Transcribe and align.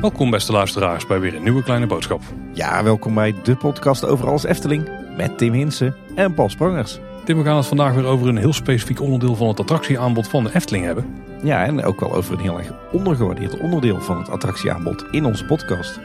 Welkom 0.00 0.30
beste 0.30 0.52
luisteraars 0.52 1.06
bij 1.06 1.20
weer 1.20 1.34
een 1.34 1.42
nieuwe 1.42 1.62
kleine 1.62 1.86
boodschap. 1.86 2.22
Ja, 2.52 2.84
welkom 2.84 3.14
bij 3.14 3.34
de 3.42 3.56
podcast 3.56 4.04
over 4.04 4.28
alles 4.28 4.44
Efteling 4.44 4.88
met 5.16 5.38
Tim 5.38 5.52
Hinsen 5.52 5.96
en 6.14 6.34
Paul 6.34 6.48
Sprangers. 6.48 6.98
Tim, 7.24 7.38
we 7.38 7.44
gaan 7.44 7.56
het 7.56 7.66
vandaag 7.66 7.94
weer 7.94 8.04
over 8.04 8.28
een 8.28 8.36
heel 8.36 8.52
specifiek 8.52 9.00
onderdeel 9.00 9.34
van 9.34 9.48
het 9.48 9.60
attractieaanbod 9.60 10.28
van 10.28 10.44
de 10.44 10.54
Efteling 10.54 10.84
hebben. 10.84 11.04
Ja, 11.42 11.64
en 11.64 11.84
ook 11.84 12.00
wel 12.00 12.14
over 12.14 12.34
een 12.34 12.40
heel 12.40 12.58
erg 12.58 12.72
ondergewaardeerd 12.92 13.58
onderdeel 13.58 14.00
van 14.00 14.18
het 14.18 14.28
attractieaanbod 14.28 15.04
in 15.10 15.24
onze 15.24 15.44
podcast. 15.44 16.00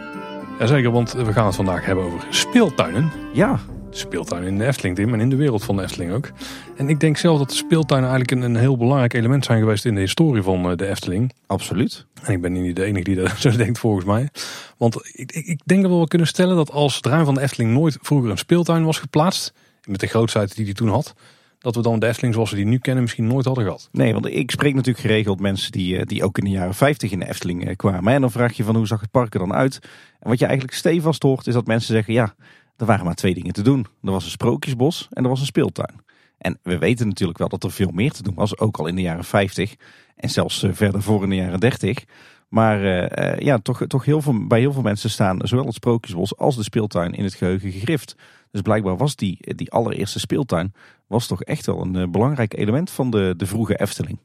Jazeker, 0.59 0.91
want 0.91 1.11
we 1.11 1.33
gaan 1.33 1.45
het 1.45 1.55
vandaag 1.55 1.85
hebben 1.85 2.05
over 2.05 2.27
speeltuinen. 2.29 3.11
Ja, 3.33 3.59
Speeltuinen 3.97 4.49
in 4.49 4.57
de 4.57 4.65
Efteling, 4.65 4.95
Tim, 4.95 5.13
en 5.13 5.19
in 5.19 5.29
de 5.29 5.35
wereld 5.35 5.63
van 5.63 5.75
de 5.75 5.83
Efteling 5.83 6.11
ook. 6.11 6.31
En 6.77 6.89
ik 6.89 6.99
denk 6.99 7.17
zelf 7.17 7.37
dat 7.37 7.49
de 7.49 7.55
speeltuinen 7.55 8.09
eigenlijk 8.09 8.41
een, 8.41 8.49
een 8.49 8.61
heel 8.61 8.77
belangrijk 8.77 9.13
element 9.13 9.45
zijn 9.45 9.59
geweest 9.59 9.85
in 9.85 9.95
de 9.95 10.01
historie 10.01 10.41
van 10.43 10.69
eh, 10.69 10.77
de 10.77 10.87
Efteling. 10.87 11.33
absoluut. 11.47 12.05
En 12.23 12.33
ik 12.33 12.41
ben 12.41 12.51
niet 12.51 12.75
de 12.75 12.83
enige 12.83 13.03
die 13.03 13.15
dat 13.15 13.37
zo 13.39 13.49
denkt 13.49 13.79
volgens 13.79 14.05
mij. 14.05 14.29
Want 14.77 14.95
ik, 15.13 15.31
ik, 15.31 15.45
ik 15.45 15.59
denk 15.65 15.81
dat 15.81 15.91
we 15.91 15.97
wel 15.97 16.07
kunnen 16.07 16.27
stellen 16.27 16.55
dat 16.55 16.71
als 16.71 16.95
het 16.95 17.05
ruim 17.05 17.25
van 17.25 17.33
de 17.33 17.41
Efteling 17.41 17.71
nooit 17.71 17.97
vroeger 18.01 18.29
een 18.29 18.37
speeltuin 18.37 18.83
was 18.83 18.99
geplaatst, 18.99 19.53
met 19.85 19.99
de 19.99 20.07
grootheid 20.07 20.55
die 20.55 20.65
die 20.65 20.73
toen 20.73 20.89
had, 20.89 21.13
dat 21.59 21.75
we 21.75 21.81
dan 21.81 21.99
de 21.99 22.07
Efteling 22.07 22.33
zoals 22.33 22.49
we 22.49 22.55
die 22.55 22.65
nu 22.65 22.77
kennen 22.77 23.03
misschien 23.03 23.27
nooit 23.27 23.45
hadden 23.45 23.63
gehad. 23.63 23.89
Nee, 23.91 24.13
want 24.13 24.25
ik 24.25 24.51
spreek 24.51 24.73
natuurlijk 24.73 25.05
geregeld 25.05 25.39
mensen 25.39 25.71
die, 25.71 25.97
eh, 25.97 26.05
die 26.05 26.23
ook 26.23 26.37
in 26.37 26.43
de 26.43 26.49
jaren 26.49 26.73
50 26.73 27.11
in 27.11 27.19
de 27.19 27.27
Efteling 27.27 27.67
eh, 27.67 27.75
kwamen. 27.75 28.13
En 28.13 28.21
dan 28.21 28.31
vraag 28.31 28.53
je 28.53 28.63
van 28.63 28.75
hoe 28.75 28.87
zag 28.87 29.01
het 29.01 29.11
park 29.11 29.33
er 29.33 29.39
dan 29.39 29.53
uit? 29.53 29.79
En 30.19 30.29
wat 30.29 30.39
je 30.39 30.45
eigenlijk 30.45 30.77
stevast 30.77 31.23
hoort 31.23 31.47
is 31.47 31.53
dat 31.53 31.67
mensen 31.67 31.93
zeggen 31.93 32.13
ja, 32.13 32.35
er 32.77 32.85
waren 32.85 33.05
maar 33.05 33.15
twee 33.15 33.33
dingen 33.33 33.53
te 33.53 33.61
doen. 33.61 33.85
Er 34.03 34.11
was 34.11 34.23
een 34.23 34.29
sprookjesbos 34.29 35.07
en 35.11 35.23
er 35.23 35.29
was 35.29 35.39
een 35.39 35.45
speeltuin. 35.45 36.03
En 36.37 36.59
we 36.63 36.77
weten 36.77 37.07
natuurlijk 37.07 37.37
wel 37.39 37.47
dat 37.47 37.63
er 37.63 37.71
veel 37.71 37.91
meer 37.91 38.11
te 38.11 38.23
doen 38.23 38.35
was, 38.35 38.57
ook 38.57 38.77
al 38.77 38.87
in 38.87 38.95
de 38.95 39.01
jaren 39.01 39.23
50 39.23 39.75
en 40.15 40.29
zelfs 40.29 40.63
eh, 40.63 40.69
verder 40.73 41.01
voor 41.01 41.23
in 41.23 41.29
de 41.29 41.35
jaren 41.35 41.59
30. 41.59 42.03
Maar 42.49 42.83
eh, 42.83 43.33
eh, 43.33 43.39
ja, 43.39 43.57
toch, 43.57 43.85
toch 43.87 44.05
heel 44.05 44.21
veel, 44.21 44.47
bij 44.47 44.59
heel 44.59 44.73
veel 44.73 44.81
mensen 44.81 45.09
staan 45.09 45.39
zowel 45.43 45.65
het 45.65 45.73
sprookjesbos 45.73 46.37
als 46.37 46.55
de 46.55 46.63
speeltuin 46.63 47.13
in 47.13 47.23
het 47.23 47.33
geheugen 47.33 47.71
gegrift. 47.71 48.15
Dus 48.51 48.61
blijkbaar 48.61 48.97
was 48.97 49.15
die, 49.15 49.55
die 49.55 49.71
allereerste 49.71 50.19
speeltuin 50.19 50.73
was 51.07 51.27
toch 51.27 51.43
echt 51.43 51.65
wel 51.65 51.81
een 51.81 52.11
belangrijk 52.11 52.57
element 52.57 52.91
van 52.91 53.09
de, 53.09 53.33
de 53.37 53.45
vroege 53.45 53.79
Efteling. 53.79 54.19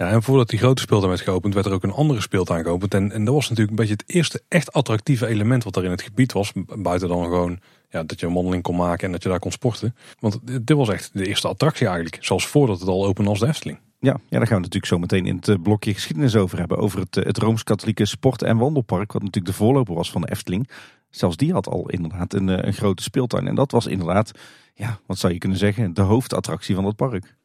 Ja, 0.00 0.10
en 0.10 0.22
voordat 0.22 0.48
die 0.48 0.58
grote 0.58 0.82
speeltuin 0.82 1.10
werd 1.10 1.22
geopend, 1.22 1.54
werd 1.54 1.66
er 1.66 1.72
ook 1.72 1.82
een 1.82 1.92
andere 1.92 2.20
speeltuin 2.20 2.64
geopend. 2.64 2.94
En, 2.94 3.12
en 3.12 3.24
dat 3.24 3.34
was 3.34 3.48
natuurlijk 3.48 3.70
een 3.70 3.86
beetje 3.86 4.02
het 4.04 4.14
eerste 4.14 4.42
echt 4.48 4.72
attractieve 4.72 5.26
element 5.26 5.64
wat 5.64 5.76
er 5.76 5.84
in 5.84 5.90
het 5.90 6.02
gebied 6.02 6.32
was. 6.32 6.52
Buiten 6.78 7.08
dan 7.08 7.22
gewoon 7.22 7.58
ja, 7.90 8.02
dat 8.02 8.20
je 8.20 8.26
een 8.26 8.34
wandeling 8.34 8.62
kon 8.62 8.76
maken 8.76 9.06
en 9.06 9.12
dat 9.12 9.22
je 9.22 9.28
daar 9.28 9.38
kon 9.38 9.52
sporten. 9.52 9.94
Want 10.18 10.38
dit 10.44 10.76
was 10.76 10.88
echt 10.88 11.10
de 11.12 11.26
eerste 11.26 11.48
attractie 11.48 11.86
eigenlijk. 11.86 12.24
Zoals 12.24 12.46
voordat 12.46 12.80
het 12.80 12.88
al 12.88 13.06
open 13.06 13.24
was 13.24 13.38
de 13.38 13.46
Efteling. 13.46 13.78
Ja, 14.00 14.16
ja, 14.28 14.38
daar 14.38 14.46
gaan 14.46 14.56
we 14.56 14.62
natuurlijk 14.62 14.86
zo 14.86 14.98
meteen 14.98 15.26
in 15.26 15.36
het 15.36 15.48
eh, 15.48 15.56
blokje 15.62 15.94
geschiedenis 15.94 16.36
over 16.36 16.58
hebben. 16.58 16.78
Over 16.78 16.98
het, 17.00 17.16
eh, 17.16 17.24
het 17.24 17.38
Rooms-Katholieke 17.38 18.04
Sport- 18.04 18.42
en 18.42 18.56
Wandelpark, 18.56 19.12
wat 19.12 19.22
natuurlijk 19.22 19.52
de 19.52 19.58
voorloper 19.58 19.94
was 19.94 20.10
van 20.10 20.20
de 20.20 20.30
Efteling. 20.30 20.70
Zelfs 21.10 21.36
die 21.36 21.52
had 21.52 21.68
al 21.68 21.88
inderdaad 21.88 22.32
een, 22.32 22.48
eh, 22.48 22.66
een 22.66 22.72
grote 22.72 23.02
speeltuin. 23.02 23.46
En 23.46 23.54
dat 23.54 23.70
was 23.70 23.86
inderdaad, 23.86 24.30
ja, 24.74 24.98
wat 25.06 25.18
zou 25.18 25.32
je 25.32 25.38
kunnen 25.38 25.58
zeggen, 25.58 25.94
de 25.94 26.02
hoofdattractie 26.02 26.74
van 26.74 26.84
dat 26.84 26.96
park. 26.96 27.36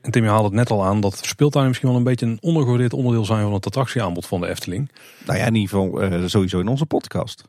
En 0.00 0.10
Tim, 0.10 0.22
je 0.22 0.28
haalde 0.28 0.44
het 0.44 0.54
net 0.54 0.70
al 0.70 0.84
aan 0.84 1.00
dat 1.00 1.18
speeltuinen 1.22 1.68
misschien 1.68 1.90
wel 1.90 1.98
een 1.98 2.04
beetje 2.04 2.26
een 2.26 2.38
ondergewaardeerd 2.40 2.92
onderdeel 2.92 3.24
zijn 3.24 3.42
van 3.42 3.52
het 3.52 3.66
attractieaanbod 3.66 4.26
van 4.26 4.40
de 4.40 4.48
Efteling. 4.48 4.90
Nou 5.26 5.38
ja, 5.38 5.46
in 5.46 5.54
ieder 5.54 5.68
geval 5.68 6.28
sowieso 6.28 6.60
in 6.60 6.68
onze 6.68 6.86
podcast. 6.86 7.44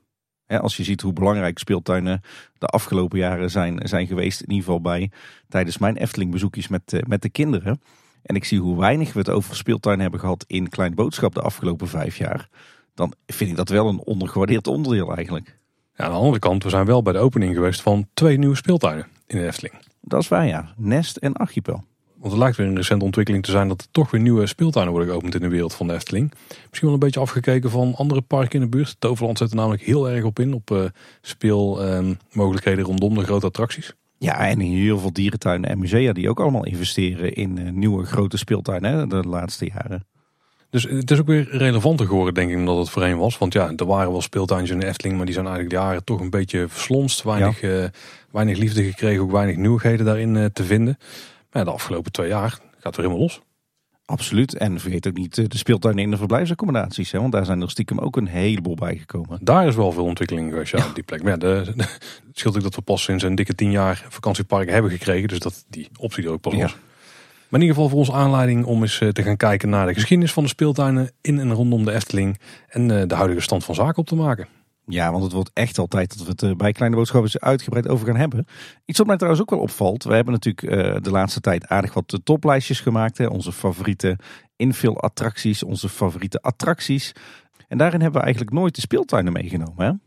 Ja, 0.48 0.58
als 0.58 0.78
je 0.78 0.84
ziet 0.84 1.02
hoe 1.02 1.14
belangrijk 1.14 1.60
speeltuinen 1.60 2.22
de 2.58 2.66
afgelopen 2.66 3.20
jaren 3.20 3.52
zijn, 3.52 3.80
zijn 3.84 4.08
geweest. 4.08 4.42
In 4.42 4.50
ieder 4.50 4.66
geval 4.66 4.82
bij 4.82 5.12
tijdens 5.50 5.78
mijn 5.78 5.98
Efteling 5.98 6.32
bezoekjes 6.32 6.68
met, 6.68 6.94
eh, 6.94 7.02
met 7.08 7.22
de 7.22 7.30
kinderen. 7.30 7.82
En 8.24 8.36
ik 8.36 8.46
zie 8.46 8.60
hoe 8.60 8.80
weinig 8.80 9.14
we 9.14 9.20
het 9.20 9.30
over 9.30 9.56
speeltuin 9.56 10.00
hebben 10.00 10.20
gehad 10.20 10.46
in 10.48 10.70
Klein 10.70 10.96
Boodschap 10.96 11.34
de 11.34 11.42
afgelopen 11.42 11.88
vijf 11.88 12.18
jaar. 12.18 12.50
Dan 12.94 13.14
vind 13.26 13.50
ik 13.50 13.56
dat 13.56 13.70
wel 13.70 13.88
een 13.88 14.04
ondergewaardeerd 14.04 14.68
onderdeel 14.68 15.16
eigenlijk. 15.16 15.58
Ja, 15.96 16.06
aan 16.06 16.12
de 16.12 16.18
andere 16.18 16.40
kant, 16.40 16.64
we 16.64 16.70
zijn 16.70 16.86
wel 16.86 17.02
bij 17.02 17.14
de 17.14 17.20
opening 17.20 17.54
geweest 17.54 17.82
van 17.82 18.08
twee 18.14 18.38
nieuwe 18.38 18.56
speeltuinen 18.56 19.08
in 19.28 19.38
de 19.38 19.46
Efteling. 19.46 19.76
Dat 20.02 20.22
is 20.22 20.28
waar 20.28 20.48
ja. 20.48 20.74
Nest 20.76 21.18
en 21.18 21.34
Archipel. 21.34 21.84
Want 22.20 22.32
het 22.32 22.42
lijkt 22.42 22.58
weer 22.58 22.68
een 22.68 22.76
recente 22.76 23.06
ontwikkeling 23.06 23.44
te 23.44 23.52
zijn 23.52 23.68
dat 23.68 23.82
er 23.82 23.88
toch 23.92 24.12
weer 24.12 24.22
nieuwe 24.22 24.48
speeltuinen 24.48 24.94
worden 24.94 25.12
geopend 25.12 25.36
in 25.36 25.42
de 25.42 25.48
wereld 25.48 25.74
van 25.74 25.88
de 25.88 25.94
Efteling. 25.94 26.34
Misschien 26.48 26.82
wel 26.82 26.94
een 26.94 27.00
beetje 27.00 27.20
afgekeken 27.20 27.70
van 27.70 27.96
andere 27.96 28.22
parken 28.22 28.60
in 28.60 28.62
de 28.62 28.78
buurt. 28.78 28.96
Toverland 29.00 29.38
zet 29.38 29.50
er 29.50 29.56
namelijk 29.56 29.84
heel 29.84 30.10
erg 30.10 30.24
op 30.24 30.40
in, 30.40 30.54
op 30.54 30.72
eh, 30.72 30.84
speelmogelijkheden 31.22 32.86
rondom 32.86 33.16
de 33.16 33.24
grote 33.24 33.46
attracties. 33.46 33.94
Ja, 34.18 34.48
en 34.48 34.60
heel 34.60 35.00
veel 35.00 35.14
dierentuinen 35.14 35.70
en 35.70 35.80
musea 35.80 36.14
die 36.14 36.30
ook 36.30 36.40
allemaal 36.40 36.66
investeren 36.66 37.34
in 37.34 37.58
eh, 37.58 37.72
nieuwe 37.72 38.06
grote 38.06 38.38
speeltuinen 38.38 38.94
hè, 38.94 39.08
de 39.08 39.28
laatste 39.28 39.66
jaren. 39.66 40.06
Dus 40.70 40.84
het 40.84 41.12
is 41.12 41.20
ook 41.20 41.28
weer 41.28 41.48
relevanter 41.52 42.06
geworden, 42.06 42.34
denk 42.34 42.52
ik, 42.52 42.66
dan 42.66 42.78
het 42.78 42.90
voorheen 42.90 43.18
was. 43.18 43.38
Want 43.38 43.54
ja, 43.54 43.74
er 43.76 43.86
waren 43.86 44.12
wel 44.12 44.22
speeltuintjes 44.22 44.72
in 44.72 44.80
de 44.80 44.86
Efteling, 44.88 45.18
maar 45.18 45.26
die 45.26 45.34
zijn 45.34 45.48
eigenlijk 45.48 45.76
de 45.76 45.82
jaren 45.82 46.04
toch 46.04 46.20
een 46.20 46.30
beetje 46.30 46.68
verslonst. 46.68 47.24
Weinig, 47.24 47.62
eh, 47.62 47.84
weinig 48.32 48.58
liefde 48.58 48.84
gekregen, 48.84 49.22
ook 49.22 49.32
weinig 49.32 49.56
nieuwigheden 49.56 50.06
daarin 50.06 50.50
te 50.54 50.64
vinden. 50.64 50.98
De 51.66 51.72
afgelopen 51.72 52.12
twee 52.12 52.28
jaar 52.28 52.60
gaat 52.80 52.96
weer 52.96 53.06
helemaal 53.06 53.18
los. 53.28 53.42
Absoluut. 54.06 54.54
En 54.58 54.80
vergeet 54.80 55.08
ook 55.08 55.18
niet 55.18 55.38
eh, 55.38 55.46
de 55.48 55.58
speeltuinen 55.58 56.04
in 56.04 56.12
de 56.12 56.18
verblijfsaccommodaties. 56.18 57.12
Hè, 57.12 57.20
want 57.20 57.32
daar 57.32 57.46
zijn 57.46 57.62
er 57.62 57.70
stiekem 57.70 58.00
ook 58.00 58.16
een 58.18 58.28
heleboel 58.28 58.76
bij 58.76 58.98
gekomen. 58.98 59.40
Daar 59.42 59.68
is 59.68 59.76
wel 59.76 59.92
veel 59.92 60.04
ontwikkeling 60.04 60.50
geweest, 60.52 60.72
ja, 60.72 60.86
op 60.88 60.96
die 60.96 61.04
plek. 61.04 61.24
Maar 61.24 61.32
ja, 61.32 61.38
de, 61.38 61.72
de- 61.76 61.84
het 62.28 62.32
scheelt 62.34 62.56
ook 62.56 62.64
dat 62.64 62.76
we 62.76 62.82
pas 62.82 63.04
sinds 63.04 63.24
een 63.24 63.36
dikke 63.36 63.56
tien 63.56 63.72
jaar 63.72 64.06
vakantieparken 64.10 64.74
hebben 64.74 64.92
gekregen. 64.92 65.28
Dus 65.28 65.40
dat 65.40 65.66
die 65.70 65.88
optie 66.00 66.24
er 66.24 66.32
ook 66.32 66.42
pas 66.42 66.54
Ja. 66.54 66.62
was. 66.62 66.72
Maar 67.50 67.60
in 67.60 67.68
ieder 67.68 67.76
geval 67.84 67.90
voor 67.90 68.00
ons 68.00 68.12
aanleiding 68.12 68.66
om 68.66 68.82
eens 68.82 69.00
eh, 69.00 69.10
te 69.10 69.24
gaan 69.24 69.38
kijken 69.38 69.70
naar 69.70 69.88
de 69.88 69.94
geschiedenis 69.94 70.34
van 70.34 70.44
de 70.44 70.50
speeltuinen 70.50 71.12
in 71.22 71.40
en 71.40 71.54
rondom 71.54 71.86
de 71.86 71.92
Efteling. 71.94 72.40
En 72.68 73.00
eh, 73.02 73.08
de 73.08 73.16
huidige 73.16 73.42
stand 73.42 73.64
van 73.66 73.76
zaken 73.76 73.98
op 73.98 74.08
te 74.08 74.16
maken. 74.16 74.48
Ja, 74.90 75.12
want 75.12 75.24
het 75.24 75.32
wordt 75.32 75.52
echt 75.54 75.78
al 75.78 75.88
tijd 75.88 76.18
dat 76.18 76.26
we 76.26 76.32
het 76.32 76.44
eh, 76.44 76.56
bij 76.56 76.72
Kleine 76.72 76.96
Boodschappen 76.96 77.42
uitgebreid 77.42 77.88
over 77.88 78.08
gaan 78.08 78.16
hebben. 78.16 78.46
Iets 78.86 78.98
wat 78.98 79.08
mij 79.08 79.16
trouwens 79.16 79.44
ook 79.44 79.50
wel 79.50 79.60
opvalt. 79.60 80.04
We 80.04 80.14
hebben 80.14 80.34
natuurlijk 80.34 80.74
eh, 80.74 81.02
de 81.02 81.12
laatste 81.12 81.42
tijd 81.42 81.68
aardig 81.68 81.94
wat 81.94 82.20
toplijstjes 82.24 82.80
gemaakt. 82.80 83.18
Hè. 83.18 83.26
Onze 83.26 83.52
favoriete 83.52 84.18
infill-attracties, 84.56 85.64
onze 85.64 85.90
favoriete 85.90 86.42
attracties. 86.42 87.12
En 87.68 87.78
daarin 87.78 88.02
hebben 88.02 88.20
we 88.20 88.26
eigenlijk 88.26 88.56
nooit 88.56 88.76
de 88.76 88.82
speeltuinen 88.82 89.34
meegenomen. 89.34 90.02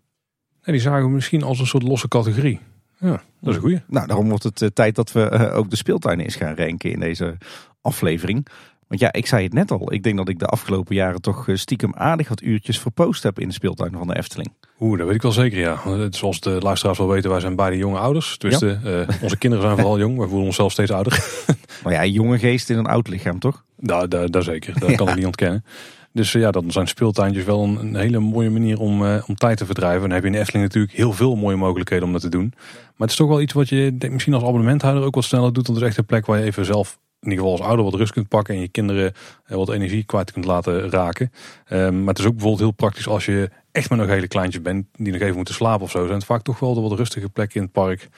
Hè? 0.60 0.72
Die 0.72 0.80
zagen 0.80 1.04
we 1.04 1.10
misschien 1.10 1.42
als 1.42 1.58
een 1.58 1.66
soort 1.66 1.82
losse 1.82 2.08
categorie. 2.08 2.60
Ja, 2.98 3.22
dat 3.40 3.48
is 3.50 3.54
een 3.54 3.60
goeie. 3.60 3.82
Nou, 3.86 4.06
daarom 4.06 4.28
wordt 4.28 4.44
het 4.44 4.62
eh, 4.62 4.69
tijd 4.69 4.94
dat 4.94 5.12
we 5.12 5.50
ook 5.50 5.70
de 5.70 5.76
speeltuinen 5.76 6.24
eens 6.24 6.36
gaan 6.36 6.54
ranken 6.54 6.90
in 6.90 7.00
deze 7.00 7.36
aflevering. 7.80 8.46
Want 8.90 9.02
ja, 9.02 9.12
ik 9.12 9.26
zei 9.26 9.44
het 9.44 9.52
net 9.52 9.70
al. 9.70 9.92
Ik 9.92 10.02
denk 10.02 10.16
dat 10.16 10.28
ik 10.28 10.38
de 10.38 10.46
afgelopen 10.46 10.94
jaren 10.94 11.20
toch 11.20 11.48
eh, 11.48 11.56
stiekem 11.56 11.94
aardig 11.94 12.28
wat 12.28 12.42
uurtjes 12.42 12.78
verpoost 12.78 13.22
heb 13.22 13.38
in 13.38 13.48
de 13.48 13.54
speeltuinen 13.54 13.98
van 13.98 14.08
de 14.08 14.16
Efteling. 14.16 14.52
Oeh, 14.80 14.98
dat 14.98 15.06
weet 15.06 15.16
ik 15.16 15.22
wel 15.22 15.32
zeker, 15.32 15.58
ja. 15.58 15.80
Zoals 16.10 16.40
de 16.40 16.50
luisteraars 16.50 16.98
wel 16.98 17.08
weten, 17.08 17.30
wij 17.30 17.40
zijn 17.40 17.56
beide 17.56 17.76
jonge 17.76 17.98
ouders. 17.98 18.38
Dus 18.38 18.62
onze 19.22 19.38
kinderen 19.38 19.64
zijn 19.64 19.76
vooral 19.76 19.98
jong. 19.98 20.18
Wij 20.18 20.26
voelen 20.26 20.46
onszelf 20.46 20.72
steeds 20.72 20.90
ouder. 20.90 21.18
Maar 21.82 21.92
ja, 21.92 22.04
jonge 22.04 22.38
geest 22.38 22.70
in 22.70 22.78
een 22.78 22.86
oud 22.86 23.08
lichaam, 23.08 23.38
toch? 23.38 23.64
Daar, 23.76 24.08
daar, 24.08 24.30
daar 24.30 24.42
zeker, 24.42 24.80
dat 24.80 24.94
kan 24.96 25.08
ik 25.08 25.14
niet 25.14 25.26
ontkennen. 25.26 25.64
Dus 26.12 26.34
eh, 26.34 26.40
ja, 26.40 26.50
dan 26.50 26.70
zijn 26.70 26.88
speeltuintjes 26.88 27.44
wel 27.44 27.62
een, 27.62 27.76
een 27.76 27.96
hele 27.96 28.18
mooie 28.18 28.50
manier 28.50 28.78
om, 28.78 29.02
om 29.26 29.34
tijd 29.34 29.56
te 29.56 29.66
verdrijven. 29.66 30.02
En 30.02 30.08
dan 30.08 30.10
heb 30.10 30.20
je 30.20 30.26
in 30.26 30.32
de 30.32 30.38
Efteling 30.38 30.64
natuurlijk 30.64 30.94
heel 30.94 31.12
veel 31.12 31.36
mooie 31.36 31.56
mogelijkheden 31.56 32.06
om 32.06 32.12
dat 32.12 32.22
te 32.22 32.28
doen. 32.28 32.52
Maar 32.56 33.08
het 33.08 33.10
is 33.10 33.16
toch 33.16 33.28
wel 33.28 33.40
iets 33.40 33.52
wat 33.52 33.68
je 33.68 33.96
denk, 33.98 34.12
misschien 34.12 34.34
als 34.34 34.42
abonnementhouder 34.42 35.04
ook 35.04 35.14
wat 35.14 35.24
sneller 35.24 35.52
doet. 35.52 35.66
Want 35.66 35.78
het 35.78 35.86
is 35.86 35.88
echt 35.88 35.98
een 35.98 36.06
plek 36.06 36.26
waar 36.26 36.38
je 36.38 36.44
even 36.44 36.64
zelf, 36.64 36.98
in 37.20 37.31
ieder 37.31 37.44
geval 37.44 37.58
als 37.58 37.69
ouder, 37.69 37.84
wat 37.84 37.94
rust 37.94 38.12
kunt 38.12 38.28
pakken. 38.28 38.54
En 38.54 38.60
je 38.60 38.69
kinderen 38.69 39.12
eh, 39.47 39.56
wat 39.56 39.72
energie 39.72 40.04
kwijt 40.04 40.32
kunt 40.32 40.44
laten 40.44 40.91
raken. 40.91 41.32
Ehm, 41.66 41.98
maar 41.98 42.08
het 42.08 42.19
is 42.19 42.25
ook 42.25 42.32
bijvoorbeeld 42.32 42.62
heel 42.62 42.70
praktisch 42.70 43.08
als 43.08 43.25
je 43.25 43.50
echt 43.72 43.91
met 43.91 43.98
nog 43.98 44.08
hele 44.08 44.28
kleintjes 44.28 44.62
bent. 44.62 44.86
Die 44.92 45.12
nog 45.12 45.20
even 45.20 45.36
moeten 45.36 45.54
slapen 45.54 45.82
of 45.82 45.91
zo. 45.91 46.03
Zijn 46.03 46.19
het 46.19 46.25
vaak 46.25 46.42
toch 46.42 46.58
wel 46.58 46.75
de 46.75 46.81
wat 46.81 46.92
rustige 46.92 47.28
plekken 47.28 47.56
in 47.56 47.62
het 47.62 47.72
park. 47.72 48.08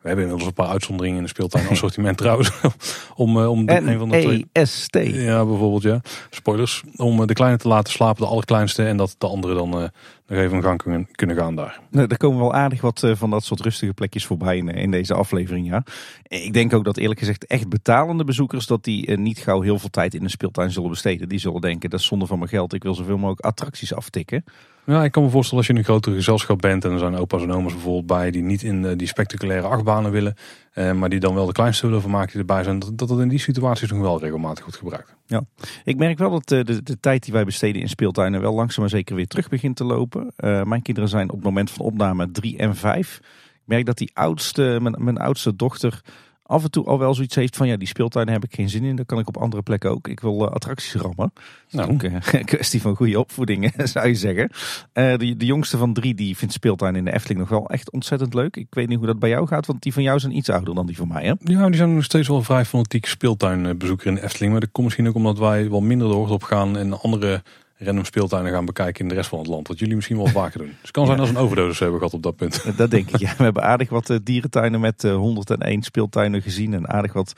We 0.00 0.08
hebben 0.08 0.24
inmiddels 0.24 0.48
een 0.48 0.64
paar 0.64 0.72
uitzonderingen 0.72 1.16
in 1.16 1.22
de 1.22 1.28
speeltuin 1.28 1.68
assortiment 1.70 2.16
trouwens. 2.16 2.50
om, 3.14 3.40
eh, 3.40 3.50
om 3.50 3.66
de, 3.66 3.72
een 3.72 3.98
van 3.98 4.08
de 4.08 4.20
twee... 4.20 4.46
N-E-S-T. 4.52 4.96
Ja, 4.96 5.44
bijvoorbeeld 5.44 5.82
ja. 5.82 6.00
Spoilers. 6.30 6.82
Om 6.96 7.20
eh, 7.20 7.26
de 7.26 7.34
kleine 7.34 7.58
te 7.58 7.68
laten 7.68 7.92
slapen, 7.92 8.22
de 8.22 8.28
allerkleinste. 8.28 8.84
En 8.84 8.96
dat 8.96 9.14
de 9.18 9.26
andere 9.26 9.54
dan 9.54 9.90
nog 10.32 10.44
even 10.44 10.56
een 10.56 10.62
gang 10.62 11.06
kunnen, 11.12 11.36
gaan 11.36 11.56
daar. 11.56 11.80
Nou, 11.90 12.06
er 12.06 12.16
komen 12.16 12.38
wel 12.38 12.54
aardig 12.54 12.80
wat 12.80 13.02
eh, 13.02 13.14
van 13.14 13.30
dat 13.30 13.44
soort 13.44 13.60
rustige 13.60 13.92
plekjes 13.92 14.26
voorbij 14.26 14.56
in, 14.56 14.68
eh, 14.68 14.82
in 14.82 14.90
deze 14.90 15.14
aflevering, 15.14 15.66
ja. 15.66 15.84
Ik 16.22 16.52
denk 16.52 16.72
ook 16.72 16.84
dat 16.84 16.96
eerlijk 16.96 17.20
gezegd 17.20 17.46
echt 17.46 17.68
betalende 17.68 18.24
bezoekers... 18.24 18.66
dat 18.66 18.84
die 18.84 19.06
eh, 19.06 19.18
niet 19.18 19.38
gauw 19.38 19.60
heel 19.60 19.78
veel 19.78 19.90
tijd 19.90 20.14
in 20.14 20.22
de 20.22 20.28
speeltuin 20.28 20.70
zullen 20.70 20.90
besteden. 20.90 21.28
Die 21.28 21.38
zullen 21.38 21.60
denken, 21.60 21.90
dat 21.90 22.00
is 22.00 22.06
zonde 22.06 22.26
van 22.26 22.38
mijn 22.38 22.50
geld. 22.50 22.72
Ik 22.72 22.82
wil 22.82 22.94
zoveel 22.94 23.18
mogelijk 23.18 23.46
attracties 23.46 23.94
aftikken. 23.94 24.44
Ja, 24.86 25.04
ik 25.04 25.12
kan 25.12 25.22
me 25.22 25.28
voorstellen 25.28 25.58
als 25.58 25.72
je 25.72 25.78
een 25.78 25.84
grotere 25.84 26.14
gezelschap 26.14 26.60
bent. 26.60 26.84
En 26.84 26.92
er 26.92 26.98
zijn 26.98 27.16
opa's 27.16 27.42
en 27.42 27.52
oma's 27.52 27.72
bijvoorbeeld 27.72 28.06
bij 28.06 28.30
die 28.30 28.42
niet 28.42 28.62
in 28.62 28.84
eh, 28.84 28.96
die 28.96 29.06
spectaculaire 29.06 29.66
achtbanen 29.66 30.10
willen. 30.10 30.34
eh, 30.72 30.92
maar 30.92 31.08
die 31.08 31.20
dan 31.20 31.34
wel 31.34 31.46
de 31.46 31.52
kleinste 31.52 31.86
willen 31.86 32.00
vermaken 32.00 32.30
die 32.30 32.40
erbij 32.40 32.62
zijn. 32.62 32.78
Dat 32.78 33.08
dat 33.08 33.20
in 33.20 33.28
die 33.28 33.38
situaties 33.38 33.90
nog 33.90 34.00
wel 34.00 34.20
regelmatig 34.20 34.64
wordt 34.64 34.78
gebruikt. 34.78 35.14
Ik 35.84 35.96
merk 35.96 36.18
wel 36.18 36.30
dat 36.30 36.50
eh, 36.50 36.64
de, 36.64 36.82
de 36.82 37.00
tijd 37.00 37.22
die 37.24 37.32
wij 37.32 37.44
besteden 37.44 37.82
in 37.82 37.88
speeltuinen... 37.88 38.40
wel 38.40 38.54
langzaam 38.54 38.80
maar 38.80 38.90
zeker 38.90 39.16
weer 39.16 39.26
terug 39.26 39.48
begint 39.48 39.76
te 39.76 39.84
lopen. 39.84 40.32
Mijn 40.36 40.82
kinderen 40.82 41.08
zijn 41.08 41.28
op 41.28 41.34
het 41.36 41.44
moment 41.44 41.70
van 41.70 41.84
opname 41.84 42.30
drie 42.30 42.56
en 42.58 42.76
vijf. 42.76 43.16
Ik 43.54 43.68
merk 43.68 43.86
dat 43.86 43.98
die 43.98 44.10
oudste, 44.14 44.78
mijn, 44.80 44.96
mijn 44.98 45.18
oudste 45.18 45.56
dochter 45.56 46.02
af 46.52 46.64
en 46.64 46.70
toe 46.70 46.84
al 46.84 46.98
wel 46.98 47.14
zoiets 47.14 47.34
heeft 47.34 47.56
van 47.56 47.68
ja, 47.68 47.76
die 47.76 47.88
speeltuinen 47.88 48.34
heb 48.34 48.44
ik 48.44 48.54
geen 48.54 48.68
zin 48.68 48.84
in. 48.84 48.96
Dan 48.96 49.06
kan 49.06 49.18
ik 49.18 49.28
op 49.28 49.36
andere 49.36 49.62
plekken 49.62 49.90
ook. 49.90 50.08
Ik 50.08 50.20
wil 50.20 50.42
uh, 50.42 50.48
attracties 50.48 50.94
rammen. 50.94 51.32
Nou. 51.70 51.92
Ook 51.92 52.02
uh, 52.02 52.14
een 52.32 52.44
kwestie 52.44 52.80
van 52.80 52.96
goede 52.96 53.18
opvoeding, 53.18 53.72
zou 53.92 54.08
je 54.08 54.14
zeggen. 54.14 54.50
Uh, 54.94 55.16
de, 55.16 55.36
de 55.36 55.46
jongste 55.46 55.76
van 55.76 55.92
drie 55.92 56.14
die 56.14 56.36
vindt 56.36 56.54
speeltuin 56.54 56.96
in 56.96 57.04
de 57.04 57.12
Efteling 57.12 57.40
nog 57.40 57.48
wel 57.48 57.68
echt 57.68 57.92
ontzettend 57.92 58.34
leuk. 58.34 58.56
Ik 58.56 58.66
weet 58.70 58.88
niet 58.88 58.98
hoe 58.98 59.06
dat 59.06 59.18
bij 59.18 59.28
jou 59.28 59.46
gaat, 59.46 59.66
want 59.66 59.82
die 59.82 59.92
van 59.92 60.02
jou 60.02 60.18
zijn 60.18 60.36
iets 60.36 60.50
ouder 60.50 60.74
dan 60.74 60.86
die 60.86 60.96
van 60.96 61.08
mij. 61.08 61.22
Hè? 61.22 61.32
Ja, 61.38 61.66
die 61.66 61.76
zijn 61.76 61.94
nog 61.94 62.04
steeds 62.04 62.28
wel 62.28 62.42
vrij 62.42 62.64
fanatiek 62.64 63.06
speeltuinbezoeker 63.06 64.06
in 64.06 64.14
de 64.14 64.22
Efteling. 64.22 64.52
Maar 64.52 64.60
dat 64.60 64.72
komt 64.72 64.86
misschien 64.86 65.08
ook 65.08 65.14
omdat 65.14 65.38
wij 65.38 65.70
wel 65.70 65.80
minder 65.80 66.08
de 66.08 66.14
hoogte 66.14 66.32
op 66.32 66.42
gaan 66.42 66.76
en 66.76 67.00
andere 67.00 67.42
random 67.84 68.04
speeltuinen 68.04 68.52
gaan 68.52 68.64
bekijken 68.64 69.02
in 69.02 69.08
de 69.08 69.14
rest 69.14 69.28
van 69.28 69.38
het 69.38 69.48
land. 69.48 69.68
Wat 69.68 69.78
jullie 69.78 69.94
misschien 69.94 70.16
wel 70.16 70.26
vaker 70.26 70.58
doen. 70.58 70.68
Dus 70.68 70.76
het 70.82 70.90
kan 70.90 71.06
zijn 71.06 71.18
dat 71.18 71.26
ze 71.26 71.32
een 71.32 71.40
overdosis 71.40 71.78
hebben 71.78 71.98
gehad 71.98 72.14
op 72.14 72.22
dat 72.22 72.36
punt. 72.36 72.64
Dat 72.76 72.90
denk 72.90 73.10
ik, 73.10 73.16
ja. 73.16 73.34
We 73.36 73.42
hebben 73.42 73.62
aardig 73.62 73.88
wat 73.88 74.10
eh, 74.10 74.16
dierentuinen 74.22 74.80
met 74.80 75.02
101 75.02 75.76
eh, 75.76 75.82
speeltuinen 75.82 76.42
gezien. 76.42 76.74
En 76.74 76.88
aardig 76.88 77.12
wat 77.12 77.32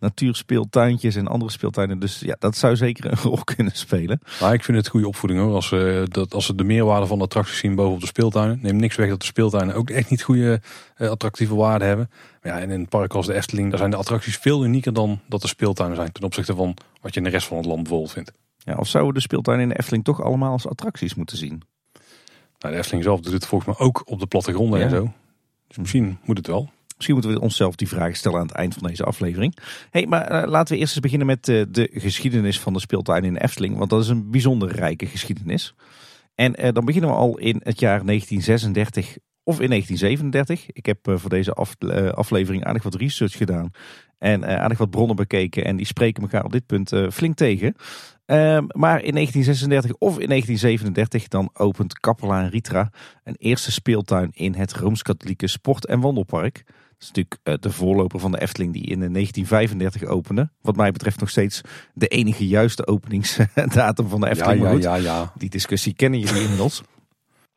natuurspeeltuintjes 0.00 1.16
en 1.16 1.26
andere 1.26 1.50
speeltuinen. 1.50 1.98
Dus 1.98 2.20
ja, 2.20 2.36
dat 2.38 2.56
zou 2.56 2.76
zeker 2.76 3.10
een 3.10 3.18
rol 3.30 3.44
kunnen 3.44 3.72
spelen. 3.74 4.20
Maar 4.40 4.54
ik 4.54 4.64
vind 4.64 4.76
het 4.76 4.88
goede 4.88 5.06
opvoeding 5.06 5.40
hoor. 5.40 5.54
Als, 5.54 5.70
uh, 5.70 6.02
dat, 6.08 6.34
als 6.34 6.46
ze 6.46 6.54
de 6.54 6.64
meerwaarde 6.64 7.06
van 7.06 7.18
de 7.18 7.24
attracties 7.24 7.58
zien 7.58 7.74
bovenop 7.74 8.00
de 8.00 8.06
speeltuinen. 8.06 8.58
Neem 8.62 8.76
niks 8.76 8.96
weg 8.96 9.08
dat 9.08 9.20
de 9.20 9.26
speeltuinen 9.26 9.74
ook 9.74 9.90
echt 9.90 10.10
niet 10.10 10.22
goede 10.22 10.60
attractieve 10.96 11.54
waarde 11.54 11.84
hebben. 11.84 12.10
Ja, 12.42 12.58
en 12.58 12.70
in 12.70 12.80
een 12.80 12.88
park 12.88 13.14
als 13.14 13.26
de 13.26 13.34
Efteling, 13.34 13.68
daar 13.68 13.78
zijn 13.78 13.90
de 13.90 13.96
attracties 13.96 14.36
veel 14.36 14.64
unieker 14.64 14.92
dan 14.92 15.20
dat 15.26 15.42
de 15.42 15.48
speeltuinen 15.48 15.96
zijn. 15.96 16.12
Ten 16.12 16.24
opzichte 16.24 16.54
van 16.54 16.76
wat 17.00 17.14
je 17.14 17.20
in 17.20 17.24
de 17.24 17.32
rest 17.32 17.46
van 17.46 17.56
het 17.56 17.66
land 17.66 17.82
bijvoorbeeld 17.82 18.12
vindt. 18.12 18.32
Ja, 18.64 18.76
of 18.76 18.88
zouden 18.88 19.14
de 19.14 19.20
speeltuinen 19.20 19.66
in 19.66 19.72
de 19.72 19.78
Efteling 19.78 20.04
toch 20.04 20.22
allemaal 20.22 20.52
als 20.52 20.66
attracties 20.66 21.14
moeten 21.14 21.36
zien? 21.36 21.62
Nou, 22.58 22.74
de 22.74 22.80
Efteling 22.80 23.04
zelf 23.04 23.20
doet 23.20 23.32
het 23.32 23.46
volgens 23.46 23.78
mij 23.78 23.86
ook 23.86 24.02
op 24.04 24.20
de 24.20 24.26
plattegronden 24.26 24.80
en 24.80 24.90
zo. 24.90 25.12
Dus 25.66 25.78
misschien 25.78 26.18
moet 26.24 26.36
het 26.36 26.46
wel. 26.46 26.70
Misschien 27.00 27.20
moeten 27.20 27.40
we 27.40 27.46
onszelf 27.46 27.74
die 27.74 27.88
vraag 27.88 28.16
stellen 28.16 28.38
aan 28.38 28.46
het 28.46 28.56
eind 28.56 28.74
van 28.74 28.88
deze 28.88 29.04
aflevering. 29.04 29.56
Hey, 29.90 30.06
maar 30.06 30.26
eh, 30.26 30.48
laten 30.48 30.74
we 30.74 30.80
eerst 30.80 30.92
eens 30.92 31.00
beginnen 31.00 31.26
met 31.26 31.48
uh, 31.48 31.64
de 31.68 31.90
geschiedenis 31.92 32.60
van 32.60 32.72
de 32.72 32.80
speeltuin 32.80 33.24
in 33.24 33.32
de 33.32 33.42
Efteling. 33.42 33.76
Want 33.76 33.90
dat 33.90 34.02
is 34.02 34.08
een 34.08 34.30
bijzonder 34.30 34.72
rijke 34.72 35.06
geschiedenis. 35.06 35.74
En 36.34 36.64
uh, 36.64 36.72
dan 36.72 36.84
beginnen 36.84 37.10
we 37.10 37.16
al 37.16 37.38
in 37.38 37.60
het 37.64 37.80
jaar 37.80 38.04
1936 38.04 39.16
of 39.42 39.60
in 39.60 39.68
1937. 39.68 40.72
Ik 40.72 40.86
heb 40.86 40.98
voor 41.02 41.30
deze 41.30 41.52
af, 41.52 41.76
aflevering 42.14 42.64
aardig 42.64 42.82
wat 42.82 42.94
research 42.94 43.36
gedaan. 43.36 43.70
En 44.18 44.60
aardig 44.60 44.78
wat 44.78 44.90
bronnen 44.90 45.16
bekeken. 45.16 45.64
En 45.64 45.76
die 45.76 45.86
spreken 45.86 46.22
elkaar 46.22 46.44
op 46.44 46.52
dit 46.52 46.66
punt 46.66 46.92
flink 47.10 47.36
tegen. 47.36 47.74
Um, 48.30 48.66
maar 48.72 49.02
in 49.02 49.14
1936 49.14 49.92
of 49.98 50.18
in 50.18 50.28
1937 50.28 51.28
dan 51.28 51.50
opent 51.52 52.00
Kapelaan 52.00 52.48
Ritra 52.48 52.90
een 53.24 53.36
eerste 53.38 53.72
speeltuin 53.72 54.30
in 54.32 54.54
het 54.54 54.72
Rooms-Katholieke 54.72 55.46
Sport- 55.46 55.86
en 55.86 56.00
Wandelpark. 56.00 56.64
Dat 56.64 56.74
is 56.98 57.06
natuurlijk 57.06 57.38
uh, 57.44 57.54
de 57.60 57.72
voorloper 57.72 58.20
van 58.20 58.32
de 58.32 58.40
Efteling 58.40 58.72
die 58.72 58.82
in 58.82 58.98
1935 58.98 60.04
opende. 60.04 60.50
Wat 60.60 60.76
mij 60.76 60.92
betreft 60.92 61.20
nog 61.20 61.30
steeds 61.30 61.60
de 61.94 62.06
enige 62.06 62.46
juiste 62.46 62.86
openingsdatum 62.86 64.08
van 64.08 64.20
de 64.20 64.28
Efteling. 64.28 64.62
Ja, 64.62 64.70
ja, 64.70 64.78
ja, 64.78 64.94
ja. 64.94 65.32
Die 65.36 65.50
discussie 65.50 65.94
kennen 65.94 66.20
jullie 66.20 66.42
inmiddels. 66.42 66.82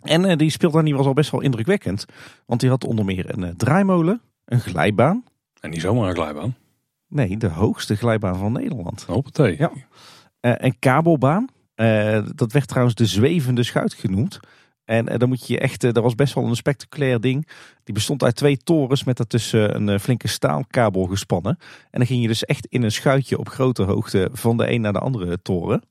En 0.04 0.24
uh, 0.24 0.38
die 0.38 0.50
speeltuin 0.50 0.86
die 0.86 0.96
was 0.96 1.06
al 1.06 1.14
best 1.14 1.32
wel 1.32 1.42
indrukwekkend. 1.42 2.06
Want 2.46 2.60
die 2.60 2.70
had 2.70 2.84
onder 2.84 3.06
meer 3.06 3.34
een 3.34 3.44
uh, 3.44 3.50
draaimolen, 3.58 4.22
een 4.46 4.60
glijbaan. 4.60 5.24
En 5.60 5.70
niet 5.70 5.82
zomaar 5.82 6.10
een 6.10 6.16
glijbaan. 6.16 6.56
Nee, 7.08 7.38
de 7.38 7.50
hoogste 7.50 7.96
glijbaan 7.96 8.38
van 8.38 8.52
Nederland. 8.52 9.04
Hoppatee. 9.04 9.56
Ja. 9.58 9.72
Uh, 10.46 10.54
een 10.58 10.80
kabelbaan. 10.80 11.48
Uh, 11.76 12.20
dat 12.36 12.52
werd 12.52 12.68
trouwens 12.68 12.96
de 12.96 13.06
zwevende 13.06 13.64
schuit 13.64 13.94
genoemd. 13.94 14.40
En 14.86 15.12
uh, 15.12 15.18
dan 15.18 15.30
moet 15.30 15.48
je 15.48 15.60
echt, 15.60 15.82
dat 15.82 16.04
was 16.04 16.16
best 16.16 16.34
wel 16.34 16.46
een 16.46 16.56
spectaculair 16.56 17.22
ding. 17.22 17.48
Die 17.84 17.94
bestond 17.94 18.24
uit 18.24 18.36
twee 18.36 18.58
torens 18.58 19.04
met 19.04 19.18
daartussen 19.18 19.88
een 19.88 20.00
flinke 20.00 20.28
staalkabel 20.28 21.06
gespannen. 21.06 21.58
En 21.92 22.00
dan 22.00 22.06
ging 22.06 22.22
je 22.22 22.28
dus 22.28 22.46
echt 22.46 22.66
in 22.66 22.84
een 22.84 22.92
schuitje 22.92 23.38
op 23.38 23.50
grote 23.50 23.84
hoogte 23.84 24.30
van 24.32 24.58
de 24.58 24.72
een 24.72 24.82
naar 24.82 24.94
de 24.94 25.00
andere 25.00 25.42
toren. 25.42 25.82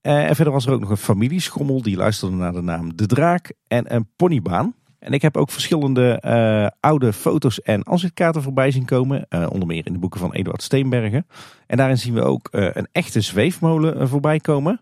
en 0.00 0.34
verder 0.34 0.52
was 0.52 0.66
er 0.66 0.72
ook 0.72 0.80
nog 0.80 0.90
een 0.90 0.96
familieschommel, 0.96 1.82
die 1.82 1.96
luisterde 1.96 2.36
naar 2.36 2.52
de 2.52 2.60
naam 2.60 2.96
De 2.96 3.06
Draak. 3.06 3.52
En 3.66 3.94
een 3.94 4.08
ponybaan. 4.16 4.74
En 5.00 5.12
ik 5.12 5.22
heb 5.22 5.36
ook 5.36 5.50
verschillende 5.50 6.22
uh, 6.26 6.66
oude 6.80 7.12
foto's 7.12 7.60
en 7.60 7.86
aanzichtkaarten 7.86 8.42
voorbij 8.42 8.70
zien 8.70 8.84
komen. 8.84 9.26
Uh, 9.28 9.46
onder 9.50 9.66
meer 9.66 9.86
in 9.86 9.92
de 9.92 9.98
boeken 9.98 10.20
van 10.20 10.32
Eduard 10.32 10.62
Steenbergen. 10.62 11.26
En 11.66 11.76
daarin 11.76 11.98
zien 11.98 12.14
we 12.14 12.22
ook 12.22 12.48
uh, 12.52 12.68
een 12.72 12.88
echte 12.92 13.20
zweefmolen 13.20 14.08
voorbij 14.08 14.38
komen. 14.38 14.80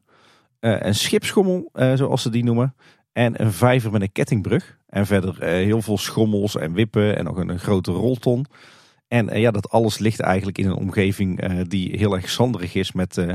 een 0.60 0.94
schipschommel, 0.94 1.70
zoals 1.94 2.22
ze 2.22 2.30
die 2.30 2.44
noemen. 2.44 2.74
En 3.12 3.42
een 3.42 3.52
vijver 3.52 3.90
met 3.90 4.02
een 4.02 4.12
kettingbrug. 4.12 4.78
En 4.86 5.06
verder 5.06 5.44
heel 5.44 5.82
veel 5.82 5.98
schommels 5.98 6.56
en 6.56 6.72
wippen 6.72 7.16
en 7.16 7.24
nog 7.24 7.36
een, 7.36 7.48
een 7.48 7.58
grote 7.58 7.92
rolton. 7.92 8.46
En 9.08 9.40
ja, 9.40 9.50
dat 9.50 9.70
alles 9.70 9.98
ligt 9.98 10.20
eigenlijk 10.20 10.58
in 10.58 10.66
een 10.66 10.76
omgeving 10.76 11.58
die 11.62 11.98
heel 11.98 12.14
erg 12.14 12.30
zanderig 12.30 12.74
is 12.74 12.92
met, 12.92 13.26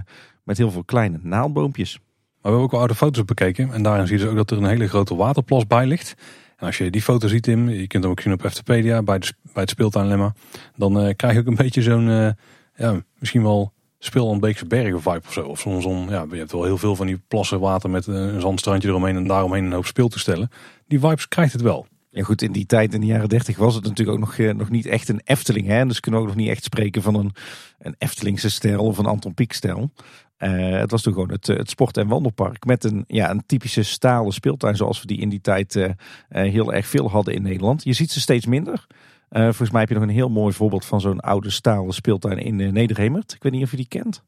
met 0.44 0.58
heel 0.58 0.72
veel 0.72 0.84
kleine 0.84 1.20
naaldboompjes. 1.22 1.94
Maar 1.94 2.08
we 2.42 2.48
hebben 2.48 2.62
ook 2.62 2.74
al 2.74 2.80
oude 2.80 2.96
foto's 2.96 3.26
bekeken. 3.26 3.74
En 3.74 3.84
daarin 3.84 4.08
zie 4.08 4.18
je 4.18 4.22
dus 4.22 4.32
ook 4.32 4.38
dat 4.38 4.52
er 4.52 4.58
een 4.58 4.70
hele 4.70 4.88
grote 4.88 5.16
waterplas 5.16 5.68
bij 5.68 5.86
ligt 5.86 6.16
als 6.64 6.78
je 6.78 6.90
die 6.90 7.02
foto 7.02 7.28
ziet, 7.28 7.44
Tim, 7.44 7.70
je 7.70 7.88
kunt 7.88 8.04
hem 8.04 8.12
ook 8.12 8.20
zien 8.20 8.34
op 8.34 8.44
Eftepedia 8.44 9.04
bij, 9.04 9.20
bij 9.20 9.62
het 9.62 9.70
speeltuinlemma. 9.70 10.34
Dan 10.76 11.06
uh, 11.06 11.14
krijg 11.16 11.34
je 11.34 11.40
ook 11.40 11.48
een 11.48 11.56
beetje 11.56 11.82
zo'n, 11.82 12.08
uh, 12.08 12.30
ja, 12.76 13.04
misschien 13.20 13.44
wel 13.44 13.74
speel 14.00 14.32
aan 14.32 14.40
Beekse 14.40 14.66
Bergen 14.66 15.02
vibe 15.02 15.22
of 15.26 15.34
zo. 15.34 15.42
Of 15.42 15.60
zo'n, 15.60 16.10
ja, 16.10 16.26
je 16.32 16.38
hebt 16.38 16.52
wel 16.52 16.64
heel 16.64 16.78
veel 16.78 16.96
van 16.96 17.08
die 17.08 17.22
plassen 17.28 17.60
water 17.60 17.90
met 17.90 18.08
een 18.08 18.42
zandstrandje 18.42 18.90
eromheen 18.90 19.16
en 19.16 19.28
daaromheen 19.28 19.66
een 19.66 19.72
hoop 19.72 19.86
speeltoestellen. 19.86 20.50
Die 20.88 21.00
vibes 21.00 21.28
krijgt 21.28 21.54
het 21.54 21.62
wel. 21.62 21.88
Ja 22.10 22.24
goed, 22.24 22.42
in 22.42 22.52
die 22.52 22.66
tijd, 22.66 22.94
in 22.94 23.00
de 23.00 23.06
jaren 23.06 23.30
dertig, 23.30 23.58
was 23.58 23.76
het 23.76 23.84
natuurlijk 23.84 24.18
ook 24.18 24.24
nog, 24.24 24.38
eh, 24.38 24.54
nog 24.54 24.70
niet 24.70 24.86
echt 24.86 25.10
een 25.10 25.22
Efteling. 25.24 25.68
Hè? 25.68 25.86
Dus 25.86 26.00
kunnen 26.00 26.22
we 26.22 26.28
ook 26.28 26.34
nog 26.34 26.44
niet 26.44 26.52
echt 26.52 26.64
spreken 26.64 27.02
van 27.02 27.16
een, 27.16 27.32
een 27.80 27.96
Eftelingse 27.98 28.50
stijl 28.50 28.84
of 28.84 28.98
een 28.98 29.06
Anton 29.06 29.34
Pieck 29.34 29.54
stijl. 29.54 29.92
Uh, 30.40 30.80
het 30.80 30.92
was 30.92 31.02
toen 31.02 31.14
gewoon 31.14 31.32
het, 31.32 31.48
het 31.48 31.70
sport- 31.70 31.98
en 31.98 32.08
wandelpark 32.08 32.66
met 32.66 32.84
een, 32.84 33.04
ja, 33.08 33.30
een 33.30 33.44
typische 33.46 33.84
stalen 33.84 34.34
speeltuin 34.34 34.76
zoals 34.76 35.02
we 35.02 35.08
die 35.08 35.20
in 35.20 35.30
die 35.30 35.42
tijd 35.42 35.76
uh, 35.76 35.90
heel 36.28 36.74
erg 36.74 36.88
veel 36.88 37.10
hadden 37.10 37.34
in 37.34 37.42
Nederland. 37.42 37.84
Je 37.84 37.94
ziet 37.94 38.12
ze 38.12 38.20
steeds 38.20 38.46
minder. 38.46 38.88
Volgens 39.30 39.72
mij 39.72 39.80
heb 39.80 39.90
je 39.90 39.96
nog 39.96 40.04
een 40.04 40.10
heel 40.10 40.30
mooi 40.30 40.54
voorbeeld 40.54 40.86
van 40.86 41.02
zo'n 41.02 41.20
oude 41.20 41.50
stalen 41.50 41.94
speeltuin 41.94 42.38
in 42.38 42.74
Nederhemert. 42.74 43.34
Ik 43.34 43.44
weet 43.44 43.52
niet 43.52 43.64
of 43.64 43.72
je 43.72 43.78
die 43.78 43.88
kent. 43.88 44.24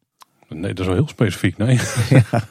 Nee, 0.49 0.73
dat 0.73 0.79
is 0.79 0.85
wel 0.85 0.95
heel 0.95 1.07
specifiek, 1.07 1.57
nee. 1.57 1.79
ja, 2.09 2.43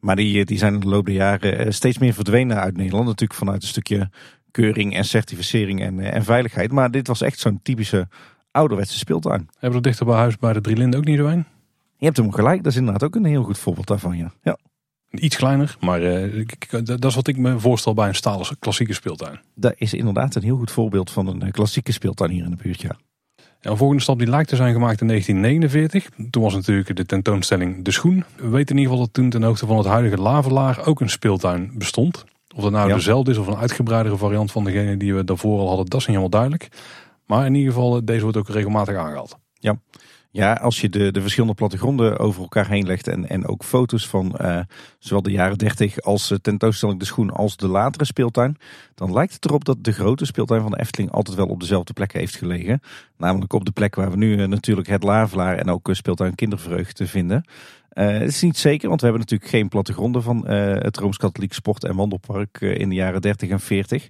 maar 0.00 0.16
die, 0.16 0.44
die 0.44 0.58
zijn 0.58 0.74
in 0.74 0.80
de 0.80 0.88
loop 0.88 1.06
der 1.06 1.14
jaren 1.14 1.74
steeds 1.74 1.98
meer 1.98 2.12
verdwenen 2.12 2.60
uit 2.60 2.76
Nederland. 2.76 3.06
Natuurlijk 3.06 3.38
vanuit 3.38 3.62
een 3.62 3.68
stukje 3.68 4.10
keuring 4.50 4.96
en 4.96 5.04
certificering 5.04 5.80
en, 5.80 6.00
en 6.00 6.24
veiligheid. 6.24 6.72
Maar 6.72 6.90
dit 6.90 7.06
was 7.06 7.20
echt 7.20 7.38
zo'n 7.38 7.60
typische 7.62 8.08
ouderwetse 8.50 8.98
speeltuin. 8.98 9.48
Hebben 9.58 9.82
we 9.82 9.88
dichter 9.88 10.06
bij 10.06 10.16
huis 10.16 10.36
bij 10.36 10.52
de 10.52 10.60
Drie 10.60 10.76
Linden 10.76 10.98
ook 10.98 11.06
niet 11.06 11.18
zo 11.18 11.26
een? 11.26 11.44
Je 12.02 12.08
hebt 12.08 12.20
hem 12.20 12.32
gelijk, 12.32 12.62
dat 12.62 12.72
is 12.72 12.78
inderdaad 12.78 13.02
ook 13.02 13.14
een 13.14 13.24
heel 13.24 13.42
goed 13.42 13.58
voorbeeld 13.58 13.86
daarvan. 13.86 14.16
Ja. 14.16 14.32
ja. 14.42 14.56
Iets 15.10 15.36
kleiner, 15.36 15.76
maar 15.80 16.02
uh, 16.02 16.46
dat 16.84 17.04
is 17.04 17.14
wat 17.14 17.26
ik 17.26 17.36
me 17.36 17.58
voorstel 17.58 17.94
bij 17.94 18.08
een 18.08 18.14
stalen 18.14 18.46
klassieke 18.58 18.92
speeltuin. 18.92 19.40
Dat 19.54 19.72
is 19.76 19.94
inderdaad 19.94 20.34
een 20.34 20.42
heel 20.42 20.56
goed 20.56 20.70
voorbeeld 20.70 21.10
van 21.10 21.26
een 21.26 21.50
klassieke 21.50 21.92
speeltuin 21.92 22.30
hier 22.30 22.44
in 22.44 22.50
de 22.50 22.56
buurt, 22.62 22.80
ja. 22.80 22.96
Ja, 23.36 23.70
een 23.70 23.76
volgende 23.76 24.02
stap 24.02 24.18
die 24.18 24.28
lijkt 24.28 24.48
te 24.48 24.56
zijn 24.56 24.72
gemaakt 24.72 25.00
in 25.00 25.06
1949. 25.06 26.30
Toen 26.30 26.42
was 26.42 26.54
natuurlijk 26.54 26.96
de 26.96 27.06
tentoonstelling 27.06 27.84
De 27.84 27.90
Schoen. 27.90 28.24
We 28.36 28.48
weten 28.48 28.76
in 28.76 28.82
ieder 28.82 28.92
geval 28.92 28.98
dat 28.98 29.14
toen 29.14 29.30
ten 29.30 29.42
hoogte 29.42 29.66
van 29.66 29.76
het 29.76 29.86
huidige 29.86 30.22
Lavelaar 30.22 30.86
ook 30.86 31.00
een 31.00 31.10
speeltuin 31.10 31.70
bestond. 31.74 32.24
Of 32.54 32.62
dat 32.62 32.72
nou 32.72 32.88
ja. 32.88 32.94
dezelfde 32.94 33.30
is 33.30 33.36
of 33.36 33.46
een 33.46 33.56
uitgebreidere 33.56 34.16
variant 34.16 34.52
van 34.52 34.64
degene 34.64 34.96
die 34.96 35.14
we 35.14 35.24
daarvoor 35.24 35.58
al 35.58 35.68
hadden, 35.68 35.86
dat 35.86 36.00
is 36.00 36.06
niet 36.06 36.16
helemaal 36.16 36.40
duidelijk. 36.40 36.68
Maar 37.26 37.46
in 37.46 37.54
ieder 37.54 37.72
geval, 37.72 38.04
deze 38.04 38.22
wordt 38.22 38.36
ook 38.36 38.48
regelmatig 38.48 38.96
aangehaald. 38.96 39.38
Ja, 39.52 39.76
ja, 40.32 40.52
als 40.52 40.80
je 40.80 40.88
de, 40.88 41.12
de 41.12 41.20
verschillende 41.20 41.54
plattegronden 41.54 42.18
over 42.18 42.42
elkaar 42.42 42.68
heen 42.68 42.86
legt 42.86 43.08
en, 43.08 43.28
en 43.28 43.46
ook 43.46 43.64
foto's 43.64 44.08
van 44.08 44.36
uh, 44.40 44.60
zowel 44.98 45.22
de 45.22 45.30
jaren 45.30 45.58
30 45.58 46.00
als 46.00 46.30
uh, 46.30 46.38
tentoonstelling 46.38 46.98
De 46.98 47.04
Schoen 47.04 47.30
als 47.30 47.56
de 47.56 47.68
latere 47.68 48.04
speeltuin, 48.04 48.56
dan 48.94 49.12
lijkt 49.12 49.34
het 49.34 49.44
erop 49.44 49.64
dat 49.64 49.84
de 49.84 49.92
grote 49.92 50.24
speeltuin 50.24 50.62
van 50.62 50.70
de 50.70 50.80
Efteling 50.80 51.10
altijd 51.10 51.36
wel 51.36 51.46
op 51.46 51.60
dezelfde 51.60 51.92
plek 51.92 52.12
heeft 52.12 52.36
gelegen. 52.36 52.80
Namelijk 53.16 53.52
op 53.52 53.64
de 53.64 53.70
plek 53.70 53.94
waar 53.94 54.10
we 54.10 54.16
nu 54.16 54.36
uh, 54.36 54.46
natuurlijk 54.46 54.88
het 54.88 55.02
Lavelaar 55.02 55.58
en 55.58 55.70
ook 55.70 55.88
speeltuin 55.92 56.34
Kindervreugd 56.34 57.00
vinden. 57.04 57.44
het 57.88 58.28
is 58.28 58.42
niet 58.42 58.58
zeker, 58.58 58.88
want 58.88 59.00
we 59.00 59.06
hebben 59.06 59.24
natuurlijk 59.24 59.50
geen 59.50 59.68
plattegronden 59.68 60.22
van 60.22 60.46
het 60.46 60.96
Rooms-Katholiek 60.96 61.52
Sport- 61.52 61.84
en 61.84 61.96
Wandelpark 61.96 62.60
in 62.60 62.88
de 62.88 62.94
jaren 62.94 63.20
30 63.20 63.48
en 63.48 63.60
40. 63.60 64.08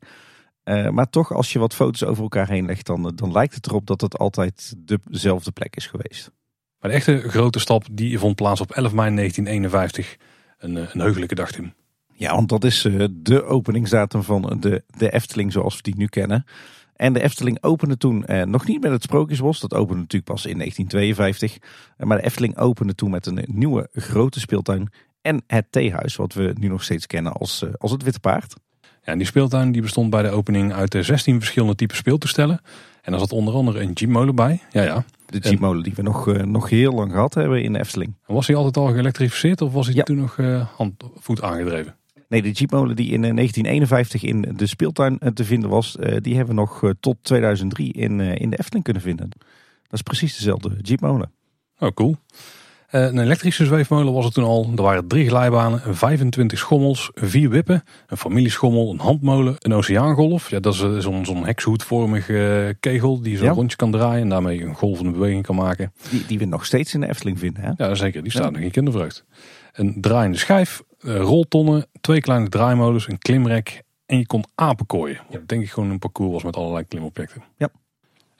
Uh, 0.64 0.88
maar 0.88 1.10
toch, 1.10 1.32
als 1.32 1.52
je 1.52 1.58
wat 1.58 1.74
foto's 1.74 2.04
over 2.04 2.22
elkaar 2.22 2.48
heen 2.48 2.66
legt, 2.66 2.86
dan, 2.86 3.12
dan 3.14 3.32
lijkt 3.32 3.54
het 3.54 3.66
erop 3.66 3.86
dat 3.86 4.00
het 4.00 4.18
altijd 4.18 4.74
dezelfde 5.04 5.50
plek 5.50 5.76
is 5.76 5.86
geweest. 5.86 6.30
Maar 6.80 6.90
de 6.90 6.96
echte 6.96 7.28
grote 7.28 7.58
stap 7.58 7.86
die 7.92 8.18
vond 8.18 8.36
plaats 8.36 8.60
op 8.60 8.70
11 8.70 8.92
mei 8.92 9.14
1951. 9.14 10.16
Een, 10.58 10.76
een 10.76 11.00
heugelijke 11.00 11.34
dag, 11.34 11.52
Tim. 11.52 11.74
Ja, 12.14 12.34
want 12.34 12.48
dat 12.48 12.64
is 12.64 12.84
uh, 12.84 13.04
de 13.10 13.44
openingsdatum 13.44 14.22
van 14.22 14.56
de, 14.60 14.84
de 14.96 15.12
Efteling 15.12 15.52
zoals 15.52 15.76
we 15.76 15.82
die 15.82 15.96
nu 15.96 16.06
kennen. 16.06 16.44
En 16.96 17.12
de 17.12 17.22
Efteling 17.22 17.62
opende 17.62 17.96
toen 17.96 18.24
uh, 18.26 18.42
nog 18.42 18.66
niet 18.66 18.80
met 18.80 18.90
het 18.90 19.02
Sprookjesbos. 19.02 19.60
Dat 19.60 19.74
opende 19.74 20.00
natuurlijk 20.00 20.32
pas 20.32 20.46
in 20.46 20.56
1952. 20.56 21.58
Maar 21.96 22.16
de 22.16 22.24
Efteling 22.24 22.58
opende 22.58 22.94
toen 22.94 23.10
met 23.10 23.26
een 23.26 23.44
nieuwe 23.46 23.88
grote 23.92 24.40
speeltuin. 24.40 24.92
En 25.20 25.42
het 25.46 25.66
theehuis, 25.70 26.16
wat 26.16 26.34
we 26.34 26.54
nu 26.58 26.68
nog 26.68 26.82
steeds 26.82 27.06
kennen 27.06 27.32
als, 27.32 27.64
als 27.78 27.90
het 27.90 28.02
Witte 28.02 28.20
Paard. 28.20 28.54
Ja, 29.02 29.16
die 29.16 29.26
speeltuin 29.26 29.72
die 29.72 29.82
bestond 29.82 30.10
bij 30.10 30.22
de 30.22 30.30
opening 30.30 30.72
uit 30.72 30.96
16 31.00 31.38
verschillende 31.38 31.74
typen 31.74 31.96
speeltoestellen. 31.96 32.60
En 33.02 33.10
daar 33.10 33.20
zat 33.20 33.32
onder 33.32 33.54
andere 33.54 33.80
een 33.80 33.92
jeepmolen 33.92 34.34
bij. 34.34 34.60
Ja, 34.70 34.82
ja. 34.82 35.04
De 35.26 35.38
jeepmolen 35.38 35.82
die 35.82 35.92
we 35.96 36.02
nog, 36.02 36.26
uh, 36.26 36.42
nog 36.42 36.68
heel 36.68 36.92
lang 36.92 37.12
gehad 37.12 37.34
hebben 37.34 37.62
in 37.62 37.72
de 37.72 37.78
Efteling. 37.78 38.14
Was 38.26 38.46
hij 38.46 38.56
altijd 38.56 38.76
al 38.76 38.86
geëlektrificeerd 38.86 39.60
of 39.60 39.72
was 39.72 39.86
hij 39.86 40.02
toen 40.02 40.16
nog 40.16 40.36
uh, 40.36 40.66
handvoet 40.76 41.42
aangedreven? 41.42 41.96
Nee, 42.28 42.42
de 42.42 42.50
jeepmolen 42.50 42.96
die 42.96 43.10
in 43.10 43.20
1951 43.20 44.22
in 44.22 44.54
de 44.56 44.66
speeltuin 44.66 45.18
te 45.34 45.44
vinden 45.44 45.70
was, 45.70 45.96
die 46.18 46.36
hebben 46.36 46.54
we 46.54 46.60
nog 46.60 46.92
tot 47.00 47.16
2003 47.22 47.92
in, 47.92 48.20
in 48.20 48.50
de 48.50 48.58
Efteling 48.58 48.84
kunnen 48.84 49.02
vinden. 49.02 49.28
Dat 49.82 49.92
is 49.92 50.02
precies 50.02 50.36
dezelfde 50.36 50.76
jeepmolen. 50.82 51.32
Oh, 51.78 51.90
cool. 51.94 52.16
Eh, 52.92 53.02
een 53.02 53.18
elektrische 53.18 53.64
zweefmolen 53.64 54.12
was 54.12 54.24
het 54.24 54.34
toen 54.34 54.44
al. 54.44 54.70
Er 54.76 54.82
waren 54.82 55.06
drie 55.06 55.28
glijbanen, 55.28 55.96
25 55.96 56.58
schommels, 56.58 57.10
vier 57.14 57.50
wippen, 57.50 57.84
een 58.06 58.16
familieschommel, 58.16 58.90
een 58.90 58.98
handmolen, 58.98 59.54
een 59.58 59.72
oceaangolf. 59.72 60.50
Ja, 60.50 60.60
dat 60.60 60.74
is 60.74 60.82
eh, 60.82 60.98
zo'n 60.98 61.24
zo'n 61.24 61.44
hekshoedvormige 61.44 62.66
eh, 62.66 62.74
kegel 62.80 63.22
die 63.22 63.36
zo 63.36 63.44
ja. 63.44 63.50
rondje 63.50 63.76
kan 63.76 63.90
draaien 63.90 64.22
en 64.22 64.28
daarmee 64.28 64.62
een 64.62 64.74
golvende 64.74 65.10
beweging 65.10 65.42
kan 65.42 65.56
maken. 65.56 65.92
Die, 66.10 66.26
die 66.26 66.38
we 66.38 66.44
nog 66.44 66.64
steeds 66.64 66.94
in 66.94 67.00
de 67.00 67.08
Efteling 67.08 67.38
vinden, 67.38 67.62
hè? 67.62 67.70
Ja, 67.76 67.94
zeker. 67.94 68.22
Die 68.22 68.32
staat 68.32 68.52
nog 68.52 68.60
in 68.60 68.70
kindervreugd. 68.70 69.24
Een 69.72 70.00
draaiende 70.00 70.38
schijf, 70.38 70.82
roltonnen, 70.98 71.86
twee 72.00 72.20
kleine 72.20 72.48
draaimolens, 72.48 73.08
een 73.08 73.18
klimrek 73.18 73.82
en 74.06 74.18
je 74.18 74.26
kon 74.26 74.44
apen 74.54 74.86
kooien. 74.86 75.20
Wat 75.30 75.48
denk 75.48 75.62
ik 75.62 75.70
gewoon 75.70 75.90
een 75.90 75.98
parcours 75.98 76.32
was 76.32 76.42
met 76.42 76.56
allerlei 76.56 76.84
klimobjecten. 76.84 77.42
Ja. 77.56 77.68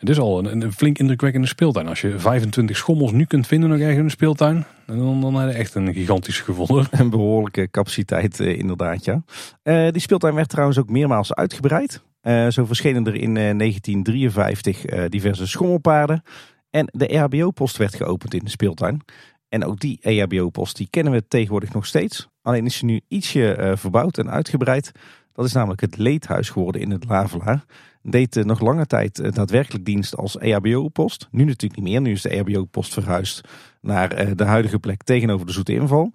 Het 0.03 0.11
is 0.11 0.19
al 0.19 0.39
een, 0.39 0.63
een, 0.63 0.73
flink 0.73 0.99
indrukwekkende 0.99 1.47
speeltuin. 1.47 1.89
Als 1.89 2.01
je 2.01 2.19
25 2.19 2.77
schommels 2.77 3.13
nu 3.13 3.25
kunt 3.25 3.47
vinden 3.47 3.69
nog 3.69 3.79
ergens 3.79 3.99
in 3.99 4.05
een 4.05 4.11
speeltuin, 4.11 4.65
dan, 4.87 5.21
dan 5.21 5.35
heb 5.35 5.51
je 5.51 5.57
echt 5.57 5.75
een 5.75 5.95
gigantische 5.95 6.43
gevonden. 6.43 6.87
Een 6.91 7.11
behoorlijke 7.11 7.71
capaciteit 7.71 8.41
eh, 8.41 8.59
inderdaad, 8.59 9.05
ja. 9.05 9.23
Uh, 9.63 9.91
die 9.91 10.01
speeltuin 10.01 10.35
werd 10.35 10.49
trouwens 10.49 10.79
ook 10.79 10.89
meermaals 10.89 11.35
uitgebreid. 11.35 12.03
Uh, 12.23 12.49
zo 12.49 12.65
verschenen 12.65 13.07
er 13.07 13.15
in 13.15 13.35
1953 13.35 15.09
diverse 15.09 15.47
schommelpaarden. 15.47 16.23
En 16.71 16.89
de 16.93 17.07
EHBO-post 17.07 17.77
werd 17.77 17.95
geopend 17.95 18.35
in 18.35 18.45
de 18.45 18.51
speeltuin. 18.51 19.01
En 19.49 19.65
ook 19.65 19.81
die 19.81 19.99
EHBO-post 20.01 20.77
die 20.77 20.89
kennen 20.91 21.13
we 21.13 21.29
tegenwoordig 21.29 21.73
nog 21.73 21.87
steeds. 21.87 22.29
Alleen 22.43 22.67
is 22.67 22.77
ze 22.77 22.85
nu 22.85 23.01
ietsje 23.09 23.73
verbouwd 23.77 24.19
en 24.19 24.31
uitgebreid. 24.31 24.93
Dat 25.33 25.45
is 25.45 25.53
namelijk 25.53 25.81
het 25.81 25.97
leedhuis 25.97 26.51
geworden 26.51 26.81
in 26.81 26.91
het 26.91 27.05
Lavelaar 27.09 27.65
deed 28.03 28.45
nog 28.45 28.61
lange 28.61 28.87
tijd 28.87 29.19
eh, 29.19 29.33
daadwerkelijk 29.33 29.85
dienst 29.85 30.17
als 30.17 30.39
EHBO-post. 30.39 31.29
Nu 31.31 31.45
natuurlijk 31.45 31.81
niet 31.81 31.91
meer. 31.91 32.01
Nu 32.01 32.11
is 32.11 32.23
de 32.23 32.29
EHBO-post 32.29 32.93
verhuisd 32.93 33.49
naar 33.81 34.13
eh, 34.13 34.31
de 34.37 34.45
huidige 34.45 34.79
plek 34.79 35.03
tegenover 35.03 35.47
de 35.47 35.53
Zoete 35.53 35.73
Inval. 35.73 36.13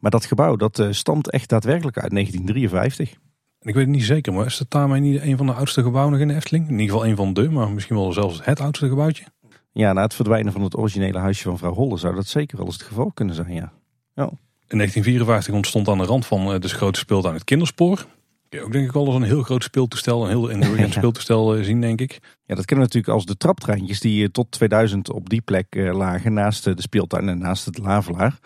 Maar 0.00 0.10
dat 0.10 0.24
gebouw 0.24 0.56
dat 0.56 0.78
eh, 0.78 0.88
stamt 0.90 1.30
echt 1.30 1.48
daadwerkelijk 1.48 1.98
uit 1.98 2.10
1953. 2.10 3.10
Ik 3.60 3.74
weet 3.74 3.84
het 3.84 3.94
niet 3.94 4.04
zeker, 4.04 4.32
maar 4.32 4.46
is 4.46 4.58
het 4.58 4.70
daarmee 4.70 5.00
niet 5.00 5.22
een 5.22 5.36
van 5.36 5.46
de 5.46 5.52
oudste 5.52 5.82
gebouwen 5.82 6.20
in 6.20 6.28
de 6.28 6.34
Efteling? 6.34 6.64
In 6.68 6.78
ieder 6.78 6.86
geval 6.86 7.06
een 7.06 7.16
van 7.16 7.32
de, 7.32 7.50
maar 7.50 7.70
misschien 7.70 7.96
wel 7.96 8.12
zelfs 8.12 8.44
het 8.44 8.60
oudste 8.60 8.88
gebouwtje. 8.88 9.24
Ja, 9.72 9.92
na 9.92 10.02
het 10.02 10.14
verdwijnen 10.14 10.52
van 10.52 10.62
het 10.62 10.76
originele 10.76 11.18
huisje 11.18 11.42
van 11.42 11.58
vrouw 11.58 11.72
Holle 11.72 11.96
zou 11.96 12.14
dat 12.14 12.26
zeker 12.26 12.56
wel 12.56 12.66
eens 12.66 12.76
het 12.76 12.86
geval 12.86 13.10
kunnen 13.14 13.34
zijn, 13.34 13.52
ja. 13.52 13.72
ja. 14.14 14.30
In 14.68 14.78
1954 14.78 15.54
ontstond 15.54 15.88
aan 15.88 15.98
de 15.98 16.04
rand 16.04 16.26
van 16.26 16.60
de 16.60 16.68
grote 16.68 16.98
speeltuin 16.98 17.34
het 17.34 17.44
kinderspoor 17.44 18.06
ook 18.62 18.72
denk 18.72 18.86
ik 18.86 18.92
wel 18.92 19.06
als 19.06 19.14
een 19.14 19.22
heel 19.22 19.42
groot 19.42 19.62
speeltoestel, 19.62 20.22
een 20.22 20.28
heel 20.28 20.48
indrukwekkend 20.48 20.94
speeltoestel 21.00 21.56
eh, 21.56 21.64
zien 21.64 21.80
denk 21.80 22.00
ik. 22.00 22.18
Ja, 22.22 22.54
dat 22.54 22.64
kennen 22.64 22.86
we 22.86 22.92
natuurlijk 22.92 23.14
als 23.14 23.26
de 23.26 23.36
traptreintjes 23.36 24.00
die 24.00 24.24
eh, 24.24 24.30
tot 24.30 24.50
2000 24.50 25.12
op 25.12 25.28
die 25.28 25.40
plek 25.40 25.66
eh, 25.68 25.94
lagen 25.94 26.32
naast 26.32 26.64
de 26.64 26.74
speeltuin 26.76 27.28
en 27.28 27.38
naast 27.38 27.64
het 27.64 27.78
Lavelaar. 27.78 28.38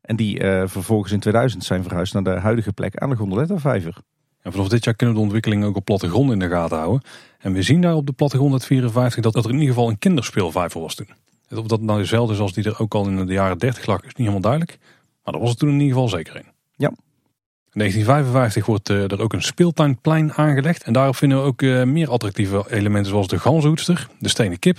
En 0.00 0.16
die 0.16 0.40
vervolgens 0.66 1.12
in 1.12 1.20
2000 1.20 1.64
zijn 1.64 1.82
verhuisd 1.82 2.12
naar 2.12 2.22
de 2.22 2.30
huidige 2.30 2.72
plek 2.72 2.96
aan 2.96 3.10
de 3.10 3.16
Gondoletta-vijver. 3.16 3.96
En 4.42 4.52
vanaf 4.52 4.68
dit 4.68 4.84
jaar 4.84 4.94
kunnen 4.94 5.14
we 5.14 5.20
de 5.20 5.26
ontwikkeling 5.26 5.64
ook 5.64 5.76
op 5.76 5.84
plattegrond 5.84 6.32
in 6.32 6.38
de 6.38 6.48
gaten 6.48 6.78
houden. 6.78 7.02
En 7.38 7.52
we 7.52 7.62
zien 7.62 7.80
daar 7.80 7.94
op 7.94 8.06
de 8.06 8.12
plattegrond 8.12 8.52
uit 8.52 8.64
54 8.64 9.22
dat, 9.22 9.32
dat 9.32 9.44
er 9.44 9.50
in 9.50 9.58
ieder 9.58 9.74
geval 9.74 9.88
een 9.88 9.98
kinderspeelvijver 9.98 10.80
was 10.80 10.94
toen. 10.94 11.08
Of 11.50 11.66
dat 11.66 11.80
nou 11.80 11.98
dezelfde 11.98 12.34
is 12.34 12.40
als 12.40 12.52
die 12.52 12.64
er 12.64 12.80
ook 12.80 12.94
al 12.94 13.06
in 13.06 13.26
de 13.26 13.32
jaren 13.32 13.58
30 13.58 13.86
lag, 13.86 13.98
is 13.98 14.06
niet 14.06 14.16
helemaal 14.16 14.40
duidelijk. 14.40 14.78
Maar 15.24 15.32
dat 15.32 15.42
was 15.42 15.50
het 15.50 15.58
toen 15.58 15.68
in 15.68 15.80
ieder 15.80 15.92
geval 15.92 16.08
zeker 16.08 16.36
een. 16.36 16.52
Ja, 16.76 16.92
in 17.72 17.78
1955 17.78 18.66
wordt 18.66 18.88
eh, 18.88 19.10
er 19.10 19.22
ook 19.22 19.32
een 19.32 19.42
speeltuinplein 19.42 20.32
aangelegd. 20.32 20.82
En 20.82 20.92
daarop 20.92 21.16
vinden 21.16 21.38
we 21.38 21.44
ook 21.44 21.62
eh, 21.62 21.82
meer 21.82 22.10
attractieve 22.10 22.64
elementen 22.70 23.10
zoals 23.10 23.28
de 23.28 23.38
ganzenhoedster, 23.38 24.08
de 24.18 24.28
stenen 24.28 24.58
kip. 24.58 24.78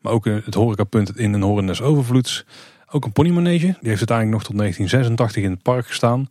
Maar 0.00 0.12
ook 0.12 0.26
eh, 0.26 0.36
het 0.44 0.54
horecapunt 0.54 1.18
in 1.18 1.32
een 1.32 1.42
Horen 1.42 1.66
des 1.66 1.80
Overvloeds. 1.80 2.44
Ook 2.90 3.04
een 3.04 3.12
ponymanege, 3.12 3.66
die 3.66 3.88
heeft 3.88 4.08
uiteindelijk 4.08 4.30
nog 4.30 4.44
tot 4.44 4.58
1986 4.58 5.42
in 5.42 5.50
het 5.50 5.62
park 5.62 5.86
gestaan. 5.86 6.28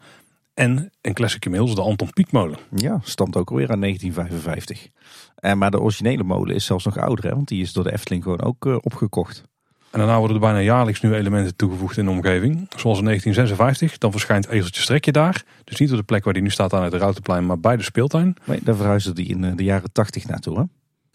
En 0.53 0.91
een 1.01 1.13
classic 1.13 1.46
inmiddels, 1.46 1.75
de 1.75 1.81
Anton 1.81 2.13
Pieckmolen. 2.13 2.58
Ja, 2.75 3.00
stamt 3.03 3.36
ook 3.36 3.50
alweer 3.50 3.72
aan 3.72 3.79
1955. 3.79 4.88
En, 5.36 5.58
maar 5.58 5.72
de 5.72 5.79
originele 5.79 6.24
molen 6.24 6.55
is 6.55 6.65
zelfs 6.65 6.86
nog 6.86 6.98
ouder, 6.98 7.25
hè, 7.25 7.36
want 7.36 7.48
die 7.48 7.62
is 7.62 7.74
door 7.74 7.84
de 7.84 7.91
Efteling 7.91 8.24
gewoon 8.24 8.41
ook 8.41 8.65
opgekocht. 8.65 9.43
En 9.92 10.00
daarna 10.00 10.18
worden 10.18 10.36
er 10.36 10.42
bijna 10.42 10.60
jaarlijks 10.60 11.02
nieuwe 11.02 11.18
elementen 11.18 11.56
toegevoegd 11.56 11.98
in 11.98 12.06
de 12.06 12.12
omgeving. 12.12 12.68
Zoals 12.76 12.98
in 12.98 13.06
1956, 13.06 13.98
dan 13.98 14.12
verschijnt 14.12 14.48
Ezeltje 14.48 14.82
Strekje 14.82 15.12
daar. 15.12 15.44
Dus 15.64 15.80
niet 15.80 15.92
op 15.92 15.98
de 15.98 16.04
plek 16.04 16.24
waar 16.24 16.34
die 16.34 16.42
nu 16.42 16.50
staat 16.50 16.74
aan 16.74 16.84
het 16.84 16.94
Routenplein, 16.94 17.46
maar 17.46 17.60
bij 17.60 17.78
de 17.78 17.84
speeltuin. 17.84 18.36
Nee, 18.44 18.60
daar 18.64 18.76
verhuisde 18.76 19.14
die 19.14 19.28
in 19.28 19.44
eh, 19.44 19.52
de 19.56 19.64
jaren 19.64 19.92
80 19.92 20.28
naartoe. 20.28 20.58
Hè? 20.58 20.64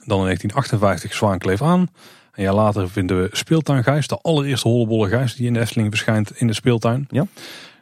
Dan 0.06 0.18
in 0.18 0.24
1958 0.24 1.14
Zwaankleef 1.14 1.62
aan. 1.62 1.88
Een 2.32 2.42
jaar 2.42 2.54
later 2.54 2.90
vinden 2.90 3.22
we 3.22 3.28
Speeltuin 3.32 3.82
Gijs, 3.82 4.06
de 4.06 4.18
allereerste 4.22 4.68
hollebolle 4.68 5.08
Gijs 5.08 5.34
die 5.34 5.46
in 5.46 5.52
de 5.52 5.60
Efteling 5.60 5.90
verschijnt 5.90 6.40
in 6.40 6.46
de 6.46 6.52
speeltuin. 6.52 7.06
Ja. 7.10 7.26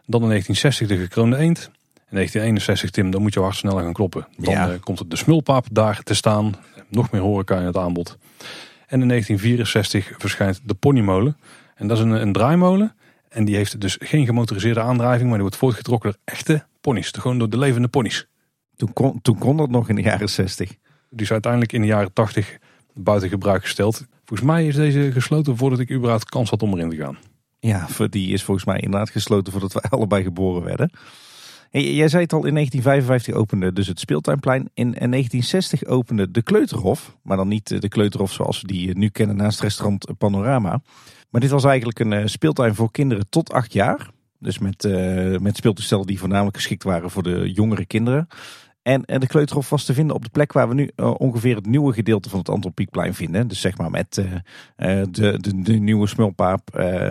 Dan 0.06 0.22
in 0.22 0.28
1960 0.28 0.88
de 0.88 0.96
gekroonde 0.96 1.36
eend. 1.36 1.70
In 1.94 2.20
1961, 2.20 2.90
Tim, 2.90 3.10
dan 3.10 3.22
moet 3.22 3.34
je 3.34 3.40
hard 3.40 3.54
sneller 3.54 3.82
gaan 3.82 3.92
kloppen. 3.92 4.26
Dan 4.36 4.54
ja. 4.54 4.68
uh, 4.68 4.74
komt 4.80 5.10
de 5.10 5.16
smulpaap 5.16 5.66
daar 5.70 6.02
te 6.02 6.14
staan. 6.14 6.54
Nog 6.88 7.10
meer 7.10 7.20
horeca 7.20 7.58
in 7.58 7.66
het 7.66 7.76
aanbod. 7.76 8.18
En 8.86 9.00
in 9.00 9.08
1964 9.08 10.14
verschijnt 10.18 10.60
de 10.64 10.74
ponymolen. 10.74 11.36
En 11.74 11.86
dat 11.88 11.98
is 11.98 12.04
een, 12.04 12.10
een 12.10 12.32
draaimolen. 12.32 12.94
En 13.28 13.44
die 13.44 13.56
heeft 13.56 13.80
dus 13.80 13.96
geen 14.00 14.26
gemotoriseerde 14.26 14.80
aandrijving, 14.80 15.24
maar 15.24 15.32
die 15.32 15.40
wordt 15.40 15.56
voortgetrokken 15.56 16.10
door 16.10 16.20
echte 16.24 16.64
ponies. 16.80 17.10
Gewoon 17.10 17.38
door 17.38 17.50
de 17.50 17.58
levende 17.58 17.88
ponies. 17.88 18.26
Toen 18.76 18.92
kon, 18.92 19.20
toen 19.22 19.38
kon 19.38 19.56
dat 19.56 19.70
nog 19.70 19.88
in 19.88 19.94
de 19.94 20.02
jaren 20.02 20.28
60. 20.28 20.68
Die 21.10 21.20
is 21.20 21.32
uiteindelijk 21.32 21.72
in 21.72 21.80
de 21.80 21.86
jaren 21.86 22.12
80 22.12 22.58
buiten 22.94 23.28
gebruik 23.28 23.62
gesteld. 23.62 24.06
Volgens 24.24 24.48
mij 24.48 24.66
is 24.66 24.74
deze 24.74 25.12
gesloten 25.12 25.56
voordat 25.56 25.78
ik 25.78 25.90
überhaupt 25.90 26.28
kans 26.28 26.50
had 26.50 26.62
om 26.62 26.72
erin 26.72 26.90
te 26.90 26.96
gaan. 26.96 27.18
Ja, 27.60 27.86
die 28.10 28.32
is 28.32 28.42
volgens 28.42 28.66
mij 28.66 28.80
inderdaad 28.80 29.10
gesloten 29.10 29.52
voordat 29.52 29.72
wij 29.72 29.82
allebei 29.90 30.22
geboren 30.22 30.62
werden. 30.62 30.90
Jij 31.80 32.08
zei 32.08 32.22
het 32.22 32.32
al, 32.32 32.44
in 32.44 32.54
1955 32.54 33.34
opende 33.34 33.72
dus 33.72 33.86
het 33.86 34.00
speeltuinplein. 34.00 34.70
In 34.74 34.90
1960 34.90 35.84
opende 35.84 36.30
de 36.30 36.42
Kleuterhof. 36.42 37.16
Maar 37.22 37.36
dan 37.36 37.48
niet 37.48 37.80
de 37.80 37.88
Kleuterhof 37.88 38.32
zoals 38.32 38.60
we 38.60 38.66
die 38.66 38.98
nu 38.98 39.08
kennen 39.08 39.36
naast 39.36 39.60
restaurant 39.60 40.18
Panorama. 40.18 40.80
Maar 41.30 41.40
dit 41.40 41.50
was 41.50 41.64
eigenlijk 41.64 41.98
een 41.98 42.12
eh, 42.12 42.26
speeltuin 42.26 42.74
voor 42.74 42.90
kinderen 42.90 43.28
tot 43.28 43.52
acht 43.52 43.72
jaar. 43.72 44.10
Dus 44.38 44.58
met, 44.58 44.84
uh, 44.84 45.38
met 45.38 45.56
speeltoestellen 45.56 46.06
die 46.06 46.18
voornamelijk 46.18 46.56
geschikt 46.56 46.82
waren 46.82 47.10
voor 47.10 47.22
de 47.22 47.52
jongere 47.52 47.86
kinderen. 47.86 48.28
En, 48.82 49.02
de 49.06 49.26
Kleuterhof 49.26 49.70
was 49.70 49.84
te 49.84 49.94
vinden 49.94 50.16
op 50.16 50.24
de 50.24 50.30
plek 50.30 50.52
waar 50.52 50.68
we 50.68 50.74
nu 50.74 50.90
eh, 50.96 51.14
ongeveer 51.16 51.56
het 51.56 51.66
nieuwe 51.66 51.92
gedeelte 51.92 52.28
van 52.28 52.38
het 52.38 52.48
Antropiekplein 52.48 53.14
vinden. 53.14 53.48
Dus 53.48 53.60
zeg 53.60 53.78
maar 53.78 53.90
met 53.90 54.14
de, 54.14 55.08
de, 55.10 55.62
de, 55.62 55.72
nieuwe 55.72 56.06
smulpaap, 56.06 56.70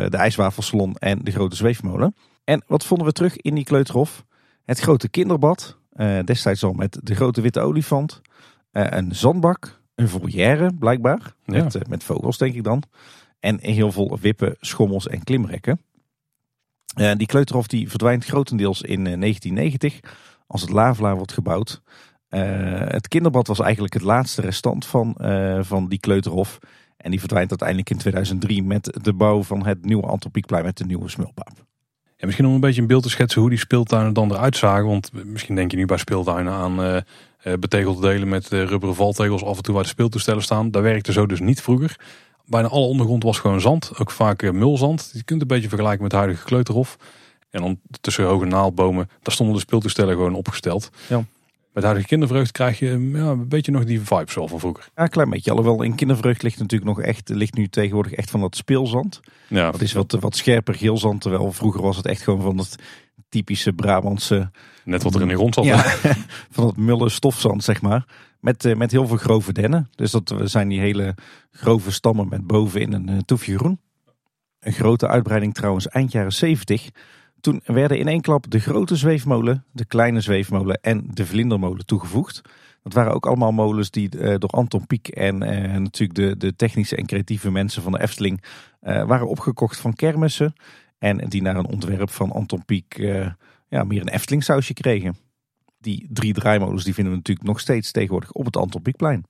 de 0.09 0.17
ijswafelsalon 0.17 0.95
en 0.95 1.19
de 1.23 1.31
grote 1.31 1.55
zweefmolen. 1.55 2.15
En 2.43 2.63
wat 2.67 2.85
vonden 2.85 3.07
we 3.07 3.13
terug 3.13 3.37
in 3.37 3.55
die 3.55 3.63
Kleuterhof? 3.63 4.25
Het 4.65 4.79
grote 4.79 5.09
kinderbad, 5.09 5.77
uh, 5.95 6.19
destijds 6.23 6.63
al 6.63 6.73
met 6.73 6.99
de 7.03 7.15
grote 7.15 7.41
witte 7.41 7.59
olifant. 7.59 8.21
Uh, 8.71 8.85
een 8.89 9.15
zandbak, 9.15 9.81
een 9.95 10.09
volière 10.09 10.73
blijkbaar, 10.73 11.35
met, 11.45 11.75
uh, 11.75 11.81
met 11.89 12.03
vogels 12.03 12.37
denk 12.37 12.55
ik 12.55 12.63
dan. 12.63 12.83
En 13.39 13.59
heel 13.59 13.91
veel 13.91 14.17
wippen, 14.21 14.55
schommels 14.59 15.07
en 15.07 15.23
klimrekken. 15.23 15.81
die 17.17 17.27
kleuterhof 17.27 17.67
die 17.67 17.89
verdwijnt 17.89 18.25
grotendeels 18.25 18.81
in 18.81 19.03
1990 19.03 19.99
als 20.47 20.61
het 20.61 20.69
Lavelaar 20.69 21.15
wordt 21.15 21.33
gebouwd. 21.33 21.81
het 22.29 23.07
kinderbad 23.07 23.47
was 23.47 23.59
eigenlijk 23.59 23.93
het 23.93 24.03
laatste 24.03 24.41
restant 24.41 24.85
van, 24.85 25.15
van 25.61 25.87
die 25.87 25.99
kleuterhof. 25.99 26.59
En 26.97 27.11
die 27.11 27.19
verdwijnt 27.19 27.49
uiteindelijk 27.49 27.89
in 27.89 27.97
2003 27.97 28.63
met 28.63 28.99
de 29.01 29.13
bouw 29.13 29.43
van 29.43 29.65
het 29.65 29.85
nieuwe 29.85 30.07
Antropiekplein 30.07 30.63
met 30.63 30.77
de 30.77 30.85
nieuwe 30.85 31.09
smulpaap 31.09 31.65
misschien 32.25 32.45
om 32.45 32.53
een 32.53 32.59
beetje 32.59 32.81
een 32.81 32.87
beeld 32.87 33.03
te 33.03 33.09
schetsen 33.09 33.41
hoe 33.41 33.49
die 33.49 33.59
speeltuinen 33.59 34.13
dan 34.13 34.31
eruit 34.31 34.57
zagen. 34.57 34.85
Want 34.85 35.11
misschien 35.25 35.55
denk 35.55 35.71
je 35.71 35.77
nu 35.77 35.85
bij 35.85 35.97
speeltuinen 35.97 36.53
aan 36.53 36.85
uh, 36.85 36.97
betegelde 37.59 38.07
delen 38.07 38.27
met 38.27 38.51
uh, 38.51 38.63
rubberen 38.63 38.95
valtegels 38.95 39.43
af 39.43 39.57
en 39.57 39.63
toe 39.63 39.73
waar 39.73 39.83
de 39.83 39.89
speeltoestellen 39.89 40.43
staan. 40.43 40.71
Daar 40.71 40.81
werkte 40.81 41.11
zo 41.11 41.25
dus 41.25 41.39
niet 41.39 41.61
vroeger. 41.61 41.95
Bijna 42.45 42.67
alle 42.67 42.85
ondergrond 42.85 43.23
was 43.23 43.39
gewoon 43.39 43.61
zand, 43.61 43.91
ook 43.99 44.11
vaak 44.11 44.51
mulzand. 44.51 45.11
Je 45.13 45.23
kunt 45.23 45.41
een 45.41 45.47
beetje 45.47 45.69
vergelijken 45.69 46.03
met 46.03 46.11
het 46.11 46.21
huidige 46.21 46.45
kleuterhof. 46.45 46.97
En 47.49 47.61
dan 47.61 47.79
tussen 48.01 48.25
hoge 48.25 48.45
naaldbomen, 48.45 49.09
daar 49.21 49.33
stonden 49.33 49.55
de 49.55 49.61
speeltoestellen 49.61 50.15
gewoon 50.15 50.35
opgesteld. 50.35 50.89
Ja. 51.07 51.23
Met 51.73 51.83
huidige 51.83 52.07
kindervreugd 52.07 52.51
krijg 52.51 52.79
je 52.79 53.09
ja, 53.13 53.29
een 53.29 53.47
beetje 53.47 53.71
nog 53.71 53.83
die 53.83 54.01
vibes 54.01 54.35
wel 54.35 54.47
van 54.47 54.59
vroeger. 54.59 54.89
Ja, 54.95 55.03
een 55.03 55.09
klein 55.09 55.29
beetje. 55.29 55.51
Alhoewel 55.51 55.81
in 55.81 55.95
kindervreugd 55.95 56.43
ligt 56.43 56.59
natuurlijk 56.59 56.97
nog 56.97 57.01
echt, 57.01 57.29
ligt 57.29 57.55
nu 57.55 57.67
tegenwoordig 57.67 58.13
echt 58.13 58.29
van 58.29 58.41
dat 58.41 58.55
speelzand. 58.55 59.19
Ja, 59.47 59.71
dat 59.71 59.81
is 59.81 59.93
wat, 59.93 60.11
wat 60.11 60.35
scherper 60.35 60.75
geelzand, 60.75 61.21
terwijl 61.21 61.51
vroeger 61.51 61.81
was 61.81 61.97
het 61.97 62.05
echt 62.05 62.21
gewoon 62.21 62.41
van 62.41 62.57
dat 62.57 62.75
typische 63.29 63.73
Brabantse... 63.73 64.51
Net 64.83 65.03
wat 65.03 65.15
er 65.15 65.21
in 65.21 65.27
de 65.27 65.35
grond 65.35 65.53
zat. 65.53 65.65
Ja, 65.65 65.83
van 66.55 66.65
dat 66.65 66.77
mulle 66.77 67.09
stofzand, 67.09 67.63
zeg 67.63 67.81
maar. 67.81 68.05
Met, 68.39 68.65
eh, 68.65 68.75
met 68.75 68.91
heel 68.91 69.07
veel 69.07 69.17
grove 69.17 69.53
dennen. 69.53 69.89
Dus 69.95 70.11
dat 70.11 70.33
zijn 70.43 70.67
die 70.67 70.79
hele 70.79 71.15
grove 71.51 71.91
stammen 71.91 72.27
met 72.29 72.47
bovenin 72.47 72.93
een 72.93 73.09
uh, 73.09 73.17
toefje 73.25 73.57
groen. 73.57 73.79
Een 74.59 74.73
grote 74.73 75.07
uitbreiding 75.07 75.53
trouwens 75.53 75.87
eind 75.87 76.11
jaren 76.11 76.33
70. 76.33 76.89
Toen 77.43 77.61
werden 77.65 77.97
in 77.97 78.07
één 78.07 78.21
klap 78.21 78.49
de 78.49 78.59
grote 78.59 78.95
zweefmolen, 78.95 79.65
de 79.71 79.85
kleine 79.85 80.21
zweefmolen 80.21 80.79
en 80.81 81.07
de 81.13 81.25
vlindermolen 81.25 81.85
toegevoegd. 81.85 82.41
Dat 82.83 82.93
waren 82.93 83.13
ook 83.13 83.25
allemaal 83.25 83.51
molens 83.51 83.91
die 83.91 84.09
door 84.37 84.49
Anton 84.49 84.87
Pieck 84.87 85.07
en 85.07 85.37
natuurlijk 85.81 86.13
de, 86.13 86.37
de 86.37 86.55
technische 86.55 86.95
en 86.95 87.05
creatieve 87.05 87.51
mensen 87.51 87.81
van 87.81 87.91
de 87.91 88.01
Efteling 88.01 88.43
waren 88.79 89.27
opgekocht 89.27 89.77
van 89.77 89.93
kermissen. 89.93 90.53
En 90.99 91.17
die 91.29 91.41
naar 91.41 91.55
een 91.55 91.65
ontwerp 91.65 92.09
van 92.09 92.31
Anton 92.31 92.65
Pieck 92.65 92.97
ja, 93.69 93.83
meer 93.83 94.01
een 94.01 94.09
Efteling 94.09 94.43
sausje 94.43 94.73
kregen 94.73 95.17
die 95.83 96.07
drie 96.09 96.33
draaimolens 96.33 96.83
die 96.83 96.93
vinden 96.93 97.11
we 97.13 97.17
natuurlijk 97.19 97.47
nog 97.47 97.59
steeds 97.59 97.91
tegenwoordig 97.91 98.31
op 98.31 98.45
het 98.45 98.57
Anton 98.57 98.81
Pieckplein. 98.81 99.25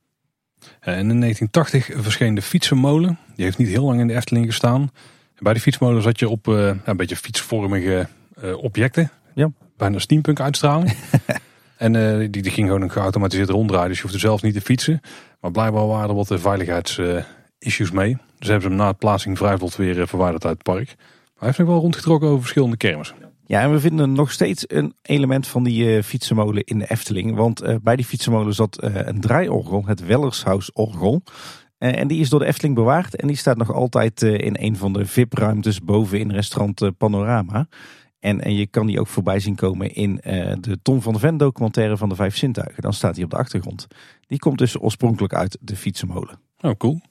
En 0.79 1.09
in 1.09 1.19
1980 1.19 1.89
verscheen 2.03 2.35
de 2.35 2.41
fietsenmolen. 2.41 3.17
Die 3.35 3.45
heeft 3.45 3.57
niet 3.57 3.67
heel 3.67 3.85
lang 3.85 3.99
in 3.99 4.07
de 4.07 4.15
Efteling 4.15 4.45
gestaan. 4.45 4.89
Bij 5.43 5.53
die 5.53 5.61
fietsmolen 5.61 6.01
zat 6.01 6.19
je 6.19 6.29
op 6.29 6.47
uh, 6.47 6.71
een 6.83 6.97
beetje 6.97 7.15
fietsvormige 7.15 8.07
uh, 8.43 8.57
objecten. 8.57 9.11
Ja. 9.33 9.51
Bijna 9.77 9.99
steampunk 9.99 10.39
uitstraling. 10.39 10.95
en 11.77 11.93
uh, 11.93 12.17
die, 12.17 12.41
die 12.41 12.51
ging 12.51 12.67
gewoon 12.67 12.91
geautomatiseerd 12.91 13.49
ronddraaien. 13.49 13.87
Dus 13.87 13.97
je 13.97 14.03
hoefde 14.03 14.19
zelf 14.19 14.41
niet 14.41 14.53
te 14.53 14.61
fietsen. 14.61 15.01
Maar 15.39 15.51
blijkbaar 15.51 15.87
waren 15.87 16.09
er 16.09 16.15
wat 16.15 16.31
veiligheidsissues 16.33 17.91
mee. 17.91 18.17
Dus 18.39 18.47
hebben 18.47 18.61
ze 18.61 18.67
hem 18.67 18.77
na 18.77 18.87
het 18.87 18.97
plaatsing 18.97 19.37
vrijvlot 19.37 19.75
weer 19.75 20.07
verwijderd 20.07 20.45
uit 20.45 20.53
het 20.53 20.63
park. 20.63 20.87
Maar 20.95 21.35
hij 21.35 21.47
heeft 21.47 21.57
nog 21.57 21.67
wel 21.67 21.79
rondgetrokken 21.79 22.27
over 22.27 22.41
verschillende 22.41 22.77
kermissen. 22.77 23.15
Ja, 23.45 23.61
en 23.61 23.71
we 23.71 23.79
vinden 23.79 24.13
nog 24.13 24.31
steeds 24.31 24.63
een 24.67 24.95
element 25.01 25.47
van 25.47 25.63
die 25.63 25.95
uh, 25.95 26.03
fietsenmolen 26.03 26.63
in 26.63 26.79
de 26.79 26.89
Efteling. 26.89 27.35
Want 27.35 27.63
uh, 27.63 27.75
bij 27.81 27.95
die 27.95 28.05
fietsenmolen 28.05 28.53
zat 28.53 28.83
uh, 28.83 28.91
een 28.93 29.21
draaiorgel, 29.21 29.83
het 29.85 30.05
Wellershausorgel. 30.05 31.23
En 31.91 32.07
die 32.07 32.19
is 32.19 32.29
door 32.29 32.39
de 32.39 32.45
Efteling 32.45 32.75
bewaard 32.75 33.15
en 33.15 33.27
die 33.27 33.37
staat 33.37 33.57
nog 33.57 33.73
altijd 33.73 34.21
in 34.21 34.55
een 34.59 34.77
van 34.77 34.93
de 34.93 35.05
VIP-ruimtes 35.05 35.81
boven 35.81 36.19
in 36.19 36.31
restaurant 36.31 36.97
Panorama. 36.97 37.67
En, 38.19 38.41
en 38.41 38.55
je 38.55 38.67
kan 38.67 38.87
die 38.87 38.99
ook 38.99 39.07
voorbij 39.07 39.39
zien 39.39 39.55
komen 39.55 39.93
in 39.93 40.19
de 40.61 40.77
Tom 40.81 41.01
van 41.01 41.13
de 41.13 41.19
Ven 41.19 41.37
documentaire 41.37 41.97
van 41.97 42.09
de 42.09 42.15
Vijf 42.15 42.37
Zintuigen. 42.37 42.81
Dan 42.81 42.93
staat 42.93 43.15
hij 43.15 43.23
op 43.23 43.29
de 43.29 43.37
achtergrond. 43.37 43.87
Die 44.27 44.39
komt 44.39 44.57
dus 44.57 44.81
oorspronkelijk 44.81 45.33
uit 45.33 45.57
de 45.61 45.75
fietsenmolen. 45.75 46.39
Oh, 46.61 46.71
cool. 46.77 47.01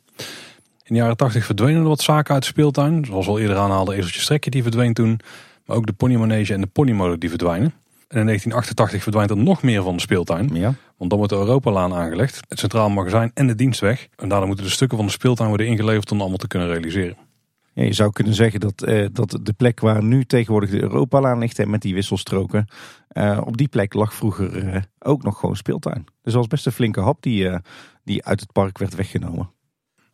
In 0.84 0.94
de 0.94 0.94
jaren 0.94 1.16
80 1.16 1.44
verdwenen 1.44 1.82
er 1.82 1.88
wat 1.88 2.00
zaken 2.00 2.34
uit 2.34 2.42
de 2.42 2.48
speeltuin. 2.48 3.04
Zoals 3.04 3.26
al 3.26 3.38
eerder 3.38 3.56
aanhaalde, 3.56 3.94
Ezeltje 3.94 4.20
Strekje 4.20 4.50
die 4.50 4.62
verdween 4.62 4.92
toen. 4.92 5.20
Maar 5.66 5.76
ook 5.76 5.86
de 5.86 5.92
ponymanege 5.92 6.54
en 6.54 6.60
de 6.60 6.66
ponymolen 6.66 7.20
die 7.20 7.28
verdwijnen. 7.28 7.74
En 8.12 8.18
in 8.18 8.26
1988 8.26 9.02
verdwijnt 9.02 9.30
er 9.30 9.36
nog 9.36 9.62
meer 9.62 9.82
van 9.82 9.94
de 9.94 10.00
speeltuin. 10.00 10.48
Ja. 10.52 10.74
Want 10.96 11.10
dan 11.10 11.18
wordt 11.18 11.32
de 11.32 11.38
Europalaan 11.38 11.94
aangelegd, 11.94 12.40
het 12.48 12.58
Centraal 12.58 12.90
Magazijn 12.90 13.30
en 13.34 13.46
de 13.46 13.54
Dienstweg. 13.54 14.08
En 14.16 14.28
daardoor 14.28 14.46
moeten 14.46 14.64
de 14.64 14.70
stukken 14.70 14.96
van 14.96 15.06
de 15.06 15.12
speeltuin 15.12 15.48
worden 15.48 15.66
ingeleverd 15.66 16.12
om 16.12 16.20
allemaal 16.20 16.38
te 16.38 16.46
kunnen 16.46 16.68
realiseren. 16.68 17.16
Ja, 17.72 17.82
je 17.82 17.92
zou 17.92 18.12
kunnen 18.12 18.34
zeggen 18.34 18.60
dat, 18.60 18.82
eh, 18.82 19.06
dat 19.12 19.38
de 19.42 19.52
plek 19.52 19.80
waar 19.80 20.04
nu 20.04 20.24
tegenwoordig 20.24 20.70
de 20.70 20.80
Europalaan 20.80 21.38
ligt 21.38 21.58
en 21.58 21.70
met 21.70 21.82
die 21.82 21.94
wisselstroken. 21.94 22.66
Uh, 23.12 23.40
op 23.44 23.56
die 23.56 23.68
plek 23.68 23.94
lag 23.94 24.14
vroeger 24.14 24.64
uh, 24.64 24.76
ook 24.98 25.22
nog 25.22 25.38
gewoon 25.38 25.56
speeltuin. 25.56 26.04
Dus 26.04 26.32
dat 26.32 26.34
was 26.34 26.46
best 26.46 26.66
een 26.66 26.72
flinke 26.72 27.00
hap 27.00 27.22
die, 27.22 27.50
die 28.04 28.24
uit 28.24 28.40
het 28.40 28.52
park 28.52 28.78
werd 28.78 28.94
weggenomen. 28.94 29.50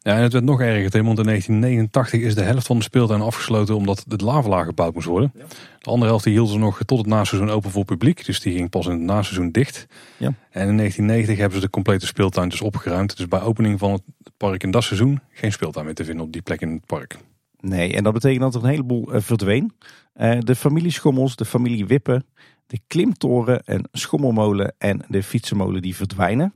Ja, 0.01 0.17
en 0.17 0.23
het 0.23 0.33
werd 0.33 0.45
nog 0.45 0.61
erger, 0.61 0.91
Tim, 0.91 1.05
want 1.05 1.19
in 1.19 1.25
1989 1.25 2.21
is 2.21 2.35
de 2.35 2.43
helft 2.43 2.67
van 2.67 2.77
de 2.77 2.83
speeltuin 2.83 3.21
afgesloten 3.21 3.77
omdat 3.77 4.05
de 4.07 4.25
lavelaag 4.25 4.65
gebouwd 4.65 4.95
moest 4.95 5.07
worden. 5.07 5.33
De 5.79 5.91
andere 5.91 6.11
helft 6.11 6.25
die 6.25 6.33
hielden 6.33 6.53
ze 6.53 6.59
nog 6.59 6.81
tot 6.85 6.99
het 6.99 7.07
naseizoen 7.07 7.51
open 7.51 7.71
voor 7.71 7.85
publiek, 7.85 8.25
dus 8.25 8.41
die 8.41 8.55
ging 8.55 8.71
pas 8.71 8.87
in 8.87 8.93
het 8.93 9.01
naseizoen 9.01 9.51
dicht. 9.51 9.87
Ja. 10.17 10.27
En 10.51 10.69
in 10.69 10.77
1990 10.77 11.37
hebben 11.37 11.59
ze 11.59 11.65
de 11.65 11.71
complete 11.71 12.07
speeltuin 12.07 12.49
dus 12.49 12.61
opgeruimd. 12.61 13.17
Dus 13.17 13.29
bij 13.29 13.41
opening 13.41 13.79
van 13.79 13.93
het 13.93 14.03
park 14.37 14.63
in 14.63 14.71
dat 14.71 14.85
seizoen 14.85 15.21
geen 15.31 15.53
speeltuin 15.53 15.85
meer 15.85 15.95
te 15.95 16.05
vinden 16.05 16.25
op 16.25 16.33
die 16.33 16.43
plek 16.43 16.61
in 16.61 16.71
het 16.71 16.87
park. 16.87 17.17
Nee, 17.61 17.95
en 17.95 18.05
dat 18.05 18.13
betekent 18.13 18.41
dat 18.41 18.55
er 18.55 18.63
een 18.63 18.71
heleboel 18.71 19.15
uh, 19.15 19.21
verdween. 19.21 19.73
Uh, 20.17 20.39
de 20.41 20.55
familie 20.55 20.91
Schommels, 20.91 21.37
de 21.37 21.45
familie 21.45 21.87
Wippen, 21.87 22.25
de 22.67 22.81
Klimtoren 22.87 23.63
en 23.65 23.89
Schommelmolen 23.93 24.75
en 24.79 25.05
de 25.09 25.23
Fietsenmolen 25.23 25.83
die 25.83 25.97
verdwijnen. 25.97 26.55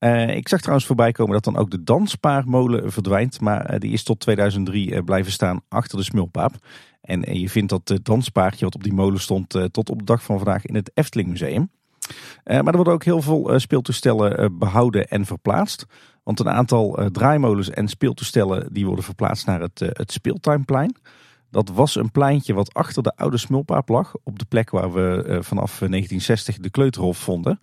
Uh, 0.00 0.36
ik 0.36 0.48
zag 0.48 0.58
trouwens 0.58 0.86
voorbij 0.86 1.12
komen 1.12 1.32
dat 1.32 1.44
dan 1.44 1.56
ook 1.56 1.70
de 1.70 1.82
danspaarmolen 1.82 2.92
verdwijnt. 2.92 3.40
Maar 3.40 3.74
uh, 3.74 3.78
die 3.78 3.92
is 3.92 4.02
tot 4.02 4.20
2003 4.20 4.90
uh, 4.90 4.98
blijven 5.04 5.32
staan 5.32 5.60
achter 5.68 5.98
de 5.98 6.04
smulpaap. 6.04 6.54
En 7.00 7.40
je 7.40 7.48
vindt 7.48 7.70
dat 7.70 7.98
danspaardje 8.02 8.64
wat 8.64 8.74
op 8.74 8.82
die 8.82 8.92
molen 8.92 9.20
stond 9.20 9.48
tot 9.70 9.90
op 9.90 9.98
de 9.98 10.04
dag 10.04 10.22
van 10.22 10.36
vandaag 10.36 10.66
in 10.66 10.74
het 10.74 10.90
Efteling 10.94 11.28
Museum. 11.28 11.70
maar 12.44 12.66
er 12.66 12.74
worden 12.74 12.92
ook 12.92 13.04
heel 13.04 13.22
veel 13.22 13.58
speeltoestellen 13.58 14.58
behouden 14.58 15.08
en 15.08 15.26
verplaatst. 15.26 15.86
Want 16.22 16.40
een 16.40 16.48
aantal 16.48 17.08
draaimolens 17.12 17.70
en 17.70 17.88
speeltoestellen 17.88 18.72
die 18.72 18.86
worden 18.86 19.04
verplaatst 19.04 19.46
naar 19.46 19.60
het, 19.60 19.78
het 19.78 20.12
speeltuinplein. 20.12 20.96
Dat 21.50 21.68
was 21.68 21.94
een 21.94 22.10
pleintje 22.10 22.54
wat 22.54 22.74
achter 22.74 23.02
de 23.02 23.16
oude 23.16 23.38
smulpaap 23.38 23.88
lag. 23.88 24.14
Op 24.22 24.38
de 24.38 24.46
plek 24.48 24.70
waar 24.70 24.92
we 24.92 25.38
vanaf 25.42 25.78
1960 25.78 26.58
de 26.58 26.70
kleuterhof 26.70 27.18
vonden. 27.18 27.58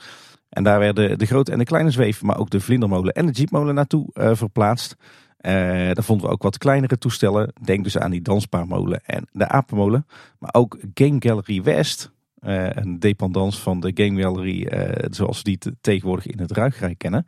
En 0.56 0.64
daar 0.64 0.80
werden 0.80 1.18
de 1.18 1.26
grote 1.26 1.52
en 1.52 1.58
de 1.58 1.64
kleine 1.64 1.92
zweef, 1.92 2.22
maar 2.22 2.38
ook 2.38 2.50
de 2.50 2.60
vlindermolen 2.60 3.14
en 3.14 3.26
de 3.26 3.32
jeepmolen 3.32 3.76
naartoe 3.76 4.10
uh, 4.14 4.30
verplaatst. 4.34 4.96
Uh, 5.42 5.52
daar 5.94 6.04
vonden 6.04 6.28
we 6.28 6.34
ook 6.34 6.44
wat 6.44 6.58
kleinere 6.58 6.98
toestellen. 6.98 7.54
Denk 7.62 7.84
dus 7.84 7.98
aan 7.98 8.12
die 8.12 8.22
danspaarmolen 8.22 9.02
en 9.06 9.28
de 9.32 9.48
apenmolen. 9.48 10.06
Maar 10.40 10.54
ook 10.54 10.78
Game 10.94 11.16
Gallery 11.20 11.64
West. 11.64 12.12
Uh, 12.42 12.70
een 12.70 13.00
dependance 13.00 13.62
van 13.62 13.80
de 13.80 13.92
Game 13.94 14.22
Gallery 14.22 14.68
zoals 15.10 15.38
we 15.38 15.44
die 15.44 15.60
tegenwoordig 15.82 16.28
in 16.28 16.40
het 16.40 16.52
Ruigrijk 16.52 16.98
kennen. 16.98 17.26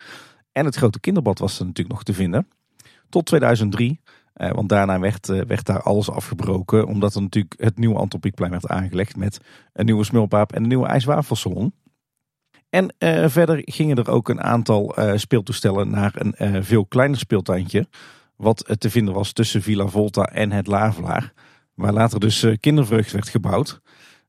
En 0.51 0.65
het 0.65 0.75
grote 0.75 0.99
kinderbad 0.99 1.39
was 1.39 1.59
er 1.59 1.65
natuurlijk 1.65 1.95
nog 1.95 2.03
te 2.03 2.13
vinden. 2.13 2.47
Tot 3.09 3.25
2003. 3.25 3.99
want 4.33 4.69
daarna 4.69 4.99
werd, 4.99 5.27
werd 5.27 5.65
daar 5.65 5.81
alles 5.81 6.09
afgebroken. 6.09 6.85
Omdat 6.85 7.15
er 7.15 7.21
natuurlijk 7.21 7.55
het 7.57 7.77
nieuwe 7.77 7.99
Antropiekplein 7.99 8.51
werd 8.51 8.67
aangelegd. 8.67 9.15
Met 9.15 9.39
een 9.73 9.85
nieuwe 9.85 10.03
smulpaap 10.03 10.53
en 10.53 10.61
een 10.61 10.67
nieuwe 10.67 10.87
ijswafelsalon. 10.87 11.73
En 12.69 12.93
uh, 12.99 13.25
verder 13.27 13.61
gingen 13.63 13.97
er 13.97 14.09
ook 14.09 14.29
een 14.29 14.41
aantal 14.41 14.99
uh, 14.99 15.11
speeltoestellen 15.15 15.89
naar 15.89 16.11
een 16.15 16.35
uh, 16.39 16.61
veel 16.61 16.85
kleiner 16.85 17.19
speeltuintje. 17.19 17.87
Wat 18.35 18.75
te 18.77 18.89
vinden 18.89 19.13
was 19.13 19.31
tussen 19.31 19.61
Villa 19.61 19.87
Volta 19.87 20.23
en 20.23 20.51
het 20.51 20.67
Lavelaar. 20.67 21.33
Waar 21.73 21.93
later 21.93 22.19
dus 22.19 22.45
kindervreugd 22.59 23.11
werd 23.11 23.29
gebouwd. 23.29 23.81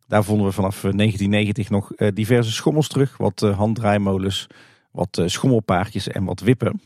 Daar 0.07 0.25
vonden 0.25 0.47
we 0.47 0.53
vanaf 0.53 0.81
1990 0.81 1.71
nog 1.71 1.93
diverse 2.15 2.53
schommels 2.53 2.89
terug. 2.89 3.17
Wat 3.17 3.41
handdraaimolens, 3.41 4.47
wat 4.91 5.23
schommelpaardjes 5.27 6.09
en 6.09 6.25
wat 6.25 6.41
wippen. 6.41 6.81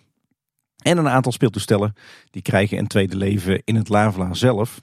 En 0.83 0.99
een 0.99 1.09
aantal 1.09 1.33
speeltoestellen 1.33 1.95
die 2.31 2.43
krijgen 2.43 2.79
een 2.79 2.87
tweede 2.87 3.17
leven 3.17 3.63
in 3.65 3.75
het 3.75 3.89
Lavelaar 3.89 4.37
zelf. 4.37 4.81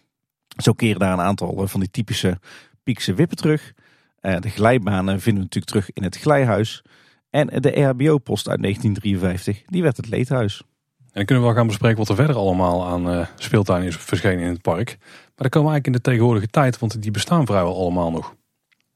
Zo 0.57 0.73
keren 0.73 0.99
daar 0.99 1.13
een 1.13 1.19
aantal 1.19 1.67
van 1.67 1.79
die 1.79 1.91
typische 1.91 2.39
Piekse 2.83 3.13
wippen 3.13 3.37
terug. 3.37 3.73
Uh, 4.21 4.39
de 4.39 4.49
glijbanen 4.49 5.19
vinden 5.19 5.43
we 5.43 5.49
natuurlijk 5.49 5.65
terug 5.65 5.91
in 5.93 6.03
het 6.03 6.17
glijhuis. 6.17 6.83
En 7.29 7.47
de 7.47 7.71
EHBO-post 7.71 8.49
uit 8.49 8.61
1953, 8.61 9.61
die 9.65 9.83
werd 9.83 9.97
het 9.97 10.09
leedhuis. 10.09 10.61
En 10.97 11.15
dan 11.15 11.25
kunnen 11.25 11.43
we 11.43 11.49
wel 11.49 11.59
gaan 11.59 11.67
bespreken 11.67 11.97
wat 11.97 12.09
er 12.09 12.15
verder 12.15 12.35
allemaal 12.35 12.87
aan 12.87 13.09
uh, 13.09 13.25
speeltuin 13.35 13.83
is 13.83 13.95
verschenen 13.95 14.43
in 14.43 14.51
het 14.51 14.61
park. 14.61 14.97
Maar 14.99 15.49
dan 15.49 15.49
komen 15.49 15.67
we 15.67 15.73
eigenlijk 15.73 15.85
in 15.85 15.91
de 15.91 16.01
tegenwoordige 16.01 16.47
tijd, 16.47 16.79
want 16.79 17.01
die 17.01 17.11
bestaan 17.11 17.45
vrijwel 17.45 17.79
allemaal 17.79 18.11
nog. 18.11 18.35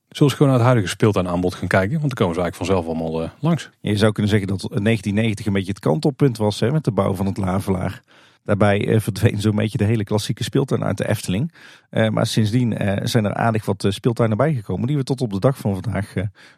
Zullen 0.09 0.31
we 0.31 0.38
gewoon 0.38 0.47
naar 0.47 0.57
het 0.57 0.67
huidige 0.67 0.93
speeltuinaanbod 0.93 1.55
gaan 1.55 1.67
kijken? 1.67 1.99
Want 1.99 2.15
dan 2.15 2.27
komen 2.27 2.36
ze 2.36 2.41
eigenlijk 2.41 2.55
vanzelf 2.71 2.86
allemaal 2.86 3.23
uh, 3.23 3.29
langs. 3.39 3.69
Je 3.81 3.97
zou 3.97 4.12
kunnen 4.12 4.31
zeggen 4.31 4.47
dat 4.47 4.59
1990 4.59 5.45
een 5.45 5.53
beetje 5.53 5.71
het 5.71 5.79
kantelpunt 5.79 6.38
was 6.38 6.59
hè, 6.59 6.71
met 6.71 6.83
de 6.83 6.91
bouw 6.91 7.13
van 7.13 7.25
het 7.25 7.38
Lavelaar. 7.38 8.01
Daarbij 8.43 8.88
uh, 8.88 8.99
verdween 8.99 9.41
zo'n 9.41 9.56
beetje 9.56 9.77
de 9.77 9.84
hele 9.84 10.03
klassieke 10.03 10.43
speeltuin 10.43 10.84
uit 10.84 10.97
de 10.97 11.08
Efteling. 11.08 11.53
Uh, 11.91 12.10
maar 12.10 12.27
sindsdien 12.27 12.84
uh, 12.84 12.97
zijn 13.03 13.25
er 13.25 13.34
aardig 13.34 13.65
wat 13.65 13.86
speeltuinen 13.88 14.38
bijgekomen 14.38 14.88
die 14.88 14.97
we 14.97 15.03
tot 15.03 15.21
op 15.21 15.32
de 15.32 15.39
dag 15.39 15.58
van 15.58 15.73
vandaag 15.73 16.13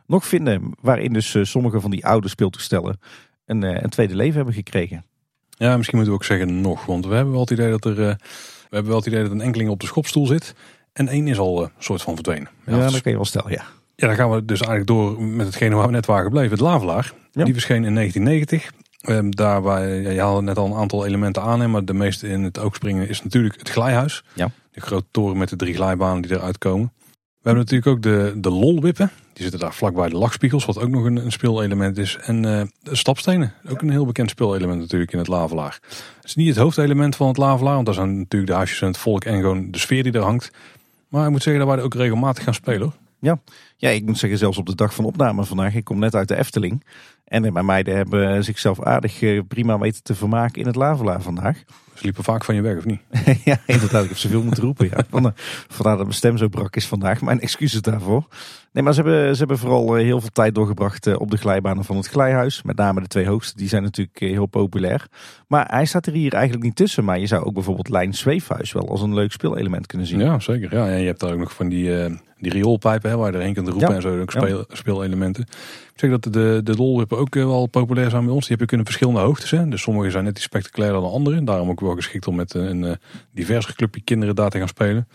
nog 0.06 0.26
vinden. 0.26 0.72
Waarin 0.82 1.14
dus 1.14 1.38
sommige 1.42 1.82
van 1.82 1.92
die 1.92 2.06
oude 2.06 2.28
speeltoestellen 2.28 3.00
een, 3.46 3.84
een, 3.84 3.90
tweede 3.90 4.16
leven 4.16 4.36
hebben 4.36 4.54
gekregen. 4.54 5.06
Ja, 5.50 5.78
misschien 5.78 5.98
moeten 5.98 6.16
we 6.16 6.20
ook 6.20 6.28
zeggen 6.28 6.62
nog. 6.62 6.86
Want 6.86 7.06
we 7.06 7.16
hebben 7.16 7.32
wel 7.34 7.42
het 7.42 7.52
idee 7.52 7.70
dat 7.70 7.86
er, 7.86 7.96
we 7.96 8.16
hebben 8.70 8.88
wel 8.88 8.98
het 8.98 9.08
idee 9.08 9.22
dat 9.22 9.32
een 9.32 9.42
enkeling 9.42 9.70
op 9.70 9.80
de 9.80 9.86
schopstoel 9.86 10.26
zit. 10.26 10.56
En 10.94 11.08
één 11.08 11.28
is 11.28 11.40
al 11.40 11.64
een 11.64 11.72
soort 11.78 12.02
van 12.02 12.14
verdwenen. 12.14 12.50
Ja, 12.66 12.78
ja 12.78 12.90
dat 12.90 13.02
kan 13.02 13.12
je 13.12 13.18
wel 13.18 13.26
stellen, 13.26 13.52
ja. 13.52 13.66
Ja, 13.96 14.08
dan 14.08 14.16
gaan 14.16 14.32
we 14.32 14.46
dus 14.46 14.60
eigenlijk 14.60 14.88
door 14.88 15.22
met 15.22 15.46
hetgene 15.46 15.76
waar 15.76 15.86
we 15.86 15.92
net 15.92 16.06
waren 16.06 16.24
gebleven. 16.24 16.52
Het 16.52 16.60
Lavelaar. 16.60 17.14
Ja. 17.32 17.44
Die 17.44 17.54
verscheen 17.54 17.84
in 17.84 17.96
1990. 17.96 18.72
Um, 19.08 19.36
daar 19.36 19.62
waar, 19.62 19.88
ja, 19.88 20.10
je 20.10 20.20
haalde 20.20 20.42
net 20.42 20.58
al 20.58 20.66
een 20.66 20.74
aantal 20.74 21.06
elementen 21.06 21.42
aan, 21.42 21.72
maar 21.72 21.86
de 21.86 21.94
meeste 21.94 22.28
in 22.28 22.44
het 22.44 22.60
oog 22.60 22.76
springen 22.76 23.10
is 23.10 23.24
natuurlijk 23.24 23.60
het 23.60 23.70
glijhuis. 23.70 24.24
Ja. 24.34 24.52
De 24.72 24.82
grote 24.82 25.06
toren 25.12 25.38
met 25.38 25.50
de 25.50 25.56
drie 25.56 25.74
glijbanen 25.74 26.22
die 26.22 26.32
eruit 26.32 26.58
komen. 26.58 26.92
We 27.16 27.52
hebben 27.52 27.64
natuurlijk 27.64 27.88
ook 27.88 28.02
de, 28.02 28.34
de 28.42 28.50
lolwippen. 28.50 29.12
Die 29.34 29.44
zitten 29.44 29.60
daar 29.60 29.74
vlakbij 29.74 30.10
de 30.10 30.18
lachspiegels, 30.18 30.66
wat 30.66 30.80
ook 30.80 30.90
nog 30.90 31.04
een, 31.04 31.16
een 31.16 31.32
speelelement 31.32 31.98
is. 31.98 32.18
En 32.22 32.36
uh, 32.36 32.62
de 32.82 32.96
stapstenen, 32.96 33.54
ook 33.70 33.82
een 33.82 33.90
heel 33.90 34.06
bekend 34.06 34.30
speelelement 34.30 34.80
natuurlijk 34.80 35.12
in 35.12 35.18
het 35.18 35.28
lavelaar. 35.28 35.80
Het 36.16 36.24
is 36.24 36.36
niet 36.36 36.48
het 36.48 36.58
hoofdelement 36.58 37.16
van 37.16 37.28
het 37.28 37.38
lavelaar, 37.38 37.74
want 37.74 37.86
daar 37.86 37.96
zijn 37.96 38.18
natuurlijk 38.18 38.52
de 38.52 38.58
huisjes 38.58 38.82
en 38.82 38.88
het 38.88 38.98
volk 38.98 39.26
en 39.26 39.40
gewoon 39.40 39.72
de 39.72 39.78
sfeer 39.80 40.04
die 40.04 40.14
er 40.14 40.22
hangt. 40.22 40.52
Maar 41.10 41.26
ik 41.26 41.32
moet 41.32 41.44
zeggen 41.44 41.62
dat 41.62 41.72
wij 41.72 41.80
er 41.80 41.86
ook 41.86 41.94
regelmatig 41.94 42.44
gaan 42.44 42.54
spelen. 42.54 42.94
Ja, 43.78 43.90
ik 43.90 44.06
moet 44.06 44.18
zeggen, 44.18 44.40
zelfs 44.40 44.58
op 44.58 44.66
de 44.66 44.76
dag 44.76 44.94
van 44.94 45.06
opname 45.06 45.46
vandaag. 45.46 45.76
Ik 45.76 45.84
kom 45.84 46.00
net 46.00 46.16
uit 46.16 46.28
de 46.28 46.38
Efteling. 46.38 46.84
En 47.26 47.54
mijn 47.54 47.66
meiden 47.66 47.96
hebben 47.96 48.44
zichzelf 48.44 48.84
aardig 48.84 49.22
eh, 49.22 49.42
prima 49.48 49.80
weten 49.80 50.04
te 50.04 50.16
vermaken 50.16 50.62
in 50.62 50.68
het 50.68 50.76
Lavela 50.76 51.20
vandaag. 51.20 51.64
Ze 51.94 52.04
liepen 52.04 52.24
vaak 52.24 52.44
van 52.44 52.56
je 52.56 52.62
weg, 52.62 52.78
of 52.78 52.86
niet? 52.86 53.02
ja, 53.44 53.58
inderdaad. 53.66 54.04
Ik 54.04 54.10
heb 54.10 54.18
zoveel 54.18 54.44
moeten 54.44 54.64
roepen. 54.64 54.90
Ja. 54.90 55.34
Vandaar 55.68 55.96
dat 55.96 56.06
mijn 56.06 56.14
stem 56.14 56.38
zo 56.38 56.48
brak 56.48 56.76
is 56.76 56.88
vandaag. 56.88 57.22
Mijn 57.22 57.40
excuses 57.40 57.82
daarvoor. 57.82 58.28
Nee, 58.72 58.84
maar 58.84 58.94
ze 58.94 59.02
hebben, 59.02 59.32
ze 59.34 59.40
hebben 59.40 59.58
vooral 59.58 59.98
eh, 59.98 60.04
heel 60.04 60.20
veel 60.20 60.30
tijd 60.30 60.56
doorgebracht 60.56 61.08
eh, 61.08 61.20
op 61.20 61.32
de 61.32 61.38
glijbanen 61.38 61.84
van 61.84 61.96
het 61.96 62.08
glijhuis. 62.08 62.64
Met 62.64 62.76
name 62.76 63.02
de 63.02 63.08
twee 63.08 63.28
hoogste, 63.28 63.58
die 63.58 63.68
zijn 63.68 63.84
natuurlijk 63.84 64.20
heel 64.20 64.46
populair. 64.46 65.08
Maar 65.48 65.68
hij 65.70 65.86
staat 65.86 66.06
er 66.06 66.14
hier 66.14 66.34
eigenlijk 66.34 66.64
niet 66.64 66.76
tussen. 66.76 67.04
Maar 67.04 67.20
je 67.20 67.28
zou 67.28 67.46
ook 67.46 67.54
bijvoorbeeld 67.54 67.90
Lijn 67.90 68.14
Zweefhuis 68.14 68.72
wel 68.72 68.90
als 68.90 69.02
een 69.02 69.14
leuk 69.14 69.32
speelelement 69.32 69.88
kunnen 69.88 70.08
zien. 70.08 70.20
Ja, 70.20 70.40
zeker. 70.40 70.76
Ja, 70.76 70.88
en 70.88 71.00
je 71.00 71.06
hebt 71.06 71.20
daar 71.20 71.34
ook 71.34 71.40
nog 71.40 71.54
van 71.54 71.70
die, 71.70 71.90
die 72.38 72.52
rioolpijpen 72.52 73.10
hè, 73.10 73.18
waar 73.18 73.32
je 73.32 73.38
erheen 73.38 73.54
kunt 73.54 73.68
roepen 73.68 73.96
en 73.96 74.02
zo. 74.02 74.22
Ook 74.22 74.32
speel, 74.32 74.66
speelelementen. 74.70 75.46
Ik 75.96 76.02
zeg 76.02 76.10
dat 76.10 76.34
de, 76.34 76.62
de 76.64 76.76
ook 77.10 77.34
wel 77.34 77.68
populair 77.68 78.10
zijn 78.10 78.24
bij 78.26 78.34
ons. 78.34 78.42
Die 78.42 78.52
heb 78.52 78.60
je 78.60 78.66
kunnen 78.66 78.86
verschillende 78.86 79.20
hoogtes. 79.20 79.52
Hè. 79.52 79.70
Dus 79.70 79.82
sommige 79.82 80.10
zijn 80.12 80.24
net 80.24 80.36
iets 80.36 80.44
spectaculairder 80.44 81.02
dan 81.02 81.12
andere. 81.12 81.44
Daarom 81.44 81.70
ook 81.70 81.80
wel 81.80 81.96
geschikt 81.96 82.28
om 82.28 82.36
met 82.36 82.54
een, 82.54 82.82
een 82.82 82.98
divers 83.32 83.76
clubje 83.76 84.02
kinderen 84.02 84.36
daar 84.36 84.50
te 84.50 84.58
gaan 84.58 84.68
spelen. 84.68 85.08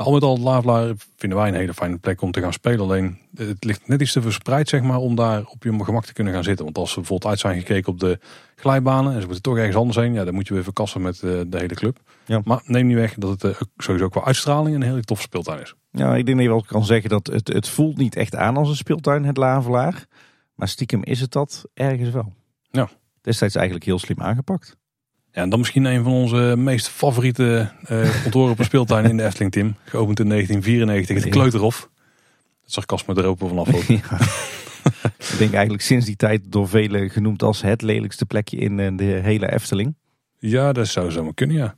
Al 0.00 0.12
met 0.12 0.22
al, 0.22 0.38
Lavelaar 0.38 0.94
vinden 1.16 1.38
wij 1.38 1.48
een 1.48 1.54
hele 1.54 1.74
fijne 1.74 1.98
plek 1.98 2.22
om 2.22 2.30
te 2.30 2.40
gaan 2.40 2.52
spelen. 2.52 2.80
Alleen 2.80 3.18
het 3.34 3.64
ligt 3.64 3.88
net 3.88 4.00
iets 4.00 4.12
te 4.12 4.22
verspreid 4.22 4.68
zeg 4.68 4.82
maar, 4.82 4.96
om 4.96 5.14
daar 5.14 5.44
op 5.44 5.62
je 5.62 5.84
gemak 5.84 6.04
te 6.04 6.12
kunnen 6.12 6.32
gaan 6.32 6.44
zitten. 6.44 6.64
Want 6.64 6.78
als 6.78 6.90
ze 6.90 6.98
bijvoorbeeld 6.98 7.30
uit 7.30 7.40
zijn 7.40 7.58
gekeken 7.58 7.92
op 7.92 8.00
de 8.00 8.18
glijbanen 8.56 9.12
en 9.12 9.20
ze 9.20 9.24
moeten 9.24 9.42
toch 9.42 9.56
ergens 9.56 9.76
anders 9.76 9.96
heen, 9.96 10.12
ja, 10.12 10.24
dan 10.24 10.34
moet 10.34 10.48
je 10.48 10.54
weer 10.54 10.62
verkassen 10.62 11.02
met 11.02 11.22
uh, 11.22 11.40
de 11.46 11.58
hele 11.58 11.74
club. 11.74 11.98
Ja. 12.24 12.40
Maar 12.44 12.62
neem 12.64 12.86
niet 12.86 12.96
weg 12.96 13.14
dat 13.14 13.30
het 13.30 13.44
uh, 13.44 13.60
sowieso 13.76 14.08
qua 14.08 14.24
uitstraling 14.24 14.76
een 14.76 14.82
hele 14.82 15.02
tof 15.02 15.20
speeltuin 15.20 15.60
is. 15.60 15.74
Ja, 15.90 16.16
ik 16.16 16.24
denk 16.26 16.36
dat 16.36 16.46
je 16.46 16.52
wel 16.52 16.64
kan 16.66 16.84
zeggen 16.84 17.10
dat 17.10 17.26
het, 17.26 17.48
het 17.48 17.68
voelt 17.68 17.96
niet 17.96 18.16
echt 18.16 18.36
aan 18.36 18.56
als 18.56 18.68
een 18.68 18.76
speeltuin, 18.76 19.24
het 19.24 19.36
Lavelaar. 19.36 20.06
Maar 20.54 20.68
stiekem 20.68 21.04
is 21.04 21.20
het 21.20 21.32
dat 21.32 21.64
ergens 21.74 22.10
wel. 22.10 22.32
Ja. 22.70 22.88
Destijds 23.20 23.54
eigenlijk 23.54 23.86
heel 23.86 23.98
slim 23.98 24.20
aangepakt. 24.20 24.76
Ja, 25.32 25.42
en 25.42 25.48
dan 25.48 25.58
misschien 25.58 25.84
een 25.84 26.02
van 26.02 26.12
onze 26.12 26.54
meest 26.56 26.88
favoriete 26.88 27.70
uh, 27.90 28.24
ontworpen 28.24 28.64
speeltuin 28.64 29.04
in 29.04 29.16
de 29.16 29.24
Efteling, 29.24 29.52
Tim. 29.52 29.76
Geopend 29.84 30.20
in 30.20 30.28
1994, 30.28 31.24
het 31.24 31.34
Kleuterhof. 31.34 31.88
Het 32.62 32.72
sarcasme 32.72 33.14
er 33.14 33.24
open 33.24 33.48
vanaf. 33.48 33.74
Ook. 33.74 33.82
Ja. 34.82 35.08
Ik 35.18 35.38
denk 35.38 35.52
eigenlijk 35.52 35.82
sinds 35.82 36.06
die 36.06 36.16
tijd 36.16 36.40
door 36.44 36.68
velen 36.68 37.10
genoemd 37.10 37.42
als 37.42 37.62
het 37.62 37.82
lelijkste 37.82 38.26
plekje 38.26 38.56
in 38.56 38.80
eh, 38.80 38.96
de 38.96 39.04
hele 39.04 39.52
Efteling. 39.52 39.94
Ja, 40.38 40.72
dat 40.72 40.88
zou 40.88 41.10
zomaar 41.10 41.34
kunnen, 41.34 41.56
ja. 41.56 41.76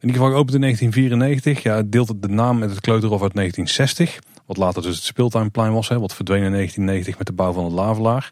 In 0.00 0.08
ieder 0.08 0.16
geval 0.16 0.30
geopend 0.30 0.54
in 0.54 0.60
1994. 0.60 1.62
Ja, 1.62 1.82
deelt 1.82 2.08
het 2.08 2.22
de 2.22 2.28
naam 2.28 2.58
met 2.58 2.70
het 2.70 2.80
Kleuterhof 2.80 3.22
uit 3.22 3.34
1960. 3.34 4.18
Wat 4.46 4.56
later 4.56 4.82
dus 4.82 4.94
het 4.94 5.04
speeltuinplein 5.04 5.72
was, 5.72 5.88
hè, 5.88 5.98
wat 5.98 6.14
verdween 6.14 6.42
in 6.42 6.52
1990 6.52 7.18
met 7.18 7.26
de 7.26 7.32
bouw 7.32 7.52
van 7.52 7.64
het 7.64 7.72
Lavelaar. 7.72 8.30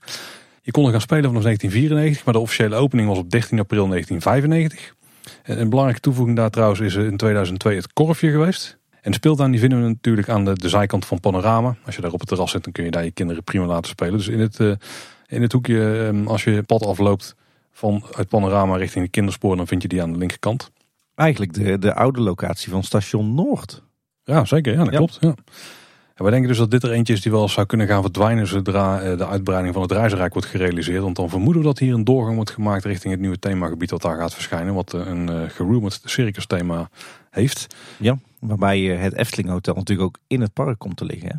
Je 0.71 0.77
kon 0.77 0.85
er 0.85 0.93
gaan 0.93 1.01
spelen 1.01 1.25
vanaf 1.25 1.43
1994, 1.43 2.25
maar 2.25 2.35
de 2.35 2.41
officiële 2.41 2.77
opening 2.77 3.09
was 3.09 3.19
op 3.19 3.31
13 3.31 3.59
april 3.59 3.89
1995. 3.89 4.95
En 5.43 5.61
een 5.61 5.69
belangrijke 5.69 6.03
toevoeging 6.03 6.37
daar 6.37 6.51
trouwens 6.51 6.81
is 6.81 6.95
in 6.95 7.17
2002 7.17 7.77
het 7.77 7.93
korfje 7.93 8.31
geweest. 8.31 8.79
En 9.01 9.11
de 9.11 9.17
speeltuin 9.17 9.51
die 9.51 9.61
vinden 9.61 9.83
we 9.83 9.89
natuurlijk 9.89 10.29
aan 10.29 10.45
de, 10.45 10.53
de 10.53 10.69
zijkant 10.69 11.07
van 11.07 11.21
Panorama. 11.21 11.77
Als 11.85 11.95
je 11.95 12.01
daar 12.01 12.13
op 12.13 12.21
het 12.21 12.29
terras 12.29 12.51
zit, 12.51 12.65
dan 12.65 12.73
kun 12.73 12.85
je 12.85 12.91
daar 12.91 13.05
je 13.05 13.11
kinderen 13.11 13.45
prima 13.45 13.67
laten 13.67 13.91
spelen. 13.91 14.17
Dus 14.17 14.29
in 14.29 14.41
het, 14.41 14.59
uh, 14.59 14.75
in 15.27 15.43
het 15.43 15.53
hoekje, 15.53 15.79
um, 15.79 16.27
als 16.27 16.45
je 16.45 16.63
pad 16.63 16.87
afloopt 16.87 17.35
van 17.73 18.05
het 18.17 18.29
Panorama 18.29 18.77
richting 18.77 19.05
de 19.05 19.11
kinderspoor, 19.11 19.57
dan 19.57 19.67
vind 19.67 19.83
je 19.83 19.89
die 19.89 20.03
aan 20.03 20.13
de 20.13 20.19
linkerkant. 20.19 20.71
Eigenlijk 21.15 21.53
de, 21.53 21.79
de 21.79 21.95
oude 21.95 22.21
locatie 22.21 22.71
van 22.71 22.83
station 22.83 23.35
Noord. 23.35 23.83
Ja, 24.25 24.45
zeker. 24.45 24.73
Ja, 24.73 24.85
dat 24.85 24.95
klopt. 24.95 25.19
Ja. 25.21 25.35
En 26.21 26.27
wij 26.27 26.35
denken 26.35 26.51
dus 26.51 26.61
dat 26.61 26.71
dit 26.71 26.83
er 26.83 26.91
eentje 26.91 27.13
is 27.13 27.21
die 27.21 27.33
wel 27.33 27.49
zou 27.49 27.67
kunnen 27.67 27.87
gaan 27.87 28.03
verdwijnen 28.03 28.47
zodra 28.47 29.01
eh, 29.01 29.19
de 29.19 29.27
uitbreiding 29.27 29.75
van 29.75 29.83
het 29.83 29.93
reizenrijk 29.93 30.33
wordt 30.33 30.49
gerealiseerd. 30.49 31.03
Want 31.03 31.17
dan 31.17 31.29
vermoeden 31.29 31.63
we 31.63 31.69
dat 31.69 31.79
hier 31.79 31.95
een 31.95 32.05
doorgang 32.05 32.35
wordt 32.35 32.51
gemaakt 32.51 32.85
richting 32.85 33.13
het 33.13 33.21
nieuwe 33.21 33.39
themagebied 33.39 33.91
wat 33.91 34.03
daar 34.03 34.17
gaat 34.17 34.35
verschijnen. 34.35 34.75
Wat 34.75 34.95
eh, 34.95 35.07
een 35.07 35.31
uh, 35.31 35.43
gerumored 35.49 36.01
circus 36.05 36.47
thema 36.47 36.91
heeft. 37.31 37.67
Ja, 37.99 38.19
waarbij 38.39 38.81
het 38.81 39.15
Efteling 39.15 39.49
Hotel 39.49 39.75
natuurlijk 39.75 40.09
ook 40.09 40.19
in 40.27 40.41
het 40.41 40.53
park 40.53 40.79
komt 40.79 40.97
te 40.97 41.05
liggen. 41.05 41.29
Hè? 41.29 41.35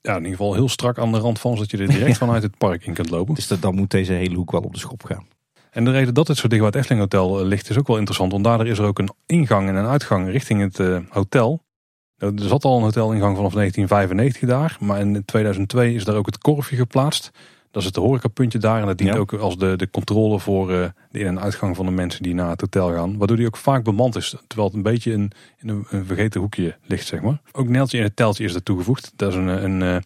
Ja, 0.00 0.16
in 0.16 0.24
ieder 0.24 0.36
geval 0.36 0.54
heel 0.54 0.68
strak 0.68 0.98
aan 0.98 1.12
de 1.12 1.18
rand 1.18 1.38
van, 1.38 1.54
zodat 1.54 1.70
je 1.70 1.78
er 1.78 1.88
direct 1.88 2.18
vanuit 2.24 2.42
het 2.42 2.58
park 2.58 2.86
in 2.86 2.94
kunt 2.94 3.10
lopen. 3.10 3.34
Dus 3.34 3.46
dat, 3.48 3.62
dan 3.62 3.74
moet 3.74 3.90
deze 3.90 4.12
hele 4.12 4.36
hoek 4.36 4.50
wel 4.50 4.62
op 4.62 4.72
de 4.72 4.78
schop 4.78 5.04
gaan. 5.04 5.26
En 5.70 5.84
de 5.84 5.90
reden 5.90 6.14
dat 6.14 6.28
het 6.28 6.36
zo 6.36 6.48
dicht 6.48 6.60
bij 6.60 6.68
het 6.68 6.78
Efteling 6.78 7.00
Hotel 7.00 7.44
ligt 7.44 7.70
is 7.70 7.78
ook 7.78 7.86
wel 7.86 7.96
interessant. 7.96 8.32
Want 8.32 8.44
daardoor 8.44 8.66
is 8.66 8.78
er 8.78 8.84
ook 8.84 8.98
een 8.98 9.10
ingang 9.26 9.68
en 9.68 9.74
een 9.74 9.86
uitgang 9.86 10.30
richting 10.30 10.60
het 10.60 11.04
hotel. 11.08 11.62
Er 12.22 12.32
zat 12.36 12.64
al 12.64 12.76
een 12.76 12.82
hotelingang 12.82 13.36
vanaf 13.36 13.52
1995 13.52 14.48
daar. 14.48 14.76
Maar 14.80 15.00
in 15.00 15.24
2002 15.24 15.94
is 15.94 16.04
daar 16.04 16.16
ook 16.16 16.26
het 16.26 16.38
korfje 16.38 16.76
geplaatst. 16.76 17.30
Dat 17.70 17.82
is 17.82 17.88
het 17.88 17.96
horecapuntje 17.96 18.58
daar. 18.58 18.80
En 18.80 18.86
dat 18.86 18.98
dient 18.98 19.16
ook 19.16 19.32
als 19.32 19.56
de, 19.56 19.76
de 19.76 19.90
controle 19.90 20.38
voor 20.38 20.70
uh, 20.70 20.86
de 21.10 21.18
in- 21.18 21.26
en 21.26 21.40
uitgang 21.40 21.76
van 21.76 21.86
de 21.86 21.92
mensen 21.92 22.22
die 22.22 22.34
naar 22.34 22.50
het 22.50 22.60
hotel 22.60 22.92
gaan. 22.92 23.18
Waardoor 23.18 23.36
die 23.36 23.46
ook 23.46 23.56
vaak 23.56 23.84
bemand 23.84 24.16
is. 24.16 24.36
Terwijl 24.46 24.68
het 24.68 24.76
een 24.76 24.82
beetje 24.82 25.12
in, 25.12 25.30
in 25.58 25.68
een, 25.68 25.86
een, 25.90 26.04
vergeten 26.04 26.40
hoekje 26.40 26.76
ligt, 26.86 27.06
zeg 27.06 27.20
maar. 27.20 27.40
Ook 27.52 27.68
Neltje 27.68 27.98
in 27.98 28.04
het 28.04 28.16
teltje 28.16 28.44
is 28.44 28.54
er 28.54 28.62
toegevoegd. 28.62 29.12
Dat 29.16 29.30
is 29.30 29.34
een, 29.34 29.64
een, 29.64 29.80
een 29.80 30.02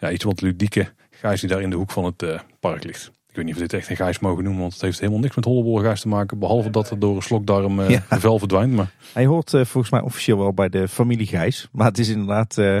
ja, 0.00 0.10
iets 0.10 0.24
wat 0.24 0.40
ludieke 0.40 0.92
gijs 1.10 1.40
die 1.40 1.48
daar 1.48 1.62
in 1.62 1.70
de 1.70 1.76
hoek 1.76 1.90
van 1.90 2.04
het 2.04 2.22
uh, 2.22 2.40
park 2.60 2.84
ligt. 2.84 3.10
Ik 3.40 3.46
weet 3.46 3.54
niet 3.54 3.64
of 3.64 3.70
we 3.70 3.76
dit 3.76 3.80
echt 3.80 3.90
een 3.90 4.04
gijs 4.04 4.18
mogen 4.18 4.44
noemen, 4.44 4.60
want 4.60 4.72
het 4.72 4.82
heeft 4.82 4.98
helemaal 5.00 5.20
niks 5.20 5.36
met 5.36 5.44
hollebolgijs 5.44 6.00
te 6.00 6.08
maken. 6.08 6.38
Behalve 6.38 6.70
dat 6.70 6.90
er 6.90 6.98
door 6.98 7.16
een 7.16 7.22
slokdarm 7.22 7.80
uh, 7.80 7.90
ja. 7.90 8.02
vel 8.08 8.38
verdwijnt. 8.38 8.72
Maar... 8.72 8.92
Hij 9.12 9.26
hoort 9.26 9.52
uh, 9.52 9.64
volgens 9.64 9.92
mij 9.92 10.00
officieel 10.00 10.38
wel 10.38 10.52
bij 10.52 10.68
de 10.68 10.88
familie 10.88 11.26
Gijs. 11.26 11.68
Maar 11.72 11.86
het 11.86 11.98
is 11.98 12.08
inderdaad 12.08 12.56
uh, 12.58 12.78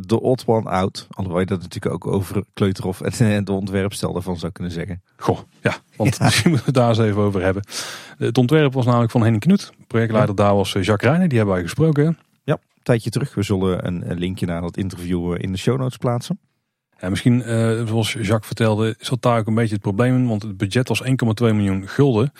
de 0.00 0.20
odd 0.20 0.42
one 0.46 0.70
out. 0.70 1.06
Alhoewel 1.10 1.40
je 1.40 1.46
dat 1.46 1.62
natuurlijk 1.62 1.94
ook 1.94 2.06
over 2.06 2.44
Kleuterhof 2.54 3.00
en 3.00 3.44
de 3.44 3.52
ontwerpstel 3.52 4.12
daarvan 4.12 4.36
zou 4.38 4.52
kunnen 4.52 4.72
zeggen. 4.72 5.02
Goh, 5.16 5.38
ja, 5.62 5.76
want 5.96 6.16
ja. 6.16 6.24
misschien 6.24 6.50
moeten 6.50 6.72
we 6.72 6.78
het 6.78 6.88
daar 6.88 6.98
eens 6.98 7.10
even 7.10 7.22
over 7.22 7.42
hebben. 7.42 7.62
Het 8.18 8.38
ontwerp 8.38 8.72
was 8.72 8.84
namelijk 8.84 9.10
van 9.10 9.22
Henning 9.22 9.42
Knoet. 9.42 9.72
Projectleider 9.86 10.34
ja. 10.36 10.44
daar 10.44 10.54
was 10.54 10.72
Jacques 10.72 11.00
Reijnen, 11.00 11.28
die 11.28 11.38
hebben 11.38 11.56
wij 11.56 11.64
gesproken. 11.64 12.18
Ja, 12.44 12.52
een 12.52 12.82
tijdje 12.82 13.10
terug. 13.10 13.34
We 13.34 13.42
zullen 13.42 13.86
een, 13.86 14.10
een 14.10 14.18
linkje 14.18 14.46
naar 14.46 14.60
dat 14.60 14.76
interview 14.76 15.34
in 15.38 15.52
de 15.52 15.58
show 15.58 15.78
notes 15.78 15.96
plaatsen. 15.96 16.38
Ja, 17.00 17.08
misschien, 17.08 17.38
uh, 17.38 17.86
zoals 17.86 18.12
Jacques 18.12 18.46
vertelde, 18.46 18.94
zat 18.98 19.22
daar 19.22 19.38
ook 19.38 19.46
een 19.46 19.54
beetje 19.54 19.74
het 19.74 19.82
probleem 19.82 20.14
in. 20.14 20.26
Want 20.26 20.42
het 20.42 20.56
budget 20.56 20.88
was 20.88 21.02
1,2 21.02 21.08
miljoen 21.36 21.88
gulden. 21.88 22.32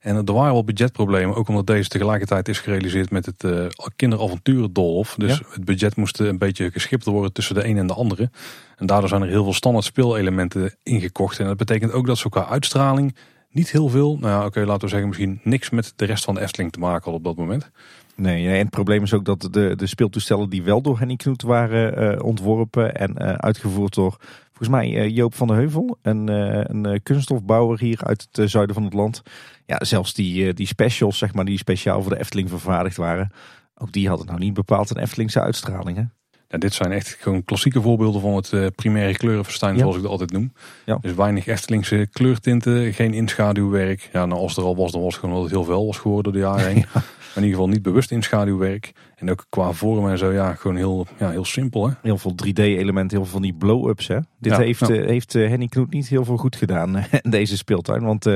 En 0.00 0.16
er 0.16 0.32
waren 0.32 0.52
wel 0.52 0.64
budgetproblemen. 0.64 1.36
Ook 1.36 1.48
omdat 1.48 1.66
deze 1.66 1.88
tegelijkertijd 1.88 2.48
is 2.48 2.58
gerealiseerd 2.58 3.10
met 3.10 3.26
het 3.26 3.44
uh, 3.44 3.66
kinderavonturendolhof. 3.96 5.14
Dus 5.18 5.38
ja. 5.38 5.44
het 5.50 5.64
budget 5.64 5.96
moest 5.96 6.18
een 6.18 6.38
beetje 6.38 6.70
geschipt 6.70 7.04
worden 7.04 7.32
tussen 7.32 7.54
de 7.54 7.66
een 7.66 7.78
en 7.78 7.86
de 7.86 7.94
andere. 7.94 8.30
En 8.76 8.86
daardoor 8.86 9.08
zijn 9.08 9.22
er 9.22 9.28
heel 9.28 9.42
veel 9.44 9.52
standaard 9.52 9.84
speelelementen 9.84 10.74
ingekocht. 10.82 11.38
En 11.38 11.46
dat 11.46 11.56
betekent 11.56 11.92
ook 11.92 12.06
dat 12.06 12.18
ze 12.18 12.28
qua 12.28 12.46
uitstraling 12.46 13.14
niet 13.50 13.70
heel 13.70 13.88
veel, 13.88 14.16
nou 14.20 14.32
ja, 14.32 14.38
oké, 14.38 14.46
okay, 14.46 14.64
laten 14.64 14.82
we 14.82 14.88
zeggen 14.88 15.08
misschien 15.08 15.40
niks 15.42 15.70
met 15.70 15.92
de 15.96 16.04
rest 16.04 16.24
van 16.24 16.34
de 16.34 16.40
Efteling 16.40 16.72
te 16.72 16.78
maken 16.78 17.04
had 17.04 17.14
op 17.14 17.24
dat 17.24 17.36
moment. 17.36 17.70
Nee, 18.16 18.48
en 18.48 18.58
het 18.58 18.70
probleem 18.70 19.02
is 19.02 19.14
ook 19.14 19.24
dat 19.24 19.48
de, 19.50 19.76
de 19.76 19.86
speeltoestellen 19.86 20.48
die 20.48 20.62
wel 20.62 20.82
door 20.82 20.98
Henny 20.98 21.16
Knoet 21.16 21.42
waren 21.42 22.14
uh, 22.14 22.24
ontworpen 22.24 22.94
en 22.94 23.10
uh, 23.22 23.32
uitgevoerd 23.32 23.94
door 23.94 24.16
volgens 24.46 24.68
mij 24.68 24.90
uh, 24.90 25.16
Joop 25.16 25.34
van 25.34 25.46
der 25.46 25.56
Heuvel, 25.56 25.98
een, 26.02 26.28
een 26.28 27.02
kunststofbouwer 27.02 27.78
hier 27.78 28.04
uit 28.04 28.28
het 28.32 28.50
zuiden 28.50 28.74
van 28.74 28.84
het 28.84 28.92
land. 28.92 29.22
Ja, 29.66 29.84
zelfs 29.84 30.14
die, 30.14 30.54
die 30.54 30.66
specials, 30.66 31.18
zeg 31.18 31.34
maar, 31.34 31.44
die 31.44 31.58
speciaal 31.58 32.02
voor 32.02 32.12
de 32.12 32.18
Efteling 32.18 32.48
vervaardigd 32.48 32.96
waren, 32.96 33.30
ook 33.74 33.92
die 33.92 34.08
hadden 34.08 34.26
nou 34.26 34.38
niet 34.38 34.54
bepaald 34.54 34.90
een 34.90 35.02
Eftelingse 35.02 35.40
uitstraling. 35.40 35.96
Hè? 35.96 36.04
Ja, 36.54 36.60
dit 36.60 36.74
zijn 36.74 36.92
echt 36.92 37.16
gewoon 37.20 37.44
klassieke 37.44 37.80
voorbeelden 37.80 38.20
van 38.20 38.34
het 38.34 38.52
uh, 38.52 38.66
primaire 38.74 39.16
kleurenverstijn, 39.16 39.74
ja. 39.74 39.80
zoals 39.80 39.96
ik 39.96 40.02
dat 40.02 40.10
altijd 40.10 40.32
noem. 40.32 40.52
Ja. 40.84 40.98
Dus 41.00 41.14
weinig 41.14 41.46
Eftelingse 41.46 42.08
kleurtinten, 42.12 42.92
geen 42.92 43.14
inschaduwwerk. 43.14 44.08
Ja, 44.12 44.26
nou 44.26 44.40
als 44.40 44.56
er 44.56 44.62
al 44.62 44.76
was, 44.76 44.92
dan 44.92 45.02
was 45.02 45.12
het 45.12 45.20
gewoon 45.20 45.34
dat 45.34 45.44
het 45.44 45.54
heel 45.54 45.64
veel 45.64 45.86
was 45.86 45.98
geworden 45.98 46.32
door 46.32 46.42
de 46.42 46.48
jaren 46.48 46.66
heen. 46.66 46.86
Ja. 46.94 47.40
In 47.40 47.46
ieder 47.46 47.58
geval 47.58 47.74
niet 47.74 47.82
bewust 47.82 48.10
inschaduwwerk. 48.10 48.92
En 49.24 49.30
ook 49.30 49.46
qua 49.48 49.72
vorm 49.72 50.08
en 50.08 50.18
zo, 50.18 50.32
ja, 50.32 50.54
gewoon 50.54 50.76
heel, 50.76 51.06
ja, 51.18 51.30
heel 51.30 51.44
simpel. 51.44 51.88
Hè? 51.88 51.94
Heel 52.02 52.18
veel 52.18 52.34
3D-elementen, 52.46 53.16
heel 53.16 53.26
veel 53.26 53.32
van 53.32 53.42
die 53.42 53.54
blow-ups. 53.54 54.06
Hè? 54.06 54.18
Dit 54.38 54.52
Ja, 54.52 54.58
heeft, 54.58 54.90
eh, 54.90 55.06
heeft 55.06 55.34
eh, 55.34 55.48
Henny 55.48 55.66
Knoet 55.66 55.92
niet 55.92 56.08
heel 56.08 56.24
veel 56.24 56.36
goed 56.36 56.56
gedaan, 56.56 56.96
eh, 56.96 57.04
deze 57.22 57.56
speeltuin. 57.56 58.04
Want 58.04 58.26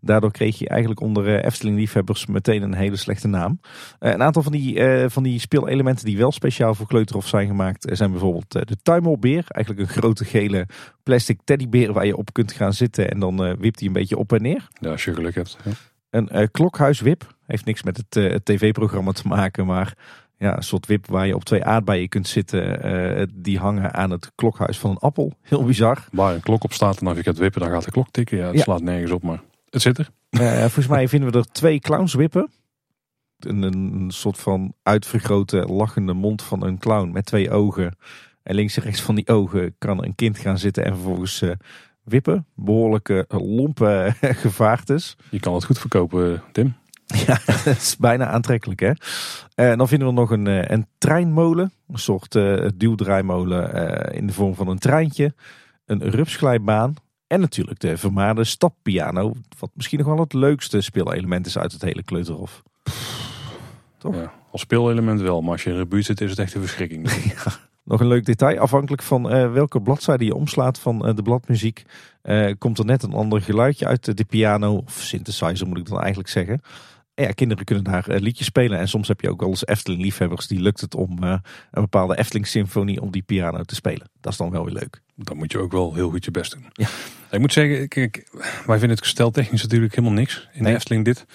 daardoor 0.00 0.30
kreeg 0.30 0.58
je 0.58 0.68
eigenlijk 0.68 1.00
onder 1.00 1.44
Efteling-liefhebbers 1.44 2.26
meteen 2.26 2.62
een 2.62 2.74
hele 2.74 2.96
slechte 2.96 3.28
naam. 3.28 3.60
Een 3.98 4.22
aantal 4.22 4.42
van 4.42 4.52
die, 4.52 4.80
eh, 4.80 5.10
van 5.10 5.22
die 5.22 5.38
speelelementen 5.38 6.04
die 6.04 6.18
wel 6.18 6.32
speciaal 6.32 6.74
voor 6.74 6.86
Kleuterhof 6.86 7.28
zijn 7.28 7.46
gemaakt... 7.46 7.88
zijn 7.92 8.10
bijvoorbeeld 8.10 8.52
de 8.52 8.76
tuimelbeer. 8.82 9.44
Eigenlijk 9.48 9.88
een 9.88 9.94
grote 9.94 10.24
gele 10.24 10.66
plastic 11.02 11.40
teddybeer 11.44 11.92
waar 11.92 12.06
je 12.06 12.16
op 12.16 12.32
kunt 12.32 12.52
gaan 12.52 12.72
zitten... 12.72 13.10
en 13.10 13.18
dan 13.18 13.56
wipt 13.58 13.78
hij 13.78 13.88
een 13.88 13.94
beetje 13.94 14.16
op 14.16 14.32
en 14.32 14.42
neer. 14.42 14.68
Ja, 14.80 14.90
als 14.90 15.04
je 15.04 15.14
geluk 15.14 15.34
hebt. 15.34 15.58
Ja. 15.64 15.70
Een 16.10 16.50
klokhuiswip. 16.50 17.34
Heeft 17.46 17.64
niks 17.64 17.82
met 17.82 17.96
het, 17.96 18.14
het 18.14 18.44
tv-programma 18.44 19.12
te 19.12 19.28
maken, 19.28 19.66
maar 19.66 19.94
ja, 20.42 20.56
een 20.56 20.62
soort 20.62 20.86
wip 20.86 21.06
waar 21.06 21.26
je 21.26 21.34
op 21.34 21.44
twee 21.44 21.64
aardbeien 21.64 22.08
kunt 22.08 22.28
zitten. 22.28 22.82
eh, 22.82 23.26
die 23.34 23.58
hangen 23.58 23.94
aan 23.94 24.10
het 24.10 24.32
klokhuis 24.34 24.78
van 24.78 24.90
een 24.90 24.98
appel. 24.98 25.32
Heel 25.42 25.64
bizar. 25.64 26.04
Waar 26.12 26.34
een 26.34 26.40
klok 26.40 26.64
op 26.64 26.72
staat 26.72 27.00
en 27.00 27.06
als 27.06 27.16
je 27.16 27.22
gaat 27.22 27.38
wippen, 27.38 27.60
dan 27.60 27.70
gaat 27.70 27.84
de 27.84 27.90
klok 27.90 28.10
tikken. 28.10 28.36
Ja, 28.36 28.46
het 28.46 28.54
Ja. 28.56 28.62
slaat 28.62 28.82
nergens 28.82 29.10
op, 29.10 29.22
maar 29.22 29.40
het 29.70 29.82
zit 29.82 29.98
er. 29.98 30.10
Eh, 30.30 30.58
volgens 30.60 30.86
mij 30.86 31.08
vinden 31.08 31.32
we 31.32 31.38
er 31.38 31.50
twee 31.52 31.78
clownswippen. 31.78 32.50
Een, 33.38 33.62
een 33.62 34.10
soort 34.10 34.38
van 34.38 34.74
uitvergrote 34.82 35.56
lachende 35.56 36.12
mond 36.12 36.42
van 36.42 36.64
een 36.64 36.78
clown 36.78 37.10
met 37.12 37.24
twee 37.26 37.50
ogen. 37.50 37.96
En 38.42 38.54
links 38.54 38.76
en 38.76 38.82
rechts 38.82 39.02
van 39.02 39.14
die 39.14 39.28
ogen 39.28 39.74
kan 39.78 40.04
een 40.04 40.14
kind 40.14 40.38
gaan 40.38 40.58
zitten 40.58 40.84
en 40.84 40.94
vervolgens 40.94 41.42
wippen. 42.04 42.46
Behoorlijke 42.54 43.24
lompe 43.28 44.14
gevaartes. 44.44 45.16
Je 45.30 45.40
kan 45.40 45.54
het 45.54 45.64
goed 45.64 45.78
verkopen, 45.78 46.42
Tim. 46.52 46.74
Ja, 47.26 47.38
dat 47.46 47.76
is 47.76 47.96
bijna 47.96 48.26
aantrekkelijk 48.26 48.80
hè. 48.80 48.92
En 49.54 49.78
dan 49.78 49.88
vinden 49.88 50.08
we 50.08 50.14
nog 50.14 50.30
een, 50.30 50.72
een 50.72 50.86
treinmolen. 50.98 51.72
Een 51.88 51.98
soort 51.98 52.34
uh, 52.34 52.68
duwdraaimolen 52.74 54.14
in 54.14 54.26
de 54.26 54.32
vorm 54.32 54.54
van 54.54 54.68
een 54.68 54.78
treintje. 54.78 55.34
Een 55.86 56.10
rupsglijbaan. 56.10 56.94
En 57.26 57.40
natuurlijk 57.40 57.80
de 57.80 57.96
vermaarde 57.96 58.44
stappiano. 58.44 59.32
Wat 59.58 59.70
misschien 59.74 59.98
nog 59.98 60.06
wel 60.08 60.18
het 60.18 60.32
leukste 60.32 60.80
speelelement 60.80 61.46
is 61.46 61.58
uit 61.58 61.72
het 61.72 61.82
hele 61.82 62.02
kleuterhof. 62.02 62.62
Toch? 63.98 64.14
Ja, 64.14 64.32
als 64.50 64.60
speelelement 64.60 65.20
wel, 65.20 65.40
maar 65.40 65.52
als 65.52 65.64
je 65.64 65.70
in 65.70 65.76
de 65.76 65.86
buurt 65.86 66.04
zit 66.04 66.20
is 66.20 66.30
het 66.30 66.38
echt 66.38 66.54
een 66.54 66.60
verschrikking. 66.60 67.10
Nog 67.84 68.00
een 68.00 68.06
leuk 68.06 68.24
detail, 68.24 68.58
afhankelijk 68.58 69.02
van 69.02 69.36
uh, 69.36 69.52
welke 69.52 69.80
bladzijde 69.80 70.24
je 70.24 70.34
omslaat 70.34 70.78
van 70.78 71.08
uh, 71.08 71.14
de 71.14 71.22
bladmuziek, 71.22 71.84
uh, 72.22 72.52
komt 72.58 72.78
er 72.78 72.84
net 72.84 73.02
een 73.02 73.12
ander 73.12 73.42
geluidje 73.42 73.86
uit 73.86 74.16
de 74.16 74.24
piano, 74.24 74.76
of 74.76 74.92
synthesizer 74.92 75.66
moet 75.66 75.78
ik 75.78 75.88
dan 75.88 76.00
eigenlijk 76.00 76.28
zeggen. 76.28 76.60
Ja, 77.14 77.30
kinderen 77.30 77.64
kunnen 77.64 77.84
daar 77.84 78.04
liedjes 78.08 78.46
spelen 78.46 78.78
en 78.78 78.88
soms 78.88 79.08
heb 79.08 79.20
je 79.20 79.30
ook 79.30 79.40
wel 79.40 79.48
eens 79.48 79.66
Efteling-liefhebbers 79.66 80.46
die 80.46 80.60
lukt 80.60 80.80
het 80.80 80.94
om 80.94 81.22
een 81.22 81.40
bepaalde 81.70 82.18
Efteling-symfonie 82.18 83.00
op 83.00 83.12
die 83.12 83.22
piano 83.22 83.62
te 83.62 83.74
spelen. 83.74 84.10
Dat 84.20 84.32
is 84.32 84.38
dan 84.38 84.50
wel 84.50 84.64
weer 84.64 84.74
leuk. 84.74 85.02
Dan 85.14 85.36
moet 85.36 85.52
je 85.52 85.58
ook 85.58 85.72
wel 85.72 85.94
heel 85.94 86.10
goed 86.10 86.24
je 86.24 86.30
best 86.30 86.52
doen. 86.52 86.66
Ja. 86.72 86.88
Ik 87.30 87.38
moet 87.38 87.52
zeggen, 87.52 87.88
kijk, 87.88 88.28
wij 88.66 88.78
vinden 88.78 88.90
het 88.90 89.02
gesteltechnisch 89.02 89.62
natuurlijk 89.62 89.94
helemaal 89.94 90.16
niks 90.16 90.48
in 90.52 90.62
nee. 90.62 90.72
de 90.72 90.78
Efteling 90.78 91.04
dit. 91.04 91.26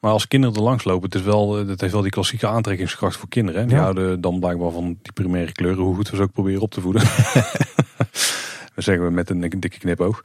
Maar 0.00 0.12
als 0.12 0.28
kinderen 0.28 0.56
er 0.56 0.62
langs 0.62 0.84
lopen, 0.84 1.04
het, 1.04 1.14
is 1.14 1.22
wel, 1.22 1.54
het 1.54 1.80
heeft 1.80 1.92
wel 1.92 2.02
die 2.02 2.10
klassieke 2.10 2.46
aantrekkingskracht 2.46 3.16
voor 3.16 3.28
kinderen. 3.28 3.60
Hè? 3.60 3.66
Die 3.66 3.76
houden 3.76 4.20
dan 4.20 4.40
blijkbaar 4.40 4.70
van 4.70 4.98
die 5.02 5.12
primaire 5.12 5.52
kleuren, 5.52 5.84
hoe 5.84 5.94
goed 5.94 6.10
we 6.10 6.16
ze 6.16 6.22
ook 6.22 6.32
proberen 6.32 6.60
op 6.60 6.70
te 6.70 6.80
voeden. 6.80 7.02
dat 8.74 8.84
zeggen 8.84 9.04
we 9.04 9.10
met 9.10 9.30
een, 9.30 9.40
dikke 9.40 9.78
knipoog. 9.78 10.20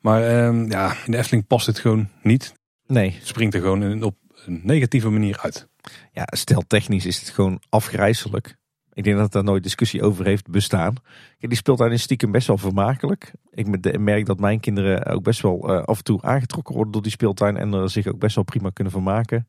Maar 0.00 0.20
uh, 0.22 0.68
ja, 0.68 0.96
in 1.04 1.12
de 1.12 1.16
Efteling 1.16 1.46
past 1.46 1.66
het 1.66 1.78
gewoon 1.78 2.08
niet. 2.22 2.54
Nee. 2.86 3.10
Het 3.18 3.26
springt 3.26 3.54
er 3.54 3.60
gewoon 3.60 4.02
op 4.02 4.16
een 4.46 4.60
negatieve 4.62 5.10
manier 5.10 5.38
uit. 5.38 5.68
Ja, 6.12 6.26
steltechnisch 6.26 7.06
is 7.06 7.20
het 7.20 7.28
gewoon 7.28 7.62
afgrijzelijk. 7.68 8.56
Ik 8.92 9.04
denk 9.04 9.16
dat 9.16 9.32
daar 9.32 9.44
nooit 9.44 9.62
discussie 9.62 10.02
over 10.02 10.24
heeft 10.24 10.48
bestaan. 10.48 10.94
Die 11.38 11.56
speelt 11.56 11.78
daar 11.78 11.90
in 11.90 11.98
stiekem 11.98 12.30
best 12.30 12.46
wel 12.46 12.58
vermakelijk. 12.58 13.32
Ik 13.50 13.98
merk 13.98 14.26
dat 14.26 14.40
mijn 14.40 14.60
kinderen 14.60 15.06
ook 15.06 15.22
best 15.22 15.40
wel 15.40 15.70
uh, 15.70 15.82
af 15.82 15.98
en 15.98 16.04
toe 16.04 16.22
aangetrokken 16.22 16.74
worden 16.74 16.92
door 16.92 17.02
die 17.02 17.10
speeltuin. 17.10 17.56
En 17.56 17.72
er 17.72 17.90
zich 17.90 18.06
ook 18.06 18.18
best 18.18 18.34
wel 18.34 18.44
prima 18.44 18.70
kunnen 18.70 18.92
vermaken. 18.92 19.48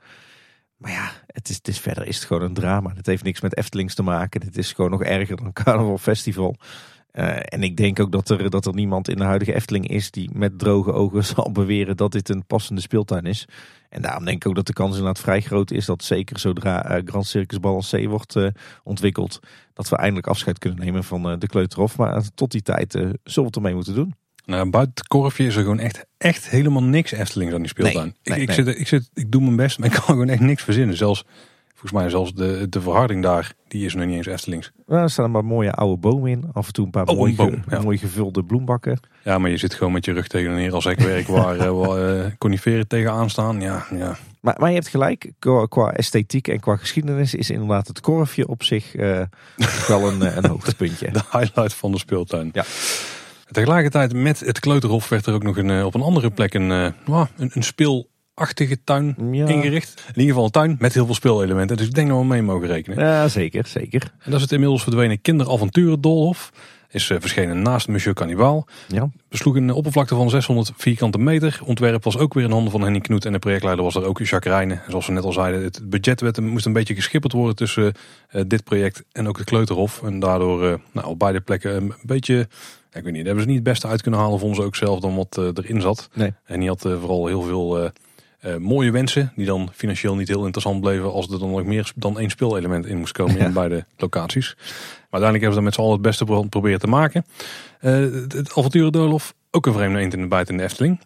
Maar 0.78 0.92
ja, 0.92 1.12
het 1.28 1.50
is, 1.50 1.56
het 1.56 1.68
is 1.68 1.80
verder 1.80 2.08
is 2.08 2.16
het 2.16 2.26
gewoon 2.26 2.42
een 2.42 2.54
drama. 2.54 2.94
Het 2.96 3.06
heeft 3.06 3.24
niks 3.24 3.42
met 3.42 3.58
Eftelings 3.58 3.96
te 3.96 4.04
maken. 4.04 4.40
Dit 4.40 4.58
is 4.58 4.74
gewoon 4.74 4.92
nog 4.92 5.04
erger 5.04 5.36
dan 5.36 5.54
carnaval 5.64 5.98
festival. 5.98 6.56
Uh, 7.18 7.38
en 7.44 7.64
ik 7.64 7.78
denk 7.78 8.00
ook 8.00 8.12
dat 8.12 8.30
er, 8.30 8.50
dat 8.50 8.66
er 8.66 8.74
niemand 8.74 9.10
in 9.10 9.16
de 9.16 9.24
huidige 9.24 9.54
Efteling 9.54 9.88
is 9.88 10.12
die 10.12 10.30
met 10.34 10.60
droge 10.60 10.92
ogen 10.92 11.26
zal 11.36 11.52
beweren 11.52 11.98
dat 11.98 12.12
dit 12.12 12.30
een 12.30 12.46
passende 12.46 12.82
speeltuin 12.82 13.26
is. 13.26 13.48
En 13.90 14.02
daarom 14.02 14.26
denk 14.26 14.44
ik 14.44 14.50
ook 14.50 14.56
dat 14.56 14.68
de 14.68 14.74
kans 14.74 14.98
inderdaad 14.98 15.24
vrij 15.24 15.42
groot 15.42 15.72
is 15.72 15.86
dat 15.86 16.04
zeker 16.04 16.40
zodra 16.40 16.98
uh, 16.98 17.02
Grand 17.06 17.28
Circus 17.28 17.60
Balancé 17.60 18.08
wordt 18.08 18.36
uh, 18.36 18.48
ontwikkeld, 18.84 19.40
dat 19.74 19.90
we 19.90 19.98
eindelijk 19.98 20.28
afscheid 20.28 20.60
kunnen 20.60 20.80
nemen 20.80 21.04
van 21.04 21.40
de 21.40 21.48
Kleuterhof. 21.48 21.98
Maar 21.98 22.24
tot 22.34 22.52
die 22.52 22.62
tijd 22.62 22.92
zullen 22.92 23.20
we 23.24 23.42
het 23.42 23.56
ermee 23.56 23.74
moeten 23.74 23.96
doen. 23.96 24.16
Nou, 24.46 24.70
buiten 24.70 24.94
het 24.96 25.08
korfje 25.08 25.46
is 25.46 25.56
er 25.56 25.62
gewoon 25.62 25.80
echt, 25.80 26.06
echt 26.18 26.50
helemaal 26.50 26.84
niks 26.84 27.12
Eftelings 27.12 27.54
aan 27.54 27.60
die 27.60 27.70
speeltuin. 27.70 28.16
ik, 28.22 28.36
ik, 28.36 28.52
Zit, 28.52 28.68
ik, 28.68 28.88
zit, 28.88 29.10
ik 29.14 29.32
doe 29.32 29.42
mijn 29.42 29.56
best, 29.56 29.80
maar 29.80 29.88
ik 29.88 29.94
kan 29.94 30.04
gewoon 30.16 30.30
echt 30.30 30.42
niks 30.42 30.64
verzinnen. 30.64 30.98
Zelfs 30.98 31.26
Volgens 31.76 32.02
mij 32.02 32.10
zelfs 32.10 32.34
de, 32.34 32.70
de 32.70 32.82
verharding 32.82 33.24
daar, 33.24 33.54
die 33.68 33.86
is 33.86 33.94
nog 33.94 34.06
niet 34.06 34.16
eens 34.16 34.26
Eftelings. 34.26 34.72
Ja, 34.88 35.02
er 35.02 35.10
staan 35.10 35.32
maar 35.32 35.46
mooie 35.46 35.72
oude 35.72 35.98
bomen 35.98 36.32
in. 36.32 36.44
Af 36.54 36.68
en 36.68 36.74
toe 36.74 36.86
een 36.86 36.92
paar 36.92 37.06
oh, 37.06 37.18
mooie, 37.18 37.36
boom, 37.36 37.64
mooi 37.84 37.98
gevulde 37.98 38.44
bloembakken. 38.44 39.00
Ja, 39.24 39.38
maar 39.38 39.50
je 39.50 39.58
zit 39.58 39.74
gewoon 39.74 39.94
met 39.94 40.06
je 40.06 40.12
rug 40.12 40.28
tegen 40.28 40.50
een 40.50 40.58
neer 40.58 40.74
als 40.74 40.84
hekwerk 40.84 41.28
waar, 41.28 41.56
uh, 41.56 41.72
waar 41.72 42.38
coniferen 42.38 42.88
tegenaan 42.88 43.30
staan. 43.30 43.62
Ja, 43.62 43.86
ja. 43.92 44.18
Maar, 44.42 44.56
maar 44.60 44.70
je 44.70 44.76
hebt 44.76 44.88
gelijk, 44.88 45.32
qua, 45.70 45.92
esthetiek 45.92 46.48
en 46.48 46.60
qua 46.60 46.76
geschiedenis 46.76 47.34
is 47.34 47.50
inderdaad 47.50 47.88
het 47.88 48.02
korfje 48.02 48.48
op 48.48 48.64
zich 48.64 48.96
uh, 48.96 49.22
wel 49.88 50.08
een, 50.08 50.38
een 50.38 50.50
hoogtepuntje. 50.50 51.12
De 51.12 51.22
highlight 51.32 51.74
van 51.74 51.92
de 51.92 51.98
speeltuin. 51.98 52.50
Ja. 52.54 52.64
Tegelijkertijd 53.52 54.14
met 54.14 54.40
het 54.40 54.60
kleuterhof 54.60 55.10
werd 55.10 55.26
er 55.26 55.34
ook 55.34 55.44
nog 55.44 55.58
een, 55.58 55.84
op 55.84 55.96
een 55.96 56.02
andere 56.02 56.32
plek 56.32 56.54
een, 56.54 56.70
een, 56.70 56.94
een 57.36 57.64
speel 57.64 58.10
achtige 58.36 58.84
tuin 58.84 59.16
ingericht. 59.32 60.04
In 60.08 60.22
ieder 60.22 60.28
geval 60.28 60.44
een 60.44 60.52
tuin 60.52 60.76
met 60.80 60.94
heel 60.94 61.06
veel 61.06 61.14
speelelementen. 61.14 61.78
Dus 61.78 61.88
ik 61.88 61.94
denk 61.94 62.10
dat 62.10 62.18
we 62.18 62.26
mee 62.26 62.42
mogen 62.42 62.68
rekenen. 62.68 63.00
Ja, 63.00 63.28
zeker, 63.28 63.68
zeker. 63.68 64.02
En 64.02 64.32
dat 64.32 64.36
is 64.36 64.42
het 64.42 64.52
inmiddels 64.52 64.84
verdwenen 64.84 65.22
kinderavonturen 65.22 66.02
Dolhof. 66.02 66.52
Is 66.90 67.10
uh, 67.10 67.18
verschenen 67.20 67.62
naast 67.62 67.88
Monsieur 67.88 68.16
Cannibal. 68.16 68.68
Ja. 68.88 69.10
Besloeg 69.30 69.56
een 69.56 69.72
oppervlakte 69.72 70.16
van 70.16 70.30
600 70.30 70.72
vierkante 70.78 71.18
meter. 71.18 71.60
Ontwerp 71.64 72.04
was 72.04 72.18
ook 72.18 72.34
weer 72.34 72.44
in 72.44 72.52
handen 72.52 72.72
van 72.72 72.82
Henny 72.82 73.00
Knoet. 73.00 73.26
En 73.26 73.32
de 73.32 73.40
projectleider 73.40 73.84
was 73.84 73.96
er 73.96 74.06
ook 74.06 74.20
Jacques 74.20 74.54
Rijnen. 74.54 74.82
Zoals 74.88 75.08
we 75.08 75.14
net 75.14 75.24
al 75.24 75.32
zeiden, 75.32 75.64
het 75.64 75.90
budget 75.90 76.22
werd, 76.22 76.42
moest 76.42 76.66
een 76.66 76.74
beetje 76.74 76.96
geschipperd 76.96 77.34
worden 77.34 77.56
tussen 77.56 77.94
uh, 78.32 78.42
dit 78.48 78.64
project 78.64 79.04
en 79.12 79.28
ook 79.28 79.38
het 79.38 79.46
Kleuterhof. 79.46 80.04
En 80.04 80.20
daardoor 80.20 80.64
uh, 80.64 80.74
nou, 80.92 81.08
op 81.08 81.20
beide 81.20 81.42
plekken 81.42 81.76
een 81.76 81.94
beetje 82.02 82.48
ik 82.92 83.04
weet 83.04 83.14
niet, 83.14 83.26
daar 83.26 83.36
hebben 83.36 83.44
ze 83.44 83.50
niet 83.50 83.66
het 83.66 83.74
beste 83.74 83.88
uit 83.88 84.02
kunnen 84.02 84.20
halen, 84.20 84.40
vonden 84.40 84.58
ze 84.58 84.64
ook 84.64 84.76
zelf, 84.76 85.00
dan 85.00 85.16
wat 85.16 85.38
uh, 85.40 85.46
erin 85.54 85.82
zat. 85.82 86.10
Nee. 86.14 86.34
En 86.46 86.60
die 86.60 86.70
had 86.70 86.82
vooral 86.82 87.28
heel 87.28 87.42
veel 87.42 87.84
uh, 87.84 87.90
uh, 88.46 88.56
mooie 88.56 88.92
wensen, 88.92 89.32
die 89.36 89.46
dan 89.46 89.70
financieel 89.74 90.16
niet 90.16 90.28
heel 90.28 90.44
interessant 90.44 90.82
bleven 90.82 91.12
als 91.12 91.28
er 91.28 91.40
dan 91.40 91.50
nog 91.50 91.64
meer 91.64 91.92
dan 91.96 92.20
één 92.20 92.30
speelelement 92.30 92.86
in 92.86 92.98
moest 92.98 93.14
komen 93.14 93.38
in 93.38 93.54
beide 93.54 93.86
locaties. 93.98 94.54
Maar 94.56 95.24
uiteindelijk 95.24 95.42
hebben 95.42 95.54
ze 95.54 95.62
met 95.62 95.74
z'n 95.74 95.82
allen 95.82 95.94
het 95.94 96.02
beste 96.02 96.26
proberen 96.50 96.80
te 96.80 96.88
maken. 96.88 97.26
Uh, 97.82 97.92
het 98.28 98.50
avonturendolof, 98.50 99.34
ook 99.52 99.66
een 99.66 99.74
vreemde 99.74 100.00
eend 100.00 100.14
in 100.14 100.22
de 100.22 100.28
buiten 100.28 100.54
in 100.54 100.60
de 100.60 100.66
Efteling. 100.66 101.00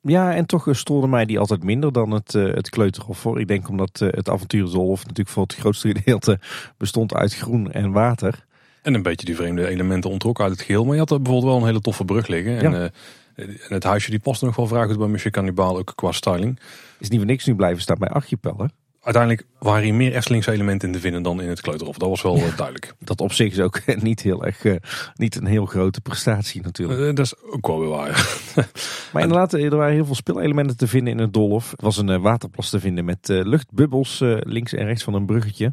Ja, 0.00 0.34
en 0.34 0.46
toch 0.46 0.68
stoorde 0.70 1.06
mij 1.06 1.24
die 1.24 1.38
altijd 1.38 1.62
minder 1.62 1.92
dan 1.92 2.10
het, 2.10 2.34
uh, 2.34 2.54
het 2.54 2.68
kleuterhof. 2.68 3.18
Voor. 3.18 3.40
Ik 3.40 3.48
denk 3.48 3.68
omdat 3.68 4.00
uh, 4.02 4.08
het 4.12 4.28
avonturendolhof 4.28 5.00
natuurlijk 5.00 5.28
voor 5.28 5.42
het 5.42 5.54
grootste 5.54 5.88
gedeelte 5.88 6.38
bestond 6.76 7.14
uit 7.14 7.34
groen 7.34 7.72
en 7.72 7.92
water. 7.92 8.44
En 8.82 8.94
een 8.94 9.02
beetje 9.02 9.26
die 9.26 9.36
vreemde 9.36 9.68
elementen 9.68 10.10
ontrok 10.10 10.40
uit 10.40 10.50
het 10.50 10.60
geheel. 10.60 10.84
Maar 10.84 10.94
je 10.94 11.00
had 11.00 11.10
er 11.10 11.22
bijvoorbeeld 11.22 11.52
wel 11.52 11.60
een 11.60 11.66
hele 11.66 11.80
toffe 11.80 12.04
brug 12.04 12.26
liggen. 12.26 12.58
En, 12.58 12.92
en 13.36 13.58
het 13.68 13.84
huisje 13.84 14.10
die 14.10 14.18
past 14.18 14.42
nog 14.42 14.56
wel 14.56 14.66
vragend 14.66 14.98
bij 14.98 15.06
Monsieur 15.06 15.32
Cannibal, 15.32 15.78
ook 15.78 15.92
qua 15.94 16.12
styling. 16.12 16.60
Is 16.98 17.08
niet 17.08 17.18
voor 17.18 17.28
niks 17.28 17.44
nu 17.44 17.54
blijven 17.54 17.82
staan 17.82 17.98
bij 17.98 18.08
Archipel, 18.08 18.54
hè? 18.58 18.66
Uiteindelijk 19.06 19.46
waren 19.58 19.84
hier 19.84 19.94
meer 19.94 20.14
Eftelingse 20.14 20.52
elementen 20.52 20.88
in 20.88 20.94
te 20.94 21.00
vinden 21.00 21.22
dan 21.22 21.40
in 21.40 21.48
het 21.48 21.60
Kleuterhof. 21.60 21.96
Dat 21.96 22.08
was 22.08 22.22
wel 22.22 22.36
eh, 22.36 22.56
duidelijk. 22.56 22.94
Dat 22.98 23.20
op 23.20 23.32
zich 23.32 23.52
is 23.52 23.60
ook 23.60 23.80
niet 24.02 24.20
heel 24.20 24.44
erg, 24.44 24.64
uh, 24.64 24.76
niet 25.14 25.36
een 25.36 25.46
heel 25.46 25.66
grote 25.66 26.00
prestatie 26.00 26.62
natuurlijk. 26.62 27.00
Uh, 27.00 27.06
dat 27.06 27.18
is 27.18 27.34
ook 27.50 27.66
wel 27.66 27.80
weer 27.80 27.88
waar. 27.88 28.38
maar 29.12 29.22
inderdaad, 29.22 29.52
er 29.52 29.76
waren 29.76 29.94
heel 29.94 30.04
veel 30.04 30.14
speelelementen 30.14 30.76
te 30.76 30.88
vinden 30.88 31.12
in 31.12 31.18
het 31.18 31.32
Dolhof. 31.32 31.72
Er 31.72 31.84
was 31.84 31.96
een 31.96 32.20
waterplas 32.20 32.70
te 32.70 32.80
vinden 32.80 33.04
met 33.04 33.18
luchtbubbels 33.28 34.18
links 34.22 34.74
en 34.74 34.86
rechts 34.86 35.04
van 35.04 35.14
een 35.14 35.26
bruggetje. 35.26 35.72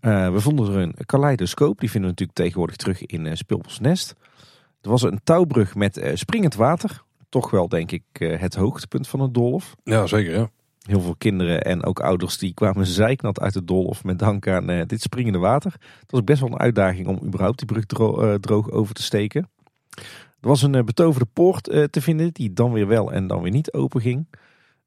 we 0.00 0.36
vonden 0.36 0.74
er 0.74 0.80
een 0.80 0.94
kaleidoscoop. 1.06 1.80
Die 1.80 1.90
vinden 1.90 2.10
we 2.10 2.16
natuurlijk 2.18 2.38
tegenwoordig 2.38 2.76
terug 2.76 3.06
in 3.06 3.36
Speelbos 3.36 3.80
Nest. 3.80 4.14
Er 4.82 4.90
was 4.90 5.02
een 5.02 5.20
touwbrug 5.24 5.74
met 5.74 5.98
uh, 5.98 6.10
springend 6.14 6.54
water. 6.54 7.02
Toch 7.28 7.50
wel, 7.50 7.68
denk 7.68 7.90
ik, 7.90 8.02
uh, 8.18 8.40
het 8.40 8.54
hoogtepunt 8.54 9.08
van 9.08 9.20
het 9.20 9.34
Dolf. 9.34 9.76
Ja, 9.84 10.06
zeker. 10.06 10.32
Ja. 10.32 10.50
Heel 10.80 11.00
veel 11.00 11.14
kinderen 11.18 11.62
en 11.62 11.84
ook 11.84 12.00
ouders 12.00 12.38
die 12.38 12.54
kwamen 12.54 12.86
zeiknat 12.86 13.40
uit 13.40 13.54
het 13.54 13.66
Dolf 13.66 14.04
met 14.04 14.18
dank 14.18 14.48
aan 14.48 14.70
uh, 14.70 14.82
dit 14.86 15.02
springende 15.02 15.38
water. 15.38 15.72
Het 16.00 16.10
was 16.10 16.24
best 16.24 16.40
wel 16.40 16.50
een 16.50 16.58
uitdaging 16.58 17.06
om 17.06 17.20
überhaupt 17.24 17.58
die 17.58 17.66
brug 17.66 17.86
dro 17.86 18.38
droog 18.38 18.70
over 18.70 18.94
te 18.94 19.02
steken. 19.02 19.48
Er 20.40 20.48
was 20.48 20.62
een 20.62 20.84
betoverde 20.84 21.26
poort 21.32 21.64
te 21.64 22.00
vinden 22.00 22.32
die 22.32 22.52
dan 22.52 22.72
weer 22.72 22.86
wel 22.86 23.12
en 23.12 23.26
dan 23.26 23.42
weer 23.42 23.52
niet 23.52 23.72
open 23.72 24.00
ging. 24.00 24.26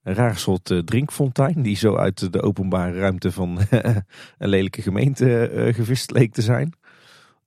Een 0.03 0.13
raar 0.13 0.37
soort 0.37 0.81
drinkfontein 0.85 1.61
die 1.61 1.75
zo 1.75 1.95
uit 1.95 2.33
de 2.33 2.41
openbare 2.41 2.99
ruimte 2.99 3.31
van 3.31 3.59
een 4.37 4.49
lelijke 4.49 4.81
gemeente 4.81 5.49
gevist 5.73 6.11
leek 6.11 6.33
te 6.33 6.41
zijn. 6.41 6.73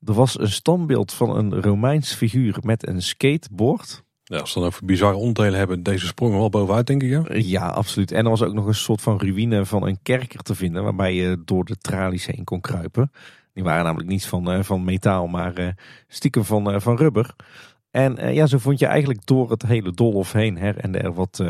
Er 0.07 0.15
was 0.15 0.39
een 0.39 0.51
standbeeld 0.51 1.13
van 1.13 1.37
een 1.37 1.63
Romeins 1.63 2.15
figuur 2.15 2.57
met 2.61 2.89
een 2.89 3.03
skateboard. 3.03 4.05
Ja, 4.25 4.39
als 4.39 4.53
ze 4.53 4.59
dan 4.59 4.69
over 4.69 4.85
bizarre 4.85 5.17
onderdelen 5.17 5.59
hebben, 5.59 5.83
deze 5.83 6.07
sprongen 6.07 6.39
wel 6.39 6.49
bovenuit, 6.49 6.87
denk 6.87 7.03
ik. 7.03 7.09
Ja? 7.09 7.25
ja, 7.29 7.69
absoluut. 7.69 8.13
En 8.13 8.25
er 8.25 8.31
was 8.31 8.43
ook 8.43 8.53
nog 8.53 8.67
een 8.67 8.75
soort 8.75 9.01
van 9.01 9.19
ruïne 9.19 9.65
van 9.65 9.87
een 9.87 9.99
kerker 10.03 10.43
te 10.43 10.55
vinden, 10.55 10.83
waarbij 10.83 11.15
je 11.15 11.43
door 11.45 11.65
de 11.65 11.77
tralies 11.77 12.27
heen 12.27 12.45
kon 12.45 12.61
kruipen. 12.61 13.13
Die 13.53 13.65
waren 13.65 13.85
namelijk 13.85 14.09
niet 14.09 14.27
van, 14.27 14.53
uh, 14.53 14.63
van 14.63 14.85
metaal, 14.85 15.27
maar 15.27 15.61
uh, 15.61 15.69
stiekem 16.09 16.45
van, 16.45 16.81
van 16.81 16.97
rubber. 16.97 17.35
En 17.91 18.35
ja, 18.35 18.47
zo 18.47 18.59
vond 18.59 18.79
je 18.79 18.87
eigenlijk 18.87 19.27
door 19.27 19.51
het 19.51 19.63
hele 19.63 19.93
dolhof 19.93 20.33
heen 20.33 20.59
her 20.59 20.77
en 20.77 20.93
der 20.93 21.13
wat, 21.13 21.43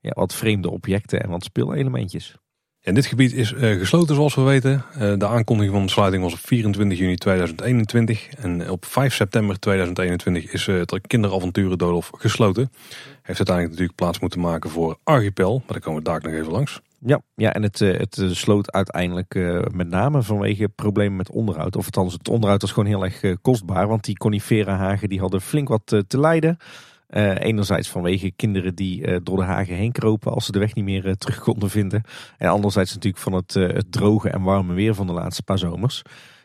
ja, 0.00 0.10
wat 0.14 0.34
vreemde 0.34 0.70
objecten 0.70 1.22
en 1.22 1.30
wat 1.30 1.44
speelelementjes. 1.44 2.36
En 2.84 2.94
dit 2.94 3.06
gebied 3.06 3.32
is 3.32 3.52
uh, 3.52 3.78
gesloten 3.78 4.14
zoals 4.14 4.34
we 4.34 4.42
weten. 4.42 4.84
Uh, 4.98 5.12
de 5.18 5.26
aankondiging 5.26 5.74
van 5.74 5.84
de 5.84 5.92
sluiting 5.92 6.22
was 6.22 6.32
op 6.32 6.38
24 6.38 6.98
juni 6.98 7.16
2021. 7.16 8.28
En 8.28 8.70
op 8.70 8.84
5 8.84 9.14
september 9.14 9.58
2021 9.58 10.52
is 10.52 10.66
het 10.66 11.00
kinderavonturen 11.06 12.02
gesloten. 12.18 12.70
Heeft 13.22 13.38
uiteindelijk 13.38 13.68
natuurlijk 13.68 13.94
plaats 13.94 14.18
moeten 14.18 14.40
maken 14.40 14.70
voor 14.70 14.98
Archipel. 15.04 15.56
Maar 15.58 15.66
daar 15.66 15.80
komen 15.80 16.02
we 16.02 16.08
daar 16.08 16.22
nog 16.22 16.32
even 16.32 16.52
langs. 16.52 16.80
Ja, 16.98 17.20
ja 17.34 17.52
en 17.52 17.62
het, 17.62 17.78
het 17.78 18.18
sloot 18.30 18.72
uiteindelijk 18.72 19.34
met 19.72 19.88
name 19.88 20.22
vanwege 20.22 20.68
problemen 20.68 21.16
met 21.16 21.30
onderhoud. 21.30 21.76
Of 21.76 21.84
althans, 21.84 22.12
het 22.12 22.28
onderhoud 22.28 22.60
was 22.60 22.72
gewoon 22.72 22.88
heel 22.88 23.04
erg 23.04 23.40
kostbaar. 23.42 23.88
Want 23.88 24.04
die 24.04 24.16
conifera 24.16 24.76
hagen 24.76 25.08
die 25.08 25.20
hadden 25.20 25.40
flink 25.40 25.68
wat 25.68 25.86
te 25.86 26.20
lijden. 26.20 26.58
Enerzijds 27.38 27.88
vanwege 27.88 28.30
kinderen 28.30 28.74
die 28.74 29.22
door 29.22 29.36
de 29.36 29.42
hagen 29.42 29.74
heen 29.74 29.92
kropen 29.92 30.32
als 30.32 30.46
ze 30.46 30.52
de 30.52 30.58
weg 30.58 30.74
niet 30.74 30.84
meer 30.84 31.16
terug 31.16 31.38
konden 31.38 31.70
vinden. 31.70 32.02
En 32.38 32.48
anderzijds 32.48 32.94
natuurlijk 32.94 33.22
van 33.22 33.32
het, 33.32 33.54
het 33.54 33.92
droge 33.92 34.30
en 34.30 34.42
warme 34.42 34.74
weer 34.74 34.94
van 34.94 35.06
de 35.06 35.12
laatste 35.12 35.42
paar 35.42 35.58
zomers. 35.58 36.02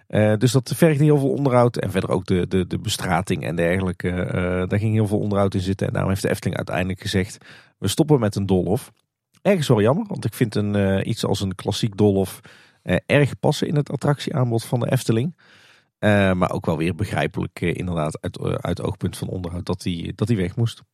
Uh, 0.10 0.34
dus 0.38 0.51
dat 0.51 0.73
vergt 0.75 0.99
heel 0.99 1.17
veel 1.17 1.29
onderhoud. 1.29 1.77
En 1.77 1.91
verder 1.91 2.10
ook 2.10 2.25
de, 2.25 2.47
de, 2.47 2.67
de 2.67 2.79
bestrating 2.79 3.43
en 3.43 3.55
dergelijke. 3.55 4.08
Uh, 4.08 4.34
daar 4.67 4.79
ging 4.79 4.93
heel 4.93 5.08
veel 5.08 5.19
onderhoud 5.19 5.53
in 5.53 5.60
zitten. 5.60 5.88
En 5.88 5.93
daarom 5.93 6.12
heeft 6.12 6.23
de 6.23 6.29
Efteling 6.29 6.58
uiteindelijk 6.58 7.01
gezegd: 7.01 7.38
we 7.77 7.88
stoppen 7.88 8.19
met 8.19 8.36
een 8.36 8.45
Dolhof. 8.45 8.91
Ergens 9.41 9.67
wel 9.67 9.82
jammer, 9.82 10.05
want 10.08 10.25
ik 10.25 10.34
vind 10.34 10.55
een, 10.55 10.75
uh, 10.75 11.05
iets 11.05 11.25
als 11.25 11.41
een 11.41 11.55
klassiek 11.55 11.97
Dolhof 11.97 12.39
erg 13.05 13.39
passen 13.39 13.67
in 13.67 13.75
het 13.75 13.91
attractieaanbod 13.91 14.65
van 14.65 14.79
de 14.79 14.91
Efteling. 14.91 15.36
Maar 16.00 16.52
ook 16.52 16.66
wel 16.66 16.78
weer 16.78 16.96
begrijpelijk, 16.96 17.62
inderdaad, 17.62 18.22
uit, 18.22 18.40
uit 18.62 18.82
oogpunt 18.82 19.18
van 19.18 19.28
onderhoud, 19.28 19.66
dat 19.66 19.82
die, 19.82 20.14
dat 20.16 20.28
die 20.28 20.38
weg 20.38 20.56
moest. 20.56 20.78
En 20.78 20.86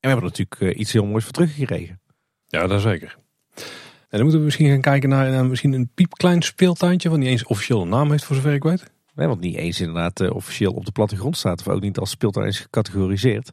we 0.00 0.08
hebben 0.08 0.24
natuurlijk 0.24 0.78
iets 0.78 0.92
heel 0.92 1.06
moois 1.06 1.24
voor 1.24 1.32
teruggekregen. 1.32 2.00
Ja, 2.46 2.66
dat 2.66 2.80
zeker. 2.80 3.16
En 3.54 4.20
dan 4.20 4.22
moeten 4.22 4.38
we 4.38 4.44
misschien 4.44 4.68
gaan 4.68 4.80
kijken 4.80 5.08
naar, 5.08 5.46
misschien 5.46 5.72
een 5.72 5.90
piepklein 5.94 6.42
speeltuintje, 6.42 7.08
wat 7.08 7.18
niet 7.18 7.28
eens 7.28 7.44
officieel 7.44 7.82
een 7.82 7.88
naam 7.88 8.10
heeft 8.10 8.24
voor 8.24 8.36
zover 8.36 8.52
ik 8.52 8.62
weet. 8.62 8.92
Nee, 9.14 9.26
want 9.26 9.40
niet 9.40 9.56
eens 9.56 9.80
inderdaad 9.80 10.20
uh, 10.20 10.34
officieel 10.34 10.72
op 10.72 10.84
de 10.84 10.92
plattegrond 10.92 11.36
staat 11.36 11.60
of 11.60 11.68
ook 11.68 11.80
niet 11.80 11.98
als 11.98 12.10
speeltuin 12.10 12.46
is 12.46 12.60
gecategoriseerd. 12.60 13.50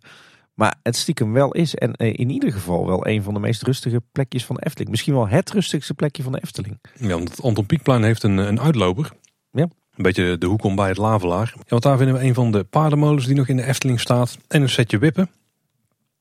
Maar 0.54 0.76
het 0.84 0.96
stiekem 0.96 1.34
wel 1.34 1.52
is 1.52 1.76
en 1.76 1.94
uh, 1.98 2.08
in 2.08 2.30
ieder 2.30 2.52
geval 2.52 2.86
wel 2.86 3.08
een 3.08 3.24
van 3.24 3.34
de 3.34 3.40
meest 3.40 3.64
rustige 3.64 4.02
plekjes 4.12 4.46
van 4.46 4.56
de 4.56 4.66
Efteling. 4.66 4.90
Misschien 4.90 5.14
wel 5.14 5.28
het 5.28 5.52
rustigste 5.52 5.94
plekje 5.94 6.24
van 6.24 6.32
de 6.32 6.42
Efteling. 6.42 6.80
Ja, 7.00 7.08
want 7.08 7.30
het 7.30 7.42
Anton 7.42 7.66
Pieckplein 7.66 8.04
heeft 8.04 8.24
een, 8.24 8.38
een 8.38 8.60
uitloper. 8.60 9.12
Ja. 9.52 9.68
Een 10.02 10.08
beetje 10.14 10.38
de 10.38 10.46
hoek 10.46 10.64
om 10.64 10.76
bij 10.76 10.88
het 10.88 10.98
Lavelaar. 10.98 11.54
Ja, 11.56 11.64
want 11.68 11.84
daar 11.84 11.98
vinden 11.98 12.16
we 12.16 12.24
een 12.24 12.34
van 12.34 12.52
de 12.52 12.64
paardenmolens 12.64 13.26
die 13.26 13.36
nog 13.36 13.48
in 13.48 13.58
de 13.58 13.66
Efteling 13.66 14.00
staat. 14.00 14.38
En 14.48 14.62
een 14.62 14.70
setje 14.70 14.98
wippen. 14.98 15.30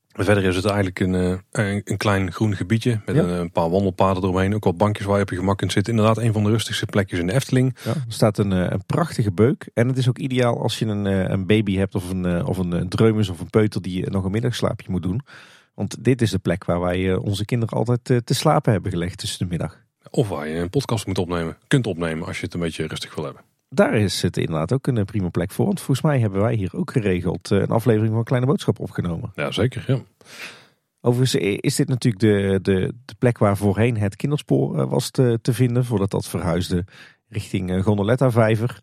Verder 0.07 0.43
is 0.43 0.55
het 0.55 0.65
eigenlijk 0.65 0.99
een, 0.99 1.15
eh, 1.51 1.75
een, 1.83 1.97
klein 1.97 2.31
groen 2.31 2.55
gebiedje 2.55 3.01
met 3.05 3.15
een, 3.15 3.51
paar 3.51 3.69
wandelpaden 3.69 4.23
eromheen. 4.23 4.55
Ook 4.55 4.63
wat 4.63 4.77
bankjes 4.77 5.05
waar 5.05 5.15
je 5.15 5.21
op 5.21 5.29
je 5.29 5.35
gemak 5.35 5.57
kunt 5.57 5.71
zitten. 5.71 5.93
Inderdaad 5.93 6.23
een 6.23 6.33
van 6.33 6.43
de 6.43 6.49
rustigste 6.49 6.85
plekjes 6.85 7.19
in 7.19 7.27
de 7.27 7.33
Efteling. 7.33 7.77
Ja, 7.83 7.91
er 7.91 8.03
staat 8.07 8.37
een, 8.37 8.51
eh, 8.51 8.69
een 8.69 8.85
prachtige 8.85 9.31
beuk. 9.31 9.69
En 9.73 9.87
het 9.87 9.97
is 9.97 10.09
ook 10.09 10.17
ideaal 10.17 10.61
als 10.61 10.79
je 10.79 10.85
een, 10.85 11.07
eh, 11.07 11.29
een 11.29 11.45
baby 11.45 11.75
hebt 11.75 11.95
of 11.95 12.09
een, 12.09 12.45
of 12.45 12.57
een 12.57 12.89
dreumes 12.89 13.29
of 13.29 13.39
een 13.39 13.49
peuter 13.49 13.81
die 13.81 14.09
nog 14.09 14.23
een 14.23 14.31
middagslaapje 14.31 14.91
moet 14.91 15.03
doen. 15.03 15.21
Want 15.73 16.03
dit 16.03 16.21
is 16.21 16.31
de 16.31 16.39
plek 16.39 16.65
waar 16.65 16.79
wij 16.79 17.15
onze 17.15 17.45
kinderen 17.45 17.77
altijd 17.77 18.03
te 18.03 18.33
slapen 18.33 18.71
hebben 18.71 18.91
gelegd 18.91 19.17
tussen 19.17 19.39
de 19.39 19.45
middag. 19.45 19.79
Of 20.09 20.29
waar 20.29 20.47
je 20.47 20.57
een 20.57 20.69
podcast 20.69 21.07
moet 21.07 21.17
opnemen, 21.17 21.57
kunt 21.67 21.87
opnemen 21.87 22.27
als 22.27 22.39
je 22.39 22.45
het 22.45 22.53
een 22.53 22.59
beetje 22.59 22.87
rustig 22.87 23.15
wil 23.15 23.23
hebben 23.23 23.49
daar 23.73 23.93
is 23.93 24.21
het 24.21 24.37
inderdaad 24.37 24.73
ook 24.73 24.87
een 24.87 25.05
prima 25.05 25.29
plek 25.29 25.51
voor. 25.51 25.65
Want 25.65 25.79
volgens 25.79 26.01
mij 26.01 26.19
hebben 26.19 26.41
wij 26.41 26.53
hier 26.53 26.69
ook 26.73 26.91
geregeld 26.91 27.51
eh, 27.51 27.59
een 27.59 27.69
aflevering 27.69 28.13
van 28.13 28.23
Kleine 28.23 28.47
Boodschap 28.47 28.79
opgenomen. 28.79 29.31
Ja, 29.35 29.51
zeker. 29.51 29.83
Ja. 29.87 29.99
Overigens 31.01 31.41
is 31.61 31.75
dit 31.75 31.87
natuurlijk 31.87 32.21
de, 32.21 32.59
de, 32.61 32.93
de 33.05 33.15
plek 33.19 33.37
waar 33.37 33.57
voorheen 33.57 33.97
het 33.97 34.15
kinderspoor 34.15 34.79
eh, 34.79 34.89
was 34.89 35.09
te, 35.09 35.39
te 35.41 35.53
vinden. 35.53 35.85
Voordat 35.85 36.11
dat 36.11 36.27
verhuisde 36.27 36.85
richting 37.27 37.71
eh, 37.71 37.83
Gondoletta 37.83 38.31
Vijver. 38.31 38.79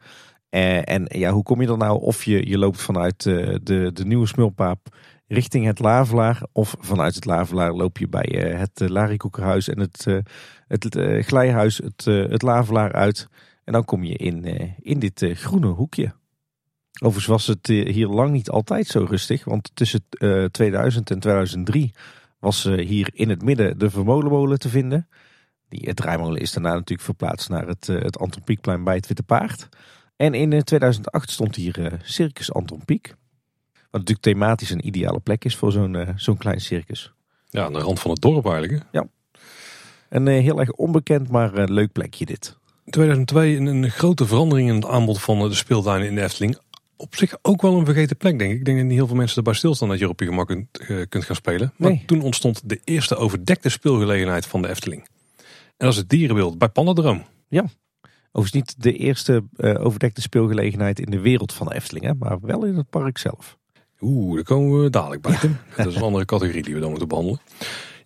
en 0.50 1.04
ja, 1.08 1.30
hoe 1.30 1.42
kom 1.42 1.62
je 1.62 1.68
er 1.68 1.76
nou? 1.76 2.00
Of 2.00 2.24
je, 2.24 2.48
je 2.48 2.58
loopt 2.58 2.80
vanuit 2.80 3.22
de, 3.22 3.90
de 3.92 4.04
nieuwe 4.04 4.26
smulpaap 4.26 4.96
richting 5.26 5.66
het 5.66 5.78
Lavelaar. 5.78 6.42
Of 6.52 6.76
vanuit 6.80 7.14
het 7.14 7.24
Lavelaar 7.24 7.72
loop 7.72 7.98
je 7.98 8.08
bij 8.08 8.56
het 8.56 8.88
Larikoekerhuis 8.90 9.68
en 9.68 9.80
het, 9.80 10.06
het, 10.68 10.94
het 10.94 11.26
Glijhuis 11.26 11.76
het, 11.76 12.04
het 12.04 12.42
Lavelaar 12.42 12.92
uit. 12.92 13.28
En 13.68 13.74
dan 13.74 13.84
kom 13.84 14.04
je 14.04 14.16
in, 14.16 14.44
eh, 14.44 14.68
in 14.80 14.98
dit 14.98 15.22
eh, 15.22 15.36
groene 15.36 15.66
hoekje. 15.66 16.12
Overigens 16.92 17.26
was 17.26 17.46
het 17.46 17.68
eh, 17.68 17.92
hier 17.92 18.06
lang 18.06 18.30
niet 18.30 18.50
altijd 18.50 18.86
zo 18.86 19.06
rustig. 19.08 19.44
Want 19.44 19.70
tussen 19.74 20.04
2000 20.50 21.10
en 21.10 21.18
2003 21.18 21.94
was 22.38 22.62
hier 22.64 23.10
in 23.12 23.28
het 23.28 23.42
midden 23.42 23.78
de 23.78 23.90
Vermolenmolen 23.90 24.58
te 24.58 24.68
vinden. 24.68 25.08
Die 25.68 25.94
draaimolen 25.94 26.40
is 26.40 26.52
daarna 26.52 26.72
natuurlijk 26.72 27.00
verplaatst 27.00 27.48
naar 27.48 27.66
het, 27.66 27.86
het 27.86 28.18
Anton 28.18 28.42
Pieckplein 28.44 28.84
bij 28.84 28.94
het 28.94 29.06
Witte 29.06 29.22
Paard. 29.22 29.68
En 30.16 30.34
in 30.34 30.62
2008 30.62 31.30
stond 31.30 31.56
hier 31.56 32.00
Circus 32.02 32.52
Anton 32.52 32.84
Pieck. 32.84 33.14
Wat 33.72 34.00
natuurlijk 34.00 34.20
thematisch 34.20 34.70
een 34.70 34.86
ideale 34.86 35.20
plek 35.20 35.44
is 35.44 35.56
voor 35.56 35.72
zo'n 35.72 36.12
zo'n 36.16 36.36
klein 36.36 36.60
circus. 36.60 37.12
Ja, 37.48 37.64
aan 37.64 37.72
de 37.72 37.78
rand 37.78 38.00
van 38.00 38.10
het 38.10 38.20
dorp 38.20 38.46
eigenlijk. 38.46 38.84
Ja. 38.92 39.06
Een 40.08 40.26
heel 40.26 40.60
erg 40.60 40.70
onbekend, 40.70 41.28
maar 41.28 41.70
leuk 41.70 41.92
plekje 41.92 42.26
dit. 42.26 42.57
2002 42.90 43.56
een, 43.56 43.66
een 43.66 43.90
grote 43.90 44.26
verandering 44.26 44.68
in 44.68 44.74
het 44.74 44.86
aanbod 44.86 45.20
van 45.20 45.48
de 45.48 45.54
speeltuinen 45.54 46.08
in 46.08 46.14
de 46.14 46.22
Efteling. 46.22 46.58
Op 46.96 47.16
zich 47.16 47.38
ook 47.42 47.62
wel 47.62 47.78
een 47.78 47.84
vergeten 47.84 48.16
plek, 48.16 48.38
denk 48.38 48.52
ik. 48.52 48.58
Ik 48.58 48.64
denk 48.64 48.76
dat 48.76 48.86
niet 48.86 48.96
heel 48.96 49.06
veel 49.06 49.16
mensen 49.16 49.36
erbij 49.36 49.54
stilstaan 49.54 49.88
dat 49.88 49.98
je 49.98 50.08
op 50.08 50.20
je 50.20 50.26
gemak 50.26 50.46
kunt, 50.46 50.66
uh, 50.88 51.04
kunt 51.08 51.24
gaan 51.24 51.36
spelen. 51.36 51.72
Maar 51.76 52.02
toen 52.06 52.22
ontstond 52.22 52.68
de 52.68 52.80
eerste 52.84 53.16
overdekte 53.16 53.68
speelgelegenheid 53.68 54.46
van 54.46 54.62
de 54.62 54.68
Efteling. 54.68 55.08
En 55.76 55.86
dat 55.86 55.92
is 55.92 55.96
het 55.96 56.08
dierenbeeld 56.08 56.58
bij 56.58 56.68
Pandadroom. 56.68 57.24
Ja, 57.48 57.64
overigens 58.32 58.52
niet 58.52 58.82
de 58.82 58.92
eerste 58.92 59.44
uh, 59.56 59.84
overdekte 59.84 60.20
speelgelegenheid 60.20 61.00
in 61.00 61.10
de 61.10 61.20
wereld 61.20 61.52
van 61.52 61.66
de 61.66 61.74
Efteling, 61.74 62.04
hè, 62.04 62.14
maar 62.14 62.38
wel 62.40 62.64
in 62.64 62.76
het 62.76 62.90
park 62.90 63.18
zelf. 63.18 63.58
Oeh, 64.00 64.34
daar 64.34 64.44
komen 64.44 64.82
we 64.82 64.90
dadelijk 64.90 65.22
bij. 65.22 65.32
Ja. 65.42 65.48
Dat 65.76 65.86
is 65.86 65.94
een 65.94 66.02
andere 66.02 66.24
categorie 66.24 66.62
die 66.62 66.74
we 66.74 66.80
dan 66.80 66.90
moeten 66.90 67.08
behandelen. 67.08 67.40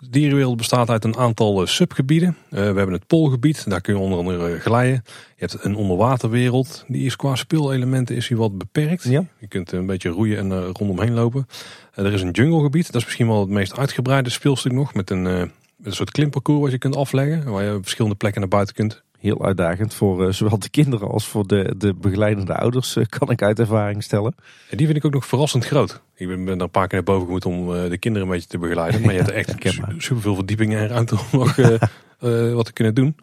De 0.03 0.11
dierenwereld 0.11 0.57
bestaat 0.57 0.89
uit 0.91 1.05
een 1.05 1.17
aantal 1.17 1.61
eh, 1.61 1.67
subgebieden. 1.67 2.29
Uh, 2.29 2.59
we 2.59 2.65
hebben 2.65 2.93
het 2.93 3.07
poolgebied, 3.07 3.71
daar 3.71 3.81
kun 3.81 3.95
je 3.95 4.01
onder 4.01 4.19
andere 4.19 4.61
glijden. 4.61 5.03
Je 5.05 5.47
hebt 5.47 5.65
een 5.65 5.75
onderwaterwereld, 5.75 6.85
die 6.89 7.05
is 7.05 7.17
qua 7.17 7.35
speelelementen 7.35 8.17
is 8.17 8.29
hier 8.29 8.39
wat 8.39 8.59
beperkt. 8.59 9.05
Ja. 9.05 9.25
Je 9.39 9.47
kunt 9.49 9.73
een 9.73 9.87
beetje 9.87 10.09
roeien 10.09 10.39
en 10.39 10.73
rondomheen 10.73 11.13
lopen. 11.13 11.47
er 11.95 12.13
is 12.13 12.23
een 12.23 12.31
junglegebied, 12.31 12.87
dat 12.87 12.95
is 12.95 13.05
misschien 13.05 13.27
wel 13.27 13.41
het 13.41 13.49
meest 13.49 13.79
uitgebreide 13.79 14.31
speelstuk 14.31 14.73
nog. 14.73 14.95
Met 14.95 15.11
een, 15.11 15.25
een 15.25 15.51
soort 15.83 16.11
klimparcours 16.11 16.63
wat 16.63 16.71
je 16.71 16.79
kunt 16.79 16.97
afleggen, 16.97 17.51
waar 17.51 17.65
je 17.65 17.79
verschillende 17.81 18.17
plekken 18.17 18.41
naar 18.41 18.51
buiten 18.51 18.75
kunt 18.75 19.03
heel 19.23 19.45
uitdagend 19.45 19.95
voor 19.95 20.27
uh, 20.27 20.33
zowel 20.33 20.59
de 20.59 20.69
kinderen 20.69 21.09
als 21.09 21.27
voor 21.27 21.47
de, 21.47 21.75
de 21.77 21.95
begeleidende 21.95 22.57
ouders, 22.57 22.97
uh, 22.97 23.05
kan 23.09 23.31
ik 23.31 23.43
uit 23.43 23.59
ervaring 23.59 24.03
stellen. 24.03 24.35
En 24.71 24.77
die 24.77 24.87
vind 24.87 24.99
ik 24.99 25.05
ook 25.05 25.13
nog 25.13 25.27
verrassend 25.27 25.65
groot. 25.65 26.01
Ik 26.15 26.29
ben, 26.29 26.45
ben 26.45 26.57
er 26.57 26.63
een 26.63 26.71
paar 26.71 26.87
keer 26.87 26.97
naar 26.97 27.15
boven 27.15 27.27
gemoet 27.27 27.47
om 27.47 27.75
uh, 27.75 27.89
de 27.89 27.99
kinderen 27.99 28.29
een 28.29 28.35
beetje 28.35 28.49
te 28.49 28.59
begeleiden. 28.59 29.01
Maar 29.01 29.13
je 29.13 29.23
hebt 29.23 29.31
echt 29.31 29.55
superveel 29.97 30.35
verdiepingen 30.35 30.81
en 30.81 30.89
ruimte 30.89 31.15
om 31.15 31.39
nog 31.39 31.57
wat 32.57 32.65
te 32.65 32.73
kunnen 32.73 32.95
doen. 32.95 33.07
En 33.07 33.15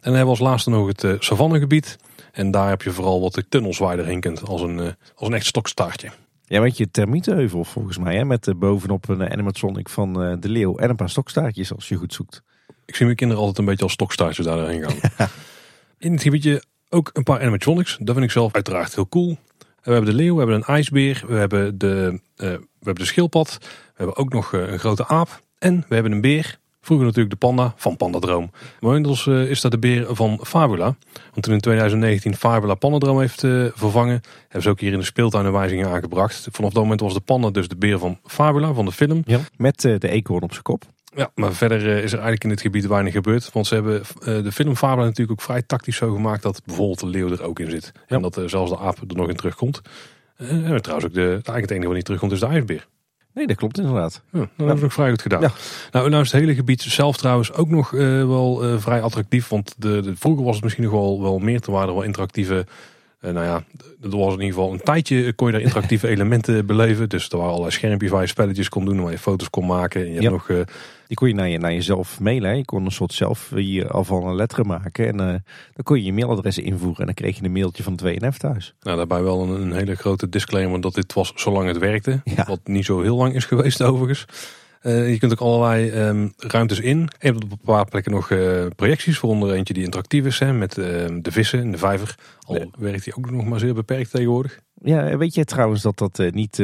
dan 0.00 0.14
hebben 0.14 0.34
we 0.34 0.40
als 0.40 0.48
laatste 0.48 0.70
nog 0.70 0.86
het 0.86 1.24
savannegebied. 1.24 1.98
En 2.32 2.50
daar 2.50 2.68
heb 2.68 2.82
je 2.82 2.90
vooral 2.90 3.20
wat 3.20 3.34
de 3.34 3.48
tunnels 3.48 3.78
waar 3.78 3.96
je 3.96 4.02
erheen 4.02 4.20
kunt 4.20 4.46
als 4.46 4.60
een, 4.60 4.78
als 5.14 5.28
een 5.28 5.34
echt 5.34 5.46
stokstaartje. 5.46 6.10
Ja, 6.44 6.60
weet 6.60 6.76
je, 6.76 6.90
termietenheuvel 6.90 7.64
volgens 7.64 7.98
mij, 7.98 8.16
hè, 8.16 8.24
met 8.24 8.52
bovenop 8.56 9.08
een 9.08 9.30
animatronic 9.30 9.88
van 9.88 10.12
de 10.40 10.48
leeuw 10.48 10.76
en 10.76 10.90
een 10.90 10.96
paar 10.96 11.10
stokstaartjes 11.10 11.74
als 11.74 11.88
je 11.88 11.96
goed 11.96 12.14
zoekt. 12.14 12.42
Ik 12.84 12.94
zie 12.94 13.04
mijn 13.04 13.16
kinderen 13.16 13.42
altijd 13.42 13.60
een 13.60 13.70
beetje 13.70 13.84
als 13.84 13.92
stokstaartjes 13.92 14.46
daarheen 14.46 14.82
gaan. 14.82 15.28
In 15.98 16.12
het 16.12 16.22
gebiedje 16.22 16.62
ook 16.88 17.10
een 17.12 17.22
paar 17.22 17.40
animatronics. 17.40 17.96
Dat 18.00 18.14
vind 18.14 18.26
ik 18.26 18.32
zelf 18.32 18.54
uiteraard 18.54 18.94
heel 18.94 19.08
cool. 19.08 19.38
We 19.82 19.92
hebben 19.92 20.10
de 20.10 20.16
leeuw, 20.16 20.32
we 20.32 20.38
hebben 20.38 20.56
een 20.56 20.74
ijsbeer, 20.74 21.24
we 21.26 21.34
hebben 21.34 21.78
de, 21.78 22.20
uh, 22.36 22.48
we 22.50 22.66
hebben 22.82 23.04
de 23.04 23.04
schildpad. 23.04 23.58
We 23.60 23.68
hebben 23.94 24.16
ook 24.16 24.32
nog 24.32 24.52
uh, 24.52 24.72
een 24.72 24.78
grote 24.78 25.06
aap. 25.06 25.42
En 25.58 25.84
we 25.88 25.94
hebben 25.94 26.12
een 26.12 26.20
beer. 26.20 26.60
Vroeger 26.80 27.06
natuurlijk 27.06 27.40
de 27.40 27.46
panda 27.46 27.74
van 27.76 27.96
Pandadroom. 27.96 28.50
Maar 28.80 28.90
inmiddels 28.90 29.26
uh, 29.26 29.50
is 29.50 29.60
dat 29.60 29.70
de 29.70 29.78
beer 29.78 30.06
van 30.14 30.40
Fabula. 30.42 30.96
Want 31.32 31.42
toen 31.42 31.54
in 31.54 31.60
2019 31.60 32.36
Fabula 32.36 32.74
Pandadroom 32.74 33.20
heeft 33.20 33.40
vervangen, 33.74 34.20
hebben 34.42 34.62
ze 34.62 34.68
ook 34.68 34.80
hier 34.80 34.92
in 34.92 34.98
de 34.98 35.04
speeltuinenwijzingen 35.04 35.88
aangebracht. 35.88 36.48
Vanaf 36.50 36.72
dat 36.72 36.82
moment 36.82 37.00
was 37.00 37.14
de 37.14 37.20
panda 37.20 37.50
dus 37.50 37.68
de 37.68 37.76
beer 37.76 37.98
van 37.98 38.18
Fabula, 38.24 38.72
van 38.72 38.84
de 38.84 38.92
film. 38.92 39.24
Met 39.56 39.80
de 39.80 40.08
eekhoorn 40.08 40.42
op 40.42 40.50
zijn 40.50 40.62
kop. 40.62 40.84
Ja, 41.14 41.30
maar 41.34 41.52
verder 41.52 41.78
eh, 41.78 41.96
is 41.96 42.12
er 42.12 42.18
eigenlijk 42.18 42.44
in 42.44 42.50
het 42.50 42.60
gebied 42.60 42.86
weinig 42.86 43.12
gebeurd. 43.12 43.52
Want 43.52 43.66
ze 43.66 43.74
hebben 43.74 44.02
uh, 44.20 44.42
de 44.42 44.52
film 44.52 44.76
Fabula 44.76 45.04
natuurlijk 45.04 45.40
ook 45.40 45.46
vrij 45.46 45.62
tactisch 45.62 45.96
zo 45.96 46.12
gemaakt 46.12 46.42
dat 46.42 46.62
bijvoorbeeld 46.64 47.00
de 47.00 47.06
leeuw 47.06 47.30
er 47.30 47.42
ook 47.42 47.58
in 47.58 47.70
zit. 47.70 47.92
En 48.06 48.22
dat 48.22 48.38
uh, 48.38 48.44
zelfs 48.48 48.70
de 48.70 48.78
aap 48.78 48.98
er 48.98 49.16
nog 49.16 49.28
in 49.28 49.36
terugkomt. 49.36 49.80
en 50.36 50.82
trouwens 50.82 51.08
ook 51.08 51.14
de, 51.14 51.28
eigenlijk 51.28 51.60
het 51.60 51.70
enige 51.70 51.86
wat 51.86 51.94
niet 51.94 52.04
terugkomt 52.04 52.32
is 52.32 52.40
de 52.40 52.46
ijsbeer. 52.46 52.86
Nee, 53.34 53.46
dat 53.46 53.56
klopt 53.56 53.78
inderdaad. 53.78 54.22
Ja, 54.32 54.38
dat 54.38 54.48
hebben 54.56 54.76
we 54.76 54.82
nog 54.82 54.92
vrij 54.92 55.10
goed 55.10 55.22
gedaan. 55.22 55.40
Ja. 55.40 55.52
Nou, 55.90 56.10
nou 56.10 56.22
is 56.22 56.32
het 56.32 56.40
hele 56.40 56.54
gebied 56.54 56.82
zelf 56.82 57.16
trouwens 57.16 57.52
ook 57.52 57.68
nog 57.68 57.90
wel 57.90 58.78
vrij 58.80 59.02
attractief. 59.02 59.48
Want 59.48 59.74
de, 59.78 60.00
de, 60.00 60.16
vroeger 60.16 60.44
was 60.44 60.54
het 60.54 60.62
misschien 60.62 60.84
nog 60.84 60.92
wel, 60.92 61.22
wel 61.22 61.38
meer 61.38 61.60
te 61.60 61.70
waarde, 61.70 61.92
wel 61.92 62.02
interactieve 62.02 62.66
nou 63.20 63.46
ja, 63.46 63.64
er 64.02 64.16
was 64.16 64.34
in 64.34 64.40
ieder 64.40 64.54
geval 64.54 64.72
een 64.72 64.80
tijdje 64.80 65.32
kon 65.32 65.46
je 65.46 65.52
daar 65.52 65.62
interactieve 65.62 66.08
elementen 66.14 66.66
beleven. 66.66 67.08
Dus 67.08 67.28
er 67.28 67.36
waren 67.36 67.50
allerlei 67.50 67.74
schermpjes 67.74 68.10
waar 68.10 68.20
je 68.20 68.26
spelletjes 68.26 68.68
kon 68.68 68.84
doen, 68.84 69.02
waar 69.02 69.12
je 69.12 69.18
foto's 69.18 69.50
kon 69.50 69.66
maken. 69.66 70.00
En 70.00 70.12
je 70.12 70.20
hebt 70.20 70.30
nog, 70.30 70.48
die 71.12 71.20
kon 71.20 71.28
je 71.28 71.34
naar, 71.34 71.48
je 71.48 71.58
naar 71.58 71.72
jezelf 71.72 72.20
mailen. 72.20 72.56
Je 72.56 72.64
kon 72.64 72.84
een 72.84 72.90
soort 72.90 73.12
zelf 73.12 73.50
je 73.54 73.88
afval 73.88 74.26
een 74.26 74.34
letteren 74.34 74.66
maken. 74.66 75.06
En 75.06 75.14
uh, 75.14 75.26
dan 75.72 75.84
kon 75.84 75.96
je 75.96 76.04
je 76.04 76.12
mailadres 76.12 76.58
invoeren. 76.58 76.98
En 76.98 77.04
dan 77.04 77.14
kreeg 77.14 77.38
je 77.38 77.44
een 77.44 77.52
mailtje 77.52 77.82
van 77.82 78.00
2NF 78.04 78.36
thuis. 78.36 78.74
Nou, 78.80 78.96
daarbij 78.96 79.22
wel 79.22 79.42
een, 79.42 79.60
een, 79.60 79.72
hele 79.72 79.94
grote 79.94 80.28
disclaimer 80.28 80.80
dat 80.80 80.94
dit 80.94 81.12
was 81.12 81.32
zolang 81.34 81.68
het 81.68 81.78
werkte. 81.78 82.22
Wat 82.46 82.60
niet 82.64 82.84
zo 82.84 83.00
heel 83.00 83.16
lang 83.16 83.34
is 83.34 83.44
geweest 83.44 83.82
overigens. 83.92 84.26
je 84.82 85.16
kunt 85.18 85.32
ook 85.32 85.40
allerlei 85.40 85.90
ehm, 85.90 86.28
ruimtes 86.36 86.80
in. 86.80 87.08
En 87.18 87.36
op 87.36 87.42
een 87.42 87.58
paar 87.64 87.84
plekken 87.84 88.12
nog 88.12 88.28
projecties. 88.76 89.20
Waaronder 89.20 89.52
eentje 89.52 89.74
die 89.74 89.84
interactief 89.84 90.24
is 90.24 90.38
hè, 90.38 90.52
met 90.52 90.78
ehm, 90.78 91.20
de 91.22 91.32
vissen 91.32 91.60
in 91.60 91.72
de 91.72 91.78
vijver. 91.78 92.14
Al 92.40 92.72
werkt 92.78 93.04
die 93.04 93.16
ook 93.16 93.30
nog 93.30 93.44
maar 93.44 93.60
zeer 93.60 93.74
beperkt 93.74 94.10
tegenwoordig. 94.10 94.60
Ja, 94.82 95.16
weet 95.16 95.34
je 95.34 95.44
trouwens 95.44 95.82
dat 95.82 95.98
dat 95.98 96.22
niet 96.30 96.58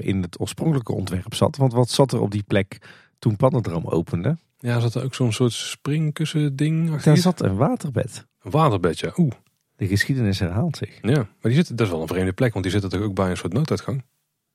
in 0.00 0.22
het 0.22 0.40
oorspronkelijke 0.40 0.92
ontwerp 0.92 1.34
zat? 1.34 1.56
Want 1.56 1.72
wat 1.72 1.90
zat 1.90 2.12
er 2.12 2.20
op 2.20 2.30
die 2.30 2.44
plek 2.46 2.78
toen 3.20 3.36
Pannendroom 3.36 3.86
opende? 3.86 4.36
Ja, 4.58 4.80
zat 4.80 4.94
er 4.94 5.04
ook 5.04 5.14
zo'n 5.14 5.32
soort 5.32 5.52
springkussen 5.52 6.56
ding 6.56 7.02
Daar 7.02 7.16
zat 7.16 7.40
een 7.40 7.56
waterbed. 7.56 8.26
Een 8.42 8.50
waterbedje, 8.50 9.12
oeh. 9.16 9.32
De 9.76 9.86
geschiedenis 9.86 10.38
herhaalt 10.38 10.76
zich. 10.76 10.98
Ja, 11.02 11.16
maar 11.16 11.28
die 11.40 11.54
zit, 11.54 11.68
dat 11.68 11.80
is 11.80 11.92
wel 11.92 12.02
een 12.02 12.08
vreemde 12.08 12.32
plek, 12.32 12.52
want 12.52 12.64
die 12.64 12.80
zit 12.80 12.92
er 12.92 13.02
ook 13.02 13.14
bij 13.14 13.30
een 13.30 13.36
soort 13.36 13.52
nooduitgang. 13.52 13.98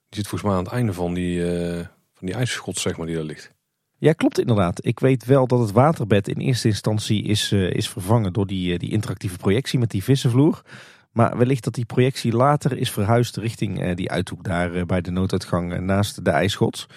Die 0.10 0.20
zit 0.20 0.28
volgens 0.28 0.50
mij 0.50 0.60
aan 0.60 0.64
het 0.64 0.74
einde 0.74 0.94
van 0.94 1.14
die, 1.14 1.40
uh, 1.40 1.76
van 2.14 2.28
die 2.28 2.34
ijsschot, 2.34 2.78
zeg 2.78 2.98
maar, 2.98 3.06
die 3.06 3.16
daar 3.16 3.24
ligt. 3.24 3.54
Ja, 3.98 4.14
klopt 4.14 4.40
inderdaad. 4.40 4.86
Ik 4.86 5.00
weet 5.00 5.26
wel 5.26 5.48
dat 5.48 5.60
het 5.60 5.72
waterbed 5.72 6.28
in 6.28 6.38
eerste 6.38 6.68
instantie 6.68 7.24
is, 7.24 7.52
uh, 7.52 7.72
is 7.72 7.90
vervangen 7.90 8.34
door 8.34 8.48
die, 8.48 8.74
uh, 8.74 8.80
die 8.80 8.92
interactieve 8.92 9.38
projectie 9.38 9.80
met 9.80 9.92
die 9.92 10.04
vissenvloer. 10.04 10.62
Maar 11.12 11.38
wellicht 11.38 11.64
dat 11.64 11.74
die 11.74 11.86
projectie 11.86 12.32
later 12.32 12.78
is 12.78 12.92
verhuisd 12.92 13.38
richting 13.38 13.94
die 13.94 14.12
uithoek 14.12 14.44
daar 14.44 14.86
bij 14.86 15.02
de 15.02 15.12
nooduitgang 15.12 15.80
naast 15.80 16.26
de 16.26 16.32
ijsschots. 16.32 16.88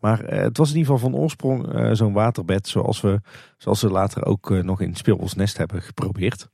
Maar 0.00 0.18
het 0.24 0.56
was 0.56 0.70
in 0.70 0.76
ieder 0.76 0.92
geval 0.92 1.10
van 1.10 1.20
oorsprong 1.20 1.88
zo'n 1.92 2.12
waterbed 2.12 2.68
zoals 2.68 3.00
we, 3.00 3.20
zoals 3.58 3.82
we 3.82 3.90
later 3.90 4.24
ook 4.24 4.50
nog 4.50 4.80
in 4.80 4.94
Speelbosnest 4.94 5.56
hebben 5.56 5.82
geprobeerd. 5.82 6.48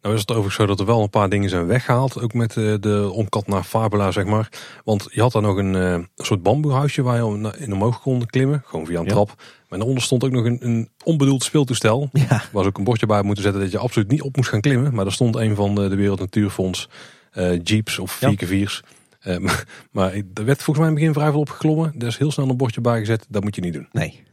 Nou 0.00 0.14
is 0.14 0.20
het 0.20 0.30
overigens 0.30 0.56
zo 0.56 0.66
dat 0.66 0.80
er 0.80 0.86
wel 0.86 1.02
een 1.02 1.10
paar 1.10 1.28
dingen 1.28 1.48
zijn 1.48 1.66
weggehaald. 1.66 2.22
Ook 2.22 2.34
met 2.34 2.52
de, 2.52 2.72
eh, 2.72 2.80
de 2.80 3.10
omkat 3.12 3.46
naar 3.46 3.62
Fabula, 3.62 4.10
zeg 4.10 4.24
maar. 4.24 4.48
Want 4.84 5.08
je 5.10 5.20
had 5.20 5.32
daar 5.32 5.42
nog 5.42 5.56
een, 5.56 5.74
eh, 5.74 5.92
een 5.92 6.08
soort 6.16 6.42
bamboehuisje 6.42 7.02
waar 7.02 7.16
je 7.16 7.52
in 7.58 7.72
omhoog 7.72 8.00
kon 8.00 8.26
klimmen. 8.26 8.62
Gewoon 8.66 8.86
via 8.86 9.00
een 9.00 9.06
trap. 9.06 9.34
Maar 9.68 9.78
daaronder 9.78 10.02
stond 10.02 10.24
ook 10.24 10.30
nog 10.30 10.44
een, 10.44 10.58
een 10.60 10.88
onbedoeld 11.04 11.44
speeltoestel. 11.44 12.08
Ja. 12.12 12.42
Waar 12.52 12.62
ze 12.62 12.68
ook 12.68 12.78
een 12.78 12.84
bordje 12.84 13.06
bij 13.06 13.22
moeten 13.22 13.42
zetten 13.42 13.62
dat 13.62 13.70
je 13.70 13.78
absoluut 13.78 14.10
niet 14.10 14.22
op 14.22 14.36
moest 14.36 14.48
gaan 14.48 14.60
klimmen. 14.60 14.94
Maar 14.94 15.04
daar 15.04 15.12
stond 15.12 15.36
een 15.36 15.54
van 15.54 15.74
de, 15.74 15.88
de 15.88 15.96
Wereld 15.96 16.20
Natuurfonds 16.20 16.88
uh, 17.34 17.58
jeeps 17.62 17.98
of 17.98 18.20
4x4's. 18.24 18.82
maar, 19.38 19.88
maar 19.90 20.12
er 20.12 20.44
werd 20.44 20.62
volgens 20.62 20.78
mij 20.78 20.86
in 20.86 20.92
het 20.92 20.94
begin 20.94 21.12
vrij 21.12 21.30
veel 21.30 21.40
opgeklommen. 21.40 21.94
Er 21.98 22.06
is 22.06 22.18
heel 22.18 22.30
snel 22.30 22.48
een 22.48 22.56
bordje 22.56 22.80
bij 22.80 22.98
gezet. 22.98 23.26
Dat 23.28 23.42
moet 23.42 23.54
je 23.54 23.60
niet 23.60 23.72
doen. 23.72 23.88
Nee. 23.92 24.26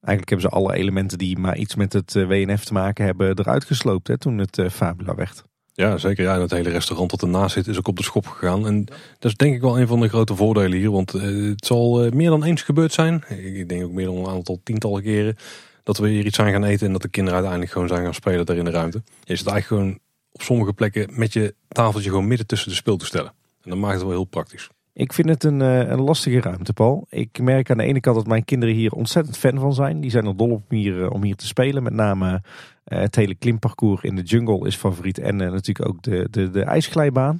Eigenlijk 0.00 0.28
hebben 0.28 0.50
ze 0.50 0.56
alle 0.56 0.74
elementen 0.74 1.18
die 1.18 1.38
maar 1.38 1.56
iets 1.56 1.74
met 1.74 1.92
het 1.92 2.16
eh, 2.16 2.26
WNF 2.26 2.64
te 2.64 2.72
maken 2.72 3.04
hebben 3.04 3.38
eruit 3.38 3.64
gesloopt 3.64 4.08
hè, 4.08 4.18
toen 4.18 4.38
het 4.38 4.58
uh, 4.58 4.68
Fabula 4.68 5.14
werd. 5.14 5.44
Ja, 5.72 5.98
zeker. 5.98 6.24
Ja, 6.24 6.40
het 6.40 6.50
hele 6.50 6.70
restaurant 6.70 7.10
dat 7.10 7.22
ernaast 7.22 7.54
zit 7.54 7.66
is 7.66 7.78
ook 7.78 7.88
op 7.88 7.96
de 7.96 8.02
schop 8.02 8.26
gegaan. 8.26 8.66
En 8.66 8.84
dat 9.18 9.30
is 9.30 9.36
denk 9.36 9.54
ik 9.54 9.60
wel 9.60 9.80
een 9.80 9.86
van 9.86 10.00
de 10.00 10.08
grote 10.08 10.34
voordelen 10.34 10.78
hier. 10.78 10.90
Want 10.90 11.12
het 11.12 11.66
zal 11.66 12.10
meer 12.10 12.30
dan 12.30 12.44
eens 12.44 12.62
gebeurd 12.62 12.92
zijn. 12.92 13.24
Ik 13.28 13.68
denk 13.68 13.84
ook 13.84 13.92
meer 13.92 14.06
dan 14.06 14.16
een 14.16 14.26
aantal 14.26 14.60
tientallen 14.64 15.02
keren. 15.02 15.36
Dat 15.82 15.98
we 15.98 16.08
hier 16.08 16.26
iets 16.26 16.36
zijn 16.36 16.52
gaan 16.52 16.64
eten 16.64 16.86
en 16.86 16.92
dat 16.92 17.02
de 17.02 17.08
kinderen 17.08 17.34
uiteindelijk 17.34 17.72
gewoon 17.72 17.88
zijn 17.88 18.04
gaan 18.04 18.14
spelen 18.14 18.46
daar 18.46 18.56
in 18.56 18.64
de 18.64 18.70
ruimte. 18.70 19.02
Je 19.22 19.36
zit 19.36 19.46
eigenlijk 19.46 19.66
gewoon 19.66 19.98
op 20.32 20.42
sommige 20.42 20.72
plekken 20.72 21.08
met 21.10 21.32
je 21.32 21.54
tafeltje 21.68 22.10
gewoon 22.10 22.26
midden 22.26 22.46
tussen 22.46 22.68
de 22.68 22.74
speeltoestellen. 22.74 23.32
En 23.64 23.70
dat 23.70 23.78
maakt 23.78 23.94
het 23.94 24.02
wel 24.02 24.10
heel 24.10 24.24
praktisch. 24.24 24.70
Ik 24.96 25.12
vind 25.12 25.28
het 25.28 25.44
een, 25.44 25.62
eh, 25.62 25.78
een 25.88 26.00
lastige 26.00 26.40
ruimte, 26.40 26.72
Paul. 26.72 27.06
Ik 27.08 27.38
merk 27.40 27.70
aan 27.70 27.76
de 27.76 27.84
ene 27.84 28.00
kant 28.00 28.16
dat 28.16 28.26
mijn 28.26 28.44
kinderen 28.44 28.74
hier 28.74 28.92
ontzettend 28.92 29.36
fan 29.36 29.58
van 29.58 29.74
zijn. 29.74 30.00
Die 30.00 30.10
zijn 30.10 30.26
er 30.26 30.36
dol 30.36 30.50
op 30.50 30.62
om 30.70 30.76
hier, 30.76 31.02
eh, 31.02 31.10
om 31.10 31.22
hier 31.22 31.36
te 31.36 31.46
spelen. 31.46 31.82
Met 31.82 31.92
name 31.92 32.30
uh, 32.32 32.98
het 32.98 33.16
hele 33.16 33.34
klimparcours 33.34 34.02
in 34.02 34.16
de 34.16 34.22
jungle 34.22 34.66
is 34.66 34.76
favoriet. 34.76 35.18
En 35.18 35.36
natuurlijk 35.36 35.88
ook 35.88 36.02
de, 36.02 36.28
de, 36.30 36.50
de 36.50 36.62
ijsglijbaan. 36.62 37.38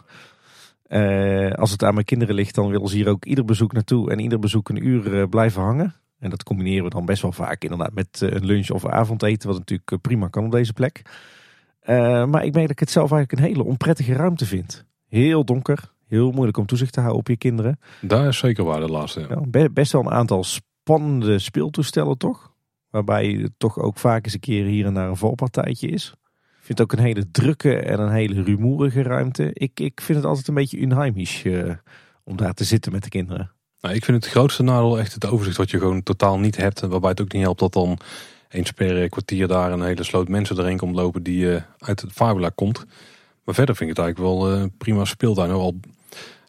als 1.55 1.71
het 1.71 1.83
aan 1.83 1.95
mijn 1.95 2.07
kinderen 2.07 2.35
ligt, 2.35 2.55
dan 2.55 2.71
willen 2.71 2.89
ze 2.89 2.97
hier 2.97 3.09
ook 3.09 3.25
ieder 3.25 3.45
bezoek 3.45 3.73
naartoe. 3.73 4.11
En 4.11 4.19
ieder 4.19 4.39
bezoek 4.39 4.69
een 4.69 4.87
uur 4.87 5.29
blijven 5.29 5.63
hangen. 5.63 5.95
En 6.19 6.31
dat 6.31 6.43
combineren 6.43 6.85
we 6.85 6.91
dan 6.91 7.05
best 7.05 7.23
wel 7.23 7.33
vaak 7.33 7.63
inderdaad 7.63 7.95
met 7.95 8.21
een 8.21 8.45
lunch 8.45 8.71
of 8.71 8.87
avondeten. 8.87 9.49
Wat 9.49 9.59
natuurlijk 9.59 10.01
prima 10.01 10.29
kan 10.29 10.45
op 10.45 10.53
deze 10.53 10.73
plek. 10.73 11.03
maar 12.27 12.45
ik 12.45 12.53
merk 12.53 12.67
dat 12.67 12.71
ik 12.71 12.79
het 12.79 12.91
zelf 12.91 13.13
eigenlijk 13.13 13.33
een 13.33 13.49
hele 13.49 13.65
onprettige 13.65 14.13
ruimte 14.13 14.47
vind. 14.47 14.85
Heel 15.09 15.45
donker, 15.45 15.94
heel 16.07 16.31
moeilijk 16.31 16.57
om 16.57 16.67
toezicht 16.67 16.93
te 16.93 17.01
houden 17.01 17.21
op 17.21 17.29
je 17.29 17.37
kinderen. 17.37 17.79
Daar 18.01 18.29
is 18.29 18.39
zeker 18.39 18.65
waar 18.65 18.81
de 18.81 18.89
laatste. 18.89 19.43
Ja. 19.51 19.69
best 19.69 19.93
wel 19.93 20.01
een 20.01 20.11
aantal 20.11 20.45
spannende 20.45 21.39
speeltoestellen 21.39 22.19
toch? 22.19 22.53
Waarbij 22.91 23.31
je 23.31 23.51
toch 23.57 23.79
ook 23.79 23.99
vaak 23.99 24.25
eens 24.25 24.35
een 24.35 24.41
keer 24.41 24.65
hier 24.65 24.87
en 24.87 24.95
daar 24.95 25.09
een 25.09 25.17
valpartijtje 25.17 25.89
is. 25.89 26.15
Ik 26.59 26.71
vind 26.71 26.79
het 26.79 26.81
ook 26.81 26.99
een 26.99 27.05
hele 27.05 27.31
drukke 27.31 27.77
en 27.77 28.01
een 28.01 28.13
hele 28.13 28.43
rumoerige 28.43 29.03
ruimte. 29.03 29.51
Ik, 29.53 29.81
ik 29.81 30.01
vind 30.01 30.19
het 30.19 30.27
altijd 30.27 30.49
een 30.49 30.55
beetje 30.55 30.81
unheimisch 30.81 31.45
uh, 31.45 31.73
om 32.25 32.37
daar 32.37 32.55
te 32.55 32.65
zitten 32.65 32.93
met 32.93 33.03
de 33.03 33.09
kinderen. 33.09 33.51
Nou, 33.81 33.95
ik 33.95 34.05
vind 34.05 34.25
het 34.25 34.33
grootste 34.33 34.63
nadeel 34.63 34.99
echt 34.99 35.15
het 35.15 35.27
overzicht 35.27 35.57
wat 35.57 35.71
je 35.71 35.79
gewoon 35.79 36.03
totaal 36.03 36.39
niet 36.39 36.57
hebt. 36.57 36.81
Waarbij 36.81 37.11
het 37.11 37.21
ook 37.21 37.33
niet 37.33 37.43
helpt 37.43 37.61
dat 37.61 37.73
dan 37.73 37.99
eens 38.49 38.71
per 38.71 39.09
kwartier 39.09 39.49
daar 39.49 39.73
een 39.73 39.83
hele 39.83 40.03
sloot 40.03 40.29
mensen 40.29 40.59
erin 40.59 40.77
komt 40.77 40.95
lopen 40.95 41.23
die 41.23 41.45
uh, 41.45 41.61
uit 41.79 42.01
het 42.01 42.13
Fabula 42.13 42.51
komt. 42.55 42.87
Maar 43.45 43.55
verder 43.55 43.77
vind 43.77 43.91
ik 43.91 43.97
het 43.97 44.05
eigenlijk 44.05 44.37
wel 44.37 44.55
uh, 44.55 44.65
prima 44.79 45.05
speeltuin. 45.05 45.51
Al 45.51 45.75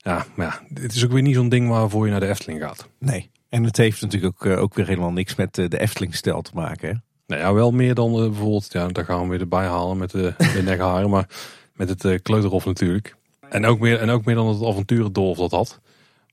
ja, 0.06 0.26
maar 0.36 0.46
ja, 0.46 0.82
het 0.82 0.96
is 0.96 1.06
ook 1.06 1.12
weer 1.12 1.22
niet 1.22 1.36
zo'n 1.36 1.50
ding 1.50 1.70
waarvoor 1.70 2.06
je 2.06 2.12
naar 2.12 2.20
de 2.20 2.28
Efteling 2.28 2.62
gaat. 2.62 2.88
Nee, 3.00 3.30
en 3.50 3.64
het 3.64 3.78
heeft 3.78 4.02
natuurlijk 4.02 4.36
ook, 4.36 4.52
eh, 4.52 4.62
ook 4.62 4.74
weer 4.74 4.88
helemaal 4.88 5.12
niks 5.12 5.36
met 5.36 5.58
eh, 5.58 5.70
de 5.70 5.80
Efteling-stijl 5.80 6.42
te 6.42 6.52
maken. 6.54 6.90
Hè? 6.90 6.96
Nou 7.28 7.42
ja, 7.42 7.54
wel 7.54 7.72
meer 7.72 7.94
dan 7.94 8.12
bijvoorbeeld, 8.12 8.72
ja, 8.72 8.88
daar 8.88 9.06
gaan 9.06 9.22
we 9.22 9.30
weer 9.30 9.40
erbij 9.40 9.66
halen 9.66 9.98
met 9.98 10.12
de, 10.12 10.34
de 10.56 10.62
nekharen, 10.64 11.10
maar 11.10 11.30
met 11.74 11.90
het 11.90 12.22
kleuterhof 12.22 12.66
natuurlijk. 12.66 13.16
En 13.50 13.66
ook, 13.66 13.80
meer, 13.80 14.00
en 14.00 14.10
ook 14.10 14.26
meer 14.26 14.36
dan 14.36 14.48
het 14.48 14.64
avonturendolf 14.64 15.38
dat 15.38 15.52
had. 15.52 15.80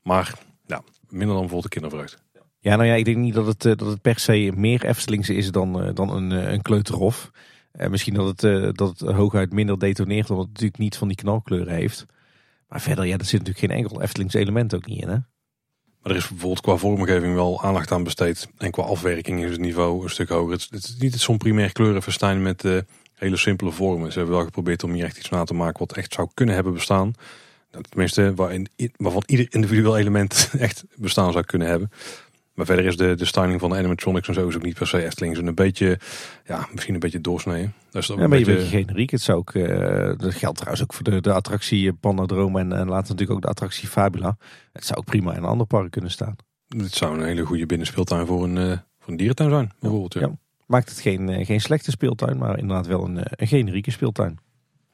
Maar 0.02 0.34
ja, 0.66 0.82
minder 1.08 1.28
dan 1.28 1.46
bijvoorbeeld 1.46 1.62
de 1.72 1.80
kindervreugde. 1.80 2.16
Ja, 2.58 2.76
nou 2.76 2.88
ja, 2.88 2.94
ik 2.94 3.04
denk 3.04 3.16
niet 3.16 3.34
dat 3.34 3.46
het, 3.46 3.62
dat 3.62 3.80
het 3.88 4.00
per 4.00 4.18
se 4.18 4.52
meer 4.56 4.84
Eftelingse 4.84 5.34
is 5.34 5.50
dan, 5.50 5.94
dan 5.94 6.10
een, 6.10 6.30
een 6.30 6.62
kleuterhof. 6.62 7.30
En 7.72 7.90
misschien 7.90 8.14
dat 8.14 8.40
het, 8.40 8.76
dat 8.76 8.98
het 8.98 9.10
hooguit 9.10 9.52
minder 9.52 9.78
detoneert, 9.78 10.30
omdat 10.30 10.44
het 10.44 10.52
natuurlijk 10.52 10.82
niet 10.82 10.96
van 10.96 11.08
die 11.08 11.16
knalkleuren 11.16 11.74
heeft. 11.74 12.06
Maar 12.68 12.80
verder, 12.80 13.04
ja, 13.04 13.18
er 13.18 13.24
zit 13.24 13.38
natuurlijk 13.44 13.58
geen 13.58 13.84
enkel 13.84 14.02
Eftelings 14.02 14.34
element 14.34 14.74
ook 14.74 14.86
niet 14.86 15.02
in, 15.02 15.08
hè? 15.08 15.16
Maar 16.02 16.12
er 16.12 16.18
is 16.18 16.28
bijvoorbeeld 16.28 16.60
qua 16.60 16.76
vormgeving 16.76 17.34
wel 17.34 17.62
aandacht 17.62 17.92
aan 17.92 18.04
besteed. 18.04 18.48
En 18.58 18.70
qua 18.70 18.82
afwerking 18.82 19.44
is 19.44 19.50
het 19.50 19.60
niveau 19.60 20.02
een 20.02 20.10
stuk 20.10 20.28
hoger. 20.28 20.52
Het, 20.52 20.68
is 20.70 20.96
niet 20.98 21.14
zo'n 21.14 21.38
primair 21.38 21.72
kleurenfestijn 21.72 22.42
met 22.42 22.64
uh, 22.64 22.78
hele 23.14 23.36
simpele 23.36 23.70
vormen. 23.70 24.12
Ze 24.12 24.18
hebben 24.18 24.36
wel 24.36 24.44
geprobeerd 24.44 24.82
om 24.82 24.92
hier 24.92 25.04
echt 25.04 25.18
iets 25.18 25.28
na 25.28 25.44
te 25.44 25.54
maken 25.54 25.78
wat 25.78 25.96
echt 25.96 26.12
zou 26.12 26.28
kunnen 26.34 26.54
hebben 26.54 26.72
bestaan. 26.72 27.14
Tenminste, 27.88 28.34
waarin, 28.34 28.68
waarvan 28.96 29.22
ieder 29.26 29.46
individueel 29.50 29.98
element 29.98 30.50
echt 30.58 30.84
bestaan 30.96 31.32
zou 31.32 31.44
kunnen 31.44 31.68
hebben. 31.68 31.90
Maar 32.54 32.66
verder 32.66 32.84
is 32.84 32.96
de, 32.96 33.14
de 33.14 33.24
styling 33.24 33.60
van 33.60 33.70
de 33.70 33.76
animatronics 33.76 34.28
en 34.28 34.34
zo 34.34 34.48
is 34.48 34.56
ook 34.56 34.62
niet 34.62 34.74
per 34.74 34.86
se 34.86 35.04
Efteling. 35.04 35.36
Een 35.36 35.54
beetje, 35.54 35.98
ja, 36.44 36.68
misschien 36.72 36.94
een 36.94 37.00
beetje 37.00 37.20
doorsneden. 37.20 37.74
Dat 37.90 38.02
is 38.02 38.10
ook 38.10 38.18
ja, 38.18 38.24
een 38.24 38.30
beetje... 38.30 38.52
een 38.52 38.58
beetje 38.58 38.76
generiek. 38.78 39.10
Het 39.10 39.20
zou 39.20 39.38
ook, 39.38 39.54
uh, 39.54 40.12
dat 40.16 40.34
geldt 40.34 40.56
trouwens 40.56 40.82
ook 40.82 40.92
voor 40.92 41.04
de, 41.04 41.20
de 41.20 41.32
attractie 41.32 41.92
Pandadroom 41.92 42.56
en, 42.56 42.72
en 42.72 42.88
later 42.88 43.10
natuurlijk 43.10 43.30
ook 43.30 43.42
de 43.42 43.48
attractie 43.48 43.88
Fabula. 43.88 44.36
Het 44.72 44.84
zou 44.84 44.98
ook 44.98 45.04
prima 45.04 45.30
in 45.30 45.38
een 45.38 45.48
ander 45.48 45.66
park 45.66 45.90
kunnen 45.90 46.10
staan. 46.10 46.36
Het 46.68 46.94
zou 46.94 47.18
een 47.18 47.24
hele 47.24 47.44
goede 47.44 47.66
binnenspeeltuin 47.66 48.26
voor 48.26 48.44
een, 48.44 48.56
uh, 48.56 48.76
voor 48.98 49.10
een 49.10 49.16
dierentuin 49.16 49.50
zijn, 49.50 49.72
bijvoorbeeld. 49.80 50.14
Ja. 50.14 50.20
ja. 50.20 50.36
Maakt 50.66 50.88
het 50.88 51.00
geen, 51.00 51.44
geen 51.44 51.60
slechte 51.60 51.90
speeltuin, 51.90 52.38
maar 52.38 52.58
inderdaad 52.58 52.86
wel 52.86 53.04
een, 53.04 53.18
een 53.20 53.46
generieke 53.46 53.90
speeltuin. 53.90 54.38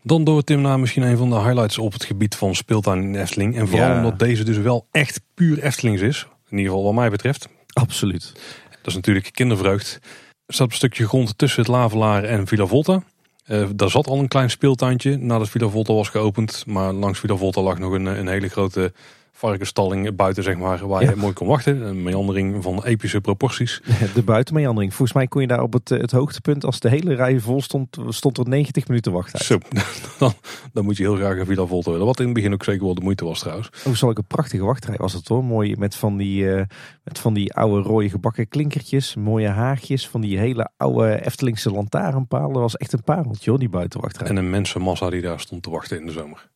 Dan 0.02 0.24
door 0.24 0.44
Tim 0.44 0.60
naar 0.60 0.80
misschien 0.80 1.02
een 1.02 1.16
van 1.16 1.30
de 1.30 1.36
highlights 1.36 1.78
op 1.78 1.92
het 1.92 2.04
gebied 2.04 2.34
van 2.34 2.54
speeltuin 2.54 3.02
in 3.02 3.14
Efteling. 3.14 3.56
En 3.56 3.68
vooral 3.68 3.96
omdat 3.96 4.18
deze 4.18 4.44
dus 4.44 4.56
wel 4.56 4.86
echt 4.90 5.20
puur 5.34 5.62
Eftelings 5.62 6.00
is. 6.00 6.26
In 6.50 6.56
ieder 6.56 6.72
geval 6.72 6.84
wat 6.84 6.94
mij 6.94 7.10
betreft. 7.10 7.48
Absoluut. 7.72 8.32
Dat 8.70 8.86
is 8.86 8.94
natuurlijk 8.94 9.32
kindervreugd. 9.32 9.98
Er 10.46 10.54
staat 10.54 10.68
een 10.68 10.74
stukje 10.74 11.06
grond 11.06 11.38
tussen 11.38 11.60
het 11.60 11.70
Lavelaar 11.70 12.24
en 12.24 12.46
Villa 12.46 12.66
Volta. 12.66 13.02
Uh, 13.46 13.68
daar 13.74 13.90
zat 13.90 14.06
al 14.06 14.18
een 14.18 14.28
klein 14.28 14.50
speeltuintje 14.50 15.16
nadat 15.16 15.48
Villa 15.48 15.68
Volta 15.68 15.92
was 15.92 16.08
geopend. 16.08 16.66
Maar 16.66 16.92
langs 16.92 17.18
Villa 17.18 17.36
Volta 17.36 17.62
lag 17.62 17.78
nog 17.78 17.92
een, 17.92 18.06
een 18.06 18.28
hele 18.28 18.48
grote 18.48 18.92
varkensstalling 19.38 20.16
buiten, 20.16 20.42
zeg 20.42 20.56
maar, 20.56 20.86
waar 20.86 21.02
je 21.02 21.16
mooi 21.16 21.32
kon 21.32 21.46
wachten. 21.46 21.82
Een 21.82 22.02
meandering 22.02 22.62
van 22.62 22.84
epische 22.84 23.20
proporties. 23.20 23.80
De 24.14 24.22
buitenmeandering. 24.22 24.94
Volgens 24.94 25.16
mij 25.16 25.26
kon 25.26 25.40
je 25.40 25.46
daar 25.46 25.62
op 25.62 25.72
het, 25.72 25.88
het 25.88 26.10
hoogtepunt, 26.10 26.64
als 26.64 26.80
de 26.80 26.88
hele 26.88 27.14
rij 27.14 27.40
vol 27.40 27.62
stond, 27.62 27.96
stond 28.08 28.38
er 28.38 28.48
90 28.48 28.88
minuten 28.88 29.12
wachten. 29.12 29.44
Zo, 29.44 29.58
dan, 30.18 30.32
dan, 30.72 30.84
moet 30.84 30.96
je 30.96 31.02
heel 31.02 31.14
graag 31.14 31.38
een 31.38 31.46
Villa 31.46 31.66
Volta 31.66 31.90
willen. 31.90 32.06
Wat 32.06 32.18
in 32.18 32.24
het 32.24 32.34
begin 32.34 32.52
ook 32.52 32.64
zeker 32.64 32.84
wel 32.84 32.94
de 32.94 33.00
moeite 33.00 33.24
was 33.24 33.38
trouwens. 33.38 33.70
Hoe 33.84 33.96
zal 33.96 34.10
ik 34.10 34.18
een 34.18 34.26
prachtige 34.26 34.64
wachtrij 34.64 34.96
was 34.96 35.12
het 35.12 35.28
hoor. 35.28 35.44
Mooi 35.44 35.76
met 35.76 35.94
van 35.94 36.16
die, 36.16 36.42
uh, 36.42 36.62
met 37.04 37.18
van 37.18 37.34
die 37.34 37.54
oude 37.54 37.88
rode 37.88 38.10
gebakken 38.10 38.48
klinkertjes, 38.48 39.14
mooie 39.14 39.48
haagjes, 39.48 40.08
van 40.08 40.20
die 40.20 40.38
hele 40.38 40.70
oude 40.76 41.24
Eftelingse 41.24 41.70
lantaarnpalen. 41.70 42.52
Dat 42.52 42.62
was 42.62 42.76
echt 42.76 42.92
een 42.92 43.02
pareltje 43.02 43.50
hoor, 43.50 43.58
die 43.58 43.68
buitenwachtrij. 43.68 44.28
En 44.28 44.36
een 44.36 44.50
mensenmassa 44.50 45.10
die 45.10 45.22
daar 45.22 45.40
stond 45.40 45.62
te 45.62 45.70
wachten 45.70 46.00
in 46.00 46.06
de 46.06 46.12
zomer. 46.12 46.48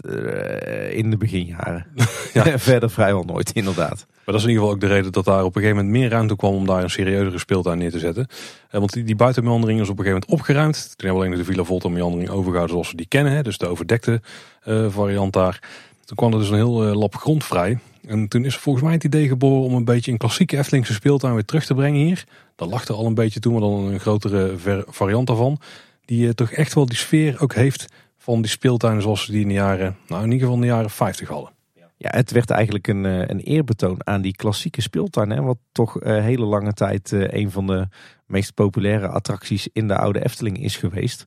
Eh, 0.00 0.96
in 0.96 1.10
de 1.10 1.16
beginjaren. 1.16 1.86
ja. 2.34 2.58
Verder 2.58 2.90
vrijwel 2.90 3.24
nooit, 3.24 3.50
inderdaad. 3.52 4.06
Maar 4.08 4.34
dat 4.34 4.34
is 4.34 4.42
in 4.42 4.48
ieder 4.48 4.62
geval 4.62 4.74
ook 4.74 4.80
de 4.80 4.94
reden 4.94 5.12
dat 5.12 5.24
daar 5.24 5.44
op 5.44 5.56
een 5.56 5.62
gegeven 5.62 5.76
moment 5.76 5.96
meer 5.98 6.10
ruimte 6.10 6.36
kwam 6.36 6.54
om 6.54 6.66
daar 6.66 6.82
een 6.82 6.90
serieuzere 6.90 7.38
speeltuin 7.38 7.78
neer 7.78 7.90
te 7.90 7.98
zetten. 7.98 8.26
Eh, 8.70 8.78
want 8.78 8.92
die, 8.92 9.04
die 9.04 9.16
buitenmeandering 9.16 9.80
is 9.80 9.88
op 9.88 9.98
een 9.98 10.04
gegeven 10.04 10.26
moment 10.26 10.40
opgeruimd. 10.40 10.74
Toen 10.74 11.06
hebben 11.06 11.20
we 11.20 11.26
alleen 11.26 11.44
de 11.44 11.52
Villa 11.52 11.64
Volta 11.64 11.88
meandering 11.88 12.30
overgehouden 12.30 12.70
zoals 12.70 12.90
we 12.90 12.96
die 12.96 13.08
kennen. 13.08 13.32
Hè, 13.32 13.42
dus 13.42 13.58
de 13.58 13.66
overdekte 13.66 14.20
uh, 14.64 14.90
variant 14.90 15.32
daar. 15.32 15.62
Toen 16.04 16.16
kwam 16.16 16.32
er 16.32 16.38
dus 16.38 16.48
een 16.48 16.54
heel 16.54 16.72
lap 16.72 17.16
grond 17.16 17.44
vrij. 17.44 17.78
En 18.06 18.28
toen 18.28 18.44
is 18.44 18.56
volgens 18.56 18.84
mij 18.84 18.94
het 18.94 19.04
idee 19.04 19.28
geboren 19.28 19.64
om 19.64 19.74
een 19.74 19.84
beetje 19.84 20.12
een 20.12 20.18
klassieke 20.18 20.56
Eftelingse 20.56 20.92
speeltuin 20.92 21.34
weer 21.34 21.44
terug 21.44 21.64
te 21.64 21.74
brengen 21.74 22.00
hier. 22.00 22.24
Dat 22.56 22.70
lag 22.70 22.88
er 22.88 22.94
al 22.94 23.06
een 23.06 23.14
beetje 23.14 23.40
toen, 23.40 23.52
maar 23.52 23.60
dan 23.60 23.84
een 23.84 24.00
grotere 24.00 24.54
variant 24.88 25.26
daarvan. 25.26 25.60
Die 26.04 26.26
uh, 26.26 26.30
toch 26.30 26.50
echt 26.50 26.74
wel 26.74 26.86
die 26.86 26.96
sfeer 26.96 27.40
ook 27.40 27.54
heeft 27.54 27.86
van 28.28 28.42
die 28.42 28.50
speeltuinen 28.50 29.02
zoals 29.02 29.24
ze 29.24 29.32
die 29.32 29.40
in 29.40 29.48
de 29.48 29.54
jaren, 29.54 29.96
nou 30.06 30.24
in 30.24 30.30
ieder 30.30 30.40
geval 30.40 30.54
in 30.54 30.60
de 30.60 30.74
jaren 30.74 30.90
50 30.90 31.28
hadden. 31.28 31.50
Ja, 31.96 32.10
het 32.10 32.30
werd 32.30 32.50
eigenlijk 32.50 32.88
een, 32.88 33.06
eh, 33.06 33.18
een 33.26 33.40
eerbetoon 33.40 34.06
aan 34.06 34.20
die 34.20 34.36
klassieke 34.36 34.82
speeltuin. 34.82 35.30
Hè, 35.30 35.42
wat 35.42 35.58
toch 35.72 36.02
uh, 36.02 36.22
hele 36.22 36.44
lange 36.44 36.72
tijd 36.72 37.10
uh, 37.10 37.28
een 37.28 37.50
van 37.50 37.66
de 37.66 37.88
meest 38.26 38.54
populaire 38.54 39.08
attracties 39.08 39.68
in 39.72 39.88
de 39.88 39.96
oude 39.96 40.24
Efteling 40.24 40.62
is 40.62 40.76
geweest. 40.76 41.26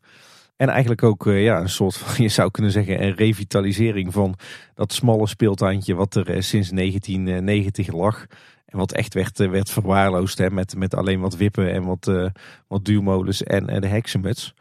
En 0.56 0.70
eigenlijk 0.70 1.04
ook 1.04 1.24
ja, 1.26 1.60
een 1.60 1.70
soort 1.70 1.97
van, 1.97 2.24
je 2.24 2.30
zou 2.30 2.52
kunnen 2.52 2.72
zeggen, 2.72 3.04
een 3.04 3.16
revitalisering 3.16 4.14
van 4.14 4.36
dat 4.74 4.93
smalle 4.93 5.28
speeltuintje 5.28 5.95
wat 5.95 6.16
er 6.16 6.43
sinds 6.43 6.70
1990 6.70 7.91
lag. 7.91 8.26
En 8.66 8.78
wat 8.78 8.91
echt 8.91 9.14
werd, 9.14 9.38
werd 9.38 9.70
verwaarloosd 9.70 10.38
hè, 10.38 10.49
met, 10.49 10.76
met 10.76 10.95
alleen 10.95 11.20
wat 11.20 11.36
wippen 11.36 11.72
en 11.72 11.84
wat, 11.84 12.32
wat 12.68 12.86
duurmolens 12.86 13.43
en 13.43 13.82
de 13.82 13.88
heksenmuts. 13.88 14.54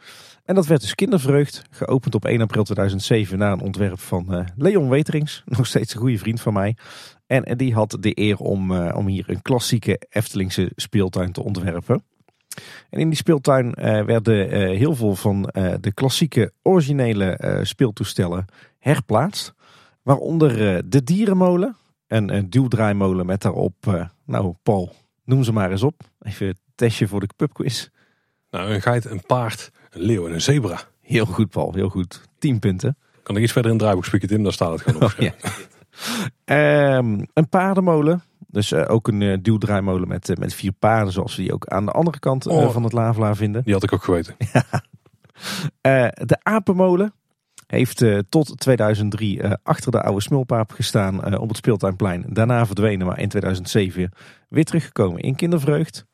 En 0.51 0.57
dat 0.57 0.67
werd 0.67 0.81
dus 0.81 0.95
Kindervreugd, 0.95 1.63
geopend 1.71 2.15
op 2.15 2.25
1 2.25 2.41
april 2.41 2.65
2007 2.65 3.39
na 3.39 3.53
een 3.53 3.61
ontwerp 3.61 4.01
van 4.01 4.35
uh, 4.35 4.45
Leon 4.57 4.89
Weterings, 4.89 5.43
nog 5.57 5.67
steeds 5.67 5.95
een 5.95 6.01
goede 6.01 6.19
vriend 6.19 6.41
van 6.41 6.53
mij. 6.53 6.77
En, 7.27 7.57
die 7.57 7.75
had 7.75 7.97
de 8.01 8.19
eer 8.19 8.37
om, 8.37 8.71
uh, 8.71 8.97
om 8.97 9.07
hier 9.07 9.25
een 9.27 9.43
klassieke 9.43 10.01
Eftelingse 10.09 10.73
speeltuin 10.77 11.33
te 11.33 11.43
ontwerpen. 11.43 12.05
En 12.91 13.01
in 13.01 13.09
die 13.09 13.17
speeltuin 13.17 13.73
werden 14.07 14.51
heel 14.77 14.95
veel 14.95 15.15
van 15.15 15.43
de 15.81 15.93
klassieke 15.95 16.53
originele 16.63 17.59
speeltoestellen 17.63 18.45
herplaatst. 18.79 19.55
Waaronder 20.03 20.83
de 20.91 21.03
dierenmolen, 21.03 21.77
een, 22.07 22.51
duwdraaimolen 22.51 23.27
met 23.27 23.43
daarop, 23.43 24.09
nou 24.25 24.55
Paul, 24.63 24.93
noem 25.25 25.45
ze 25.45 25.53
maar 25.53 25.71
eens 25.71 25.83
op. 25.83 26.01
Even 26.21 26.59
testje 26.75 27.09
voor 27.09 27.21
de 27.21 27.29
pubquiz. 27.37 27.89
Nou, 28.51 28.71
een 28.75 28.83
geit, 28.83 29.05
een 29.05 29.23
paard, 29.27 29.71
een 29.91 30.01
leeuw 30.01 30.27
en 30.27 30.33
een 30.33 30.41
zebra. 30.41 30.81
Heel 31.01 31.27
goed, 31.27 31.51
Paul. 31.51 31.75
Heel 31.75 31.89
goed. 31.89 32.21
10 32.39 32.59
punten. 32.59 32.97
Kan 33.23 33.37
ik 33.37 33.43
iets 33.43 33.53
verder 33.53 33.71
in 33.71 33.77
het 33.77 33.85
draaiboek 33.85 34.07
spieken, 34.07 34.29
Tim? 34.29 34.43
Daar 34.43 34.53
staat 34.53 34.73
het 34.73 34.81
gewoon 34.81 35.03
op. 35.03 35.15
Oh, 35.19 35.19
ja. 36.47 36.97
um, 36.97 37.27
een 37.33 37.49
paardenmolen. 37.49 38.23
Dus 38.47 38.73
uh, 38.73 38.85
ook 38.89 39.09
een 39.09 39.21
uh, 39.21 39.37
duwdraaimolen 39.43 40.09
met, 40.09 40.29
uh, 40.29 40.37
met 40.37 40.55
vier 40.55 40.73
paarden, 40.73 41.13
zoals 41.13 41.37
we 41.37 41.43
die 41.43 41.53
ook 41.53 41.67
aan 41.67 41.85
de 41.85 41.93
andere 41.93 42.19
kant 42.19 42.47
oh, 42.47 42.71
van 42.71 42.83
het 42.83 42.93
Lavelaar 42.93 43.37
vinden. 43.37 43.63
Die 43.65 43.73
had 43.73 43.83
ik 43.83 43.93
ook 43.93 44.05
geweten. 44.05 44.37
de 46.27 46.39
apenmolen 46.43 47.13
heeft 47.67 48.05
tot 48.29 48.61
2003 48.61 49.45
achter 49.63 49.91
de 49.91 50.03
oude 50.03 50.23
smulpaap 50.23 50.71
gestaan 50.71 51.39
op 51.39 51.49
het 51.49 51.57
speeltuinplein. 51.57 52.25
Daarna 52.29 52.67
verdwenen, 52.67 53.07
maar 53.07 53.19
in 53.19 53.29
2007 53.29 54.13
weer 54.49 54.65
teruggekomen 54.65 55.21
in 55.21 55.35
kindervreugd. 55.35 56.07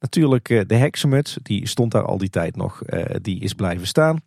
Natuurlijk 0.00 0.48
eh, 0.48 0.60
de 0.66 0.74
heksenmuts, 0.74 1.38
die 1.42 1.68
stond 1.68 1.92
daar 1.92 2.04
al 2.04 2.18
die 2.18 2.30
tijd 2.30 2.56
nog, 2.56 2.82
eh, 2.82 3.16
die 3.22 3.40
is 3.40 3.52
blijven 3.52 3.86
staan. 3.86 4.20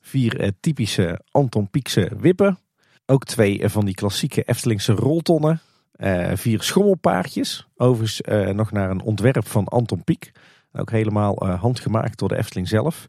Vier 0.00 0.40
eh, 0.40 0.48
typische 0.60 1.20
Anton 1.30 1.70
Pieckse 1.70 2.10
wippen. 2.18 2.58
Ook 3.06 3.24
twee 3.24 3.68
van 3.68 3.84
die 3.84 3.94
klassieke 3.94 4.42
Eftelingse 4.42 4.92
roltonnen. 4.92 5.60
vier 6.34 6.62
schommelpaardjes. 6.62 7.68
Overigens 7.76 8.20
nog 8.56 8.72
naar 8.72 8.90
een 8.90 9.00
ontwerp 9.00 9.46
van 9.46 9.64
Anton 9.64 10.04
Pieck. 10.04 10.32
Ook 10.72 10.90
helemaal 10.90 11.46
handgemaakt 11.46 12.18
door 12.18 12.28
de 12.28 12.36
Efteling 12.36 12.68
zelf. 12.68 13.08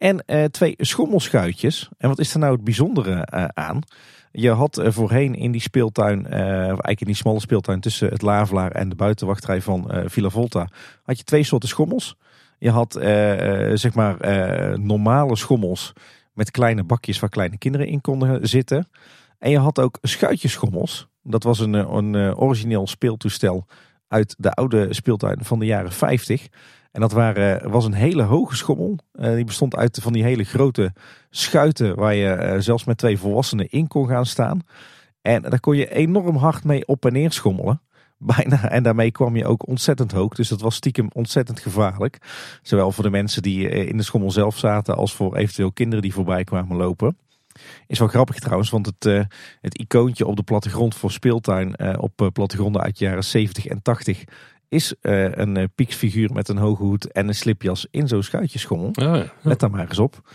En 0.00 0.24
twee 0.50 0.74
schommelschuitjes. 0.76 1.88
En 1.98 2.08
wat 2.08 2.18
is 2.18 2.32
er 2.32 2.38
nou 2.38 2.52
het 2.52 2.64
bijzondere 2.64 3.26
aan? 3.54 3.82
Je 4.32 4.50
had 4.50 4.78
eh, 4.78 4.92
voorheen 4.92 5.34
in 5.34 5.52
die 5.52 5.60
speeltuin, 5.60 6.26
uh, 6.26 6.40
eigenlijk 6.40 7.00
in 7.00 7.06
die 7.06 7.14
smalle 7.14 7.40
speeltuin 7.40 7.80
tussen 7.80 8.08
het 8.08 8.22
Lavelaar 8.22 8.70
en 8.70 8.88
de 8.88 8.94
buitenwachtrij 8.94 9.60
van 9.62 9.90
Villa 10.04 10.28
Volta, 10.28 10.68
had 11.02 11.18
je 11.18 11.24
twee 11.24 11.42
soorten 11.42 11.68
schommels. 11.68 12.16
Je 12.58 12.70
had 12.70 12.92
zeg 13.74 13.94
maar 13.94 14.16
normale 14.80 15.36
schommels 15.36 15.92
met 16.32 16.50
kleine 16.50 16.84
bakjes 16.84 17.18
waar 17.18 17.30
kleine 17.30 17.58
kinderen 17.58 17.86
in 17.86 18.00
konden 18.00 18.48
zitten. 18.48 18.88
En 19.38 19.50
je 19.50 19.58
had 19.58 19.78
ook 19.78 19.98
schuitjeschommels. 20.02 21.08
Dat 21.22 21.42
was 21.42 21.58
een, 21.58 21.72
een 21.72 22.36
origineel 22.36 22.86
speeltoestel 22.86 23.66
uit 24.08 24.34
de 24.38 24.52
oude 24.52 24.94
speeltuin 24.94 25.44
van 25.44 25.58
de 25.58 25.66
jaren 25.66 25.92
50. 25.92 26.48
En 26.92 27.00
dat 27.00 27.12
waren, 27.12 27.70
was 27.70 27.84
een 27.84 27.92
hele 27.92 28.22
hoge 28.22 28.56
schommel. 28.56 28.98
Uh, 29.14 29.34
die 29.34 29.44
bestond 29.44 29.76
uit 29.76 29.98
van 30.02 30.12
die 30.12 30.22
hele 30.22 30.44
grote 30.44 30.92
schuiten 31.30 31.96
waar 31.96 32.14
je 32.14 32.36
uh, 32.36 32.54
zelfs 32.58 32.84
met 32.84 32.98
twee 32.98 33.18
volwassenen 33.18 33.70
in 33.70 33.86
kon 33.86 34.08
gaan 34.08 34.26
staan. 34.26 34.60
En 35.22 35.42
daar 35.42 35.60
kon 35.60 35.76
je 35.76 35.90
enorm 35.90 36.36
hard 36.36 36.64
mee 36.64 36.86
op 36.86 37.04
en 37.04 37.12
neer 37.12 37.32
schommelen. 37.32 37.82
Bijna. 38.18 38.70
En 38.70 38.82
daarmee 38.82 39.10
kwam 39.10 39.36
je 39.36 39.46
ook 39.46 39.68
ontzettend 39.68 40.12
hoog. 40.12 40.34
Dus 40.34 40.48
dat 40.48 40.60
was 40.60 40.74
stiekem 40.74 41.08
ontzettend 41.12 41.60
gevaarlijk. 41.60 42.18
Zowel 42.62 42.92
voor 42.92 43.04
de 43.04 43.10
mensen 43.10 43.42
die 43.42 43.70
uh, 43.70 43.88
in 43.88 43.96
de 43.96 44.02
schommel 44.02 44.30
zelf 44.30 44.58
zaten 44.58 44.96
als 44.96 45.14
voor 45.14 45.36
eventueel 45.36 45.72
kinderen 45.72 46.02
die 46.02 46.12
voorbij 46.12 46.44
kwamen 46.44 46.76
lopen. 46.76 47.18
Is 47.86 47.98
wel 47.98 48.08
grappig 48.08 48.38
trouwens, 48.38 48.70
want 48.70 48.86
het, 48.86 49.28
het 49.60 49.78
icoontje 49.78 50.26
op 50.26 50.36
de 50.36 50.42
plattegrond 50.42 50.94
voor 50.94 51.10
speeltuin 51.10 51.98
op 51.98 52.30
plattegronden 52.32 52.82
uit 52.82 52.98
de 52.98 53.04
jaren 53.04 53.24
70 53.24 53.66
en 53.66 53.82
80 53.82 54.24
is 54.70 54.94
uh, 55.02 55.34
een 55.34 55.58
uh, 55.58 55.64
pieksfiguur 55.74 56.32
met 56.32 56.48
een 56.48 56.56
hoge 56.56 56.82
hoed 56.82 57.12
en 57.12 57.28
een 57.28 57.34
slipjas 57.34 57.86
in 57.90 58.08
zo'n 58.08 58.22
schuitjeschommel. 58.22 58.88
Oh, 58.88 58.94
ja. 58.94 59.32
Let 59.42 59.60
daar 59.60 59.70
maar 59.70 59.88
eens 59.88 59.98
op. 59.98 60.30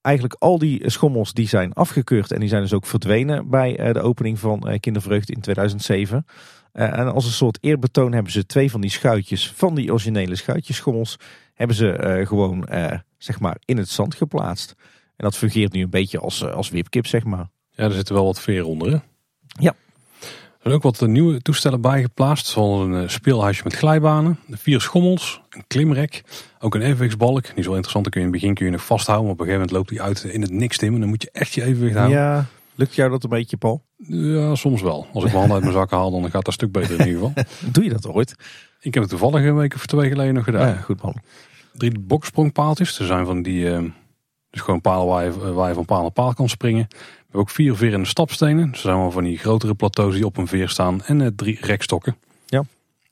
Eigenlijk 0.00 0.36
al 0.38 0.58
die 0.58 0.90
schommels 0.90 1.32
die 1.32 1.48
zijn 1.48 1.72
afgekeurd 1.72 2.32
en 2.32 2.40
die 2.40 2.48
zijn 2.48 2.62
dus 2.62 2.72
ook 2.72 2.86
verdwenen 2.86 3.48
bij 3.50 3.92
de 3.92 4.00
opening 4.00 4.38
van 4.38 4.78
Kindervreugd 4.80 5.30
in 5.30 5.40
2007. 5.40 6.26
en 6.72 7.12
als 7.12 7.24
een 7.24 7.30
soort 7.30 7.58
eerbetoon 7.60 8.12
hebben 8.12 8.32
ze 8.32 8.46
twee 8.46 8.70
van 8.70 8.80
die 8.80 8.90
schuitjes 8.90 9.52
van 9.52 9.74
die 9.74 9.90
originele 9.90 10.36
schuitjeschommels 10.36 11.16
hebben 11.54 11.76
ze 11.76 12.22
gewoon 12.26 12.68
zeg 13.18 13.40
maar 13.40 13.56
in 13.64 13.76
het 13.76 13.88
zand 13.88 14.14
geplaatst. 14.14 14.74
En 15.16 15.24
dat 15.24 15.36
fungeert 15.36 15.72
nu 15.72 15.82
een 15.82 15.90
beetje 15.90 16.18
als, 16.18 16.44
als 16.44 16.70
wipkip 16.70 17.06
zeg 17.06 17.24
maar. 17.24 17.48
Ja, 17.70 17.84
er 17.84 17.92
zitten 17.92 18.14
wel 18.14 18.24
wat 18.24 18.40
veer 18.40 18.64
onder 18.64 18.90
hè? 18.90 18.98
Ja, 19.60 19.74
er 20.58 20.64
zijn 20.64 20.74
ook 20.74 20.82
wat 20.82 21.08
nieuwe 21.08 21.42
toestellen 21.42 21.80
bijgeplaatst. 21.80 22.46
Zoals 22.46 22.80
een 22.80 23.02
eh, 23.02 23.08
speelhuisje 23.08 23.62
met 23.64 23.74
glijbanen, 23.74 24.38
vier 24.50 24.80
schommels, 24.80 25.40
een 25.50 25.64
klimrek, 25.66 26.22
ook 26.58 26.74
een 26.74 26.82
evenwichtsbalk. 26.82 27.42
Die 27.44 27.54
is 27.54 27.66
wel 27.66 27.74
interessant, 27.74 28.04
dan 28.04 28.12
kun 28.12 28.20
je 28.20 28.26
in 28.26 28.32
het 28.32 28.40
begin 28.40 28.54
kun 28.54 28.66
je 28.66 28.72
nog 28.72 28.84
vasthouden. 28.84 29.24
Maar 29.24 29.34
op 29.34 29.40
een 29.40 29.46
gegeven 29.46 29.66
moment 29.66 29.92
loopt 29.92 30.02
die 30.02 30.24
uit 30.24 30.34
in 30.34 30.42
het 30.42 30.50
niks 30.50 30.78
timmen. 30.78 31.00
Dan 31.00 31.08
moet 31.08 31.22
je 31.22 31.30
echt 31.32 31.54
je 31.54 31.62
evenwicht 31.62 31.94
houden. 31.94 32.18
Ja, 32.18 32.46
lukt 32.74 32.94
jou 32.94 33.10
dat 33.10 33.22
een 33.24 33.30
beetje, 33.30 33.56
Paul? 33.56 33.84
Ja, 33.96 34.54
soms 34.54 34.82
wel. 34.82 35.06
Als 35.12 35.24
ik 35.24 35.30
mijn 35.30 35.40
hand 35.40 35.52
uit 35.52 35.62
mijn 35.62 35.74
zakken 35.74 35.96
haal, 35.96 36.10
dan 36.10 36.22
gaat 36.22 36.32
dat 36.32 36.46
een 36.46 36.52
stuk 36.52 36.72
beter 36.72 37.00
in 37.00 37.06
ieder 37.06 37.22
geval. 37.22 37.44
Doe 37.72 37.84
je 37.84 37.90
dat 37.90 38.08
ooit? 38.08 38.34
Ik 38.80 38.94
heb 38.94 39.02
het 39.02 39.12
toevallig 39.12 39.44
een 39.44 39.56
week 39.56 39.74
of 39.74 39.86
twee 39.86 40.08
geleden 40.08 40.34
nog 40.34 40.44
gedaan. 40.44 40.68
Ja, 40.68 40.74
goed 40.74 41.02
man. 41.02 41.16
Drie 41.72 41.98
boksprongpaaltjes. 41.98 42.98
Er 42.98 43.06
zijn 43.06 43.26
van 43.26 43.42
die, 43.42 43.64
uh, 43.64 43.82
dus 44.50 44.60
gewoon 44.60 44.80
palen 44.80 45.06
waar 45.06 45.24
je, 45.24 45.52
waar 45.52 45.68
je 45.68 45.74
van 45.74 45.84
paal 45.84 46.02
naar 46.02 46.10
paal 46.10 46.34
kan 46.34 46.48
springen 46.48 46.88
hebben 47.28 47.40
ook 47.40 47.50
vier 47.50 47.76
verende 47.76 48.06
stapstenen. 48.06 48.70
Dus 48.70 48.80
zijn 48.80 48.96
wel 48.96 49.10
van 49.10 49.24
die 49.24 49.38
grotere 49.38 49.74
plateaus 49.74 50.14
die 50.14 50.26
op 50.26 50.36
een 50.36 50.46
veer 50.46 50.68
staan. 50.68 51.02
En 51.02 51.20
uh, 51.20 51.26
drie 51.36 51.58
rekstokken. 51.60 52.16
Ja. 52.46 52.64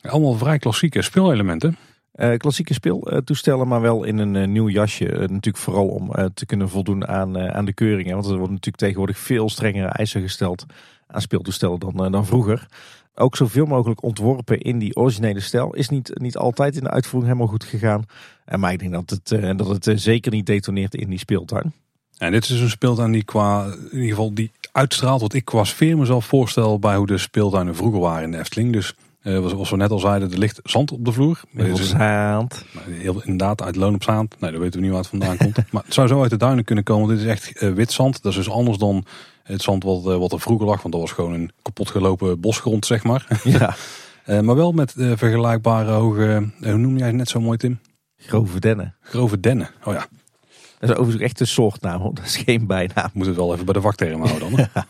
Allemaal 0.02 0.34
vrij 0.34 0.58
klassieke 0.58 1.02
speelelementen. 1.02 1.76
Uh, 2.14 2.36
klassieke 2.36 2.74
speeltoestellen, 2.74 3.68
maar 3.68 3.80
wel 3.80 4.04
in 4.04 4.18
een 4.18 4.34
uh, 4.34 4.46
nieuw 4.46 4.68
jasje. 4.68 5.04
Uh, 5.04 5.18
natuurlijk 5.18 5.56
vooral 5.56 5.88
om 5.88 6.32
te 6.34 6.46
kunnen 6.46 6.68
voldoen 6.68 7.06
aan, 7.06 7.38
aan 7.38 7.64
de 7.64 7.72
keuringen. 7.72 8.14
Want 8.14 8.24
er 8.26 8.36
worden 8.36 8.50
natuurlijk 8.50 8.76
tegenwoordig 8.76 9.18
veel 9.18 9.48
strengere 9.48 9.88
eisen 9.88 10.22
gesteld 10.22 10.66
aan 11.06 11.20
speeltoestellen 11.20 11.78
dan, 11.78 12.12
dan 12.12 12.26
vroeger. 12.26 12.66
Ook 13.14 13.36
zoveel 13.36 13.66
mogelijk 13.66 14.02
ontworpen 14.02 14.60
in 14.60 14.78
die 14.78 14.96
originele 14.96 15.40
stijl. 15.40 15.74
Is 15.74 15.88
niet, 15.88 16.10
niet 16.14 16.36
altijd 16.36 16.76
in 16.76 16.82
de 16.82 16.90
uitvoering 16.90 17.32
helemaal 17.32 17.52
goed 17.52 17.64
gegaan. 17.64 18.04
En 18.44 18.60
maar 18.60 18.72
ik 18.72 18.78
denk 18.78 18.92
dat 18.92 19.10
het, 19.10 19.58
dat 19.58 19.84
het 19.84 20.00
zeker 20.00 20.32
niet 20.32 20.46
detoneert 20.46 20.94
in 20.94 21.08
die 21.08 21.18
speeltuin. 21.18 21.72
En 22.18 22.32
dit 22.32 22.48
is 22.48 22.60
een 22.60 22.70
speeltuin 22.70 23.12
die 23.12 23.24
qua, 23.24 23.64
in 23.64 23.88
ieder 23.92 24.08
geval 24.08 24.34
die 24.34 24.50
uitstraalt 24.72 25.20
wat 25.20 25.32
ik 25.32 25.44
qua 25.44 25.64
sfeer 25.64 25.98
mezelf 25.98 26.26
voorstel 26.26 26.78
bij 26.78 26.96
hoe 26.96 27.06
de 27.06 27.18
speeltuinen 27.18 27.76
vroeger 27.76 28.00
waren 28.00 28.22
in 28.22 28.30
de 28.30 28.38
Efteling. 28.38 28.72
Dus 28.72 28.94
uh, 29.22 29.46
zoals 29.46 29.70
we 29.70 29.76
net 29.76 29.90
al 29.90 29.98
zeiden, 29.98 30.32
er 30.32 30.38
ligt 30.38 30.60
zand 30.64 30.92
op 30.92 31.04
de 31.04 31.12
vloer. 31.12 31.40
Heel 31.56 31.76
zaand. 31.76 32.64
Heel, 32.80 33.22
inderdaad, 33.22 33.62
uit 33.62 33.76
loon 33.76 33.94
op 33.94 34.02
zaand. 34.02 34.40
Nee, 34.40 34.50
dat 34.50 34.60
weten 34.60 34.74
we 34.74 34.80
niet 34.80 34.90
waar 34.90 35.00
het 35.00 35.10
vandaan 35.10 35.36
komt. 35.36 35.56
Maar 35.72 35.82
het 35.84 35.94
zou 35.94 36.08
zo 36.08 36.20
uit 36.22 36.30
de 36.30 36.36
duinen 36.36 36.64
kunnen 36.64 36.84
komen. 36.84 37.08
Dit 37.08 37.18
is 37.18 37.24
echt 37.24 37.62
uh, 37.62 37.72
wit 37.72 37.92
zand. 37.92 38.22
Dat 38.22 38.32
is 38.32 38.38
dus 38.38 38.50
anders 38.50 38.78
dan 38.78 39.04
het 39.42 39.62
zand 39.62 39.82
wat, 39.82 40.06
uh, 40.06 40.16
wat 40.16 40.32
er 40.32 40.40
vroeger 40.40 40.66
lag. 40.66 40.82
Want 40.82 40.94
dat 40.94 41.02
was 41.02 41.12
gewoon 41.12 41.32
een 41.32 41.50
kapot 41.62 41.90
gelopen 41.90 42.40
bosgrond, 42.40 42.86
zeg 42.86 43.04
maar. 43.04 43.26
Ja. 43.44 43.76
maar 44.42 44.56
wel 44.56 44.72
met 44.72 44.92
vergelijkbare 44.96 45.90
hoge, 45.90 46.50
hoe 46.60 46.76
noem 46.76 46.98
jij 46.98 47.06
het 47.06 47.16
net 47.16 47.28
zo 47.28 47.40
mooi 47.40 47.58
Tim? 47.58 47.78
Grove 48.16 48.60
dennen. 48.60 48.94
Grove 49.00 49.40
dennen, 49.40 49.70
oh 49.84 49.94
ja. 49.94 50.06
Dat 50.78 50.90
is 50.90 50.96
overigens 50.96 51.22
echt 51.22 51.40
een 51.40 51.46
soortnaam, 51.46 52.14
dat 52.14 52.24
is 52.24 52.36
geen 52.36 52.66
bijnaam. 52.66 53.10
Moet 53.12 53.26
het 53.26 53.36
wel 53.36 53.52
even 53.52 53.64
bij 53.64 53.74
de 53.74 53.80
vakterm 53.80 54.22
houden 54.22 54.50
dan. 54.50 54.68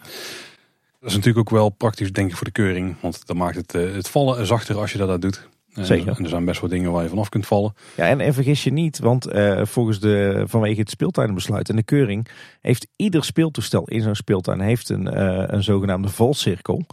Dat 1.00 1.14
is 1.14 1.20
natuurlijk 1.20 1.48
ook 1.52 1.58
wel 1.58 1.68
praktisch 1.68 2.12
denk 2.12 2.30
ik 2.30 2.36
voor 2.36 2.46
de 2.46 2.52
keuring. 2.52 2.96
Want 3.00 3.26
dan 3.26 3.36
maakt 3.36 3.56
het, 3.56 3.74
eh, 3.74 3.94
het 3.94 4.08
vallen 4.08 4.46
zachter 4.46 4.76
als 4.76 4.92
je 4.92 4.98
dat, 4.98 5.08
dat 5.08 5.20
doet. 5.20 5.48
En 5.74 5.86
Zeker. 5.86 6.16
En 6.16 6.22
er 6.22 6.28
zijn 6.28 6.44
best 6.44 6.60
wel 6.60 6.70
dingen 6.70 6.92
waar 6.92 7.02
je 7.02 7.08
vanaf 7.08 7.28
kunt 7.28 7.46
vallen. 7.46 7.74
Ja, 7.96 8.08
en, 8.08 8.20
en 8.20 8.34
vergis 8.34 8.64
je 8.64 8.72
niet, 8.72 8.98
want 8.98 9.26
eh, 9.26 9.64
volgens 9.64 10.00
de, 10.00 10.44
vanwege 10.46 10.80
het 10.80 10.90
speeltuinbesluit 10.90 11.68
en 11.68 11.76
de 11.76 11.82
keuring 11.82 12.28
heeft 12.60 12.86
ieder 12.96 13.24
speeltoestel 13.24 13.88
in 13.88 14.02
zo'n 14.02 14.14
speeltuin 14.14 14.60
heeft 14.60 14.88
een, 14.88 15.08
eh, 15.08 15.44
een 15.46 15.62
zogenaamde 15.62 16.08
valcirkel. 16.08 16.86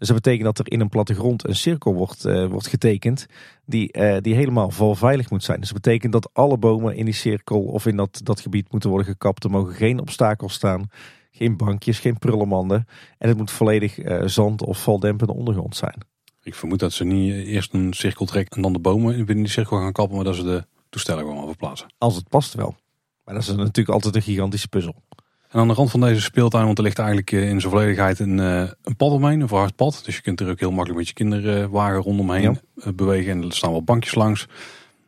Dus 0.00 0.08
dat 0.08 0.22
betekent 0.22 0.44
dat 0.44 0.58
er 0.58 0.72
in 0.72 0.80
een 0.80 0.88
plattegrond 0.88 1.48
een 1.48 1.56
cirkel 1.56 1.94
wordt, 1.94 2.24
eh, 2.24 2.46
wordt 2.46 2.66
getekend 2.66 3.26
die, 3.64 3.92
eh, 3.92 4.16
die 4.20 4.34
helemaal 4.34 4.70
valveilig 4.70 5.30
moet 5.30 5.44
zijn. 5.44 5.60
Dus 5.60 5.68
dat 5.68 5.82
betekent 5.82 6.12
dat 6.12 6.30
alle 6.32 6.58
bomen 6.58 6.96
in 6.96 7.04
die 7.04 7.14
cirkel 7.14 7.62
of 7.62 7.86
in 7.86 7.96
dat, 7.96 8.20
dat 8.22 8.40
gebied 8.40 8.72
moeten 8.72 8.90
worden 8.90 9.08
gekapt. 9.08 9.44
Er 9.44 9.50
mogen 9.50 9.74
geen 9.74 10.00
obstakels 10.00 10.54
staan, 10.54 10.90
geen 11.30 11.56
bankjes, 11.56 11.98
geen 11.98 12.18
prullenmanden. 12.18 12.86
En 13.18 13.28
het 13.28 13.36
moet 13.36 13.50
volledig 13.50 13.98
eh, 13.98 14.26
zand 14.26 14.62
of 14.62 14.82
valdempende 14.82 15.34
ondergrond 15.34 15.76
zijn. 15.76 15.98
Ik 16.42 16.54
vermoed 16.54 16.78
dat 16.78 16.92
ze 16.92 17.04
niet 17.04 17.46
eerst 17.46 17.74
een 17.74 17.92
cirkel 17.92 18.26
trekken 18.26 18.56
en 18.56 18.62
dan 18.62 18.72
de 18.72 18.78
bomen 18.78 19.16
binnen 19.16 19.44
die 19.44 19.52
cirkel 19.52 19.76
gaan 19.76 19.92
kappen, 19.92 20.16
maar 20.16 20.24
dat 20.24 20.36
ze 20.36 20.42
de 20.42 20.66
toestellen 20.88 21.24
gewoon 21.24 21.46
verplaatsen. 21.46 21.92
Als 21.98 22.16
het 22.16 22.28
past 22.28 22.54
wel. 22.54 22.76
Maar 23.24 23.34
dat 23.34 23.42
is 23.42 23.48
natuurlijk 23.48 23.88
altijd 23.88 24.14
een 24.16 24.22
gigantische 24.22 24.68
puzzel. 24.68 25.02
En 25.50 25.58
aan 25.60 25.68
de 25.68 25.74
rand 25.74 25.90
van 25.90 26.00
deze 26.00 26.20
speeltuin, 26.20 26.64
want 26.64 26.78
er 26.78 26.84
ligt 26.84 26.98
eigenlijk 26.98 27.32
eh, 27.32 27.48
in 27.48 27.60
zijn 27.60 27.72
volledigheid 27.72 28.18
een, 28.18 28.40
eh, 28.40 28.60
een 28.82 28.96
pad 28.96 29.10
omheen, 29.10 29.40
een 29.40 29.48
verhard 29.48 29.76
pad. 29.76 30.00
Dus 30.04 30.16
je 30.16 30.22
kunt 30.22 30.40
er 30.40 30.50
ook 30.50 30.60
heel 30.60 30.70
makkelijk 30.70 30.98
met 30.98 31.08
je 31.08 31.14
kinderwagen 31.14 32.00
rondomheen 32.00 32.42
Ja. 32.42 32.54
eh, 32.82 32.92
bewegen. 32.92 33.32
En 33.32 33.42
er 33.42 33.52
staan 33.52 33.70
wel 33.70 33.82
bankjes 33.82 34.14
langs. 34.14 34.46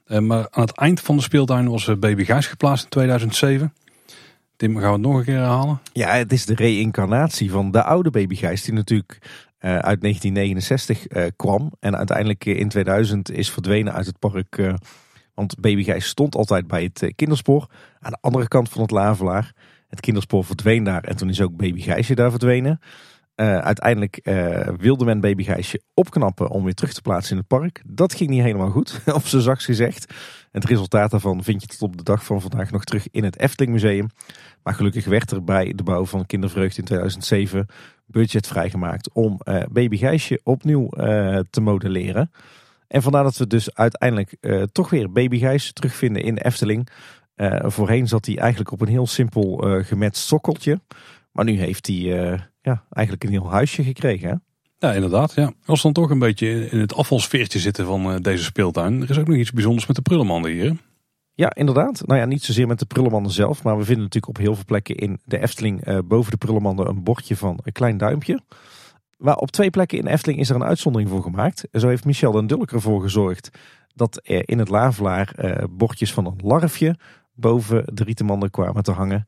Maar 0.06 0.46
aan 0.50 0.62
het 0.62 0.76
eind 0.76 1.00
van 1.00 1.16
de 1.16 1.22
speeltuin 1.22 1.68
was 1.70 1.98
Baby 1.98 2.24
Gijs 2.24 2.46
geplaatst 2.46 2.84
in 2.84 2.90
2007. 2.90 3.72
Tim, 4.56 4.74
gaan 4.78 4.86
we 4.86 4.92
het 4.92 5.00
nog 5.00 5.16
een 5.16 5.24
keer 5.24 5.36
herhalen? 5.36 5.80
Ja, 5.92 6.08
het 6.14 6.32
is 6.32 6.46
de 6.46 6.54
reïncarnatie 6.54 7.50
van 7.50 7.70
de 7.70 7.82
oude 7.82 8.10
babygijs 8.10 8.62
die 8.62 8.74
natuurlijk 8.74 9.18
uit 9.58 10.00
1969 10.00 11.06
eh, 11.06 11.24
kwam. 11.36 11.72
En 11.80 11.96
uiteindelijk 11.96 12.44
in 12.44 12.68
2000 12.68 13.30
is 13.30 13.50
verdwenen 13.50 13.92
uit 13.92 14.06
het 14.06 14.18
park. 14.18 14.74
want 15.34 15.60
babygijs 15.60 16.06
stond 16.06 16.34
altijd 16.36 16.66
bij 16.66 16.82
het 16.82 17.12
kinderspoor. 17.16 17.66
Aan 18.00 18.10
de 18.10 18.18
andere 18.20 18.48
kant 18.48 18.68
van 18.68 18.82
het 18.82 18.90
Lavelaar. 18.90 19.52
Het 19.92 20.00
kinderspoor 20.00 20.44
verdween 20.44 20.84
daar 20.84 21.04
en 21.04 21.16
toen 21.16 21.28
is 21.28 21.40
ook 21.40 21.56
babygijsje 21.56 22.14
daar 22.14 22.30
verdwenen. 22.30 22.80
Eh, 23.34 23.58
uiteindelijk 23.58 24.16
eh, 24.16 24.68
wilde 24.76 25.04
men 25.04 25.20
babygijsje 25.20 25.82
opknappen 25.94 26.48
om 26.48 26.64
weer 26.64 26.74
terug 26.74 26.92
te 26.92 27.02
plaatsen 27.02 27.32
in 27.32 27.38
het 27.38 27.46
park. 27.46 27.82
Dat 27.86 28.14
ging 28.14 28.30
niet 28.30 28.42
helemaal 28.42 28.70
goed, 28.70 29.00
op 29.14 29.26
zijn 29.26 29.42
zachts 29.42 29.64
gezegd. 29.64 30.14
Het 30.50 30.64
resultaat 30.64 31.10
daarvan 31.10 31.42
vind 31.42 31.62
je 31.62 31.66
tot 31.68 31.82
op 31.82 31.96
de 31.96 32.02
dag 32.02 32.24
van 32.24 32.40
vandaag 32.40 32.70
nog 32.70 32.84
terug 32.84 33.10
in 33.10 33.24
het 33.24 33.38
Efteling 33.38 33.72
Museum. 33.72 34.06
Maar 34.62 34.74
gelukkig 34.74 35.04
werd 35.04 35.30
er 35.30 35.44
bij 35.44 35.72
de 35.76 35.82
bouw 35.82 36.04
van 36.04 36.26
Kindervreugd 36.26 36.78
in 36.78 36.84
2007 36.84 37.66
budget 38.06 38.46
vrijgemaakt 38.46 39.12
om 39.12 39.40
Gijsje 39.72 40.40
opnieuw 40.42 40.88
te 41.50 41.60
modelleren. 41.60 42.30
En 42.88 43.02
vandaar 43.02 43.22
dat 43.22 43.36
we 43.36 43.46
dus 43.46 43.74
uiteindelijk 43.74 44.36
toch 44.72 44.90
weer 44.90 45.12
baby 45.12 45.58
terugvinden 45.72 46.22
in 46.22 46.36
Efteling. 46.36 46.88
Eh, 47.34 47.58
voorheen 47.62 48.08
zat 48.08 48.26
hij 48.26 48.38
eigenlijk 48.38 48.72
op 48.72 48.80
een 48.80 48.88
heel 48.88 49.06
simpel 49.06 49.68
eh 49.68 49.84
gematst 49.84 50.26
sokkeltje. 50.26 50.80
Maar 51.32 51.44
nu 51.44 51.58
heeft 51.58 51.86
hij 51.86 51.96
eh, 51.96 52.38
ja, 52.60 52.84
eigenlijk 52.90 53.24
een 53.24 53.30
heel 53.30 53.50
huisje 53.50 53.82
gekregen. 53.82 54.28
Hè? 54.28 54.34
Ja, 54.88 54.94
inderdaad. 54.94 55.34
Ja. 55.34 55.52
Als 55.64 55.82
we 55.82 55.92
dan 55.92 56.02
toch 56.02 56.10
een 56.10 56.18
beetje 56.18 56.70
in 56.70 56.78
het 56.78 56.94
afvalsfeertje 56.94 57.58
zitten 57.58 57.86
van 57.86 58.22
deze 58.22 58.44
speeltuin. 58.44 59.02
Er 59.02 59.10
is 59.10 59.18
ook 59.18 59.26
nog 59.26 59.36
iets 59.36 59.52
bijzonders 59.52 59.86
met 59.86 59.96
de 59.96 60.02
prullenmanden 60.02 60.50
hier. 60.50 60.76
Ja, 61.34 61.54
inderdaad. 61.54 62.06
Nou 62.06 62.20
ja, 62.20 62.26
niet 62.26 62.42
zozeer 62.42 62.66
met 62.66 62.78
de 62.78 62.84
prullenmanden 62.84 63.32
zelf. 63.32 63.62
Maar 63.62 63.78
we 63.78 63.84
vinden 63.84 64.02
natuurlijk 64.02 64.38
op 64.38 64.44
heel 64.44 64.54
veel 64.54 64.64
plekken 64.64 64.96
in 64.96 65.20
de 65.24 65.38
Efteling 65.38 66.02
boven 66.04 66.30
de 66.30 66.36
prullenmanden 66.36 66.88
een 66.88 67.02
bordje 67.02 67.36
van 67.36 67.58
een 67.62 67.72
klein 67.72 67.96
duimpje. 67.96 68.40
Maar 69.16 69.36
op 69.36 69.50
twee 69.50 69.70
plekken 69.70 69.98
in 69.98 70.06
Efteling 70.06 70.40
is 70.40 70.48
er 70.48 70.54
een 70.54 70.64
uitzondering 70.64 71.10
voor 71.10 71.22
gemaakt. 71.22 71.68
Zo 71.72 71.88
heeft 71.88 72.04
Michel 72.04 72.32
den 72.32 72.46
Dulk 72.46 72.72
ervoor 72.72 73.02
gezorgd 73.02 73.50
dat 73.94 74.20
er 74.22 74.48
in 74.48 74.58
het 74.58 74.68
Lavelaar 74.68 75.34
bordjes 75.70 76.12
van 76.12 76.26
een 76.26 76.40
larfje 76.42 76.96
boven 77.34 77.84
de 77.94 78.04
rietenmanden 78.04 78.50
kwamen 78.50 78.82
te 78.82 78.92
hangen. 78.92 79.24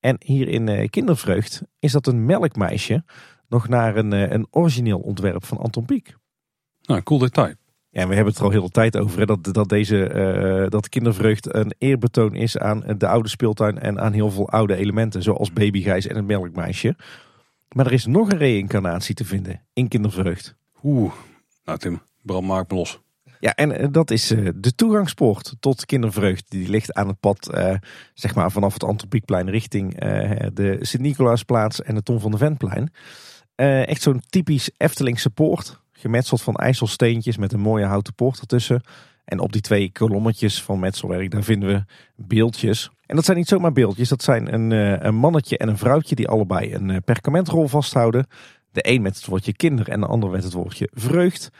En 0.00 0.16
hier 0.24 0.48
in 0.48 0.68
eh, 0.68 0.88
Kindervreugd 0.88 1.62
is 1.78 1.92
dat 1.92 2.06
een 2.06 2.24
melkmeisje 2.24 3.04
nog 3.48 3.68
naar 3.68 3.96
een, 3.96 4.12
eh, 4.12 4.30
een 4.30 4.46
origineel 4.50 4.98
ontwerp 4.98 5.44
van 5.44 5.58
Anton 5.58 5.84
Pieck. 5.84 6.16
Nou, 6.82 7.02
cool 7.02 7.20
detail. 7.20 7.54
Ja, 7.90 8.02
en 8.02 8.08
we 8.08 8.14
hebben 8.14 8.32
het 8.32 8.42
er 8.42 8.48
al 8.48 8.52
heel 8.52 8.62
de 8.62 8.70
tijd 8.70 8.96
over. 8.96 9.18
Hè, 9.18 9.26
dat, 9.26 9.44
dat 9.54 9.68
deze 9.68 10.08
eh, 10.08 10.70
dat 10.70 10.88
kindervreugd 10.88 11.54
een 11.54 11.74
eerbetoon 11.78 12.34
is 12.34 12.58
aan 12.58 12.84
de 12.98 13.08
oude 13.08 13.28
speeltuin 13.28 13.78
en 13.78 14.00
aan 14.00 14.12
heel 14.12 14.30
veel 14.30 14.48
oude 14.48 14.76
elementen. 14.76 15.22
Zoals 15.22 15.52
babygijs 15.52 16.06
en 16.06 16.16
het 16.16 16.26
melkmeisje. 16.26 16.96
Maar 17.72 17.86
er 17.86 17.92
is 17.92 18.06
nog 18.06 18.30
een 18.30 18.38
reïncarnatie 18.38 19.14
te 19.14 19.24
vinden 19.24 19.66
in 19.72 19.88
kindervreugd. 19.88 20.54
Oeh. 20.82 21.12
Nou 21.64 21.78
Tim, 21.78 22.00
Bram 22.22 22.46
maak 22.46 22.70
me 22.70 22.76
los. 22.76 23.00
Ja, 23.46 23.54
en 23.54 23.78
eh, 23.78 23.86
dat 23.90 24.10
is 24.10 24.30
eh, 24.30 24.48
de 24.54 24.74
toegangspoort 24.74 25.54
tot 25.60 25.86
kindervreugd. 25.86 26.50
Die 26.50 26.68
ligt 26.68 26.94
aan 26.94 27.08
het 27.08 27.20
pad, 27.20 27.48
eh, 27.52 27.74
zeg 28.14 28.34
maar 28.34 28.50
vanaf 28.50 28.72
het 28.72 28.84
Antropiekplein 28.84 29.50
richting 29.50 29.98
de 30.54 30.78
Sint-Nicolaasplaats 30.80 31.82
en 31.82 31.94
de 31.94 32.02
Tom 32.02 32.20
van 32.20 32.30
de 32.30 32.36
Ventplein. 32.36 32.92
Echt 33.86 34.02
zo'n 34.02 34.22
typisch 34.28 34.70
Eftelingse 34.76 35.30
poort. 35.30 35.80
Gemetseld 35.92 36.42
van 36.42 36.54
ijsselsteentjes 36.54 37.36
met 37.36 37.52
een 37.52 37.60
mooie 37.60 37.84
houten 37.84 38.14
poort 38.14 38.40
ertussen. 38.40 38.82
En 39.24 39.38
op 39.38 39.52
die 39.52 39.60
twee 39.60 39.92
kolommetjes 39.92 40.62
van 40.62 40.78
metselwerk, 40.78 41.30
daar 41.30 41.42
vinden 41.42 41.68
we 41.68 41.84
beeldjes. 42.16 42.90
En 43.06 43.16
dat 43.16 43.24
zijn 43.24 43.36
niet 43.36 43.48
zomaar 43.48 43.72
beeldjes, 43.72 44.08
dat 44.08 44.22
zijn 44.22 44.54
een, 44.54 44.70
een 45.06 45.14
mannetje 45.14 45.58
en 45.58 45.68
een 45.68 45.78
vrouwtje 45.78 46.14
die 46.14 46.28
allebei 46.28 46.74
een 46.74 47.02
perkamentrol 47.04 47.68
vasthouden. 47.68 48.26
De 48.72 48.88
een 48.88 49.02
met 49.02 49.16
het 49.16 49.26
woordje 49.26 49.52
kinder 49.52 49.88
en 49.88 50.00
de 50.00 50.06
ander 50.06 50.30
met 50.30 50.44
het 50.44 50.52
woordje 50.52 50.90
vreugd. 50.92 51.50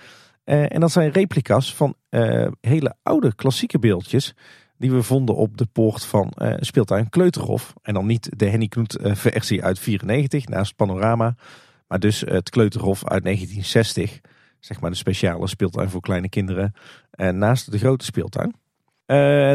Eh, 0.47 0.73
en 0.75 0.81
dat 0.81 0.93
zijn 0.93 1.11
replica's 1.11 1.75
van 1.75 1.95
eh, 2.09 2.47
hele 2.61 2.95
oude 3.03 3.35
klassieke 3.35 3.79
beeldjes 3.79 4.35
die 4.79 4.93
we 4.93 5.03
vonden 5.03 5.37
op 5.37 5.57
de 5.57 5.67
poort 5.73 6.05
van 6.05 6.31
eh, 6.31 6.55
speeltuin 6.59 7.09
Kleuterhof. 7.09 7.73
En 7.83 7.95
dan 7.95 8.07
niet 8.07 8.29
de 8.39 8.47
Henny 8.47 8.69
Knoet 8.69 8.99
versie 9.03 9.65
uit 9.65 9.79
94 9.79 10.49
naast 10.49 10.77
Panorama, 10.77 11.35
maar 11.89 11.99
dus 11.99 12.21
het 12.21 12.51
Kleuterhof 12.51 13.05
uit 13.09 13.23
1960. 13.23 14.21
Zeg 14.61 14.81
maar 14.81 14.91
de 14.91 14.97
speciale 14.97 15.47
speeltuin 15.47 15.91
voor 15.91 16.01
kleine 16.01 16.29
kinderen 16.29 16.75
naast 17.31 17.71
de 17.71 17.79
grote 17.79 18.05
speeltuin. 18.05 18.55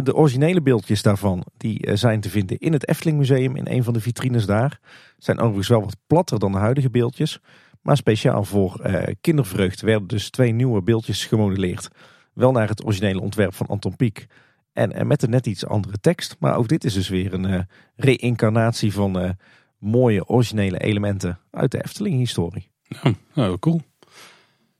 De 0.03 0.13
originele 0.13 0.61
beeldjes 0.61 1.01
daarvan 1.01 1.45
die 1.57 1.97
zijn 1.97 2.21
te 2.21 2.29
vinden 2.29 2.57
in 2.57 2.73
het 2.73 2.87
Efteling 2.87 3.17
Museum 3.17 3.55
in 3.55 3.67
een 3.67 3.83
van 3.83 3.93
de 3.93 4.01
vitrines 4.01 4.45
daar. 4.45 4.79
Zijn 5.17 5.39
overigens 5.39 5.67
wel 5.67 5.81
wat 5.81 5.97
platter 6.07 6.39
dan 6.39 6.51
de 6.51 6.57
huidige 6.57 6.89
beeldjes. 6.89 7.39
Maar 7.81 7.97
speciaal 7.97 8.43
voor 8.43 8.79
eh, 8.79 9.13
kindervreugd 9.21 9.81
werden 9.81 10.07
dus 10.07 10.29
twee 10.29 10.51
nieuwe 10.51 10.81
beeldjes 10.81 11.25
gemodelleerd. 11.25 11.89
Wel 12.33 12.51
naar 12.51 12.67
het 12.67 12.85
originele 12.85 13.21
ontwerp 13.21 13.53
van 13.53 13.67
Anton 13.67 13.95
Pieck. 13.95 14.27
En, 14.73 14.93
en 14.93 15.07
met 15.07 15.23
een 15.23 15.29
net 15.29 15.45
iets 15.45 15.65
andere 15.65 15.99
tekst. 15.99 16.35
Maar 16.39 16.55
ook 16.55 16.67
dit 16.67 16.83
is 16.83 16.93
dus 16.93 17.09
weer 17.09 17.33
een 17.33 17.45
eh 17.45 17.59
reïncarnatie 17.95 18.93
van 18.93 19.19
eh, 19.19 19.29
mooie 19.77 20.27
originele 20.27 20.77
elementen 20.77 21.39
uit 21.51 21.71
de 21.71 21.83
Efteling 21.83 22.17
historie. 22.17 22.69
Ja, 22.81 23.13
nou, 23.33 23.59
cool. 23.59 23.81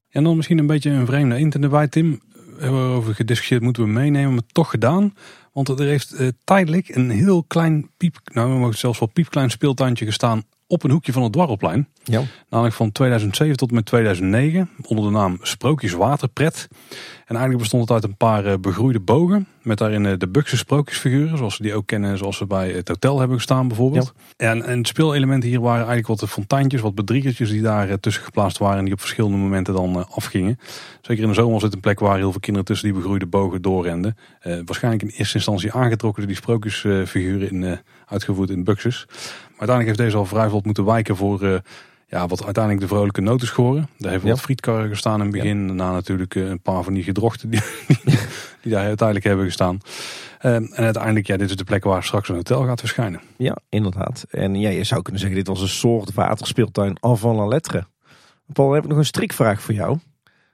En 0.10 0.24
dan 0.24 0.36
misschien 0.36 0.58
een 0.58 0.68
beetje 0.68 0.90
een 0.90 1.06
vreemde 1.06 1.36
eend 1.36 1.56
in 1.56 1.62
de 1.62 1.68
bij, 1.68 1.88
Tim. 1.88 2.22
We 2.34 2.68
hebben 2.68 2.82
erover 2.82 3.16
gediscussieerd, 3.16 3.62
moeten 3.62 3.84
we 3.84 3.90
meenemen, 3.90 4.34
maar 4.34 4.46
toch 4.52 4.70
gedaan. 4.70 5.14
Want 5.54 5.68
er 5.70 5.80
heeft 5.80 6.14
eh, 6.14 6.28
tijdelijk 6.44 6.96
een 6.96 7.10
heel 7.10 7.44
klein 7.44 7.90
piep, 7.98 8.20
nou 8.24 8.54
we 8.54 8.60
mogen 8.60 8.78
zelfs 8.78 9.00
wel 9.00 9.10
piepklein 9.14 9.50
speeltuintje 9.50 10.06
gestaan 10.06 10.44
op 10.72 10.84
een 10.84 10.92
hoekje 10.92 11.12
van 11.12 11.24
het 11.24 11.32
Dwarrelplein. 11.32 11.88
Ja. 12.04 12.22
Namelijk 12.50 12.76
van 12.76 12.92
2007 12.92 13.58
tot 13.58 13.70
en 13.70 13.76
met 13.76 13.86
2009 13.86 14.70
onder 14.88 15.06
de 15.06 15.12
naam 15.12 15.38
Sprookjeswaterpret. 15.42 16.68
En 17.26 17.38
eigenlijk 17.38 17.58
bestond 17.58 17.82
het 17.82 17.92
uit 17.92 18.04
een 18.04 18.18
paar 18.18 18.46
eh, 18.46 18.54
begroeide 18.62 19.00
bogen. 19.00 19.48
Met 19.62 19.78
daarin 19.78 20.06
eh, 20.06 20.18
de 20.18 20.28
Bukse 20.28 20.58
sprookjesfiguren, 20.58 21.38
zoals 21.38 21.58
we 21.58 21.64
die 21.64 21.74
ook 21.74 21.88
kennen, 21.88 22.18
zoals 22.18 22.38
ze 22.38 22.46
bij 22.46 22.72
het 22.72 22.88
hotel 22.88 23.20
hebben 23.20 23.38
gestaan 23.38 23.68
bijvoorbeeld. 23.68 24.14
En, 24.38 24.64
en 24.66 24.86
speelelementen 24.86 25.50
hier 25.50 25.62
waren 25.62 25.78
eigenlijk 25.78 26.08
wat 26.08 26.20
de 26.20 26.28
fonteintjes, 26.28 26.82
wat 26.82 26.96
bedriegertjes 26.96 27.50
die 27.50 27.62
daar 27.62 27.90
eh, 27.90 27.96
tussen 28.00 28.24
geplaatst 28.24 28.58
waren. 28.58 28.78
En 28.78 28.84
die 28.86 28.94
op 28.94 29.00
verschillende 29.00 29.38
momenten 29.38 29.74
dan 29.74 29.96
eh, 29.96 30.06
afgingen. 30.10 30.60
Zeker 31.02 31.24
in 31.24 31.30
de 31.30 31.36
zomer 31.36 31.54
was 31.54 31.64
het 31.64 31.74
een 31.74 31.80
plek 31.80 32.00
waar 32.00 32.18
heel 32.18 32.32
veel 32.32 32.40
kinderen 32.40 32.68
tussen 32.68 32.88
die 32.88 32.98
begroeide 32.98 33.26
bogen 33.26 33.62
doorrenden. 33.62 34.16
Eh, 34.40 34.60
waarschijnlijk 34.66 35.04
in 35.04 35.10
eerste 35.10 35.36
instantie 35.36 35.72
aangetrokken 35.72 36.22
door 36.22 36.32
die 36.32 36.42
sprookjesfiguren 36.42 37.52
in, 37.52 37.64
eh, 37.64 37.78
uitgevoerd 38.06 38.50
in 38.50 38.64
Buxus. 38.64 39.08
Uiteindelijk 39.62 39.98
heeft 39.98 40.10
deze 40.10 40.18
al 40.18 40.26
vrij 40.36 40.50
vlot 40.50 40.66
moeten 40.66 40.86
wijken 40.86 41.16
voor 41.16 41.42
eh, 41.44 41.56
ja, 42.08 42.28
wat 42.28 42.44
uiteindelijk 42.46 42.84
de 42.84 42.96
vrolijke 42.96 43.22
notenschoren. 43.22 43.90
Daar 43.98 44.12
heeft 44.12 44.24
Ja. 44.24 44.30
wat 44.30 44.42
frietkarren 44.42 44.90
gestaan 44.90 45.14
in 45.20 45.22
het 45.26 45.32
begin. 45.32 45.68
Daarna 45.68 45.92
natuurlijk 45.92 46.36
eh, 46.36 46.48
een 46.50 46.62
paar 46.62 46.84
van 46.84 46.94
die 46.94 47.04
gedrochten 47.04 47.50
die, 47.50 47.62
die, 48.04 48.20
die 48.62 48.72
daar 48.72 48.86
uiteindelijk 48.86 49.28
hebben 49.28 49.46
gestaan. 49.46 49.80
Eh, 50.40 50.56
en 50.56 50.74
uiteindelijk, 50.76 51.28
ja, 51.28 51.38
dit 51.38 51.50
is 51.50 51.56
de 51.56 51.64
plek 51.64 51.84
waar 51.84 52.04
straks 52.04 52.30
een 52.30 52.36
hotel 52.36 52.66
gaat 52.66 52.80
verschijnen. 52.80 53.22
Ja, 53.38 53.58
inderdaad. 53.70 54.26
En 54.30 54.56
ja, 54.56 54.70
je 54.70 54.84
zou 54.84 55.02
kunnen 55.02 55.22
zeggen, 55.22 55.40
dit 55.40 55.48
was 55.48 55.62
een 55.62 55.68
soort 55.68 56.14
waterspeeltuin 56.14 56.98
avant 57.00 57.38
la 57.38 57.46
lettre. 57.48 57.86
Paul, 58.54 58.66
dan 58.68 58.76
heb 58.76 58.84
ik 58.84 58.90
nog 58.90 59.00
een 59.00 59.06
strikvraag 59.06 59.62
voor 59.62 59.74
jou. 59.74 59.98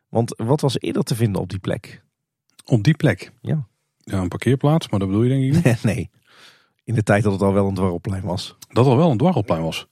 Want 0.10 0.34
wat 0.38 0.62
was 0.62 0.80
eerder 0.80 1.03
te 1.03 1.16
vinden 1.16 1.41
op 1.41 1.49
die 1.49 1.60
plek? 1.60 2.01
Op 2.66 2.84
die 2.84 2.95
plek. 2.97 3.32
Ja. 3.41 3.68
Ja, 4.03 4.18
een 4.20 4.28
parkeerplaats, 4.28 4.89
maar 4.89 4.99
dat 4.99 5.08
bedoel 5.08 5.24
je 5.24 5.30
denk 5.30 5.55
ik 5.55 5.66
niet. 5.66 5.84
nee, 5.93 6.10
in 6.88 6.94
de 6.94 7.04
tijd 7.04 7.24
dat 7.24 7.32
het 7.32 7.42
al 7.42 7.54
wel 7.54 7.68
een 7.68 7.74
dwarrelplein 7.74 8.24
was. 8.24 8.56
Dat 8.70 8.86
er 8.86 8.98
wel 8.98 9.12
een 9.12 9.18
dwarrelplein 9.18 9.62
was. 9.62 9.88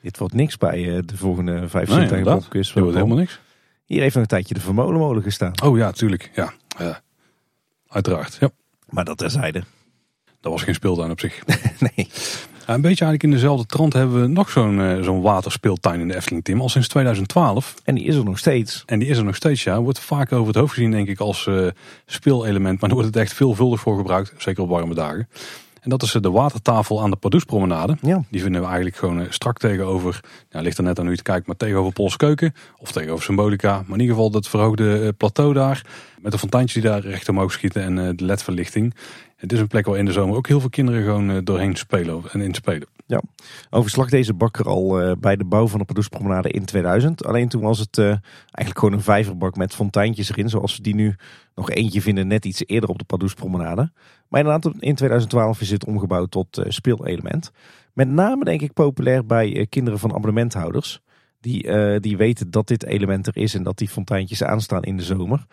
Dit 0.00 0.18
wordt 0.18 0.34
niks 0.34 0.56
bij 0.56 0.96
eh, 0.96 1.02
de 1.04 1.16
volgende 1.16 1.68
vijf 1.68 1.88
Nee. 1.88 2.22
Dat 2.22 2.48
wordt 2.52 2.74
helemaal 2.74 3.16
niks. 3.16 3.40
Hier 3.84 4.00
heeft 4.00 4.14
nog 4.14 4.22
een 4.22 4.28
tijdje 4.28 4.54
de 4.54 4.60
Vermolenmolen 4.60 5.22
gestaan. 5.22 5.52
Oh 5.62 5.76
ja, 5.76 5.92
tuurlijk. 5.92 6.30
Ja, 6.34 6.52
uiteraard. 7.88 8.36
Ja. 8.40 8.50
Maar 8.88 9.04
dat 9.04 9.18
terzijde. 9.18 9.62
Dat 10.40 10.52
was 10.52 10.62
geen 10.62 10.74
speeltuin 10.74 11.10
op 11.10 11.20
zich. 11.20 11.42
nee. 11.94 12.08
Ja, 12.66 12.74
een 12.74 12.80
beetje 12.80 13.04
eigenlijk 13.04 13.22
in 13.22 13.30
dezelfde 13.30 13.66
trant 13.66 13.92
hebben 13.92 14.20
we 14.20 14.26
nog 14.26 14.50
zo'n 14.50 14.78
uh, 14.78 15.02
zo'n 15.02 15.20
waterspeeltuin 15.20 16.00
in 16.00 16.08
de 16.08 16.16
Efteling, 16.16 16.44
Tim. 16.44 16.60
Al 16.60 16.68
sinds 16.68 16.88
2012. 16.88 17.74
En 17.84 17.94
die 17.94 18.04
is 18.04 18.16
er 18.16 18.24
nog 18.24 18.38
steeds. 18.38 18.82
En 18.86 18.98
die 18.98 19.08
is 19.08 19.18
er 19.18 19.24
nog 19.24 19.36
steeds, 19.36 19.62
ja. 19.62 19.80
Wordt 19.80 20.00
vaak 20.00 20.32
over 20.32 20.46
het 20.46 20.56
hoofd 20.56 20.72
gezien, 20.72 20.90
denk 20.90 21.08
ik, 21.08 21.20
als 21.20 21.46
uh, 21.46 21.68
speelelement. 22.06 22.80
Maar 22.80 22.88
er 22.90 22.96
wordt 22.96 23.14
het 23.14 23.22
echt 23.22 23.32
veelvuldig 23.32 23.80
voor 23.80 23.96
gebruikt. 23.96 24.34
Zeker 24.36 24.62
op 24.62 24.68
warme 24.68 24.94
dagen. 24.94 25.28
En 25.88 25.98
dat 25.98 26.02
is 26.02 26.12
de 26.12 26.30
watertafel 26.30 27.02
aan 27.02 27.10
de 27.10 27.16
Pardoespromenade. 27.16 27.96
Ja. 28.00 28.22
Die 28.30 28.42
vinden 28.42 28.60
we 28.60 28.66
eigenlijk 28.66 28.96
gewoon 28.96 29.26
strak 29.28 29.58
tegenover, 29.58 30.20
nou, 30.50 30.64
ligt 30.64 30.78
er 30.78 30.84
net 30.84 30.98
aan 30.98 31.04
hoe 31.04 31.12
je 31.12 31.18
het 31.18 31.28
kijkt, 31.28 31.46
maar 31.46 31.56
tegenover 31.56 31.92
Polskeuken 31.92 32.54
of 32.78 32.92
tegenover 32.92 33.24
Symbolica. 33.24 33.72
Maar 33.72 33.96
in 33.96 34.00
ieder 34.00 34.14
geval 34.14 34.30
dat 34.30 34.48
verhoogde 34.48 35.12
plateau 35.12 35.52
daar, 35.54 35.86
met 36.20 36.32
de 36.32 36.38
fonteintjes 36.38 36.82
die 36.82 36.90
daar 36.90 37.00
recht 37.00 37.28
omhoog 37.28 37.52
schieten 37.52 37.82
en 37.82 38.16
de 38.16 38.24
ledverlichting. 38.24 38.94
Het 39.36 39.52
is 39.52 39.60
een 39.60 39.66
plek 39.66 39.86
waar 39.86 39.98
in 39.98 40.04
de 40.04 40.12
zomer 40.12 40.36
ook 40.36 40.48
heel 40.48 40.60
veel 40.60 40.68
kinderen 40.68 41.02
gewoon 41.02 41.44
doorheen 41.44 41.76
spelen 41.76 42.22
en 42.32 42.40
inspelen. 42.40 42.88
Ja, 43.06 43.22
overslag 43.70 44.08
deze 44.08 44.34
bakker 44.34 44.66
al 44.66 45.02
uh, 45.02 45.12
bij 45.18 45.36
de 45.36 45.44
bouw 45.44 45.68
van 45.68 45.78
de 45.78 45.84
Pardoespromenade 45.84 46.48
in 46.48 46.64
2000. 46.64 47.24
Alleen 47.24 47.48
toen 47.48 47.62
was 47.62 47.78
het 47.78 47.98
uh, 47.98 48.06
eigenlijk 48.06 48.78
gewoon 48.78 48.92
een 48.92 49.02
vijverbak 49.02 49.56
met 49.56 49.74
fonteintjes 49.74 50.30
erin, 50.30 50.48
zoals 50.48 50.76
we 50.76 50.82
die 50.82 50.94
nu 50.94 51.16
nog 51.54 51.70
eentje 51.70 52.02
vinden 52.02 52.26
net 52.26 52.44
iets 52.44 52.62
eerder 52.66 52.90
op 52.90 52.98
de 52.98 53.04
Pardoespromenade. 53.04 53.90
Maar 54.28 54.60
in 54.78 54.94
2012 54.94 55.60
is 55.60 55.70
het 55.70 55.84
omgebouwd 55.84 56.30
tot 56.30 56.58
uh, 56.58 56.64
speelelement. 56.68 57.50
Met 57.92 58.08
name 58.08 58.44
denk 58.44 58.60
ik 58.60 58.72
populair 58.72 59.26
bij 59.26 59.66
kinderen 59.68 59.98
van 59.98 60.10
abonnementhouders. 60.10 61.00
Die, 61.40 61.70
die 62.00 62.16
weten 62.16 62.50
dat 62.50 62.66
dit 62.66 62.84
element 62.84 63.26
er 63.26 63.36
is 63.36 63.54
en 63.54 63.62
dat 63.62 63.78
die 63.78 63.88
fonteintjes 63.88 64.42
aanstaan 64.42 64.82
in 64.82 64.96
de 64.96 65.02
zomer. 65.02 65.46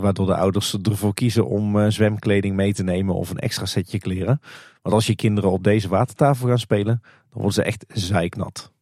Waardoor 0.00 0.26
de 0.26 0.36
ouders 0.36 0.76
ervoor 0.82 1.14
kiezen 1.14 1.46
om 1.46 1.90
zwemkleding 1.90 2.56
mee 2.56 2.74
te 2.74 2.82
nemen 2.82 3.14
of 3.14 3.30
een 3.30 3.38
extra 3.38 3.66
setje 3.66 3.98
kleren. 3.98 4.40
Want 4.82 4.94
als 4.94 5.06
je 5.06 5.14
kinderen 5.14 5.50
op 5.50 5.64
deze 5.64 5.88
watertafel 5.88 6.48
gaan 6.48 6.58
spelen, 6.58 7.00
dan 7.04 7.42
worden 7.42 7.52
ze 7.52 7.62
echt 7.62 7.84
zeiknat. 7.88 8.72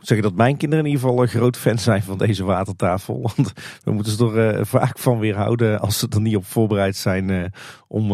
Ik 0.00 0.06
moet 0.06 0.18
zeggen 0.18 0.36
dat 0.36 0.46
mijn 0.46 0.56
kinderen 0.56 0.84
in 0.84 0.90
ieder 0.90 1.08
geval 1.08 1.22
een 1.22 1.28
groot 1.28 1.56
fan 1.56 1.78
zijn 1.78 2.02
van 2.02 2.18
deze 2.18 2.44
watertafel. 2.44 3.20
Want 3.36 3.52
we 3.84 3.92
moeten 3.92 4.12
ze 4.12 4.24
er 4.24 4.58
uh, 4.58 4.64
vaak 4.64 4.98
van 4.98 5.18
weerhouden 5.18 5.80
als 5.80 5.98
ze 5.98 6.06
er 6.10 6.20
niet 6.20 6.36
op 6.36 6.46
voorbereid 6.46 6.96
zijn 6.96 7.52
om 7.88 8.08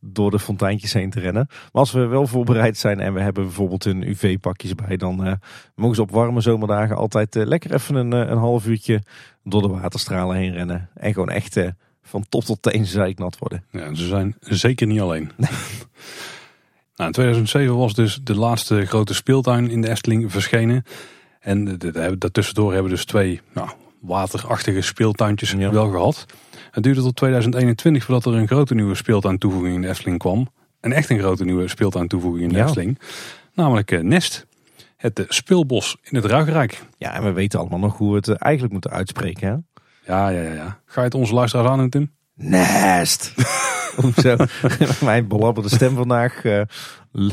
door 0.00 0.30
de 0.30 0.38
fonteintjes 0.38 0.92
heen 0.92 1.10
te 1.10 1.20
rennen. 1.20 1.46
Maar 1.48 1.68
als 1.72 1.92
we 1.92 2.06
wel 2.06 2.26
voorbereid 2.26 2.76
zijn 2.76 3.00
en 3.00 3.14
we 3.14 3.20
hebben 3.20 3.44
bijvoorbeeld 3.44 3.84
een 3.84 4.08
UV-pakjes 4.08 4.74
bij, 4.74 4.96
dan 4.96 5.38
mogen 5.74 5.96
ze 5.96 6.02
op 6.02 6.10
warme 6.10 6.40
zomerdagen 6.40 6.96
altijd 6.96 7.34
lekker 7.34 7.74
even 7.74 7.94
een, 7.94 8.12
een 8.12 8.38
half 8.38 8.66
uurtje 8.66 9.02
door 9.44 9.62
de 9.62 9.68
waterstralen 9.68 10.36
heen 10.36 10.52
rennen. 10.52 10.88
En 10.94 11.12
gewoon 11.12 11.30
echt 11.30 11.56
van 12.02 12.24
top 12.28 12.44
tot 12.44 12.62
teen 12.62 12.86
zeiknat 12.86 13.38
worden. 13.38 13.64
Ja, 13.70 13.94
ze 13.94 14.06
zijn 14.06 14.36
zeker 14.40 14.86
niet 14.86 15.00
alleen. 15.00 15.30
Nee. 15.36 15.50
nou, 16.96 17.08
in 17.08 17.12
2007 17.12 17.76
was 17.76 17.94
dus 17.94 18.20
de 18.22 18.36
laatste 18.36 18.86
grote 18.86 19.14
speeltuin 19.14 19.70
in 19.70 19.80
de 19.80 19.88
Efteling 19.88 20.32
verschenen. 20.32 20.84
En 21.42 21.78
daartussendoor 22.18 22.72
hebben 22.72 22.90
we 22.90 22.96
dus 22.96 23.04
twee 23.04 23.40
nou, 23.54 23.68
waterachtige 24.00 24.80
speeltuintjes 24.80 25.50
ja. 25.50 25.70
wel 25.70 25.90
gehad. 25.90 26.26
Het 26.70 26.82
duurde 26.82 27.00
tot 27.00 27.16
2021 27.16 28.04
voordat 28.04 28.32
er 28.32 28.40
een 28.40 28.46
grote 28.46 28.74
nieuwe 28.74 28.94
speeltuin 28.94 29.38
toevoeging 29.38 29.74
in 29.74 29.80
de 29.80 29.88
Efteling 29.88 30.18
kwam. 30.18 30.48
Een 30.80 30.92
echt 30.92 31.10
een 31.10 31.18
grote 31.18 31.44
nieuwe 31.44 31.68
speeltuin 31.68 32.08
toevoeging 32.08 32.42
in 32.42 32.48
de 32.48 32.58
ja. 32.58 32.64
Efteling. 32.64 32.98
Namelijk 33.54 33.90
uh, 33.90 34.00
Nest 34.00 34.46
het 34.96 35.24
speelbos 35.28 35.96
in 36.02 36.16
het 36.16 36.24
Ruigrijk. 36.24 36.82
Ja, 36.98 37.14
en 37.14 37.22
we 37.22 37.32
weten 37.32 37.58
allemaal 37.58 37.78
nog 37.78 37.96
hoe 37.96 38.10
we 38.10 38.16
het 38.16 38.32
eigenlijk 38.32 38.72
moeten 38.72 38.90
uitspreken. 38.90 39.48
Hè? 39.48 39.54
Ja, 40.12 40.28
ja, 40.28 40.42
ja, 40.42 40.52
ja. 40.52 40.80
Ga 40.84 41.00
je 41.00 41.06
het 41.06 41.14
onze 41.14 41.34
luisteraars 41.34 41.68
aan 41.68 41.78
doen, 41.78 41.88
Tim? 41.88 42.12
Nest! 42.34 43.34
Mijn 45.04 45.28
belabberde 45.28 45.68
stem 45.68 45.94
vandaag 45.94 46.44
uh, 46.44 46.62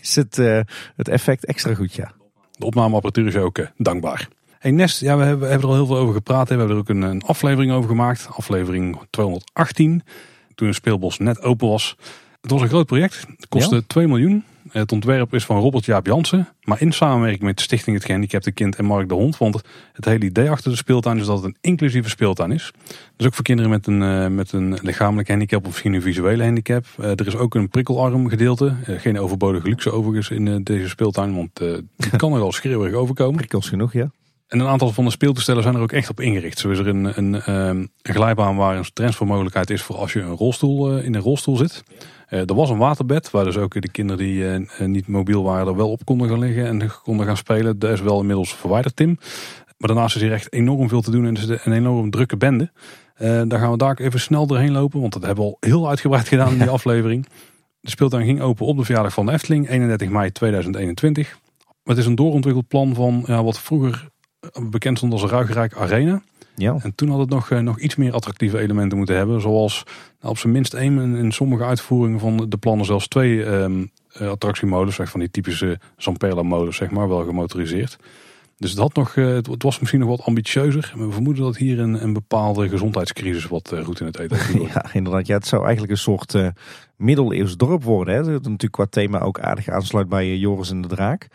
is 0.00 0.16
het, 0.16 0.38
uh, 0.38 0.60
het 0.96 1.08
effect 1.08 1.44
extra 1.44 1.74
goed, 1.74 1.94
ja. 1.94 2.12
De 2.56 2.64
opnameapparatuur 2.64 3.26
is 3.26 3.36
ook 3.36 3.58
uh, 3.58 3.66
dankbaar. 3.76 4.28
Hey 4.58 4.70
Nest, 4.70 5.00
ja, 5.00 5.16
we 5.16 5.22
hebben, 5.22 5.40
we 5.40 5.50
hebben 5.50 5.68
er 5.68 5.74
al 5.74 5.80
heel 5.80 5.86
veel 5.86 6.02
over 6.02 6.14
gepraat. 6.14 6.48
We 6.48 6.54
hebben 6.54 6.72
er 6.72 6.80
ook 6.80 6.88
een, 6.88 7.02
een 7.02 7.22
aflevering 7.22 7.72
over 7.72 7.88
gemaakt. 7.88 8.26
Aflevering 8.30 8.98
218. 9.10 10.02
Toen 10.54 10.66
het 10.66 10.76
speelbos 10.76 11.18
net 11.18 11.42
open 11.42 11.68
was. 11.68 11.96
Het 12.40 12.50
was 12.50 12.62
een 12.62 12.68
groot 12.68 12.86
project. 12.86 13.26
Het 13.36 13.48
kostte 13.48 13.74
ja? 13.74 13.82
2 13.86 14.06
miljoen. 14.06 14.44
Het 14.74 14.92
ontwerp 14.92 15.34
is 15.34 15.44
van 15.44 15.60
Robert 15.60 15.84
Jaap 15.84 16.06
Jansen, 16.06 16.48
maar 16.62 16.80
in 16.80 16.92
samenwerking 16.92 17.42
met 17.42 17.60
Stichting 17.60 17.96
Het 17.96 18.04
Gehandicapte 18.04 18.52
Kind 18.52 18.76
en 18.76 18.84
Mark 18.84 19.08
de 19.08 19.14
Hond. 19.14 19.38
Want 19.38 19.60
het 19.92 20.04
hele 20.04 20.24
idee 20.24 20.50
achter 20.50 20.70
de 20.70 20.76
speeltuin 20.76 21.18
is 21.18 21.26
dat 21.26 21.36
het 21.36 21.44
een 21.44 21.56
inclusieve 21.60 22.08
speeltuin 22.08 22.52
is. 22.52 22.70
Dus 23.16 23.26
ook 23.26 23.34
voor 23.34 23.44
kinderen 23.44 23.70
met 23.70 23.86
een, 23.86 24.02
uh, 24.02 24.26
met 24.26 24.52
een 24.52 24.78
lichamelijk 24.82 25.28
handicap 25.28 25.60
of 25.60 25.66
misschien 25.66 25.92
een 25.92 26.02
visuele 26.02 26.44
handicap. 26.44 26.84
Uh, 27.00 27.06
er 27.06 27.26
is 27.26 27.36
ook 27.36 27.54
een 27.54 27.68
prikkelarm 27.68 28.28
gedeelte. 28.28 28.74
Uh, 28.88 29.00
geen 29.00 29.18
overbodige 29.18 29.68
luxe 29.68 29.90
overigens 29.90 30.30
in 30.30 30.62
deze 30.62 30.88
speeltuin, 30.88 31.34
want 31.34 31.56
die 31.96 32.16
kan 32.16 32.32
er 32.32 32.40
al 32.40 32.52
schreeuwerig 32.52 32.94
overkomen. 32.94 33.36
Prikkels 33.36 33.68
genoeg, 33.68 33.92
ja. 33.92 34.10
En 34.48 34.60
een 34.60 34.66
aantal 34.66 34.92
van 34.92 35.04
de 35.04 35.10
speeltoestellen 35.10 35.62
zijn 35.62 35.74
er 35.74 35.80
ook 35.80 35.92
echt 35.92 36.10
op 36.10 36.20
ingericht. 36.20 36.58
Zo 36.58 36.70
is 36.70 36.78
er 36.78 36.86
een, 36.86 37.18
een, 37.18 37.50
een 37.50 37.90
glijbaan 38.02 38.56
waar 38.56 38.76
een 38.76 38.84
transfermogelijkheid 38.92 39.70
is 39.70 39.82
voor 39.82 39.96
als 39.96 40.12
je 40.12 40.20
een 40.20 40.36
rolstoel, 40.36 40.98
in 40.98 41.14
een 41.14 41.20
rolstoel 41.20 41.56
zit. 41.56 41.82
Uh, 42.34 42.40
er 42.40 42.54
was 42.54 42.70
een 42.70 42.78
waterbed 42.78 43.30
waar 43.30 43.44
dus 43.44 43.56
ook 43.56 43.80
de 43.80 43.90
kinderen 43.90 44.24
die 44.24 44.42
uh, 44.42 44.86
niet 44.86 45.06
mobiel 45.06 45.42
waren 45.42 45.66
er 45.66 45.76
wel 45.76 45.90
op 45.90 46.04
konden 46.04 46.28
gaan 46.28 46.38
liggen 46.38 46.66
en 46.66 46.90
konden 47.02 47.26
gaan 47.26 47.36
spelen. 47.36 47.78
Dat 47.78 47.90
is 47.90 48.00
wel 48.00 48.20
inmiddels 48.20 48.54
verwijderd, 48.54 48.96
Tim. 48.96 49.18
Maar 49.78 49.88
daarnaast 49.88 50.16
is 50.16 50.22
hier 50.22 50.32
echt 50.32 50.52
enorm 50.52 50.88
veel 50.88 51.00
te 51.00 51.10
doen 51.10 51.26
en 51.26 51.34
is 51.34 51.48
een 51.48 51.72
enorm 51.72 52.10
drukke 52.10 52.36
bende. 52.36 52.72
Daar 53.18 53.58
gaan 53.58 53.70
we 53.70 53.76
daar 53.76 53.98
even 53.98 54.20
snel 54.20 54.46
doorheen 54.46 54.72
lopen, 54.72 55.00
want 55.00 55.12
dat 55.12 55.22
hebben 55.22 55.44
we 55.44 55.50
al 55.50 55.56
heel 55.60 55.88
uitgebreid 55.88 56.28
gedaan 56.28 56.52
in 56.52 56.58
die 56.58 56.68
aflevering. 56.68 57.26
De 57.80 57.90
speeltuin 57.90 58.24
ging 58.24 58.40
open 58.40 58.66
op 58.66 58.76
de 58.76 58.84
verjaardag 58.84 59.12
van 59.12 59.26
de 59.26 59.32
Efteling, 59.32 59.68
31 59.68 60.08
mei 60.08 60.32
2021. 60.32 61.38
Het 61.84 61.98
is 61.98 62.06
een 62.06 62.14
doorontwikkeld 62.14 62.68
plan 62.68 62.94
van 62.94 63.24
ja, 63.26 63.44
wat 63.44 63.60
vroeger 63.60 64.08
bekend 64.70 64.96
stond 64.96 65.12
als 65.12 65.22
de 65.22 65.28
Ruigrijk 65.28 65.76
Arena. 65.76 66.22
Ja. 66.56 66.76
En 66.82 66.94
toen 66.94 67.08
had 67.08 67.18
het 67.18 67.28
nog, 67.28 67.50
nog 67.50 67.78
iets 67.78 67.96
meer 67.96 68.12
attractieve 68.12 68.58
elementen 68.58 68.96
moeten 68.98 69.16
hebben. 69.16 69.40
Zoals 69.40 69.82
nou, 70.20 70.32
op 70.32 70.38
zijn 70.38 70.52
minst 70.52 70.74
één 70.74 71.16
in 71.16 71.32
sommige 71.32 71.64
uitvoeringen 71.64 72.20
van 72.20 72.46
de 72.48 72.56
plannen 72.56 72.86
zelfs 72.86 73.08
twee 73.08 73.44
um, 73.44 73.90
attractiemodus. 74.18 74.96
Van 75.02 75.20
die 75.20 75.30
typische 75.30 75.78
Zamperla 75.96 76.42
modus, 76.42 76.76
zeg 76.76 76.90
maar, 76.90 77.08
wel 77.08 77.24
gemotoriseerd. 77.24 77.96
Dus 78.58 78.70
het, 78.70 78.78
had 78.78 78.94
nog, 78.94 79.14
het 79.14 79.62
was 79.62 79.78
misschien 79.78 80.00
nog 80.00 80.08
wat 80.08 80.22
ambitieuzer. 80.22 80.92
Maar 80.96 81.06
we 81.06 81.12
vermoeden 81.12 81.44
dat 81.44 81.56
hier 81.56 81.80
een, 81.80 82.02
een 82.02 82.12
bepaalde 82.12 82.68
gezondheidscrisis 82.68 83.46
wat 83.46 83.74
goed 83.82 84.00
in 84.00 84.06
het 84.06 84.18
eten 84.18 84.36
heeft. 84.36 84.72
Ja, 84.74 84.84
inderdaad. 84.92 85.26
Ja, 85.26 85.34
het 85.34 85.46
zou 85.46 85.62
eigenlijk 85.62 85.92
een 85.92 85.98
soort 85.98 86.34
uh, 86.34 86.48
middeleeuws 86.96 87.56
dorp 87.56 87.82
worden. 87.82 88.14
Hè. 88.14 88.22
Dat 88.22 88.42
natuurlijk 88.42 88.72
qua 88.72 88.86
thema 88.86 89.20
ook 89.20 89.40
aardig 89.40 89.68
aansluit 89.68 90.08
bij 90.08 90.36
Joris 90.36 90.70
en 90.70 90.80
de 90.80 90.88
Draak. 90.88 91.28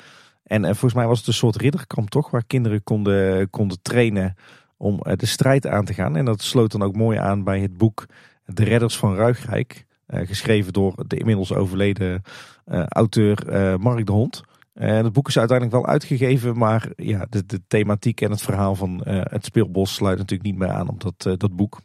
En 0.43 0.61
uh, 0.61 0.67
volgens 0.67 0.93
mij 0.93 1.07
was 1.07 1.17
het 1.17 1.27
een 1.27 1.33
soort 1.33 1.55
ridderkamp 1.55 2.09
toch, 2.09 2.29
waar 2.29 2.43
kinderen 2.47 2.83
konden, 2.83 3.49
konden 3.49 3.81
trainen 3.81 4.35
om 4.79 4.99
de 5.01 5.25
strijd 5.25 5.67
aan 5.67 5.85
te 5.85 5.93
gaan. 5.93 6.15
En 6.15 6.25
dat 6.25 6.41
sloot 6.41 6.71
dan 6.71 6.83
ook 6.83 6.95
mooi 6.95 7.17
aan 7.17 7.43
bij 7.43 7.59
het 7.59 7.77
boek 7.77 8.05
De 8.45 8.63
Redders 8.63 8.97
van 8.97 9.15
Ruigrijk. 9.15 9.85
Uh, 10.07 10.27
geschreven 10.27 10.73
door 10.73 11.03
de 11.07 11.17
inmiddels 11.17 11.53
overleden 11.53 12.21
uh, 12.65 12.85
auteur 12.85 13.37
Mark 13.79 14.05
de 14.05 14.11
Hond. 14.11 14.43
En 14.73 15.03
het 15.03 15.13
boek 15.13 15.27
is 15.27 15.37
uiteindelijk 15.37 15.77
wel 15.77 15.87
uitgegeven, 15.87 16.57
maar 16.57 16.89
ja, 16.95 17.25
de, 17.29 17.45
de 17.45 17.61
thematiek 17.67 18.21
en 18.21 18.31
het 18.31 18.41
verhaal 18.41 18.75
van 18.75 19.01
het 19.05 19.45
speelbos 19.45 19.93
sluit 19.93 20.17
natuurlijk 20.17 20.49
niet 20.49 20.59
meer 20.59 20.69
aan 20.71 20.89
op 20.89 21.01
dat, 21.01 21.39
dat 21.39 21.55
boek. 21.55 21.79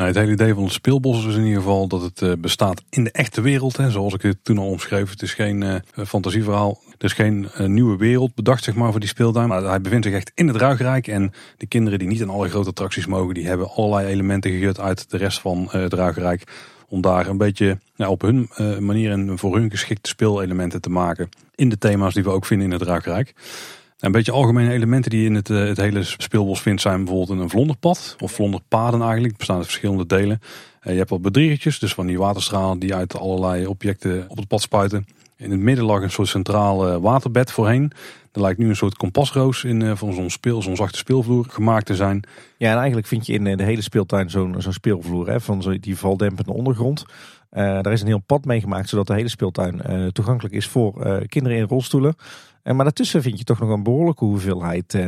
Nou, 0.00 0.12
het 0.12 0.20
hele 0.20 0.32
idee 0.32 0.54
van 0.54 0.64
het 0.64 0.72
speelbos 0.72 1.26
is 1.26 1.34
in 1.34 1.44
ieder 1.44 1.58
geval 1.58 1.86
dat 1.86 2.02
het 2.02 2.40
bestaat 2.40 2.82
in 2.90 3.04
de 3.04 3.10
echte 3.10 3.40
wereld. 3.40 3.76
Hè, 3.76 3.90
zoals 3.90 4.14
ik 4.14 4.22
het 4.22 4.36
toen 4.42 4.58
al 4.58 4.66
omschreef. 4.66 5.10
Het 5.10 5.22
is 5.22 5.34
geen 5.34 5.82
fantasieverhaal. 6.06 6.80
Er 6.98 7.04
is 7.04 7.12
geen 7.12 7.48
uh, 7.58 7.66
nieuwe 7.66 7.96
wereld 7.96 8.34
bedacht 8.34 8.64
zeg 8.64 8.74
maar, 8.74 8.90
voor 8.90 9.00
die 9.00 9.08
speeltuin. 9.08 9.48
Maar 9.48 9.62
hij 9.62 9.80
bevindt 9.80 10.06
zich 10.06 10.14
echt 10.14 10.32
in 10.34 10.46
het 10.46 10.56
Ruigrijk. 10.56 11.06
En 11.06 11.32
de 11.56 11.66
kinderen 11.66 11.98
die 11.98 12.08
niet 12.08 12.20
in 12.20 12.28
alle 12.28 12.48
grote 12.48 12.68
attracties 12.68 13.06
mogen, 13.06 13.34
die 13.34 13.46
hebben 13.46 13.70
allerlei 13.70 14.06
elementen 14.06 14.50
gegut 14.50 14.80
uit 14.80 15.10
de 15.10 15.16
rest 15.16 15.40
van 15.40 15.62
uh, 15.62 15.72
het 15.72 15.92
Ruigrijk. 15.92 16.42
Om 16.88 17.00
daar 17.00 17.26
een 17.26 17.38
beetje 17.38 17.78
ja, 17.94 18.08
op 18.08 18.20
hun 18.20 18.50
manier 18.78 19.10
en 19.10 19.38
voor 19.38 19.56
hun 19.56 19.70
geschikte 19.70 20.08
speelelementen 20.08 20.80
te 20.80 20.90
maken. 20.90 21.28
In 21.54 21.68
de 21.68 21.78
thema's 21.78 22.14
die 22.14 22.22
we 22.22 22.30
ook 22.30 22.46
vinden 22.46 22.66
in 22.66 22.72
het 22.72 22.82
Ruigrijk. 22.82 23.34
Een 24.00 24.12
beetje 24.12 24.32
algemene 24.32 24.72
elementen 24.72 25.10
die 25.10 25.20
je 25.20 25.26
in 25.26 25.34
het, 25.34 25.48
het 25.48 25.76
hele 25.76 26.02
speelbos 26.02 26.60
vindt 26.60 26.80
zijn 26.80 27.04
bijvoorbeeld 27.04 27.40
een 27.40 27.50
vlonderpad. 27.50 28.16
Of 28.20 28.32
vlonderpaden 28.32 29.02
eigenlijk. 29.02 29.36
Bestaan 29.36 29.56
uit 29.56 29.64
verschillende 29.64 30.06
delen. 30.06 30.40
je 30.82 30.90
hebt 30.90 31.10
wat 31.10 31.22
bedriegertjes, 31.22 31.78
dus 31.78 31.94
van 31.94 32.06
die 32.06 32.18
waterstralen 32.18 32.78
die 32.78 32.94
uit 32.94 33.16
allerlei 33.16 33.66
objecten 33.66 34.24
op 34.28 34.36
het 34.36 34.48
pad 34.48 34.60
spuiten. 34.60 35.06
In 35.36 35.50
het 35.50 35.60
midden 35.60 35.84
lag 35.84 36.02
een 36.02 36.10
soort 36.10 36.28
centraal 36.28 37.00
waterbed 37.00 37.52
voorheen. 37.52 37.92
Er 38.32 38.40
lijkt 38.40 38.58
nu 38.58 38.68
een 38.68 38.76
soort 38.76 38.96
kompasroos 38.96 39.64
in 39.64 39.96
van 39.96 40.12
zo'n 40.12 40.30
speel, 40.30 40.62
zo'n 40.62 40.76
zachte 40.76 40.98
speelvloer 40.98 41.46
gemaakt 41.48 41.86
te 41.86 41.94
zijn. 41.94 42.22
Ja, 42.56 42.70
en 42.70 42.76
eigenlijk 42.76 43.06
vind 43.06 43.26
je 43.26 43.32
in 43.32 43.56
de 43.56 43.62
hele 43.62 43.82
speeltuin 43.82 44.30
zo'n 44.30 44.54
zo'n 44.58 44.72
speelvloer 44.72 45.28
hè, 45.28 45.40
van 45.40 45.62
zo, 45.62 45.78
die 45.80 45.96
valdempende 45.96 46.52
ondergrond. 46.52 47.04
Daar 47.50 47.92
is 47.92 48.00
een 48.00 48.06
heel 48.06 48.22
pad 48.26 48.44
mee 48.44 48.60
gemaakt 48.60 48.88
zodat 48.88 49.06
de 49.06 49.14
hele 49.14 49.28
speeltuin 49.28 49.82
toegankelijk 50.12 50.54
is 50.54 50.66
voor 50.66 51.24
kinderen 51.26 51.58
in 51.58 51.64
rolstoelen. 51.64 52.14
En 52.70 52.76
maar 52.76 52.84
daartussen 52.84 53.22
vind 53.22 53.38
je 53.38 53.44
toch 53.44 53.60
nog 53.60 53.70
een 53.70 53.82
behoorlijke 53.82 54.24
hoeveelheid 54.24 54.98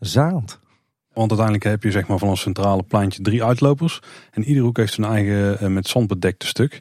zaad. 0.00 0.58
Want 1.12 1.30
uiteindelijk 1.30 1.64
heb 1.64 1.82
je 1.82 1.90
zeg 1.90 2.06
maar 2.06 2.18
van 2.18 2.28
een 2.28 2.36
centrale 2.36 2.82
pleintje 2.82 3.22
drie 3.22 3.44
uitlopers. 3.44 4.00
En 4.30 4.44
iedere 4.44 4.64
hoek 4.64 4.76
heeft 4.76 4.92
zijn 4.92 5.06
eigen 5.06 5.60
eh, 5.60 5.68
met 5.68 5.88
zand 5.88 6.06
bedekte 6.06 6.46
stuk. 6.46 6.80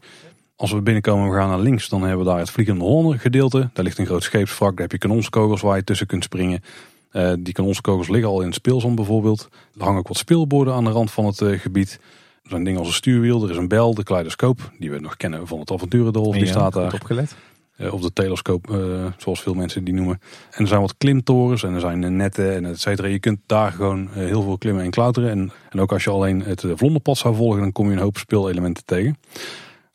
Als 0.55 0.71
we 0.71 0.81
binnenkomen 0.81 1.23
en 1.25 1.31
we 1.31 1.37
gaan 1.37 1.49
naar 1.49 1.59
links, 1.59 1.89
dan 1.89 2.01
hebben 2.01 2.19
we 2.19 2.31
daar 2.31 2.39
het 2.39 2.49
Vliegende 2.49 2.83
Hollander 2.83 3.19
gedeelte. 3.19 3.69
Daar 3.73 3.83
ligt 3.83 3.97
een 3.97 4.05
groot 4.05 4.23
scheepswrak, 4.23 4.71
daar 4.71 4.81
heb 4.81 4.91
je 4.91 4.97
kanonskogels 4.97 5.61
waar 5.61 5.75
je 5.77 5.83
tussen 5.83 6.07
kunt 6.07 6.23
springen. 6.23 6.63
Uh, 7.11 7.33
die 7.39 7.53
kanonskogels 7.53 8.07
liggen 8.07 8.29
al 8.29 8.39
in 8.39 8.45
het 8.45 8.55
speelzand 8.55 8.95
bijvoorbeeld. 8.95 9.49
Er 9.77 9.83
hangen 9.83 9.99
ook 9.99 10.07
wat 10.07 10.17
speelborden 10.17 10.73
aan 10.73 10.83
de 10.83 10.89
rand 10.89 11.11
van 11.11 11.25
het 11.25 11.41
uh, 11.41 11.59
gebied. 11.59 11.99
Er 12.43 12.49
zijn 12.49 12.63
dingen 12.63 12.79
als 12.79 12.87
een 12.87 12.93
stuurwiel, 12.93 13.43
er 13.43 13.49
is 13.49 13.57
een 13.57 13.67
bel, 13.67 13.93
de 13.93 14.03
kaleidoscoop, 14.03 14.71
die 14.79 14.91
we 14.91 14.99
nog 14.99 15.17
kennen 15.17 15.47
van 15.47 15.59
het 15.59 15.71
avonturendolf, 15.71 16.35
die 16.35 16.45
staat 16.45 16.73
daar. 16.73 16.93
opgelet. 16.93 17.35
Uh, 17.77 17.93
of 17.93 18.01
de 18.01 18.13
telescoop, 18.13 18.79
zoals 19.17 19.41
veel 19.41 19.53
mensen 19.53 19.83
die 19.83 19.93
noemen. 19.93 20.19
En 20.51 20.61
er 20.61 20.67
zijn 20.67 20.81
wat 20.81 20.97
klimtorens 20.97 21.63
en 21.63 21.73
er 21.73 21.79
zijn 21.79 22.15
netten 22.15 22.55
en 22.55 22.65
et 22.65 22.79
cetera. 22.79 23.07
Je 23.07 23.19
kunt 23.19 23.39
daar 23.45 23.71
gewoon 23.71 24.09
heel 24.11 24.41
veel 24.41 24.57
klimmen 24.57 24.83
en 24.83 24.89
klauteren. 24.89 25.29
En, 25.29 25.79
ook 25.79 25.91
als 25.91 26.03
je 26.03 26.09
alleen 26.09 26.41
het 26.41 26.63
vlonderpad 26.75 27.17
zou 27.17 27.35
volgen, 27.35 27.61
dan 27.61 27.71
kom 27.71 27.87
je 27.87 27.93
een 27.95 28.01
hoop 28.01 28.17
speelelementen 28.17 28.85
tegen. 28.85 29.17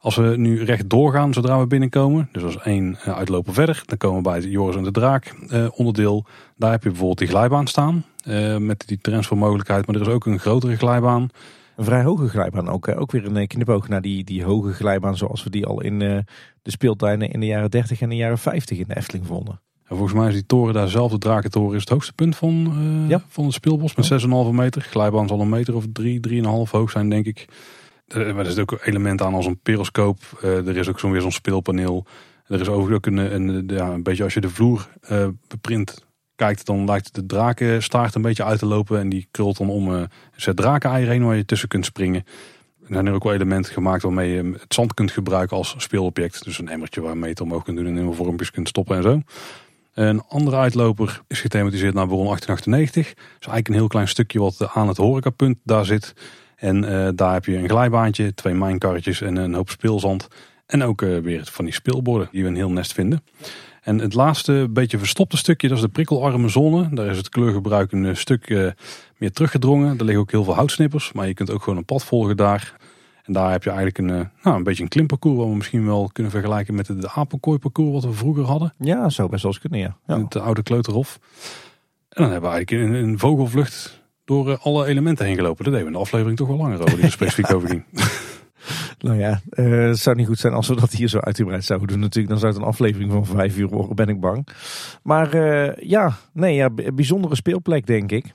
Als 0.02 0.16
we 0.16 0.34
nu 0.36 0.64
recht 0.64 0.90
doorgaan 0.90 1.32
zodra 1.32 1.58
we 1.58 1.66
binnenkomen, 1.66 2.28
dus 2.32 2.42
als 2.42 2.58
één 2.58 2.98
eh, 3.02 3.16
uitlopen 3.16 3.54
verder, 3.54 3.82
dan 3.86 3.98
komen 3.98 4.16
we 4.16 4.22
bij 4.22 4.34
het 4.34 4.44
Joris 4.44 4.76
en 4.76 4.82
de 4.82 4.90
Draak 4.90 5.34
eh, 5.48 5.66
onderdeel. 5.74 6.24
Daar 6.56 6.70
heb 6.70 6.82
je 6.82 6.88
bijvoorbeeld 6.88 7.18
die 7.18 7.28
glijbaan 7.28 7.66
staan 7.66 8.04
eh, 8.24 8.56
met 8.56 8.82
die 8.86 8.98
transfermogelijkheid, 9.00 9.86
maar 9.86 9.94
er 9.94 10.00
is 10.00 10.08
ook 10.08 10.26
een 10.26 10.38
grotere 10.38 10.76
glijbaan. 10.76 11.28
Een 11.76 11.84
vrij 11.84 12.02
hoge 12.02 12.28
glijbaan 12.28 12.68
ook. 12.68 12.88
Ook 12.88 13.12
weer 13.12 13.36
een 13.36 13.46
knipoog 13.46 13.88
naar 13.88 14.00
die, 14.00 14.24
die 14.24 14.44
hoge 14.44 14.72
glijbaan 14.72 15.16
zoals 15.16 15.42
we 15.44 15.50
die 15.50 15.66
al 15.66 15.82
in 15.82 15.98
de 15.98 16.70
speeltuinen 16.70 17.30
in 17.30 17.40
de 17.40 17.46
jaren 17.46 17.70
30 17.70 18.00
en 18.00 18.08
de 18.08 18.16
jaren 18.16 18.38
50 18.38 18.78
in 18.78 18.84
de 18.88 18.96
Efteling 18.96 19.26
vonden. 19.26 19.60
En 19.84 19.96
volgens 19.96 20.18
mij 20.18 20.28
is 20.28 20.34
die 20.34 20.46
toren 20.46 20.74
daar 20.74 20.88
zelf, 20.88 21.10
de 21.10 21.18
Drakentoren, 21.18 21.74
is 21.74 21.80
het 21.80 21.88
hoogste 21.88 22.12
punt 22.12 22.36
van, 22.36 22.74
ja. 23.08 23.22
van 23.28 23.44
het 23.44 23.54
speelbos 23.54 23.94
met 23.94 24.22
6,5 24.22 24.28
meter. 24.50 24.82
Glijbaan 24.82 25.28
zal 25.28 25.40
een 25.40 25.48
meter 25.48 25.74
of 25.74 25.84
3, 25.92 26.20
3,5 26.28 26.42
hoog 26.70 26.90
zijn 26.90 27.08
denk 27.08 27.26
ik. 27.26 27.48
Eh, 28.06 28.34
maar 28.34 28.44
er 28.44 28.50
zit 28.50 28.60
ook 28.60 28.80
elementen 28.84 29.26
aan 29.26 29.34
als 29.34 29.46
een 29.46 29.60
periscoop. 29.60 30.18
Uh, 30.44 30.66
er 30.66 30.76
is 30.76 30.88
ook 30.88 30.98
zo'n 30.98 31.10
weer 31.10 31.20
zo'n 31.20 31.32
speelpaneel. 31.32 32.06
Er 32.46 32.60
is 32.60 32.68
overigens 32.68 32.96
ook 32.96 33.06
een, 33.06 33.34
een, 33.34 33.64
ja, 33.66 33.92
een 33.92 34.02
beetje 34.02 34.24
als 34.24 34.34
je 34.34 34.40
de 34.40 34.50
vloer 34.50 34.88
uh, 35.10 35.26
beprint 35.48 36.06
kijkt, 36.44 36.66
dan 36.66 36.84
lijkt 36.84 37.14
de 37.14 37.26
drakenstaart 37.26 38.14
een 38.14 38.22
beetje 38.22 38.44
uit 38.44 38.58
te 38.58 38.66
lopen. 38.66 38.98
En 38.98 39.08
die 39.08 39.28
krult 39.30 39.56
dan 39.56 39.68
om 39.68 39.88
een 39.88 40.08
drakeneier 40.54 41.08
heen 41.08 41.24
waar 41.24 41.36
je 41.36 41.44
tussen 41.44 41.68
kunt 41.68 41.84
springen. 41.84 42.24
Er 42.86 42.94
zijn 42.94 43.10
ook 43.10 43.24
wel 43.24 43.32
elementen 43.32 43.72
gemaakt 43.72 44.02
waarmee 44.02 44.32
je 44.32 44.52
het 44.52 44.74
zand 44.74 44.94
kunt 44.94 45.10
gebruiken 45.10 45.56
als 45.56 45.74
speelobject. 45.78 46.44
Dus 46.44 46.58
een 46.58 46.68
emmertje 46.68 47.00
waarmee 47.00 47.22
je 47.22 47.28
het 47.28 47.40
omhoog 47.40 47.62
kunt 47.62 47.76
doen 47.76 47.86
en 47.86 47.96
in 47.96 48.14
vormpjes 48.14 48.50
kunt 48.50 48.68
stoppen 48.68 48.96
en 48.96 49.02
zo. 49.02 49.20
Een 49.94 50.22
andere 50.28 50.56
uitloper 50.56 51.20
is 51.26 51.40
gethematiseerd 51.40 51.94
naar 51.94 52.06
Baron 52.06 52.26
1898. 52.26 53.06
Dat 53.06 53.24
is 53.24 53.46
eigenlijk 53.46 53.68
een 53.68 53.74
heel 53.74 53.86
klein 53.86 54.08
stukje 54.08 54.40
wat 54.40 54.68
aan 54.74 54.88
het 54.88 54.96
horecapunt 54.96 55.58
daar 55.64 55.84
zit. 55.84 56.14
En 56.56 56.84
uh, 56.84 57.08
daar 57.14 57.32
heb 57.32 57.44
je 57.44 57.56
een 57.56 57.68
glijbaantje, 57.68 58.34
twee 58.34 58.54
mijnkarretjes 58.54 59.20
en 59.20 59.36
een 59.36 59.54
hoop 59.54 59.70
speelzand. 59.70 60.28
En 60.66 60.82
ook 60.82 61.02
uh, 61.02 61.18
weer 61.18 61.48
van 61.50 61.64
die 61.64 61.74
speelborden 61.74 62.28
die 62.32 62.42
we 62.42 62.48
een 62.48 62.56
heel 62.56 62.70
nest 62.70 62.92
vinden. 62.92 63.24
En 63.82 63.98
het 63.98 64.14
laatste 64.14 64.66
beetje 64.70 64.98
verstopte 64.98 65.36
stukje, 65.36 65.68
dat 65.68 65.76
is 65.76 65.82
de 65.82 65.90
prikkelarme 65.90 66.48
zone. 66.48 66.88
Daar 66.94 67.06
is 67.06 67.16
het 67.16 67.28
kleurgebruik 67.28 67.92
een 67.92 68.16
stuk 68.16 68.50
uh, 68.50 68.70
meer 69.16 69.32
teruggedrongen. 69.32 69.98
Er 69.98 70.04
liggen 70.04 70.22
ook 70.22 70.30
heel 70.30 70.44
veel 70.44 70.54
houtsnippers, 70.54 71.12
maar 71.12 71.26
je 71.26 71.34
kunt 71.34 71.50
ook 71.50 71.62
gewoon 71.62 71.78
een 71.78 71.84
pad 71.84 72.04
volgen 72.04 72.36
daar. 72.36 72.76
En 73.22 73.32
daar 73.32 73.50
heb 73.50 73.62
je 73.62 73.70
eigenlijk 73.70 73.98
een, 73.98 74.30
nou, 74.42 74.56
een 74.56 74.62
beetje 74.62 74.82
een 74.82 74.88
klimparcours, 74.88 75.36
wat 75.36 75.46
we 75.46 75.54
misschien 75.54 75.86
wel 75.86 76.10
kunnen 76.12 76.32
vergelijken 76.32 76.74
met 76.74 76.86
de 76.86 77.10
apenkooiparcours 77.10 77.92
wat 77.92 78.04
we 78.04 78.12
vroeger 78.12 78.44
hadden. 78.44 78.74
Ja, 78.78 79.08
zo 79.08 79.28
best 79.28 79.42
wel 79.42 79.52
eens 79.52 79.60
kunnen, 79.60 79.78
ja. 79.78 79.96
ja. 80.06 80.22
Het 80.22 80.36
oude 80.36 80.62
kleuterhof. 80.62 81.18
En 82.08 82.22
dan 82.22 82.30
hebben 82.30 82.50
we 82.50 82.56
eigenlijk 82.56 82.94
een, 82.94 83.02
een 83.02 83.18
vogelvlucht 83.18 84.02
door 84.24 84.50
eh, 84.50 84.58
alle 84.60 84.86
elementen 84.86 85.26
heen 85.26 85.36
gelopen. 85.36 85.64
Dat 85.64 85.72
deden 85.72 85.86
we 85.86 85.92
in 85.92 85.98
de 85.98 86.04
aflevering 86.04 86.36
toch 86.36 86.48
wel 86.48 86.56
langer 86.56 86.80
over, 86.80 86.94
die 86.94 87.04
er 87.04 87.10
specifiek 87.20 87.52
over 87.52 87.68
ging. 87.68 87.84
Nou 88.98 89.18
ja, 89.18 89.40
uh, 89.50 89.86
het 89.88 89.98
zou 89.98 90.16
niet 90.16 90.26
goed 90.26 90.38
zijn 90.38 90.52
als 90.52 90.68
we 90.68 90.76
dat 90.76 90.90
hier 90.92 91.08
zo 91.08 91.18
uitgebreid 91.18 91.64
zouden 91.64 91.88
doen 91.88 92.00
natuurlijk. 92.00 92.28
Dan 92.28 92.38
zou 92.38 92.52
het 92.52 92.62
een 92.62 92.68
aflevering 92.68 93.12
van 93.12 93.26
vijf 93.26 93.56
uur 93.56 93.68
worden, 93.68 93.96
ben 93.96 94.08
ik 94.08 94.20
bang. 94.20 94.46
Maar 95.02 95.34
uh, 95.34 95.74
ja, 95.76 96.12
nee, 96.32 96.54
ja, 96.54 96.70
bijzondere 96.94 97.34
speelplek 97.34 97.86
denk 97.86 98.12
ik. 98.12 98.34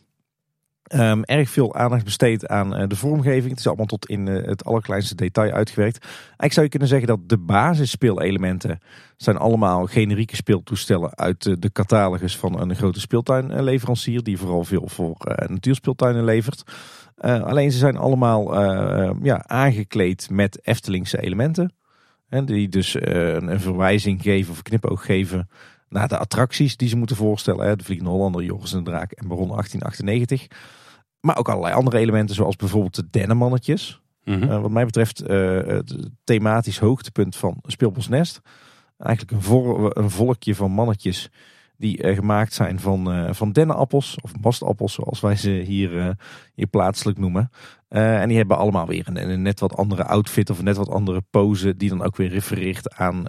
Um, 0.93 1.23
erg 1.23 1.49
veel 1.49 1.75
aandacht 1.75 2.03
besteed 2.03 2.47
aan 2.47 2.81
uh, 2.81 2.87
de 2.87 2.95
vormgeving. 2.95 3.49
Het 3.49 3.59
is 3.59 3.67
allemaal 3.67 3.85
tot 3.85 4.05
in 4.05 4.25
het 4.27 4.65
allerkleinste 4.65 5.15
detail 5.15 5.51
uitgewerkt. 5.51 6.03
Eigenlijk 6.03 6.53
zou 6.53 6.65
je 6.65 6.71
kunnen 6.71 6.87
zeggen 6.89 7.07
dat 7.07 7.29
de 7.29 7.37
basisspeelelementen 7.37 8.79
zijn 9.17 9.37
allemaal 9.37 9.85
generieke 9.85 10.35
speeltoestellen 10.35 11.17
uit 11.17 11.61
de 11.61 11.71
catalogus 11.71 12.37
van 12.37 12.59
een 12.59 12.75
grote 12.75 12.99
speeltuinleverancier. 12.99 14.23
Die 14.23 14.37
vooral 14.37 14.63
veel 14.63 14.87
voor 14.87 15.17
natuurspeeltuinen 15.47 16.23
levert. 16.23 16.63
Alleen 17.19 17.71
ze 17.71 17.77
zijn 17.77 17.97
allemaal 17.97 18.61
ja, 19.23 19.43
aangekleed 19.45 20.29
met 20.29 20.59
Eftelingse 20.65 21.21
elementen. 21.21 21.71
En 22.29 22.45
die 22.45 22.69
dus 22.69 22.95
een, 22.99 23.47
een 23.47 23.59
verwijzing 23.59 24.21
geven 24.21 24.51
of 24.51 24.61
knipoog 24.61 25.05
geven 25.05 25.49
naar 25.89 26.07
de 26.07 26.17
attracties 26.17 26.77
die 26.77 26.89
ze 26.89 26.97
moeten 26.97 27.15
voorstellen. 27.15 27.67
Hè? 27.67 27.75
De 27.75 27.83
Vliegende 27.83 28.11
Hollander, 28.11 28.43
Joris 28.43 28.73
en 28.73 28.83
de 28.83 28.89
Draak 28.89 29.11
en 29.11 29.27
Baron 29.27 29.47
1898. 29.47 30.47
Maar 31.19 31.37
ook 31.37 31.49
allerlei 31.49 31.73
andere 31.73 31.97
elementen 31.97 32.35
zoals 32.35 32.55
bijvoorbeeld 32.55 32.95
de 32.95 33.07
dennenmannetjes. 33.11 34.01
Mm 34.23 34.47
wat 34.47 34.71
mij 34.71 34.85
betreft 34.85 35.17
het 35.17 36.09
thematisch 36.23 36.79
hoogtepunt 36.79 37.35
van 37.35 37.59
Speelbos 37.65 38.07
Nest. 38.07 38.41
Eigenlijk 38.97 39.45
een, 39.45 39.91
een 40.03 40.09
volkje 40.09 40.55
van 40.55 40.71
mannetjes 40.71 41.29
die 41.77 42.03
uh, 42.03 42.15
gemaakt 42.15 42.53
zijn 42.53 42.79
van, 42.79 43.13
uh, 43.13 43.33
van 43.33 43.51
dennenappels 43.51 44.17
of 44.21 44.31
mastappels 44.41 44.93
zoals 44.93 45.19
wij 45.19 45.35
ze 45.35 45.49
hier, 45.49 45.91
uh, 45.91 46.09
hier 46.53 46.67
plaatselijk 46.67 47.17
noemen. 47.17 47.49
en 47.89 48.27
die 48.27 48.37
hebben 48.37 48.57
allemaal 48.57 48.87
weer 48.87 49.07
een, 49.13 49.41
net 49.41 49.59
wat 49.59 49.75
andere 49.75 50.03
outfit 50.03 50.49
of 50.49 50.61
net 50.61 50.77
wat 50.77 50.89
andere 50.89 51.21
pose 51.29 51.75
die 51.77 51.89
dan 51.89 52.03
ook 52.03 52.15
weer 52.15 52.29
refereert 52.29 52.95
aan 52.95 53.25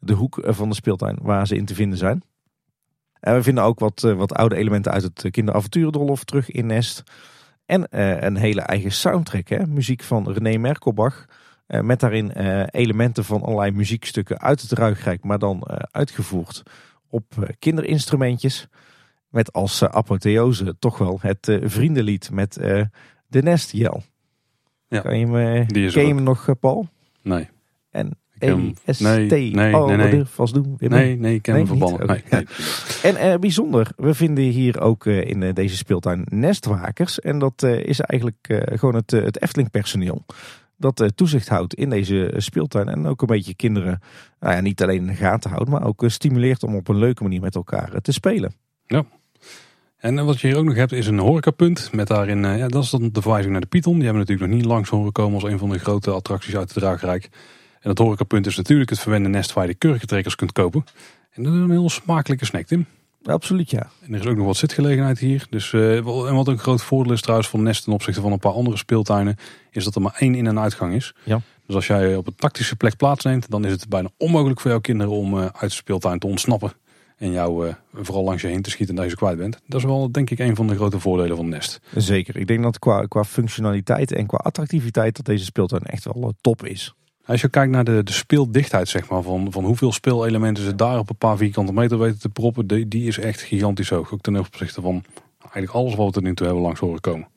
de 0.00 0.12
hoek 0.12 0.38
van 0.42 0.68
de 0.68 0.74
speeltuin 0.74 1.18
waar 1.22 1.46
ze 1.46 1.56
in 1.56 1.64
te 1.64 1.74
vinden 1.74 1.98
zijn. 1.98 2.22
En 3.20 3.34
we 3.34 3.42
vinden 3.42 3.64
ook 3.64 3.78
wat, 3.78 4.00
wat 4.00 4.34
oude 4.34 4.56
elementen 4.56 4.92
uit 4.92 5.02
het 5.02 5.30
kinderavonturendolhof 5.30 6.24
terug 6.24 6.50
in 6.50 6.66
Nest. 6.66 7.02
En 7.66 7.86
een 8.26 8.36
hele 8.36 8.60
eigen 8.60 8.92
soundtrack, 8.92 9.48
hè? 9.48 9.66
muziek 9.66 10.02
van 10.02 10.30
René 10.30 10.58
Merkelbach. 10.58 11.24
met 11.66 12.00
daarin 12.00 12.30
elementen 12.70 13.24
van 13.24 13.42
allerlei 13.42 13.70
muziekstukken 13.70 14.40
uit 14.40 14.60
het 14.60 14.72
Ruigrijk, 14.72 15.24
maar 15.24 15.38
dan 15.38 15.66
uitgevoerd 15.90 16.62
op 17.10 17.24
eh, 17.42 17.48
kinderinstrumentjes. 17.58 18.68
Met 19.28 19.52
als 19.52 19.82
uh, 19.82 19.88
apotheose 19.88 20.76
toch 20.78 20.98
wel 20.98 21.18
het 21.20 21.48
uh, 21.48 21.58
vriendenlied 21.62 22.30
met 22.30 22.58
uh, 22.60 22.84
de 23.26 23.42
Nestjel. 23.42 24.02
Ja, 24.88 25.00
kan 25.00 25.18
je 25.18 25.26
me, 25.26 25.64
die 25.66 25.86
is 25.86 25.92
ken 25.92 26.06
je 26.06 26.14
hem 26.14 26.22
nog, 26.22 26.58
Paul? 26.60 26.88
Nee. 27.22 27.48
En 27.90 28.18
E-S-T. 28.38 29.00
Nee, 29.00 29.28
nee, 29.28 29.50
nee. 29.52 29.96
Nee. 29.96 30.24
vast 30.24 30.54
doen. 30.54 30.74
Nee, 30.78 31.16
nee, 31.16 31.34
ik 31.34 31.42
ken 31.42 31.54
hem 31.54 31.66
verbannen. 31.66 32.06
Nee, 32.06 32.22
nee. 32.30 32.46
En 33.14 33.40
bijzonder, 33.40 33.92
we 33.96 34.14
vinden 34.14 34.44
hier 34.44 34.80
ook 34.80 35.06
in 35.06 35.52
deze 35.54 35.76
speeltuin 35.76 36.26
nestwakers. 36.28 37.20
En 37.20 37.38
dat 37.38 37.62
is 37.62 38.00
eigenlijk 38.00 38.62
gewoon 38.74 38.94
het, 38.94 39.10
het 39.10 39.42
Efteling 39.42 39.70
personeel 39.70 40.24
dat 40.80 41.00
uh, 41.00 41.08
toezicht 41.08 41.48
houdt 41.48 41.74
in 41.74 41.90
deze 41.90 42.34
speeltuin. 42.36 42.88
En 42.88 43.06
ook 43.06 43.20
een 43.20 43.26
beetje 43.26 43.54
kinderen 43.54 44.00
nou 44.40 44.54
ja, 44.54 44.60
niet 44.60 44.82
alleen 44.82 44.96
in 44.96 45.06
de 45.06 45.14
gaten 45.14 45.50
houdt, 45.50 45.70
maar 45.70 45.84
ook 45.84 46.02
uh, 46.02 46.10
stimuleert 46.10 46.62
om 46.62 46.74
op 46.74 46.88
een 46.88 46.98
leuke 46.98 47.22
manier 47.22 47.40
met 47.40 47.54
elkaar 47.54 48.00
te 48.00 48.12
spelen. 48.12 48.54
Ja. 48.86 49.04
En 49.96 50.24
wat 50.24 50.40
je 50.40 50.46
hier 50.46 50.56
ook 50.56 50.64
nog 50.64 50.74
hebt 50.74 50.92
is 50.92 51.06
een 51.06 51.18
horecapunt. 51.18 51.92
Met 51.92 52.06
daarin, 52.06 52.42
ja, 52.42 52.68
dat 52.68 52.82
is 52.82 52.90
dan 52.90 53.10
de 53.12 53.22
verwijzing 53.22 53.52
naar 53.52 53.60
de 53.60 53.66
Python. 53.66 53.94
Die 53.94 54.04
hebben 54.04 54.22
we 54.22 54.28
natuurlijk 54.28 54.50
nog 54.50 54.60
niet 54.60 54.72
langs 54.72 54.90
horen 54.90 55.12
komen 55.12 55.34
als 55.34 55.52
een 55.52 55.58
van 55.58 55.70
de 55.70 55.78
grote 55.78 56.10
attracties 56.10 56.56
uit 56.56 56.74
het 56.74 56.82
Draagrijk. 56.82 57.24
En 57.80 57.88
dat 57.88 57.98
horecapunt 57.98 58.46
is 58.46 58.56
natuurlijk 58.56 58.90
het 58.90 58.98
verwende 58.98 59.28
nest 59.28 59.52
waar 59.52 59.66
je 59.66 59.70
de 59.70 59.78
kurkentrekkers 59.78 60.34
kunt 60.34 60.52
kopen. 60.52 60.84
En 61.30 61.42
dat 61.42 61.52
is 61.52 61.58
een 61.58 61.70
heel 61.70 61.90
smakelijke 61.90 62.44
snack, 62.44 62.66
Tim. 62.66 62.86
Absoluut, 63.24 63.70
ja. 63.70 63.90
En 64.00 64.14
er 64.14 64.20
is 64.20 64.26
ook 64.26 64.36
nog 64.36 64.46
wat 64.46 64.56
zitgelegenheid 64.56 65.18
hier. 65.18 65.46
Dus, 65.50 65.72
uh, 65.72 65.96
en 66.28 66.34
wat 66.34 66.48
een 66.48 66.58
groot 66.58 66.82
voordeel 66.82 67.12
is 67.12 67.20
trouwens 67.20 67.48
van 67.48 67.62
Nest 67.62 67.84
ten 67.84 67.92
opzichte 67.92 68.20
van 68.20 68.32
een 68.32 68.38
paar 68.38 68.52
andere 68.52 68.76
speeltuinen, 68.76 69.36
is 69.70 69.84
dat 69.84 69.94
er 69.94 70.00
maar 70.02 70.16
één 70.18 70.34
in- 70.34 70.46
en 70.46 70.58
uitgang 70.58 70.94
is. 70.94 71.14
Ja. 71.24 71.40
Dus 71.66 71.74
als 71.74 71.86
jij 71.86 72.16
op 72.16 72.26
een 72.26 72.34
tactische 72.34 72.76
plek 72.76 72.96
plaatsneemt, 72.96 73.50
dan 73.50 73.64
is 73.64 73.72
het 73.72 73.88
bijna 73.88 74.08
onmogelijk 74.16 74.60
voor 74.60 74.70
jouw 74.70 74.80
kinderen 74.80 75.12
om 75.12 75.34
uh, 75.34 75.40
uit 75.40 75.70
de 75.70 75.76
speeltuin 75.76 76.18
te 76.18 76.26
ontsnappen. 76.26 76.72
En 77.16 77.32
jou 77.32 77.66
uh, 77.66 77.74
vooral 77.94 78.24
langs 78.24 78.42
je 78.42 78.48
heen 78.48 78.62
te 78.62 78.70
schieten 78.70 78.94
en 78.94 79.00
dat 79.00 79.04
je 79.04 79.10
ze 79.10 79.16
kwijt 79.24 79.38
bent. 79.38 79.60
Dat 79.66 79.80
is 79.80 79.86
wel 79.86 80.12
denk 80.12 80.30
ik 80.30 80.38
een 80.38 80.56
van 80.56 80.66
de 80.66 80.74
grote 80.74 81.00
voordelen 81.00 81.36
van 81.36 81.48
Nest. 81.48 81.80
Zeker. 81.94 82.36
Ik 82.36 82.46
denk 82.46 82.62
dat 82.62 82.78
qua, 82.78 83.04
qua 83.06 83.24
functionaliteit 83.24 84.12
en 84.12 84.26
qua 84.26 84.36
attractiviteit 84.42 85.16
dat 85.16 85.24
deze 85.24 85.44
speeltuin 85.44 85.82
echt 85.82 86.04
wel 86.04 86.34
top 86.40 86.66
is. 86.66 86.94
Als 87.30 87.40
je 87.40 87.48
kijkt 87.48 87.72
naar 87.72 87.84
de, 87.84 88.02
de 88.02 88.12
speeldichtheid, 88.12 88.88
zeg 88.88 89.08
maar, 89.08 89.22
van, 89.22 89.52
van 89.52 89.64
hoeveel 89.64 89.92
speelelementen 89.92 90.64
ze 90.64 90.74
daar 90.74 90.98
op 90.98 91.10
een 91.10 91.16
paar 91.16 91.36
vierkante 91.36 91.72
meter 91.72 91.98
weten 91.98 92.18
te 92.18 92.28
proppen, 92.28 92.66
die, 92.66 92.88
die 92.88 93.06
is 93.06 93.18
echt 93.18 93.40
gigantisch 93.40 93.88
hoog. 93.88 94.12
Ook 94.12 94.20
ten 94.20 94.36
opzichte 94.36 94.80
van 94.80 95.04
eigenlijk 95.40 95.72
alles 95.72 95.94
wat 95.94 96.06
we 96.06 96.12
tot 96.12 96.22
nu 96.22 96.34
toe 96.34 96.46
hebben 96.46 96.64
langs 96.64 96.80
horen 96.80 97.00
komen. 97.00 97.28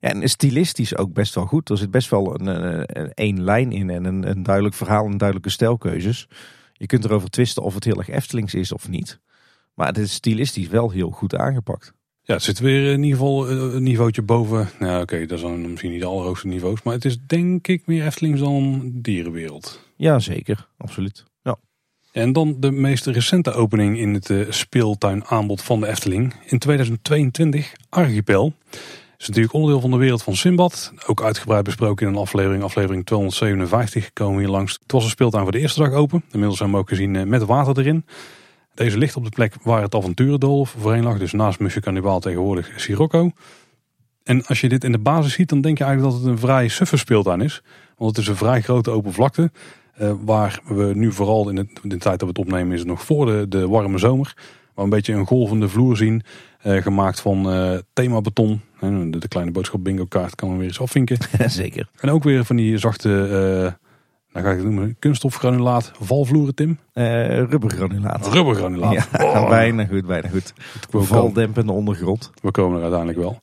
Ja, 0.00 0.08
en 0.08 0.28
stilistisch 0.28 0.96
ook 0.96 1.12
best 1.12 1.34
wel 1.34 1.46
goed. 1.46 1.70
Er 1.70 1.78
zit 1.78 1.90
best 1.90 2.10
wel 2.10 2.40
een, 2.40 2.46
een, 2.46 3.10
een 3.14 3.42
lijn 3.42 3.72
in 3.72 3.90
en 3.90 4.04
een, 4.04 4.28
een 4.30 4.42
duidelijk 4.42 4.74
verhaal 4.74 5.04
en 5.04 5.16
duidelijke 5.16 5.50
stijlkeuzes. 5.50 6.28
Je 6.72 6.86
kunt 6.86 7.04
erover 7.04 7.30
twisten 7.30 7.62
of 7.62 7.74
het 7.74 7.84
heel 7.84 7.98
erg 7.98 8.08
Eftelings 8.08 8.54
is 8.54 8.72
of 8.72 8.88
niet. 8.88 9.20
Maar 9.74 9.86
het 9.86 9.98
is 9.98 10.12
stilistisch 10.12 10.68
wel 10.68 10.90
heel 10.90 11.10
goed 11.10 11.36
aangepakt. 11.36 11.94
Ja, 12.26 12.34
het 12.34 12.42
zit 12.42 12.58
weer 12.58 12.92
in 12.92 13.02
ieder 13.02 13.18
geval 13.18 13.48
eh, 13.48 13.56
een 13.56 13.82
niveautje 13.82 14.22
boven. 14.22 14.68
Nou 14.78 15.02
oké, 15.02 15.26
dat 15.26 15.38
zijn 15.38 15.70
misschien 15.70 15.90
niet 15.90 16.00
de 16.00 16.06
allerhoogste 16.06 16.46
niveaus. 16.46 16.82
Maar 16.82 16.94
het 16.94 17.04
is 17.04 17.18
denk 17.26 17.68
ik 17.68 17.86
meer 17.86 18.06
Eftelings 18.06 18.40
dan 18.40 18.90
dierenwereld. 18.94 19.80
Ja, 19.96 20.18
zeker. 20.18 20.68
Absoluut. 20.78 21.24
Ja. 21.42 21.56
En 22.12 22.32
dan 22.32 22.56
de 22.58 22.70
meest 22.70 23.06
recente 23.06 23.52
opening 23.52 23.98
in 23.98 24.14
het 24.14 24.28
uh, 24.28 24.50
speeltuinaanbod 24.50 25.62
van 25.62 25.80
de 25.80 25.86
Efteling. 25.86 26.34
In 26.44 26.58
2022, 26.58 27.72
Archipel. 27.88 28.52
is 29.18 29.26
natuurlijk 29.26 29.54
onderdeel 29.54 29.80
van 29.80 29.90
de 29.90 29.96
wereld 29.96 30.22
van 30.22 30.36
Simbad. 30.36 30.92
Ook 31.06 31.22
uitgebreid 31.22 31.64
besproken 31.64 32.06
in 32.06 32.12
een 32.12 32.20
aflevering, 32.20 32.62
aflevering 32.62 33.06
257 33.06 34.12
komen 34.12 34.36
we 34.36 34.42
hier 34.42 34.50
langs. 34.50 34.78
Het 34.82 34.92
was 34.92 35.04
een 35.04 35.10
speeltuin 35.10 35.42
voor 35.42 35.52
de 35.52 35.58
eerste 35.58 35.80
dag 35.80 35.92
open. 35.92 36.24
Inmiddels 36.30 36.58
hebben 36.58 36.76
we 36.76 36.82
ook 36.82 36.88
gezien 36.88 37.14
uh, 37.14 37.22
met 37.22 37.44
water 37.44 37.78
erin. 37.78 38.04
Deze 38.74 38.98
ligt 38.98 39.16
op 39.16 39.24
de 39.24 39.30
plek 39.30 39.54
waar 39.62 39.82
het 39.82 39.94
avonturendolf 39.94 40.74
voorheen 40.78 41.02
lag. 41.02 41.18
Dus 41.18 41.32
naast 41.32 41.58
Musje 41.58 41.80
Cannibal 41.80 42.20
tegenwoordig 42.20 42.72
Sirocco. 42.76 43.30
En 44.22 44.46
als 44.46 44.60
je 44.60 44.68
dit 44.68 44.84
in 44.84 44.92
de 44.92 44.98
basis 44.98 45.32
ziet, 45.32 45.48
dan 45.48 45.60
denk 45.60 45.78
je 45.78 45.84
eigenlijk 45.84 46.14
dat 46.14 46.22
het 46.22 46.32
een 46.32 46.38
vrij 46.38 46.68
suffe 46.68 46.96
speeltuin 46.96 47.40
is. 47.40 47.62
Want 47.96 48.16
het 48.16 48.24
is 48.24 48.30
een 48.30 48.36
vrij 48.36 48.60
grote 48.60 48.90
open 48.90 49.12
vlakte. 49.12 49.50
Uh, 50.00 50.12
waar 50.24 50.60
we 50.64 50.92
nu 50.94 51.12
vooral 51.12 51.48
in, 51.48 51.56
het, 51.56 51.68
in 51.82 51.88
de 51.88 51.96
tijd 51.96 52.18
dat 52.18 52.28
we 52.28 52.34
het 52.38 52.38
opnemen 52.38 52.72
is 52.72 52.78
het 52.78 52.88
nog 52.88 53.02
voor 53.02 53.26
de, 53.26 53.48
de 53.48 53.68
warme 53.68 53.98
zomer. 53.98 54.32
Waar 54.36 54.72
we 54.74 54.82
een 54.82 54.88
beetje 54.88 55.12
een 55.12 55.26
golvende 55.26 55.68
vloer 55.68 55.96
zien. 55.96 56.22
Uh, 56.66 56.82
gemaakt 56.82 57.20
van 57.20 57.54
uh, 57.54 57.78
themabeton. 57.92 58.60
De, 58.80 59.18
de, 59.18 59.28
kleine 59.28 59.52
boodschap 59.52 59.84
bingo 59.84 60.04
kaart 60.04 60.34
kan 60.34 60.50
we 60.50 60.56
weer 60.56 60.66
eens 60.66 60.80
afvinken. 60.80 61.16
Zeker. 61.46 61.88
En 62.00 62.10
ook 62.10 62.22
weer 62.22 62.44
van 62.44 62.56
die 62.56 62.78
zachte 62.78 63.78
dan 64.34 64.42
ga 64.42 64.50
ik 64.50 64.56
het 64.56 64.64
noemen, 64.64 64.96
kunststofgranulaat, 64.98 65.92
valvloeren 66.00 66.54
Tim? 66.54 66.78
Uh, 66.94 67.38
rubbergranulaat. 67.38 68.32
Rubbergranulaat. 68.32 68.92
Ja, 68.92 69.06
oh. 69.24 69.48
bijna 69.58 69.86
goed, 69.86 70.06
bijna 70.06 70.28
goed. 70.28 70.52
Valdempende 70.90 71.72
ondergrond. 71.72 72.30
We 72.42 72.50
komen 72.50 72.76
er 72.76 72.82
uiteindelijk 72.82 73.20
wel. 73.20 73.40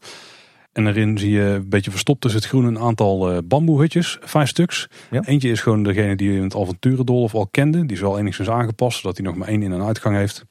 En 0.74 0.84
daarin 0.84 1.18
zie 1.18 1.32
je 1.32 1.42
een 1.42 1.70
beetje 1.70 1.92
verstopt 1.92 2.22
tussen 2.22 2.40
het 2.40 2.50
groen 2.50 2.66
een 2.66 2.80
aantal 2.80 3.32
uh, 3.32 3.38
bamboehutjes, 3.46 4.18
vijf 4.22 4.50
stuks. 4.50 4.88
Ja. 5.12 5.22
Eentje 5.26 5.50
is 5.50 5.62
gewoon 5.62 5.84
degene 5.84 6.16
die 6.16 6.32
je 6.32 6.38
in 6.38 6.44
het 6.44 6.56
avonturendolf 6.56 7.34
al 7.34 7.48
kende. 7.48 7.86
Die 7.86 7.96
is 7.96 8.02
wel 8.02 8.20
enigszins 8.20 8.50
aangepast, 8.50 9.00
zodat 9.00 9.18
hij 9.18 9.26
nog 9.26 9.36
maar 9.36 9.48
één 9.48 9.62
in- 9.64 9.74
en 9.74 9.84
uitgang 9.84 10.16
heeft. 10.16 10.46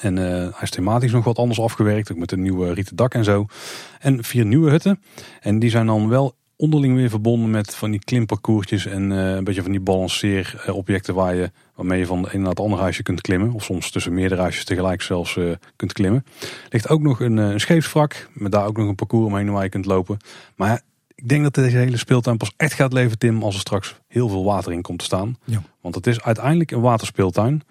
En 0.00 0.16
uh, 0.16 0.24
hij 0.24 0.52
is 0.60 0.70
thematisch 0.70 1.12
nog 1.12 1.24
wat 1.24 1.38
anders 1.38 1.60
afgewerkt, 1.60 2.12
ook 2.12 2.18
met 2.18 2.32
een 2.32 2.42
nieuwe 2.42 2.72
rieten 2.72 2.96
dak 2.96 3.14
en 3.14 3.24
zo. 3.24 3.46
En 4.00 4.24
vier 4.24 4.44
nieuwe 4.44 4.70
hutten. 4.70 5.02
En 5.40 5.58
die 5.58 5.70
zijn 5.70 5.86
dan 5.86 6.08
wel 6.08 6.34
onderling 6.62 6.94
weer 6.94 7.10
verbonden 7.10 7.50
met 7.50 7.74
van 7.74 7.90
die 7.90 8.04
klimparcoursjes 8.04 8.86
en 8.86 9.10
uh, 9.10 9.34
een 9.34 9.44
beetje 9.44 9.62
van 9.62 9.70
die 9.70 9.80
balanceerobjecten 9.80 11.14
waar 11.14 11.34
je, 11.34 11.50
waarmee 11.74 11.98
je 11.98 12.06
van 12.06 12.22
de 12.22 12.28
een 12.32 12.40
naar 12.40 12.50
het 12.50 12.60
andere 12.60 12.82
huisje 12.82 13.02
kunt 13.02 13.20
klimmen. 13.20 13.52
Of 13.52 13.64
soms 13.64 13.90
tussen 13.90 14.14
meerdere 14.14 14.40
huisjes 14.40 14.64
tegelijk 14.64 15.02
zelfs 15.02 15.36
uh, 15.36 15.52
kunt 15.76 15.92
klimmen. 15.92 16.24
Er 16.40 16.68
ligt 16.70 16.88
ook 16.88 17.00
nog 17.00 17.20
een, 17.20 17.36
een 17.36 17.60
scheepswrak 17.60 18.28
met 18.32 18.52
daar 18.52 18.66
ook 18.66 18.76
nog 18.76 18.88
een 18.88 18.94
parcours 18.94 19.26
omheen 19.26 19.50
waar 19.50 19.62
je 19.62 19.68
kunt 19.68 19.86
lopen. 19.86 20.16
Maar 20.56 20.82
ik 21.14 21.28
denk 21.28 21.42
dat 21.42 21.54
deze 21.54 21.76
hele 21.76 21.96
speeltuin 21.96 22.36
pas 22.36 22.52
echt 22.56 22.72
gaat 22.72 22.92
leven, 22.92 23.18
Tim, 23.18 23.42
als 23.42 23.54
er 23.54 23.60
straks 23.60 23.94
heel 24.06 24.28
veel 24.28 24.44
water 24.44 24.72
in 24.72 24.82
komt 24.82 24.98
te 24.98 25.04
staan. 25.04 25.36
Ja. 25.44 25.62
Want 25.80 25.94
het 25.94 26.06
is 26.06 26.22
uiteindelijk 26.22 26.70
een 26.70 26.80
waterspeeltuin 26.80 27.62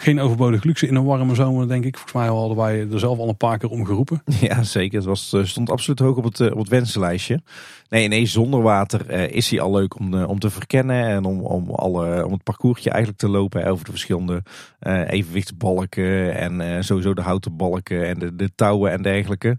geen 0.00 0.20
overbodig 0.20 0.64
luxe 0.64 0.86
in 0.86 0.94
een 0.94 1.04
warme 1.04 1.34
zomer, 1.34 1.68
denk 1.68 1.84
ik. 1.84 1.94
Volgens 1.94 2.14
mij 2.14 2.26
hadden 2.26 2.56
wij 2.56 2.86
er 2.92 2.98
zelf 2.98 3.18
al 3.18 3.28
een 3.28 3.36
paar 3.36 3.58
keer 3.58 3.70
om 3.70 3.84
geroepen. 3.84 4.22
Ja, 4.40 4.62
zeker. 4.62 4.96
Het 4.96 5.06
was, 5.06 5.36
stond 5.42 5.70
absoluut 5.70 5.98
hoog 5.98 6.16
op 6.16 6.24
het, 6.24 6.40
op 6.52 6.58
het 6.58 6.68
wensenlijstje. 6.68 7.40
Nee, 7.88 8.08
nee, 8.08 8.26
zonder 8.26 8.62
water 8.62 9.10
uh, 9.10 9.30
is 9.30 9.50
hij 9.50 9.60
al 9.60 9.72
leuk 9.72 9.98
om, 9.98 10.14
om 10.14 10.38
te 10.38 10.50
verkennen. 10.50 11.04
En 11.04 11.24
om, 11.24 11.40
om, 11.40 11.70
alle, 11.70 12.24
om 12.24 12.32
het 12.32 12.42
parcoursje 12.42 12.90
eigenlijk 12.90 13.20
te 13.20 13.28
lopen 13.28 13.66
over 13.66 13.84
de 13.84 13.90
verschillende 13.90 14.42
uh, 14.80 15.10
evenwichtsbalken. 15.10 16.34
En 16.36 16.84
sowieso 16.84 17.14
de 17.14 17.22
houten 17.22 17.56
balken 17.56 18.06
en 18.06 18.18
de, 18.18 18.36
de 18.36 18.54
touwen 18.54 18.92
en 18.92 19.02
dergelijke. 19.02 19.56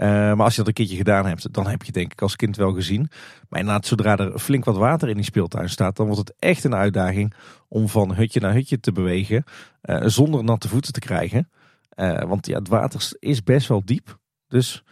Uh, 0.00 0.06
maar 0.08 0.44
als 0.44 0.52
je 0.52 0.58
dat 0.58 0.66
een 0.66 0.74
keertje 0.74 0.96
gedaan 0.96 1.26
hebt, 1.26 1.52
dan 1.52 1.66
heb 1.66 1.82
je 1.82 1.92
denk 1.92 2.12
ik 2.12 2.22
als 2.22 2.36
kind 2.36 2.56
wel 2.56 2.72
gezien. 2.72 3.10
Maar 3.48 3.60
inderdaad, 3.60 3.86
zodra 3.86 4.16
er 4.16 4.38
flink 4.38 4.64
wat 4.64 4.76
water 4.76 5.08
in 5.08 5.14
die 5.14 5.24
speeltuin 5.24 5.68
staat, 5.68 5.96
dan 5.96 6.06
wordt 6.06 6.20
het 6.20 6.34
echt 6.38 6.64
een 6.64 6.74
uitdaging 6.74 7.34
om 7.68 7.88
van 7.88 8.14
hutje 8.14 8.40
naar 8.40 8.52
hutje 8.52 8.80
te 8.80 8.92
bewegen. 8.92 9.44
Uh, 9.82 10.02
zonder 10.06 10.44
natte 10.44 10.68
voeten 10.68 10.92
te 10.92 11.00
krijgen. 11.00 11.50
Uh, 11.96 12.22
want 12.22 12.46
ja, 12.46 12.58
het 12.58 12.68
water 12.68 13.08
is 13.18 13.42
best 13.42 13.68
wel 13.68 13.82
diep. 13.84 14.18
Dus 14.48 14.84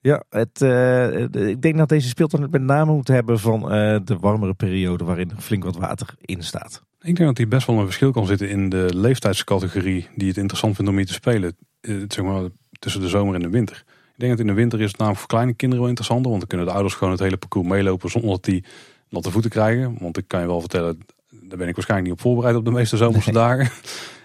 ja, 0.00 0.24
het, 0.28 0.60
ik 1.32 1.62
denk 1.62 1.76
dat 1.76 1.88
deze 1.88 2.08
speeltuin 2.08 2.42
het 2.42 2.52
met 2.52 2.62
name 2.62 2.92
moet 2.92 3.08
hebben 3.08 3.38
van 3.38 3.60
de 4.04 4.16
warmere 4.20 4.54
periode 4.54 5.04
waarin 5.04 5.30
er 5.30 5.40
flink 5.40 5.64
wat 5.64 5.76
water 5.76 6.14
in 6.20 6.42
staat. 6.42 6.82
Ik 7.00 7.16
denk 7.16 7.28
dat 7.28 7.38
hier 7.38 7.48
best 7.48 7.66
wel 7.66 7.78
een 7.78 7.84
verschil 7.84 8.12
kan 8.12 8.26
zitten 8.26 8.48
in 8.48 8.68
de 8.68 8.90
leeftijdscategorie 8.94 10.08
die 10.16 10.28
het 10.28 10.36
interessant 10.36 10.74
vindt 10.74 10.90
om 10.90 10.96
hier 10.96 11.06
te 11.06 11.12
spelen. 11.12 11.56
zeg 12.08 12.22
maar, 12.22 12.48
tussen 12.78 13.00
de 13.00 13.08
zomer 13.08 13.34
en 13.34 13.42
de 13.42 13.48
winter. 13.48 13.84
Ik 14.18 14.24
denk 14.24 14.36
dat 14.36 14.46
in 14.46 14.54
de 14.54 14.60
winter 14.60 14.80
is 14.80 14.86
het 14.86 14.96
namelijk 14.96 15.20
voor 15.20 15.28
kleine 15.28 15.54
kinderen 15.54 15.80
wel 15.80 15.88
interessanter. 15.88 16.28
Want 16.28 16.40
dan 16.40 16.48
kunnen 16.48 16.66
de 16.66 16.72
ouders 16.72 16.94
gewoon 16.94 17.12
het 17.12 17.22
hele 17.22 17.36
parcours 17.36 17.68
meelopen 17.68 18.10
zonder 18.10 18.30
dat 18.30 18.44
die 18.44 18.64
natte 19.08 19.30
voeten 19.30 19.50
krijgen. 19.50 19.96
Want 20.00 20.16
ik 20.16 20.24
kan 20.26 20.40
je 20.40 20.46
wel 20.46 20.60
vertellen, 20.60 21.00
daar 21.30 21.58
ben 21.58 21.68
ik 21.68 21.74
waarschijnlijk 21.74 22.10
niet 22.10 22.18
op 22.18 22.24
voorbereid 22.26 22.56
op 22.56 22.64
de 22.64 22.70
meeste 22.70 22.96
zomerse 22.96 23.30
nee. 23.30 23.42
dagen. 23.42 23.64
En 23.64 23.70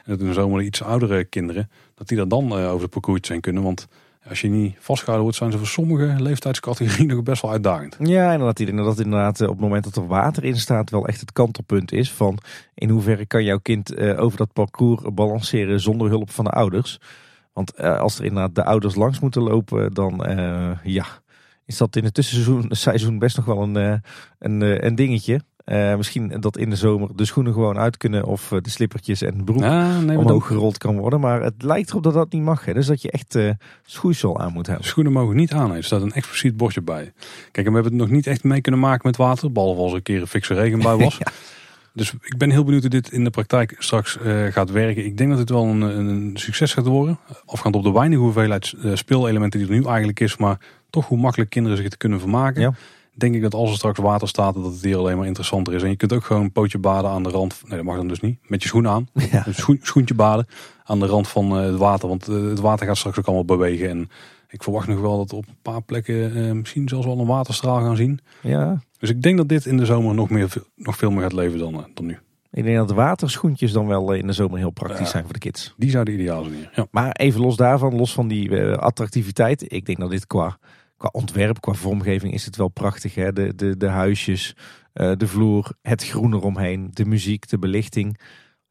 dat 0.12 0.20
in 0.20 0.26
de 0.26 0.34
zomer 0.34 0.62
iets 0.62 0.84
oudere 0.84 1.24
kinderen, 1.24 1.70
dat 1.96 2.08
die 2.08 2.28
dan 2.28 2.60
uh, 2.60 2.70
over 2.70 2.82
het 2.82 2.90
parcours 2.90 3.28
zijn 3.28 3.42
kunnen. 3.42 3.64
Want 3.64 3.88
als 4.30 4.42
je 4.42 4.48
niet 4.48 4.76
vastgehouden 4.80 5.24
wordt, 5.24 5.38
zijn 5.38 5.52
ze 5.52 5.58
voor 5.58 5.68
sommige 5.68 6.16
leeftijdscategorieën 6.22 7.08
nog 7.16 7.24
best 7.24 7.42
wel 7.42 7.52
uitdagend. 7.52 7.96
Ja, 8.00 8.32
inderdaad. 8.32 8.58
Denk 8.58 8.78
dat 8.78 9.00
inderdaad 9.00 9.42
op 9.42 9.48
het 9.48 9.60
moment 9.60 9.84
dat 9.84 9.96
er 9.96 10.08
water 10.08 10.44
in 10.44 10.58
staat 10.58 10.90
wel 10.90 11.08
echt 11.08 11.20
het 11.20 11.32
kantelpunt 11.32 11.92
is 11.92 12.12
van 12.12 12.38
in 12.74 12.90
hoeverre 12.90 13.26
kan 13.26 13.44
jouw 13.44 13.60
kind 13.60 13.98
uh, 13.98 14.22
over 14.22 14.38
dat 14.38 14.54
parcours 14.54 15.02
balanceren 15.14 15.80
zonder 15.80 16.10
hulp 16.10 16.30
van 16.32 16.46
de 16.46 16.52
ouders. 16.52 17.00
Want 17.54 17.80
uh, 17.80 18.00
als 18.00 18.20
er 18.20 18.26
inderdaad 18.26 18.56
de 18.56 18.64
ouders 18.64 18.96
langs 18.96 19.20
moeten 19.20 19.42
lopen, 19.42 19.94
dan 19.94 20.30
uh, 20.30 20.72
ja, 20.84 21.06
is 21.66 21.78
dat 21.78 21.96
in 21.96 22.04
het 22.04 22.14
tussenseizoen 22.14 22.66
seizoen 22.76 23.20
best 23.20 23.36
nog 23.36 23.46
wel 23.46 23.62
een, 23.62 23.76
uh, 23.76 23.94
een, 24.40 24.86
een 24.86 24.96
dingetje. 24.96 25.42
misschien 25.98 26.40
dat 26.40 26.58
in 26.58 26.70
de 26.70 26.76
zomer 26.76 27.10
de 27.16 27.26
schoenen 27.26 27.54
gewoon 27.54 27.78
uit 27.78 27.98
kunnen 27.98 28.26
of 28.26 28.48
de 28.62 28.70
slippertjes 28.70 29.22
en 29.22 29.38
de 29.38 29.44
broek 29.44 29.60
ja, 29.60 30.00
nee, 30.00 30.18
omhoog 30.18 30.28
dan... 30.28 30.42
gerold 30.42 30.78
kan 30.78 30.98
worden. 30.98 31.20
Maar 31.20 31.42
het 31.42 31.64
lijkt 31.64 31.90
erop 31.90 32.04
dat 32.04 32.14
dat 32.14 32.32
niet 32.32 32.42
mag. 32.42 32.66
Hè? 32.66 32.74
Dus 32.74 32.88
dat 32.88 33.02
je 33.02 33.12
echt 33.12 33.38
schoeisel 33.84 34.40
aan 34.40 34.54
moet 34.54 34.68
hebben. 34.68 34.86
Schoenen 34.86 35.14
mogen 35.14 35.36
niet 35.36 35.54
aan. 35.54 35.76
Er 35.76 35.84
staat 35.84 36.02
een 36.02 36.14
expliciet 36.14 36.58
bordje 36.58 36.82
bij. 36.82 37.14
Kijk, 37.52 37.66
en 37.66 37.74
we 37.74 37.80
hebben 37.80 37.92
het 37.92 38.02
nog 38.02 38.10
niet 38.10 38.28
echt 38.28 38.44
mee 38.44 38.62
kunnen 38.62 38.82
maken 38.82 39.08
met 39.08 39.18
water. 39.18 39.52
Behalve 39.52 39.82
als 39.82 39.92
er 39.92 39.98
een 39.98 40.04
keer 40.04 40.22
een 40.22 40.28
fikse 40.28 40.54
regenbui 40.54 40.98
was. 41.04 41.18
ja. 41.18 41.32
Dus 41.94 42.14
ik 42.24 42.38
ben 42.38 42.50
heel 42.50 42.64
benieuwd 42.64 42.82
hoe 42.82 42.90
dit 42.90 43.12
in 43.12 43.24
de 43.24 43.30
praktijk 43.30 43.76
straks 43.80 44.18
uh, 44.26 44.46
gaat 44.46 44.72
werken. 44.72 45.06
Ik 45.06 45.18
denk 45.18 45.30
dat 45.30 45.40
het 45.40 45.50
wel 45.50 45.66
een, 45.66 45.82
een, 45.82 46.32
succes 46.34 46.74
gaat 46.74 46.86
worden. 46.86 47.20
Afgaand 47.46 47.76
op 47.76 47.84
de 47.84 47.92
weinige 47.92 48.22
hoeveelheid 48.22 48.74
uh, 48.78 48.96
speelelementen 48.96 49.60
die 49.60 49.70
er 49.70 49.76
nu 49.76 49.86
eigenlijk 49.86 50.20
is. 50.20 50.38
Maar 50.38 50.60
toch 50.90 51.08
hoe 51.08 51.18
makkelijk 51.18 51.50
kinderen 51.50 51.78
zich 51.78 51.86
het 51.86 51.98
kunnen 51.98 52.20
vermaken. 52.20 52.62
Ja. 52.62 52.74
Denk 53.16 53.36
ik 53.36 53.42
dat 53.42 53.54
als 53.54 53.70
er 53.70 53.76
straks 53.76 54.00
water 54.00 54.28
staat, 54.28 54.54
dat 54.54 54.64
het 54.64 54.82
hier 54.82 54.98
alleen 54.98 55.18
maar 55.18 55.26
interessanter 55.26 55.74
is. 55.74 55.84
En 55.84 55.90
je 55.90 55.96
kunt 55.96 56.14
ook 56.14 56.24
gewoon 56.24 56.42
een 56.42 56.52
pootje 56.52 56.78
baden 56.78 57.12
aan 57.12 57.24
de 57.24 57.30
rand. 57.30 57.62
Nee, 57.66 57.78
dat 57.78 57.86
mag 57.86 57.96
dan 57.96 58.08
dus 58.08 58.20
niet. 58.20 58.40
Met 58.48 58.62
je 58.62 58.68
schoen 58.68 58.88
aan. 58.88 59.08
Ja. 59.32 59.48
Een 59.48 59.56
schoen, 59.56 59.80
schoentje 59.82 60.14
baden 60.14 60.48
aan 60.84 61.00
de 61.00 61.06
rand 61.06 61.28
van 61.28 61.58
uh, 61.58 61.66
het 61.66 61.78
water. 61.78 62.08
Want 62.08 62.26
het 62.26 62.60
water 62.60 62.86
gaat 62.86 62.98
straks 62.98 63.20
ook 63.20 63.26
allemaal 63.26 63.46
bewegen. 63.46 63.90
En 63.90 64.10
ik 64.50 64.64
verwacht 64.64 64.88
nog 64.88 65.00
wel 65.00 65.18
dat 65.18 65.34
op 65.34 65.48
een 65.48 65.58
paar 65.62 65.82
plekken 65.82 66.58
misschien 66.58 66.88
zelfs 66.88 67.06
wel 67.06 67.20
een 67.20 67.26
waterstraal 67.26 67.82
gaan 67.82 67.96
zien. 67.96 68.20
Ja. 68.42 68.82
Dus 69.04 69.12
ik 69.12 69.22
denk 69.22 69.38
dat 69.38 69.50
dit 69.50 69.66
in 69.66 69.78
de 69.78 69.86
zomer 69.86 70.16
nog, 70.16 70.30
meer, 70.30 70.54
nog 70.76 70.98
veel 70.98 71.12
meer 71.12 71.22
gaat 71.22 71.34
leven 71.34 71.60
dan, 71.60 71.88
dan 71.94 72.06
nu. 72.06 72.18
Ik 72.52 72.64
denk 72.64 72.78
dat 72.78 72.92
waterschoentjes 72.92 73.72
dan 73.72 73.88
wel 73.88 74.14
in 74.14 74.28
de 74.28 74.34
zomer 74.34 74.58
heel 74.58 74.70
praktisch 74.72 75.00
ja, 75.00 75.06
zijn 75.06 75.24
voor 75.24 75.34
de 75.34 75.40
kids. 75.40 75.74
Die 75.78 75.90
zouden 75.90 76.14
ideaal 76.14 76.44
zijn. 76.44 76.70
Ja. 76.76 76.88
Maar 76.92 77.12
even 77.12 77.42
los 77.42 77.56
daarvan, 77.56 77.96
los 77.96 78.14
van 78.14 78.28
die 78.28 78.50
uh, 78.50 78.78
attractiviteit. 78.78 79.74
Ik 79.74 79.86
denk 79.86 80.00
dat 80.00 80.10
dit 80.10 80.28
qua, 80.28 80.58
qua 80.98 81.10
ontwerp, 81.12 81.62
qua 81.62 81.74
vormgeving 81.74 82.34
is 82.34 82.46
het 82.46 82.56
wel 82.56 82.68
prachtig. 82.68 83.16
Hè? 83.16 83.34
De, 83.34 83.56
de, 83.56 83.78
de 83.78 83.88
huisjes, 83.88 84.56
uh, 84.94 85.12
de 85.18 85.28
vloer, 85.28 85.72
het 85.82 86.08
groen 86.08 86.34
eromheen, 86.34 86.90
de 86.94 87.06
muziek, 87.06 87.50
de 87.50 87.60
belichting. 87.60 88.20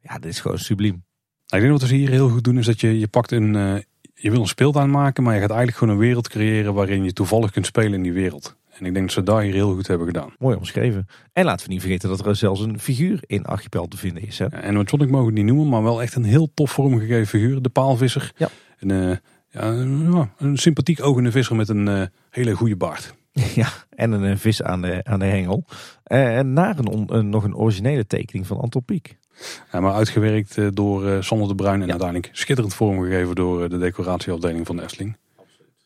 Ja, 0.00 0.18
dit 0.18 0.30
is 0.30 0.40
gewoon 0.40 0.58
subliem. 0.58 1.04
Nou, 1.46 1.62
ik 1.62 1.68
denk 1.68 1.80
wat 1.80 1.88
ze 1.88 1.94
hier 1.94 2.10
heel 2.10 2.28
goed 2.28 2.44
doen 2.44 2.58
is 2.58 2.66
dat 2.66 2.80
je, 2.80 2.98
je 2.98 3.08
pakt 3.08 3.32
een... 3.32 3.54
Uh, 3.54 3.74
je 4.22 4.30
wil 4.30 4.40
een 4.40 4.46
speeltuin 4.46 4.90
maken, 4.90 5.22
maar 5.22 5.34
je 5.34 5.40
gaat 5.40 5.50
eigenlijk 5.50 5.78
gewoon 5.78 5.94
een 5.94 6.00
wereld 6.00 6.28
creëren 6.28 6.74
waarin 6.74 7.04
je 7.04 7.12
toevallig 7.12 7.50
kunt 7.50 7.66
spelen 7.66 7.92
in 7.92 8.02
die 8.02 8.12
wereld. 8.12 8.56
En 8.70 8.86
ik 8.86 8.94
denk 8.94 9.06
dat 9.06 9.14
ze 9.14 9.22
daar 9.22 9.42
hier 9.42 9.52
heel 9.52 9.74
goed 9.74 9.86
hebben 9.86 10.06
gedaan. 10.06 10.34
Mooi 10.38 10.56
omschreven. 10.56 11.06
En 11.32 11.44
laten 11.44 11.66
we 11.66 11.72
niet 11.72 11.80
vergeten 11.80 12.08
dat 12.08 12.26
er 12.26 12.36
zelfs 12.36 12.60
een 12.60 12.80
figuur 12.80 13.22
in 13.26 13.44
Archipel 13.44 13.88
te 13.88 13.96
vinden 13.96 14.26
is. 14.26 14.38
Hè? 14.38 14.44
Ja, 14.44 14.60
en 14.60 14.80
ik 14.80 15.10
mogen 15.10 15.26
het 15.26 15.34
niet 15.34 15.44
noemen, 15.44 15.68
maar 15.68 15.82
wel 15.82 16.02
echt 16.02 16.14
een 16.14 16.24
heel 16.24 16.50
tof 16.54 16.70
vormgegeven 16.70 17.26
figuur. 17.26 17.62
De 17.62 17.68
paalvisser. 17.68 18.32
Ja. 18.36 18.48
Een, 18.78 18.88
uh, 18.88 19.16
ja, 19.50 19.62
een, 19.62 20.30
een 20.38 20.56
sympathiek 20.56 21.04
ogende 21.04 21.30
visser 21.30 21.56
met 21.56 21.68
een 21.68 21.86
uh, 21.86 22.02
hele 22.30 22.52
goede 22.52 22.76
baard. 22.76 23.14
Ja, 23.54 23.68
en 23.90 24.12
een, 24.12 24.22
een 24.22 24.38
vis 24.38 24.62
aan 24.62 24.82
de, 24.82 25.00
aan 25.04 25.18
de 25.18 25.24
hengel. 25.24 25.64
En 26.04 26.52
naar 26.52 26.78
een, 26.78 27.14
een, 27.14 27.28
nog 27.28 27.44
een 27.44 27.56
originele 27.56 28.06
tekening 28.06 28.46
van 28.46 28.60
Anton 28.60 28.84
Pieck. 28.84 29.18
Ja, 29.72 29.80
maar 29.80 29.92
uitgewerkt 29.92 30.76
door 30.76 31.24
Sander 31.24 31.48
de 31.48 31.54
Bruin 31.54 31.80
en 31.80 31.86
ja. 31.86 31.90
uiteindelijk 31.90 32.30
schitterend 32.32 32.74
vormgegeven 32.74 33.34
door 33.34 33.68
de 33.68 33.78
decoratieafdeling 33.78 34.66
van 34.66 34.76
de 34.76 34.82
Efteling. 34.82 35.16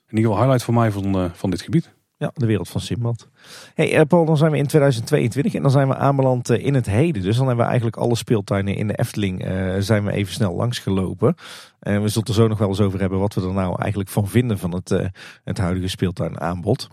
In 0.09 0.17
ieder 0.17 0.31
geval 0.31 0.37
highlight 0.37 0.65
voor 0.65 0.75
mij 0.75 0.91
van, 0.91 1.31
van 1.35 1.51
dit 1.51 1.61
gebied. 1.61 1.95
Ja, 2.19 2.31
de 2.35 2.47
wereld 2.47 2.69
van 2.69 2.81
Simbad. 2.81 3.29
Hey 3.75 4.07
Paul, 4.07 4.25
dan 4.25 4.37
zijn 4.37 4.51
we 4.51 4.57
in 4.57 4.67
2022 4.67 5.55
en 5.55 5.63
dan 5.63 5.71
zijn 5.71 5.89
we 5.89 5.97
aanbeland 5.97 6.51
in 6.51 6.75
het 6.75 6.87
heden. 6.87 7.23
Dus 7.23 7.37
dan 7.37 7.47
hebben 7.47 7.65
we 7.65 7.71
eigenlijk 7.71 8.01
alle 8.01 8.17
speeltuinen 8.17 8.77
in 8.77 8.87
de 8.87 8.95
Efteling 8.95 9.47
zijn 9.79 10.05
we 10.05 10.13
even 10.13 10.33
snel 10.33 10.55
langs 10.55 10.79
gelopen. 10.79 11.35
En 11.81 12.03
we 12.03 12.09
zullen 12.09 12.29
er 12.29 12.35
zo 12.35 12.49
nog 12.49 12.59
wel 12.59 12.69
eens 12.69 12.81
over 12.81 13.01
hebben 13.01 13.19
wat 13.19 13.35
we 13.35 13.41
er 13.41 13.53
nou 13.53 13.81
eigenlijk 13.81 14.11
van 14.11 14.29
vinden 14.29 14.59
van 14.59 14.75
het, 14.75 15.11
het 15.45 15.59
huidige 15.59 15.89
speeltuinaanbod. 15.89 16.89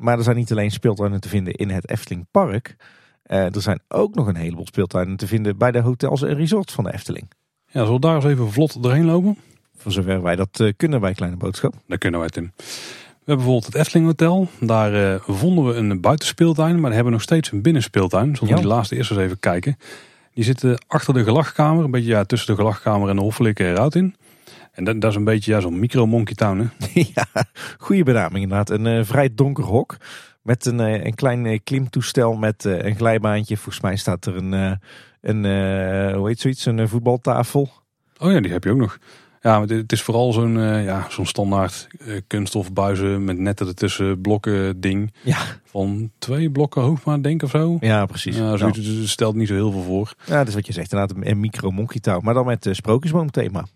Maar 0.00 0.18
er 0.18 0.24
zijn 0.24 0.36
niet 0.36 0.50
alleen 0.50 0.70
speeltuinen 0.70 1.20
te 1.20 1.28
vinden 1.28 1.54
in 1.54 1.70
het 1.70 1.90
Efteling 1.90 2.26
Park. 2.30 2.76
Er 3.36 3.62
zijn 3.62 3.80
ook 3.88 4.14
nog 4.14 4.26
een 4.26 4.36
heleboel 4.36 4.66
speeltuinen 4.66 5.16
te 5.16 5.26
vinden 5.26 5.56
bij 5.56 5.70
de 5.70 5.80
hotels 5.80 6.22
en 6.22 6.34
resorts 6.34 6.72
van 6.72 6.84
de 6.84 6.92
Efteling. 6.92 7.30
Ja, 7.66 7.80
zullen 7.80 7.92
we 7.92 8.00
daar 8.00 8.14
eens 8.14 8.24
even 8.24 8.52
vlot 8.52 8.82
doorheen 8.82 9.04
lopen? 9.04 9.38
Voor 9.76 9.92
zover 9.92 10.22
wij 10.22 10.36
dat 10.36 10.60
uh, 10.60 10.72
kunnen 10.76 11.00
bij 11.00 11.14
Kleine 11.14 11.36
Boodschap. 11.36 11.74
Dat 11.86 11.98
kunnen 11.98 12.20
wij, 12.20 12.28
Tim. 12.28 12.52
We 12.56 13.36
hebben 13.36 13.36
bijvoorbeeld 13.36 13.66
het 13.66 13.74
Efteling 13.74 14.06
Hotel. 14.06 14.48
Daar 14.60 14.94
uh, 14.94 15.20
vonden 15.26 15.66
we 15.66 15.74
een 15.74 16.00
buitenspeeltuin, 16.00 16.80
maar 16.80 16.88
we 16.88 16.94
hebben 16.94 17.12
nog 17.12 17.22
steeds 17.22 17.52
een 17.52 17.62
binnenspeeltuin. 17.62 18.36
Zullen 18.36 18.54
we 18.54 18.60
die 18.60 18.70
laatste 18.70 18.96
eerst 18.96 19.10
eens 19.10 19.20
even 19.20 19.38
kijken. 19.38 19.76
Die 20.34 20.44
zitten 20.44 20.84
achter 20.86 21.14
de 21.14 21.24
gelachkamer, 21.24 21.84
een 21.84 21.90
beetje 21.90 22.08
ja, 22.08 22.24
tussen 22.24 22.48
de 22.48 22.60
gelachkamer 22.60 23.08
en 23.08 23.16
de 23.16 23.22
hoffelijke 23.22 23.64
eruit 23.64 23.94
in. 23.94 24.14
En 24.72 24.84
dat, 24.84 25.00
dat, 25.00 25.10
is 25.10 25.16
een 25.16 25.24
beetje 25.24 25.52
ja, 25.52 25.60
zo'n 25.60 25.78
micro-monkey 25.78 26.34
town. 26.34 26.58
Hè? 26.58 27.00
ja, 27.14 27.26
goede 27.78 28.02
benaming 28.02 28.42
inderdaad. 28.42 28.70
Een 28.70 28.86
uh, 28.86 29.04
vrij 29.04 29.34
donker 29.34 29.64
hok. 29.64 29.96
Met 30.50 30.66
een, 30.66 30.78
een 30.78 31.14
klein 31.14 31.62
klimtoestel 31.64 32.36
met 32.36 32.64
een 32.64 32.96
glijbaantje. 32.96 33.56
Volgens 33.56 33.80
mij 33.80 33.96
staat 33.96 34.26
er 34.26 34.36
een, 34.36 34.78
een 35.20 35.44
hoe 36.14 36.28
heet 36.28 36.40
zoiets, 36.40 36.66
een 36.66 36.88
voetbaltafel. 36.88 37.70
Oh 38.18 38.32
ja, 38.32 38.40
die 38.40 38.52
heb 38.52 38.64
je 38.64 38.70
ook 38.70 38.76
nog. 38.76 38.98
Ja, 39.40 39.64
het 39.64 39.92
is 39.92 40.02
vooral 40.02 40.32
zo'n 40.32 40.56
uh, 40.56 40.84
ja, 40.84 41.06
zo'n 41.10 41.26
standaard 41.26 41.86
uh, 41.98 42.20
kunststofbuizen 42.26 43.24
met 43.24 43.38
netten 43.38 43.66
ertussen 43.66 44.20
blokken 44.20 44.80
ding. 44.80 45.14
Ja. 45.22 45.38
Van 45.64 46.10
twee 46.18 46.50
blokken 46.50 46.82
hoog 46.82 47.04
maar 47.04 47.22
denk 47.22 47.42
of 47.42 47.50
zo. 47.50 47.76
Ja, 47.80 48.06
precies. 48.06 48.36
Ja, 48.36 48.56
zo, 48.56 48.68
nou. 48.68 49.06
stelt 49.06 49.34
niet 49.34 49.48
zo 49.48 49.54
heel 49.54 49.72
veel 49.72 49.82
voor. 49.82 50.12
Ja, 50.26 50.36
dat 50.36 50.48
is 50.48 50.54
wat 50.54 50.66
je 50.66 50.72
zegt. 50.72 50.92
Inderdaad 50.92 51.26
een 51.26 51.40
micro 51.40 51.70
monkey 51.70 52.00
touw. 52.00 52.20
Maar 52.20 52.34
dan 52.34 52.46
met 52.46 52.66
uh, 52.66 52.74
sprookjesboomthema. 52.74 53.66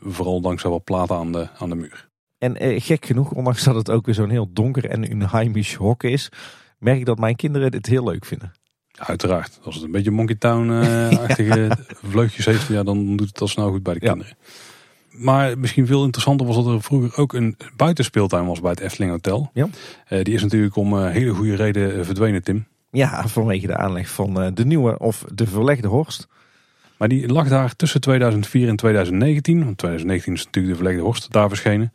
Vooral 0.00 0.40
dankzij 0.40 0.70
wat 0.70 0.84
platen 0.84 1.16
aan 1.16 1.32
de, 1.32 1.48
aan 1.58 1.68
de 1.68 1.74
muur. 1.74 2.10
En 2.42 2.80
gek 2.80 3.06
genoeg, 3.06 3.30
ondanks 3.30 3.64
dat 3.64 3.74
het 3.74 3.90
ook 3.90 4.06
weer 4.06 4.14
zo'n 4.14 4.30
heel 4.30 4.50
donker 4.52 4.84
en 4.84 5.12
unheimisch 5.12 5.74
hok 5.74 6.02
is, 6.02 6.28
merk 6.78 6.98
ik 6.98 7.04
dat 7.04 7.18
mijn 7.18 7.36
kinderen 7.36 7.70
dit 7.70 7.86
heel 7.86 8.04
leuk 8.04 8.24
vinden. 8.24 8.52
Uiteraard. 8.98 9.58
Als 9.62 9.74
het 9.74 9.84
een 9.84 9.90
beetje 9.90 10.10
Monkey 10.10 10.34
Town-achtige 10.34 11.60
ja. 11.68 11.76
vleugjes 12.02 12.44
heeft, 12.44 12.66
ja, 12.66 12.82
dan 12.82 13.16
doet 13.16 13.28
het 13.28 13.40
al 13.40 13.48
snel 13.48 13.70
goed 13.70 13.82
bij 13.82 13.94
de 13.94 14.00
kinderen. 14.00 14.36
Maar 15.10 15.58
misschien 15.58 15.86
veel 15.86 16.04
interessanter 16.04 16.46
was 16.46 16.56
dat 16.56 16.66
er 16.66 16.82
vroeger 16.82 17.16
ook 17.16 17.32
een 17.32 17.56
buitenspeeltuin 17.76 18.46
was 18.46 18.60
bij 18.60 18.70
het 18.70 18.80
Efteling 18.80 19.10
Hotel. 19.10 19.50
Ja. 19.54 19.68
Uh, 20.08 20.22
die 20.22 20.34
is 20.34 20.42
natuurlijk 20.42 20.76
om 20.76 20.94
uh, 20.94 21.10
hele 21.10 21.34
goede 21.34 21.54
reden 21.54 22.04
verdwenen, 22.04 22.42
Tim. 22.42 22.66
Ja, 22.90 23.28
vanwege 23.28 23.66
de 23.66 23.76
aanleg 23.76 24.08
van 24.08 24.54
de 24.54 24.64
nieuwe 24.64 24.98
of 24.98 25.24
de 25.34 25.46
verlegde 25.46 25.88
Horst. 25.88 26.28
Maar 27.02 27.10
die 27.10 27.28
lag 27.28 27.48
daar 27.48 27.76
tussen 27.76 28.00
2004 28.00 28.68
en 28.68 28.76
2019. 28.76 29.64
Want 29.64 29.78
2019 29.78 30.32
is 30.32 30.44
natuurlijk 30.44 30.74
de 30.74 30.82
verlegde 30.82 31.02
Horst 31.02 31.32
daar 31.32 31.48
verschenen. 31.48 31.92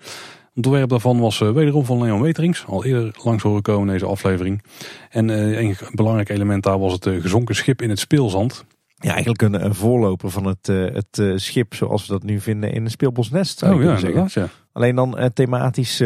Het 0.58 0.66
ontwerp 0.66 0.90
daarvan 0.90 1.20
was 1.20 1.40
wederom 1.40 1.86
van 1.86 2.02
Leon 2.02 2.22
Weterings. 2.22 2.66
Al 2.66 2.86
eerder 2.86 3.16
langs 3.24 3.44
horen 3.44 3.62
komen 3.62 3.88
in 3.88 3.94
deze 3.94 4.06
aflevering. 4.06 4.64
En 5.10 5.30
een 5.30 5.78
belangrijk 5.92 6.30
element 6.30 6.64
daar 6.64 6.80
was 6.80 6.94
het 6.94 7.04
gezonken 7.04 7.56
schip 7.56 7.82
in 7.82 7.90
het 7.90 8.00
speelzand. 8.00 8.66
Ja, 8.96 9.12
eigenlijk 9.12 9.42
een, 9.42 9.66
een 9.66 9.76
voorloper 9.76 10.30
van 10.32 10.46
het, 10.46 10.68
het 10.68 11.42
schip 11.42 11.74
zoals 11.74 12.08
we 12.08 12.14
dat 12.14 12.24
nu 12.24 12.40
vinden 12.40 12.72
in 12.72 12.84
een 12.84 12.92
speelbosnest. 12.92 13.60
Zou 13.60 13.76
oh, 13.76 13.84
ja, 13.84 13.98
zeggen. 13.98 14.42
Ja. 14.42 14.50
Alleen 14.72 14.96
dan 14.96 15.32
thematisch 15.34 16.04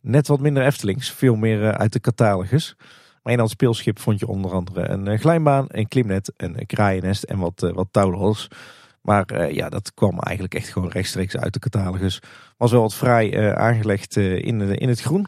net 0.00 0.26
wat 0.26 0.40
minder 0.40 0.64
Eftelings. 0.64 1.10
Veel 1.10 1.36
meer 1.36 1.76
uit 1.76 1.92
de 1.92 2.00
catalogus. 2.00 2.76
Maar 3.22 3.32
in 3.32 3.38
dat 3.38 3.50
speelschip 3.50 3.98
vond 3.98 4.18
je 4.18 4.26
onder 4.26 4.52
andere 4.52 4.88
een 4.88 5.18
glijbaan, 5.18 5.64
een 5.68 5.88
klimnet, 5.88 6.32
een 6.36 6.66
kraaiennest 6.66 7.22
en 7.22 7.38
wat, 7.38 7.70
wat 7.74 7.88
touwloos. 7.90 8.48
Maar 9.04 9.52
ja, 9.52 9.68
dat 9.68 9.94
kwam 9.94 10.18
eigenlijk 10.18 10.54
echt 10.54 10.68
gewoon 10.68 10.90
rechtstreeks 10.90 11.36
uit 11.36 11.52
de 11.52 11.58
catalogus. 11.58 12.20
Was 12.56 12.70
wel 12.70 12.80
wat 12.80 12.94
vrij 12.94 13.54
aangelegd 13.56 14.16
in, 14.16 14.60
in 14.60 14.88
het 14.88 15.00
groen. 15.00 15.26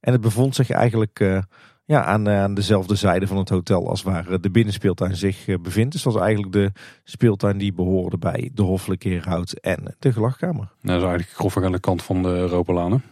En 0.00 0.12
het 0.12 0.20
bevond 0.20 0.54
zich 0.54 0.70
eigenlijk 0.70 1.44
ja, 1.86 2.04
aan, 2.04 2.28
eh, 2.28 2.42
aan 2.42 2.54
dezelfde 2.54 2.94
zijde 2.94 3.26
van 3.26 3.36
het 3.36 3.48
hotel 3.48 3.88
als 3.88 4.02
waar 4.02 4.40
de 4.40 4.50
binnenspeeltuin 4.50 5.16
zich 5.16 5.48
eh, 5.48 5.58
bevindt. 5.58 5.92
Dus 5.92 6.02
dat 6.02 6.14
is 6.14 6.20
eigenlijk 6.20 6.52
de 6.52 6.72
speeltuin 7.04 7.58
die 7.58 7.72
behoorde 7.72 8.18
bij 8.18 8.50
de 8.54 8.62
Hoffelijke 8.62 9.08
Heerhout 9.08 9.52
en 9.52 9.96
de 9.98 10.12
Gelachkamer. 10.12 10.64
Nou, 10.64 10.70
dat 10.80 10.96
is 10.96 11.02
eigenlijk 11.02 11.30
grofweg 11.30 11.64
aan 11.64 11.72
de 11.72 11.80
kant 11.80 12.02
van 12.02 12.22
de 12.22 12.28
Europalaan. 12.28 13.02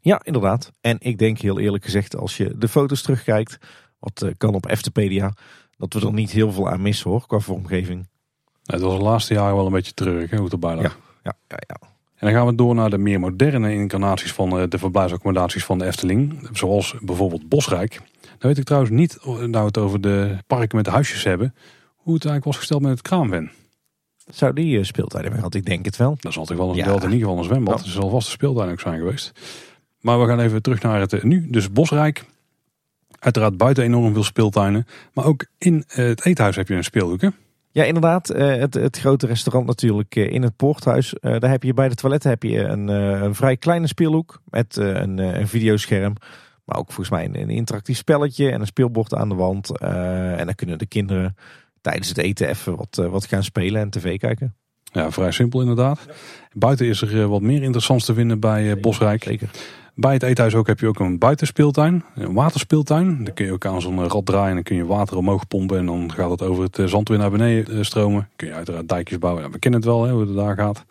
Ja, 0.00 0.20
inderdaad. 0.24 0.72
En 0.80 0.96
ik 1.00 1.18
denk 1.18 1.38
heel 1.38 1.58
eerlijk 1.58 1.84
gezegd, 1.84 2.16
als 2.16 2.36
je 2.36 2.54
de 2.58 2.68
foto's 2.68 3.02
terugkijkt, 3.02 3.58
wat 3.98 4.22
eh, 4.22 4.30
kan 4.36 4.54
op 4.54 4.66
Eftepedia, 4.66 5.32
dat 5.76 5.92
we 5.92 6.00
er 6.00 6.12
niet 6.12 6.30
heel 6.30 6.52
veel 6.52 6.68
aan 6.68 6.82
missen 6.82 7.10
hoor, 7.10 7.26
qua 7.26 7.38
vormgeving. 7.38 8.08
Het 8.72 8.80
was 8.80 8.96
de 8.96 9.02
laatste 9.02 9.34
jaren 9.34 9.56
wel 9.56 9.66
een 9.66 9.72
beetje 9.72 9.94
terug, 9.94 10.30
hè, 10.30 10.36
hoe 10.36 10.44
het 10.44 10.52
erbij 10.52 10.74
lag. 10.74 10.82
Ja, 10.82 10.92
ja, 11.22 11.34
ja, 11.48 11.56
ja. 11.66 11.88
En 12.14 12.26
dan 12.26 12.36
gaan 12.36 12.46
we 12.46 12.54
door 12.54 12.74
naar 12.74 12.90
de 12.90 12.98
meer 12.98 13.20
moderne 13.20 13.72
incarnaties 13.72 14.32
van 14.32 14.68
de 14.68 14.78
verblijfsaccommodaties 14.78 15.64
van 15.64 15.78
de 15.78 15.84
Efteling. 15.84 16.48
Zoals 16.52 16.94
bijvoorbeeld 17.00 17.48
Bosrijk. 17.48 18.00
Dan 18.20 18.36
weet 18.38 18.58
ik 18.58 18.64
trouwens 18.64 18.92
niet, 18.92 19.18
nou 19.24 19.50
we 19.50 19.58
het 19.58 19.78
over 19.78 20.00
de 20.00 20.36
parken 20.46 20.76
met 20.76 20.84
de 20.84 20.90
huisjes 20.90 21.24
hebben, 21.24 21.54
hoe 21.96 22.14
het 22.14 22.24
eigenlijk 22.24 22.44
was 22.44 22.56
gesteld 22.56 22.82
met 22.82 22.90
het 22.90 23.02
kraamven. 23.02 23.50
Zou 24.30 24.52
die 24.52 24.84
speeltuin 24.84 25.22
hebben 25.22 25.40
gehad? 25.40 25.54
Ik 25.54 25.66
denk 25.66 25.84
het 25.84 25.96
wel. 25.96 26.16
Dat 26.20 26.32
zal 26.32 26.44
toch 26.44 26.56
wel 26.56 26.70
een, 26.70 26.76
ja. 26.76 26.86
in 26.86 27.02
ieder 27.02 27.18
geval 27.18 27.38
een 27.38 27.44
zwembad. 27.44 27.78
Dat 27.78 27.86
zal 27.86 28.10
vast 28.10 28.26
de 28.26 28.32
speeltuin 28.32 28.70
ook 28.70 28.80
zijn 28.80 28.98
geweest. 28.98 29.32
Maar 30.00 30.20
we 30.20 30.26
gaan 30.26 30.40
even 30.40 30.62
terug 30.62 30.82
naar 30.82 31.00
het 31.00 31.22
nu. 31.22 31.50
Dus 31.50 31.72
Bosrijk. 31.72 32.24
Uiteraard 33.18 33.56
buiten 33.56 33.84
enorm 33.84 34.12
veel 34.12 34.24
speeltuinen. 34.24 34.86
Maar 35.12 35.24
ook 35.24 35.46
in 35.58 35.84
het 35.86 36.24
eethuis 36.24 36.56
heb 36.56 36.68
je 36.68 36.74
een 36.74 36.84
speelhoek. 36.84 37.20
Ja, 37.70 37.84
inderdaad. 37.84 38.30
Eh, 38.30 38.56
het, 38.56 38.74
het 38.74 38.98
grote 38.98 39.26
restaurant 39.26 39.66
natuurlijk 39.66 40.16
eh, 40.16 40.32
in 40.32 40.42
het 40.42 40.56
poorthuis. 40.56 41.14
Eh, 41.14 41.38
daar 41.38 41.50
heb 41.50 41.62
je 41.62 41.74
bij 41.74 41.88
de 41.88 41.94
toiletten 41.94 42.30
heb 42.30 42.42
je 42.42 42.58
een, 42.58 42.88
een 42.88 43.34
vrij 43.34 43.56
kleine 43.56 43.86
speelhoek 43.86 44.40
met 44.44 44.76
een, 44.76 45.18
een 45.18 45.48
videoscherm. 45.48 46.14
Maar 46.64 46.78
ook 46.78 46.86
volgens 46.92 47.10
mij 47.10 47.24
een, 47.24 47.40
een, 47.40 47.50
interactief 47.50 47.96
spelletje 47.96 48.50
en 48.50 48.60
een 48.60 48.66
speelbord 48.66 49.14
aan 49.14 49.28
de 49.28 49.34
wand. 49.34 49.78
en 49.78 50.44
dan 50.44 50.54
kunnen 50.54 50.78
de 50.78 50.86
kinderen 50.86 51.36
tijdens 51.80 52.08
het 52.08 52.18
eten 52.18 52.48
even 52.48 52.76
wat, 52.76 53.08
wat 53.10 53.24
gaan 53.24 53.44
spelen 53.44 53.80
en 53.80 53.90
tv 53.90 54.18
kijken. 54.18 54.54
Ja, 54.92 55.10
vrij 55.10 55.30
simpel 55.30 55.60
inderdaad. 55.60 56.06
Buiten 56.52 56.86
is 56.86 57.02
er 57.02 57.28
wat 57.28 57.40
meer 57.40 57.62
interessants 57.62 58.04
te 58.04 58.14
vinden 58.14 58.40
bij 58.40 58.80
Bosrijk. 58.80 59.22
Zeker. 59.22 59.50
Bij 60.00 60.12
het 60.12 60.22
eethuis 60.22 60.54
ook 60.54 60.66
heb 60.66 60.80
je 60.80 60.86
ook 60.86 60.98
een 60.98 61.18
buitenspeeltuin, 61.18 62.04
een 62.14 62.32
waterspeeltuin. 62.32 63.24
Dan 63.24 63.34
kun 63.34 63.46
je 63.46 63.52
ook 63.52 63.66
aan 63.66 63.80
zo'n 63.80 64.08
rad 64.08 64.26
draaien 64.26 64.48
en 64.48 64.54
dan 64.54 64.62
kun 64.62 64.76
je 64.76 64.86
water 64.86 65.16
omhoog 65.16 65.48
pompen 65.48 65.78
en 65.78 65.86
dan 65.86 66.12
gaat 66.12 66.30
het 66.30 66.42
over 66.42 66.62
het 66.62 66.90
zand 66.90 67.08
weer 67.08 67.18
naar 67.18 67.30
beneden 67.30 67.84
stromen. 67.84 68.28
Kun 68.36 68.48
je 68.48 68.54
uiteraard 68.54 68.88
dijkjes 68.88 69.18
bouwen. 69.18 69.50
We 69.50 69.58
kennen 69.58 69.80
het 69.80 69.88
wel 69.88 70.04
hè, 70.04 70.12
hoe 70.12 70.20
het 70.20 70.34
daar 70.34 70.56
gaat. 70.56 70.84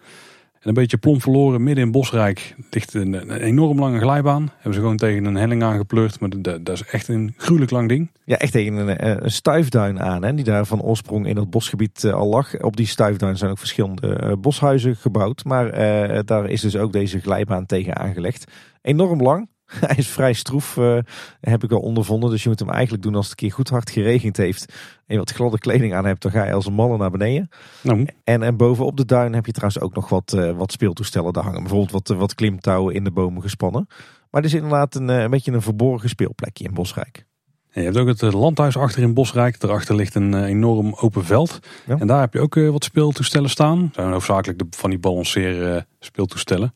En 0.68 0.74
een 0.74 0.80
beetje 0.80 0.98
plomp 0.98 1.22
verloren 1.22 1.64
midden 1.64 1.84
in 1.84 1.92
Bosrijk 1.92 2.56
ligt 2.70 2.94
een, 2.94 3.14
een, 3.14 3.32
enorm 3.32 3.80
lange 3.80 4.00
glijbaan. 4.00 4.52
Hebben 4.54 4.74
ze 4.74 4.80
gewoon 4.80 4.98
tegen 4.98 5.26
een 5.26 5.36
helling 5.36 5.64
aangepleurd. 5.64 6.20
Maar 6.20 6.30
dat, 6.30 6.66
dat 6.66 6.70
is 6.76 6.84
echt 6.84 7.08
een 7.08 7.34
gruwelijk 7.38 7.72
lang 7.72 7.90
ding. 7.90 8.12
Ja, 8.26 8.38
echt 8.38 8.52
tegen 8.52 8.76
een, 8.76 9.24
een 9.24 9.32
stuifduin 9.32 10.00
aan. 10.00 10.24
Hè, 10.24 10.34
die 10.34 10.44
daar 10.44 10.66
van 10.66 10.82
oorsprong 10.82 11.28
in 11.28 11.36
dat 11.36 11.50
bosgebied 11.50 12.04
eh, 12.04 12.14
al 12.14 12.28
lag. 12.28 12.62
Op 12.62 12.78
die 12.78 12.86
stuifduin 12.86 13.38
zijn 13.38 13.52
ook 13.52 13.58
verschillende 13.58 14.22
uh, 14.24 14.32
boshuizen 14.40 14.96
gebouwd. 14.96 15.44
Maar 15.44 15.72
daar 16.26 16.50
is 16.50 16.62
dus 16.62 16.76
ook 16.76 16.92
deze 16.92 17.20
glijbaan 17.20 17.66
tegen 17.66 17.98
aangelegd. 17.98 18.52
Enorm 18.82 19.22
lang. 19.22 19.50
Hij 19.86 19.96
is 19.96 20.08
vrij 20.08 20.34
stroef, 20.34 20.76
uh, 20.78 20.98
heb 21.42 21.64
ik 21.64 21.72
al 21.72 21.80
ondervonden. 21.80 22.30
Dus 22.30 22.44
je 22.44 22.50
moet 22.50 22.60
hem 22.60 22.70
eigenlijk 22.70 23.04
doen 23.04 23.16
als 23.16 23.30
het 23.30 23.32
een 23.32 23.48
keer 23.48 23.56
goed 23.56 23.70
hard 23.70 23.90
geregend 23.90 24.38
heeft. 24.38 24.74
En 25.06 25.14
je 25.14 25.18
wat 25.18 25.32
gladde 25.32 25.60
kleding 25.60 25.94
aan 25.94 26.06
hebt, 26.06 26.22
dan 26.22 26.32
ga 26.32 26.46
je 26.46 26.54
als 26.54 26.66
een 26.66 26.74
malle 26.74 26.98
naar 26.98 27.12
beneden. 27.12 27.50
Nou. 27.82 28.08
En, 28.24 28.44
en 28.44 28.58
bovenop 28.58 28.98
de 28.98 29.06
duin 29.06 29.34
heb 29.34 29.46
je 29.46 29.52
trouwens 29.52 29.82
ook 29.82 29.96
nog 29.96 30.10
wat, 30.10 30.34
uh, 30.36 30.52
wat 30.52 30.72
speeltoestellen 30.72 31.34
daar 31.34 31.44
hangen. 31.44 31.62
Bijvoorbeeld 31.62 31.92
wat, 31.92 32.18
wat 32.18 32.36
klimtouwen 32.36 32.94
in 32.94 33.04
de 33.04 33.12
bomen 33.12 33.42
gespannen. 33.42 33.86
Maar 34.30 34.42
het 34.42 34.52
is 34.52 34.54
inderdaad 34.54 34.96
een, 34.96 35.08
een 35.08 35.30
beetje 35.30 35.52
een 35.52 35.62
verborgen 35.62 36.10
speelplekje 36.10 36.64
in 36.64 36.74
Bosrijk. 36.74 37.26
En 37.72 37.84
je 37.84 37.92
hebt 37.92 37.98
ook 37.98 38.08
het 38.08 38.34
landhuis 38.34 38.78
achter 38.78 39.02
in 39.02 39.14
Bosrijk. 39.14 39.60
Daarachter 39.60 39.96
ligt 39.96 40.16
een 40.16 40.44
enorm 40.44 40.96
open 41.00 41.26
veld. 41.26 41.60
En 41.86 42.08
daar 42.08 42.20
heb 42.20 42.34
je 42.34 42.40
ook 42.40 42.56
wat 42.56 42.84
speeltoestellen 42.84 43.50
staan. 43.50 43.82
Dat 43.82 43.94
zijn 43.94 44.12
hoofdzakelijk 44.12 44.60
de, 44.60 44.66
van 44.70 44.90
die 44.90 45.00
balanceren 45.00 45.88
speeltoestellen. 46.00 46.74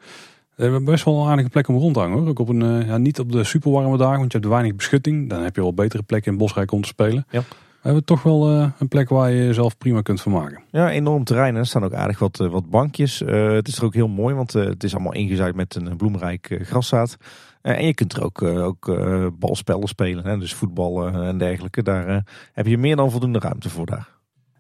We 0.62 0.68
hebben 0.68 0.86
best 0.86 1.06
wel 1.06 1.22
een 1.22 1.30
aardige 1.30 1.50
plek 1.50 1.68
om 1.68 1.76
rond 1.76 1.94
te 1.94 2.00
hangen 2.00 2.18
hoor. 2.18 2.28
Ook 2.28 2.40
op 2.40 2.50
een, 2.50 2.62
uh, 2.62 2.88
ja, 2.88 2.98
niet 2.98 3.20
op 3.20 3.32
de 3.32 3.44
superwarme 3.44 3.98
dagen, 3.98 4.20
want 4.20 4.32
je 4.32 4.38
hebt 4.38 4.50
weinig 4.50 4.76
beschutting. 4.76 5.30
Dan 5.30 5.44
heb 5.44 5.56
je 5.56 5.62
wel 5.62 5.74
betere 5.74 6.04
plekken 6.04 6.32
in 6.32 6.38
Bosrijk 6.38 6.72
om 6.72 6.82
te 6.82 6.88
spelen. 6.88 7.26
Ja. 7.30 7.40
We 7.40 7.88
hebben 7.88 8.06
toch 8.06 8.24
wel 8.24 8.52
uh, 8.52 8.70
een 8.78 8.88
plek 8.88 9.10
waar 9.10 9.32
je 9.32 9.46
jezelf 9.46 9.78
prima 9.78 10.02
kunt 10.02 10.22
vermaken. 10.22 10.64
Ja, 10.72 10.90
enorm 10.90 11.24
terrein. 11.24 11.56
Er 11.56 11.66
staan 11.66 11.84
ook 11.84 11.94
aardig 11.94 12.20
wat, 12.20 12.38
wat 12.38 12.70
bankjes. 12.70 13.20
het 13.26 13.68
is 13.68 13.78
er 13.78 13.86
ook 13.86 13.94
heel 13.94 14.08
mooi, 14.08 14.36
want 14.36 14.54
het 14.54 14.84
is 14.84 14.94
allemaal 14.94 15.14
ingezaaid 15.14 15.56
met 15.56 15.76
een 15.76 15.98
bloemrijk 15.98 16.60
graszaad. 16.64 17.18
en 17.62 17.86
je 17.86 17.94
kunt 17.94 18.14
er 18.14 18.24
ook, 18.24 18.42
ook 18.42 18.92
balspellen 19.40 19.88
spelen, 19.88 20.26
hè, 20.26 20.38
dus 20.38 20.54
voetballen 20.54 21.24
en 21.24 21.38
dergelijke. 21.38 21.84
Daar 21.84 22.24
heb 22.54 22.68
je 22.68 22.78
meer 22.78 22.96
dan 22.96 23.12
voldoende 23.12 23.40
ruimte 23.40 23.70
voor 23.70 23.86
daar. 23.86 24.08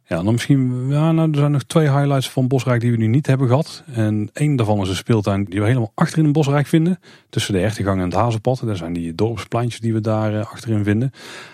Ja, 0.05 0.23
dan 0.23 0.31
misschien, 0.31 0.85
ja, 0.89 1.11
nou, 1.11 1.31
er 1.31 1.37
zijn 1.37 1.51
nog 1.51 1.63
twee 1.63 1.91
highlights 1.91 2.29
van 2.29 2.47
Bosrijk 2.47 2.81
die 2.81 2.91
we 2.91 2.97
nu 2.97 3.07
niet 3.07 3.27
hebben 3.27 3.47
gehad. 3.47 3.83
En 3.93 4.29
één 4.33 4.55
daarvan 4.55 4.81
is 4.81 4.89
een 4.89 4.95
speeltuin 4.95 5.43
die 5.43 5.59
we 5.59 5.65
helemaal 5.65 5.91
achterin 5.95 6.25
in 6.25 6.31
Bosrijk 6.31 6.67
vinden. 6.67 6.99
Tussen 7.29 7.53
de 7.53 7.59
Hertegang 7.59 7.99
en 7.99 8.05
het 8.05 8.13
Hazenpad. 8.13 8.61
Daar 8.65 8.75
zijn 8.75 8.93
die 8.93 9.15
dorpspleintjes 9.15 9.81
die 9.81 9.93
we 9.93 10.01
daar 10.01 10.33
uh, 10.33 10.39
achterin 10.39 10.83
vinden. 10.83 11.11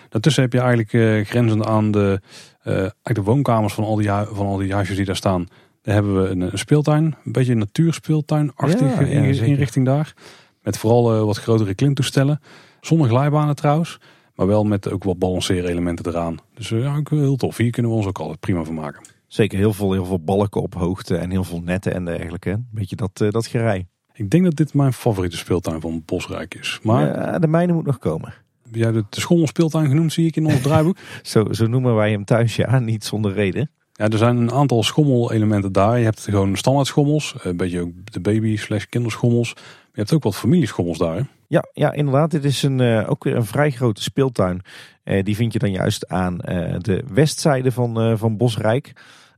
Daartussen 0.08 0.42
heb 0.42 0.52
je 0.52 0.58
eigenlijk 0.58 0.92
uh, 0.92 1.24
grenzend 1.24 1.66
aan 1.66 1.90
de, 1.90 2.20
uh, 2.64 2.74
eigenlijk 2.74 3.14
de 3.14 3.22
woonkamers 3.22 3.74
van 3.74 3.84
al, 3.84 3.96
die, 3.96 4.08
van 4.08 4.46
al 4.46 4.56
die 4.56 4.72
huisjes 4.72 4.96
die 4.96 5.06
daar 5.06 5.16
staan. 5.16 5.46
Daar 5.82 5.94
hebben 5.94 6.22
we 6.22 6.28
een, 6.28 6.40
een 6.40 6.58
speeltuin. 6.58 7.04
Een 7.24 7.32
beetje 7.32 7.52
een 7.52 7.58
natuurspeeltuinachtige 7.58 9.06
ja, 9.06 9.22
ja, 9.22 9.44
inrichting 9.44 9.86
daar. 9.86 10.14
Met 10.62 10.78
vooral 10.78 11.26
wat 11.26 11.36
grotere 11.36 11.74
klimtoestellen. 11.74 12.40
Zonder 12.80 13.08
glijbanen 13.08 13.56
trouwens. 13.56 13.98
Maar 14.38 14.46
wel 14.46 14.64
met 14.64 14.90
ook 14.90 15.04
wat 15.04 15.18
balanceerelementen 15.18 16.06
eraan. 16.06 16.38
Dus 16.54 16.68
ja, 16.68 16.96
ook 16.96 17.10
heel 17.10 17.36
tof. 17.36 17.56
Hier 17.56 17.70
kunnen 17.70 17.90
we 17.90 17.96
ons 17.96 18.06
ook 18.06 18.18
altijd 18.18 18.40
prima 18.40 18.64
van 18.64 18.74
maken. 18.74 19.02
Zeker 19.26 19.58
heel 19.58 19.72
veel, 19.72 19.92
heel 19.92 20.04
veel 20.04 20.20
balken 20.20 20.62
op 20.62 20.74
hoogte 20.74 21.16
en 21.16 21.30
heel 21.30 21.44
veel 21.44 21.60
netten 21.60 21.94
en 21.94 22.04
dergelijke. 22.04 22.50
Een 22.50 22.68
beetje 22.70 22.96
dat, 22.96 23.20
uh, 23.20 23.30
dat 23.30 23.46
gerij. 23.46 23.86
Ik 24.12 24.30
denk 24.30 24.44
dat 24.44 24.56
dit 24.56 24.74
mijn 24.74 24.92
favoriete 24.92 25.36
speeltuin 25.36 25.80
van 25.80 26.02
Bosrijk 26.04 26.54
is. 26.54 26.78
Maar 26.82 27.06
ja, 27.06 27.38
de 27.38 27.46
mijne 27.46 27.72
moet 27.72 27.86
nog 27.86 27.98
komen. 27.98 28.34
Jij 28.72 28.92
hebt 28.92 29.14
de 29.14 29.20
schommelspeeltuin 29.20 29.88
genoemd, 29.88 30.12
zie 30.12 30.26
ik 30.26 30.36
in 30.36 30.46
ons 30.46 30.60
draaiboek. 30.60 30.96
zo, 31.22 31.52
zo 31.52 31.66
noemen 31.66 31.94
wij 31.94 32.10
hem 32.10 32.24
thuis, 32.24 32.56
ja. 32.56 32.78
Niet 32.78 33.04
zonder 33.04 33.32
reden. 33.32 33.70
Ja, 33.92 34.08
er 34.08 34.18
zijn 34.18 34.36
een 34.36 34.52
aantal 34.52 34.82
schommelelementen 34.82 35.72
daar. 35.72 35.98
Je 35.98 36.04
hebt 36.04 36.20
gewoon 36.20 36.56
standaard 36.56 36.86
schommels. 36.86 37.34
Een 37.42 37.56
beetje 37.56 37.80
ook 37.80 38.12
de 38.12 38.20
baby 38.20 38.56
slash 38.56 38.84
kinderschommels. 38.84 39.54
Maar 39.54 39.64
je 39.92 40.00
hebt 40.00 40.12
ook 40.12 40.22
wat 40.22 40.36
familieschommels 40.36 40.98
daar. 40.98 41.16
Hè? 41.16 41.22
Ja, 41.48 41.64
ja, 41.72 41.92
inderdaad. 41.92 42.30
Dit 42.30 42.44
is 42.44 42.62
een, 42.62 42.78
uh, 42.78 43.10
ook 43.10 43.24
weer 43.24 43.36
een 43.36 43.44
vrij 43.44 43.70
grote 43.70 44.02
speeltuin. 44.02 44.62
Uh, 45.04 45.22
die 45.22 45.36
vind 45.36 45.52
je 45.52 45.58
dan 45.58 45.70
juist 45.70 46.08
aan 46.08 46.34
uh, 46.34 46.74
de 46.78 47.04
westzijde 47.12 47.72
van, 47.72 48.18
van 48.18 48.36
Bosrijk. 48.36 48.92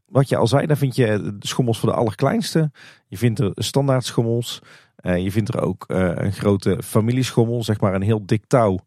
Wat 0.06 0.28
je 0.28 0.36
al 0.36 0.46
zei, 0.46 0.66
daar 0.66 0.76
vind 0.76 0.96
je 0.96 1.36
schommels 1.38 1.78
voor 1.78 1.88
de 1.88 1.94
allerkleinste. 1.94 2.70
Je 3.06 3.18
vindt 3.18 3.38
er 3.38 3.52
standaard 3.54 4.04
schommels. 4.04 4.62
je 5.02 5.30
vindt 5.30 5.54
er 5.54 5.60
ook 5.60 5.84
een 5.88 6.32
grote 6.32 6.82
familieschommel, 6.84 7.64
zeg 7.64 7.80
maar 7.80 7.94
een 7.94 8.02
heel 8.02 8.26
dik 8.26 8.44
touw. 8.46 8.78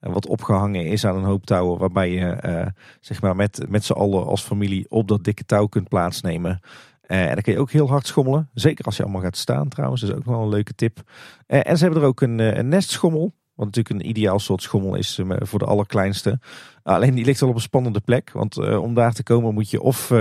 Wat 0.00 0.26
opgehangen 0.26 0.86
is 0.86 1.06
aan 1.06 1.16
een 1.16 1.24
hoop 1.24 1.46
touwen, 1.46 1.78
waarbij 1.78 2.10
je 2.10 2.72
zeg 3.00 3.22
maar 3.22 3.36
met, 3.36 3.64
met 3.68 3.84
z'n 3.84 3.92
allen 3.92 4.26
als 4.26 4.42
familie 4.42 4.86
op 4.88 5.08
dat 5.08 5.24
dikke 5.24 5.44
touw 5.44 5.66
kunt 5.66 5.88
plaatsnemen. 5.88 6.60
Uh, 7.12 7.20
en 7.20 7.32
dan 7.34 7.42
kun 7.42 7.52
je 7.52 7.58
ook 7.58 7.70
heel 7.70 7.88
hard 7.88 8.06
schommelen. 8.06 8.50
Zeker 8.54 8.84
als 8.84 8.96
je 8.96 9.02
allemaal 9.02 9.20
gaat 9.20 9.36
staan 9.36 9.68
trouwens. 9.68 10.00
Dat 10.00 10.10
is 10.10 10.16
ook 10.16 10.24
wel 10.24 10.42
een 10.42 10.48
leuke 10.48 10.74
tip. 10.74 10.98
Uh, 10.98 11.60
en 11.62 11.76
ze 11.76 11.84
hebben 11.84 12.02
er 12.02 12.08
ook 12.08 12.20
een, 12.20 12.38
uh, 12.38 12.56
een 12.56 12.68
nestschommel. 12.68 13.34
Wat 13.54 13.66
natuurlijk 13.66 13.94
een 13.94 14.08
ideaal 14.08 14.38
soort 14.38 14.62
schommel 14.62 14.94
is 14.94 15.20
voor 15.38 15.58
de 15.58 15.64
allerkleinste. 15.64 16.40
Alleen 16.82 17.14
die 17.14 17.24
ligt 17.24 17.40
wel 17.40 17.48
op 17.48 17.54
een 17.54 17.60
spannende 17.60 18.00
plek. 18.00 18.30
Want 18.32 18.56
om 18.56 18.94
daar 18.94 19.12
te 19.12 19.22
komen 19.22 19.54
moet 19.54 19.70
je 19.70 19.80
of 19.80 20.12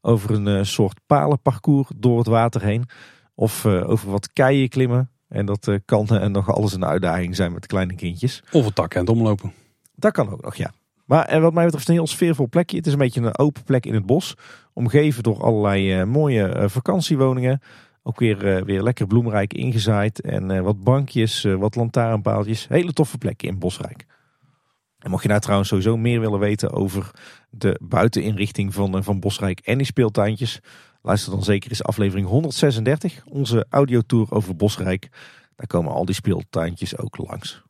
over 0.00 0.30
een 0.30 0.66
soort 0.66 1.00
palenparcours 1.06 1.88
door 1.96 2.18
het 2.18 2.26
water 2.26 2.62
heen. 2.62 2.88
Of 3.34 3.66
over 3.66 4.10
wat 4.10 4.32
keien 4.32 4.68
klimmen. 4.68 5.10
En 5.28 5.46
dat 5.46 5.78
kan 5.84 6.08
en 6.08 6.32
nog 6.32 6.54
alles 6.54 6.72
een 6.72 6.84
uitdaging 6.84 7.36
zijn 7.36 7.52
met 7.52 7.66
kleine 7.66 7.94
kindjes. 7.94 8.42
Of 8.52 8.66
een 8.66 8.72
tak 8.72 8.94
en 8.94 9.00
het 9.00 9.08
omlopen. 9.08 9.52
Dat 9.94 10.12
kan 10.12 10.30
ook 10.30 10.42
nog, 10.42 10.54
ja. 10.54 10.72
Maar 11.10 11.24
en 11.24 11.42
wat 11.42 11.52
mij 11.52 11.64
betreft 11.64 11.88
een 11.88 11.94
heel 11.94 12.06
sfeervol 12.06 12.48
plekje. 12.48 12.76
Het 12.76 12.86
is 12.86 12.92
een 12.92 12.98
beetje 12.98 13.20
een 13.20 13.38
open 13.38 13.62
plek 13.62 13.86
in 13.86 13.94
het 13.94 14.06
bos. 14.06 14.34
Omgeven 14.72 15.22
door 15.22 15.42
allerlei 15.42 16.00
uh, 16.00 16.06
mooie 16.06 16.56
uh, 16.56 16.68
vakantiewoningen. 16.68 17.60
Ook 18.02 18.18
weer, 18.18 18.64
weer 18.64 18.82
lekker 18.82 19.06
bloemrijk 19.06 19.54
ingezaaid. 19.54 20.20
En 20.20 20.62
wat 20.62 20.84
bankjes, 20.84 21.42
wat 21.42 21.74
lantaarnpaaltjes. 21.74 22.68
Hele 22.68 22.92
toffe 22.92 23.18
plek 23.18 23.42
in 23.42 23.58
Bosrijk. 23.58 24.06
En 24.98 25.10
mocht 25.10 25.22
je 25.22 25.28
nou 25.28 25.40
trouwens 25.40 25.68
sowieso 25.68 25.96
meer 25.96 26.20
willen 26.20 26.38
weten 26.38 26.72
over 26.72 27.10
de 27.50 27.80
buiteninrichting 27.82 28.74
van, 28.74 29.04
van 29.04 29.20
Bosrijk 29.20 29.60
en 29.60 29.76
die 29.76 29.86
speeltuintjes. 29.86 30.60
Luister 31.02 31.32
dan 31.32 31.42
zeker 31.42 31.70
eens 31.70 31.84
aflevering 31.84 32.26
136. 32.26 33.22
Onze 33.26 33.66
audiotour 33.70 34.26
over 34.30 34.56
Bosrijk. 34.56 35.08
Daar 35.56 35.66
komen 35.66 35.92
al 35.92 36.04
die 36.04 36.14
speeltuintjes 36.14 36.98
ook 36.98 37.16
langs. 37.16 37.62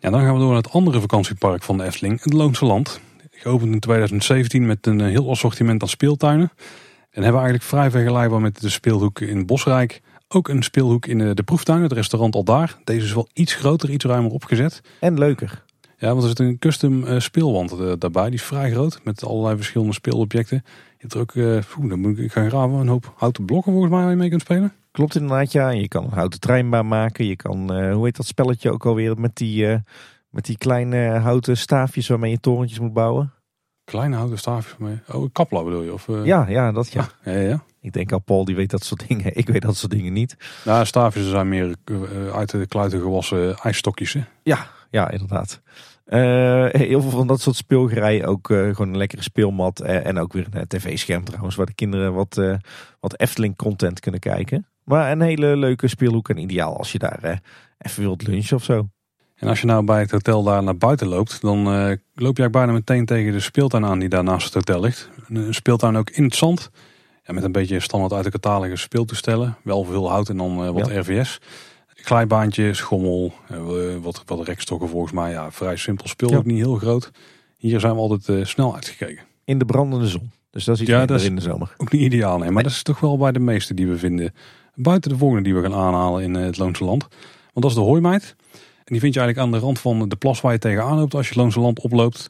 Ja, 0.00 0.10
dan 0.10 0.20
gaan 0.20 0.32
we 0.32 0.38
door 0.38 0.48
naar 0.48 0.56
het 0.56 0.72
andere 0.72 1.00
vakantiepark 1.00 1.62
van 1.62 1.76
de 1.76 1.84
Efteling, 1.84 2.22
het 2.22 2.32
Loonse 2.32 2.64
Land. 2.64 3.00
Geopend 3.30 3.72
in 3.72 3.80
2017 3.80 4.66
met 4.66 4.86
een 4.86 5.00
eh, 5.00 5.06
heel 5.06 5.30
assortiment 5.30 5.82
aan 5.82 5.88
speeltuinen. 5.88 6.52
En 7.10 7.22
hebben 7.22 7.40
eigenlijk 7.40 7.62
vrij 7.62 7.90
vergelijkbaar 7.90 8.40
met 8.40 8.60
de 8.60 8.68
speelhoek 8.68 9.20
in 9.20 9.46
Bosrijk. 9.46 10.00
Ook 10.28 10.48
een 10.48 10.62
speelhoek 10.62 11.06
in 11.06 11.20
eh, 11.20 11.30
de 11.34 11.42
proeftuin, 11.42 11.82
het 11.82 11.92
restaurant 11.92 12.34
al 12.34 12.44
daar. 12.44 12.76
Deze 12.84 13.04
is 13.04 13.14
wel 13.14 13.28
iets 13.32 13.54
groter, 13.54 13.90
iets 13.90 14.04
ruimer 14.04 14.30
opgezet. 14.30 14.80
En 15.00 15.18
leuker. 15.18 15.62
Ja, 15.98 16.08
want 16.08 16.22
er 16.22 16.28
zit 16.28 16.38
een 16.38 16.58
custom 16.58 17.04
uh, 17.04 17.18
speelwand 17.18 18.00
daarbij. 18.00 18.24
Die 18.24 18.38
is 18.38 18.42
vrij 18.42 18.70
groot, 18.70 19.00
met 19.04 19.24
allerlei 19.24 19.56
verschillende 19.56 19.92
speelobjecten. 19.92 20.62
Je 20.64 20.96
hebt 20.98 21.14
er 21.14 21.20
ook, 21.20 21.34
uh, 21.34 21.88
dan 21.88 22.00
moet 22.00 22.18
ik 22.18 22.32
gaan 22.32 22.48
graven, 22.48 22.74
een 22.78 22.88
hoop 22.88 23.12
houten 23.16 23.44
blokken 23.44 23.72
volgens 23.72 23.92
mij 23.92 24.02
waar 24.02 24.10
je 24.10 24.16
mee 24.16 24.28
kunt 24.28 24.40
spelen. 24.40 24.72
Klopt 24.90 25.14
inderdaad, 25.14 25.52
ja. 25.52 25.70
Je 25.70 25.88
kan 25.88 26.04
een 26.04 26.10
houten 26.10 26.40
treinbaan 26.40 26.88
maken. 26.88 27.26
Je 27.26 27.36
kan, 27.36 27.82
uh, 27.82 27.94
hoe 27.94 28.04
heet 28.04 28.16
dat 28.16 28.26
spelletje 28.26 28.70
ook 28.72 28.86
alweer, 28.86 29.18
met 29.18 29.36
die, 29.36 29.66
uh, 29.66 29.76
met 30.30 30.44
die 30.44 30.58
kleine 30.58 31.18
houten 31.18 31.56
staafjes 31.56 32.08
waarmee 32.08 32.30
je 32.30 32.40
torentjes 32.40 32.78
moet 32.78 32.92
bouwen. 32.92 33.32
Kleine 33.84 34.16
houten 34.16 34.38
staafjes 34.38 34.76
mee. 34.76 35.00
Oh, 35.12 35.32
kapla 35.32 35.62
bedoel 35.62 35.82
je? 35.82 35.92
Of, 35.92 36.08
uh... 36.08 36.24
Ja, 36.24 36.48
ja, 36.48 36.72
dat 36.72 36.92
ja. 36.92 37.00
Ah, 37.00 37.34
ja, 37.34 37.40
ja. 37.40 37.62
Ik 37.80 37.92
denk 37.92 38.12
al, 38.12 38.18
Paul 38.18 38.44
die 38.44 38.56
weet 38.56 38.70
dat 38.70 38.84
soort 38.84 39.08
dingen. 39.08 39.36
Ik 39.36 39.48
weet 39.48 39.62
dat 39.62 39.76
soort 39.76 39.92
dingen 39.92 40.12
niet. 40.12 40.36
Nou, 40.64 40.86
staafjes 40.86 41.28
zijn 41.28 41.48
meer 41.48 41.74
uit 42.32 42.50
de 42.50 42.66
kluiten 42.66 43.00
gewassen 43.00 43.56
ijsstokjes. 43.56 44.12
Hè? 44.12 44.20
Ja, 44.42 44.66
ja, 44.90 45.10
inderdaad. 45.10 45.60
Uh, 46.06 46.66
heel 46.88 47.00
veel 47.00 47.10
van 47.10 47.26
dat 47.26 47.40
soort 47.40 47.56
speelgerij. 47.56 48.26
Ook 48.26 48.48
uh, 48.48 48.68
gewoon 48.68 48.88
een 48.88 48.96
lekkere 48.96 49.22
speelmat. 49.22 49.82
Uh, 49.82 50.06
en 50.06 50.18
ook 50.18 50.32
weer 50.32 50.46
een 50.50 50.66
tv-scherm 50.66 51.24
trouwens. 51.24 51.56
Waar 51.56 51.66
de 51.66 51.74
kinderen 51.74 52.14
wat, 52.14 52.40
wat 53.00 53.20
Efteling 53.20 53.56
content 53.56 54.00
kunnen 54.00 54.20
kijken. 54.20 54.66
Maar 54.84 55.10
een 55.10 55.20
hele 55.20 55.56
leuke 55.56 55.88
speelhoek 55.88 56.28
en 56.28 56.38
ideaal 56.38 56.76
als 56.76 56.92
je 56.92 56.98
daar 56.98 57.42
even 57.78 58.02
wilt 58.02 58.26
lunchen 58.26 58.56
of 58.56 58.64
zo. 58.64 58.88
En 59.34 59.48
als 59.48 59.60
je 59.60 59.66
nou 59.66 59.84
bij 59.84 60.00
het 60.00 60.10
hotel 60.10 60.42
daar 60.42 60.62
naar 60.62 60.76
buiten 60.76 61.06
loopt, 61.06 61.40
dan 61.40 61.62
loop 61.64 61.76
je 62.14 62.14
eigenlijk 62.14 62.52
bijna 62.52 62.72
meteen 62.72 63.04
tegen 63.06 63.32
de 63.32 63.40
speeltuin 63.40 63.84
aan 63.84 63.98
die 63.98 64.08
daar 64.08 64.24
naast 64.24 64.44
het 64.44 64.54
hotel 64.54 64.80
ligt. 64.80 65.10
Een 65.28 65.54
speeltuin 65.54 65.96
ook 65.96 66.10
in 66.10 66.24
het 66.24 66.34
zand. 66.34 66.70
Ja, 67.22 67.32
met 67.32 67.44
een 67.44 67.52
beetje 67.52 67.80
standaard 67.80 68.12
uit 68.12 68.24
de 68.24 68.30
catalogus 68.30 68.80
speeltoestellen. 68.80 69.56
Wel 69.62 69.84
veel 69.84 70.10
hout 70.10 70.28
en 70.28 70.36
dan 70.36 70.72
wat 70.72 70.88
ja. 70.88 71.00
RVS 71.00 71.40
glijbaantje, 72.02 72.74
schommel, 72.74 73.32
wat, 74.00 74.22
wat 74.26 74.46
rekstokken 74.46 74.88
volgens 74.88 75.12
mij. 75.12 75.30
Ja, 75.30 75.52
vrij 75.52 75.76
simpel 75.76 76.08
speel, 76.08 76.34
ook 76.34 76.44
niet 76.44 76.58
heel 76.58 76.76
groot. 76.76 77.10
Hier 77.56 77.80
zijn 77.80 77.94
we 77.94 78.00
altijd 78.00 78.48
snel 78.48 78.74
uitgekeken. 78.74 79.24
In 79.44 79.58
de 79.58 79.64
brandende 79.64 80.06
zon. 80.06 80.30
Dus 80.50 80.64
dat 80.64 80.74
is 80.74 80.80
iets 80.80 80.90
ja, 80.90 81.06
dat 81.06 81.20
is 81.20 81.26
in 81.26 81.34
de 81.34 81.40
zomer. 81.40 81.74
Ook 81.76 81.92
niet 81.92 82.02
ideaal, 82.02 82.38
nee. 82.38 82.50
Maar 82.50 82.62
dat 82.62 82.72
is 82.72 82.82
toch 82.82 83.00
wel 83.00 83.18
bij 83.18 83.32
de 83.32 83.38
meeste 83.38 83.74
die 83.74 83.86
we 83.86 83.98
vinden. 83.98 84.34
Buiten 84.82 85.10
de 85.10 85.16
volgende 85.16 85.42
die 85.42 85.54
we 85.54 85.62
gaan 85.62 85.74
aanhalen 85.74 86.22
in 86.22 86.34
het 86.34 86.58
Loonse 86.58 86.84
Land. 86.84 87.08
Want 87.52 87.52
dat 87.52 87.64
is 87.64 87.74
de 87.74 87.80
hooimijt. 87.80 88.36
En 88.50 88.96
die 88.96 89.00
vind 89.00 89.14
je 89.14 89.20
eigenlijk 89.20 89.38
aan 89.38 89.60
de 89.60 89.66
rand 89.66 89.78
van 89.78 90.08
de 90.08 90.16
plas 90.16 90.40
waar 90.40 90.52
je 90.52 90.58
tegenaan 90.58 90.98
loopt 90.98 91.14
als 91.14 91.22
je 91.22 91.32
het 91.32 91.42
Loonse 91.42 91.60
Land 91.60 91.80
oploopt. 91.80 92.28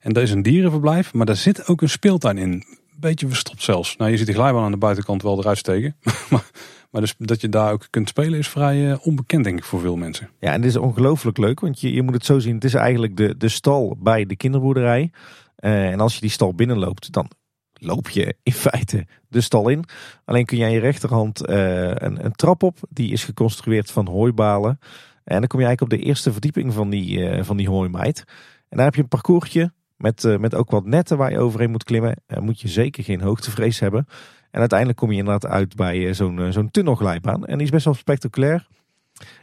En 0.00 0.12
dat 0.12 0.22
is 0.22 0.30
een 0.30 0.42
dierenverblijf, 0.42 1.12
maar 1.12 1.26
daar 1.26 1.36
zit 1.36 1.68
ook 1.68 1.82
een 1.82 1.88
speeltuin 1.88 2.38
in. 2.38 2.64
Beetje 2.96 3.28
verstopt 3.28 3.62
zelfs. 3.62 3.96
Nou, 3.96 4.10
je 4.10 4.16
ziet 4.16 4.26
de 4.26 4.32
glijbaan 4.32 4.64
aan 4.64 4.70
de 4.70 4.76
buitenkant 4.76 5.22
wel 5.22 5.38
eruit 5.38 5.58
steken. 5.58 5.96
maar 6.90 7.00
dus 7.00 7.14
dat 7.18 7.40
je 7.40 7.48
daar 7.48 7.72
ook 7.72 7.86
kunt 7.90 8.08
spelen 8.08 8.38
is 8.38 8.48
vrij 8.48 8.90
uh, 8.90 8.96
onbekend 9.02 9.44
denk 9.44 9.58
ik 9.58 9.64
voor 9.64 9.80
veel 9.80 9.96
mensen. 9.96 10.30
Ja, 10.40 10.52
en 10.52 10.60
dit 10.60 10.70
is 10.70 10.76
ongelooflijk 10.76 11.38
leuk. 11.38 11.60
Want 11.60 11.80
je, 11.80 11.92
je 11.92 12.02
moet 12.02 12.14
het 12.14 12.24
zo 12.24 12.38
zien. 12.38 12.54
Het 12.54 12.64
is 12.64 12.74
eigenlijk 12.74 13.16
de, 13.16 13.36
de 13.36 13.48
stal 13.48 13.96
bij 14.00 14.26
de 14.26 14.36
kinderboerderij. 14.36 15.10
Uh, 15.58 15.90
en 15.90 16.00
als 16.00 16.14
je 16.14 16.20
die 16.20 16.30
stal 16.30 16.54
binnenloopt, 16.54 17.12
dan 17.12 17.30
loop 17.84 18.08
je 18.08 18.34
in 18.42 18.52
feite 18.52 19.06
de 19.28 19.40
stal 19.40 19.68
in. 19.68 19.84
Alleen 20.24 20.44
kun 20.44 20.58
je 20.58 20.64
aan 20.64 20.72
je 20.72 20.80
rechterhand 20.80 21.48
uh, 21.48 21.88
een, 21.88 22.24
een 22.24 22.32
trap 22.32 22.62
op. 22.62 22.78
Die 22.88 23.12
is 23.12 23.24
geconstrueerd 23.24 23.90
van 23.90 24.08
hooibalen. 24.08 24.78
En 25.24 25.38
dan 25.38 25.46
kom 25.46 25.60
je 25.60 25.66
eigenlijk 25.66 25.80
op 25.94 26.00
de 26.00 26.06
eerste 26.06 26.32
verdieping 26.32 26.72
van 26.72 26.90
die, 26.90 27.42
van 27.44 27.56
die 27.56 27.68
hooimijt. 27.68 28.24
En 28.68 28.76
daar 28.76 28.86
heb 28.86 28.94
je 28.94 29.02
een 29.02 29.08
parcoursje 29.08 29.72
met, 29.96 30.38
met 30.38 30.54
ook 30.54 30.70
wat 30.70 30.84
netten 30.84 31.16
waar 31.16 31.30
je 31.30 31.38
overheen 31.38 31.70
moet 31.70 31.84
klimmen. 31.84 32.16
En 32.26 32.44
moet 32.44 32.60
je 32.60 32.68
zeker 32.68 33.04
geen 33.04 33.20
hoogtevrees 33.20 33.80
hebben. 33.80 34.06
En 34.52 34.60
uiteindelijk 34.60 34.98
kom 34.98 35.10
je 35.10 35.18
inderdaad 35.18 35.50
uit 35.50 35.76
bij 35.76 36.06
eh, 36.06 36.14
zo'n 36.14 36.38
eh, 36.38 36.50
zo'n 36.50 36.70
tunnelglijbaan. 36.70 37.46
En 37.46 37.54
die 37.54 37.66
is 37.66 37.72
best 37.72 37.84
wel 37.84 37.94
spectaculair. 37.94 38.66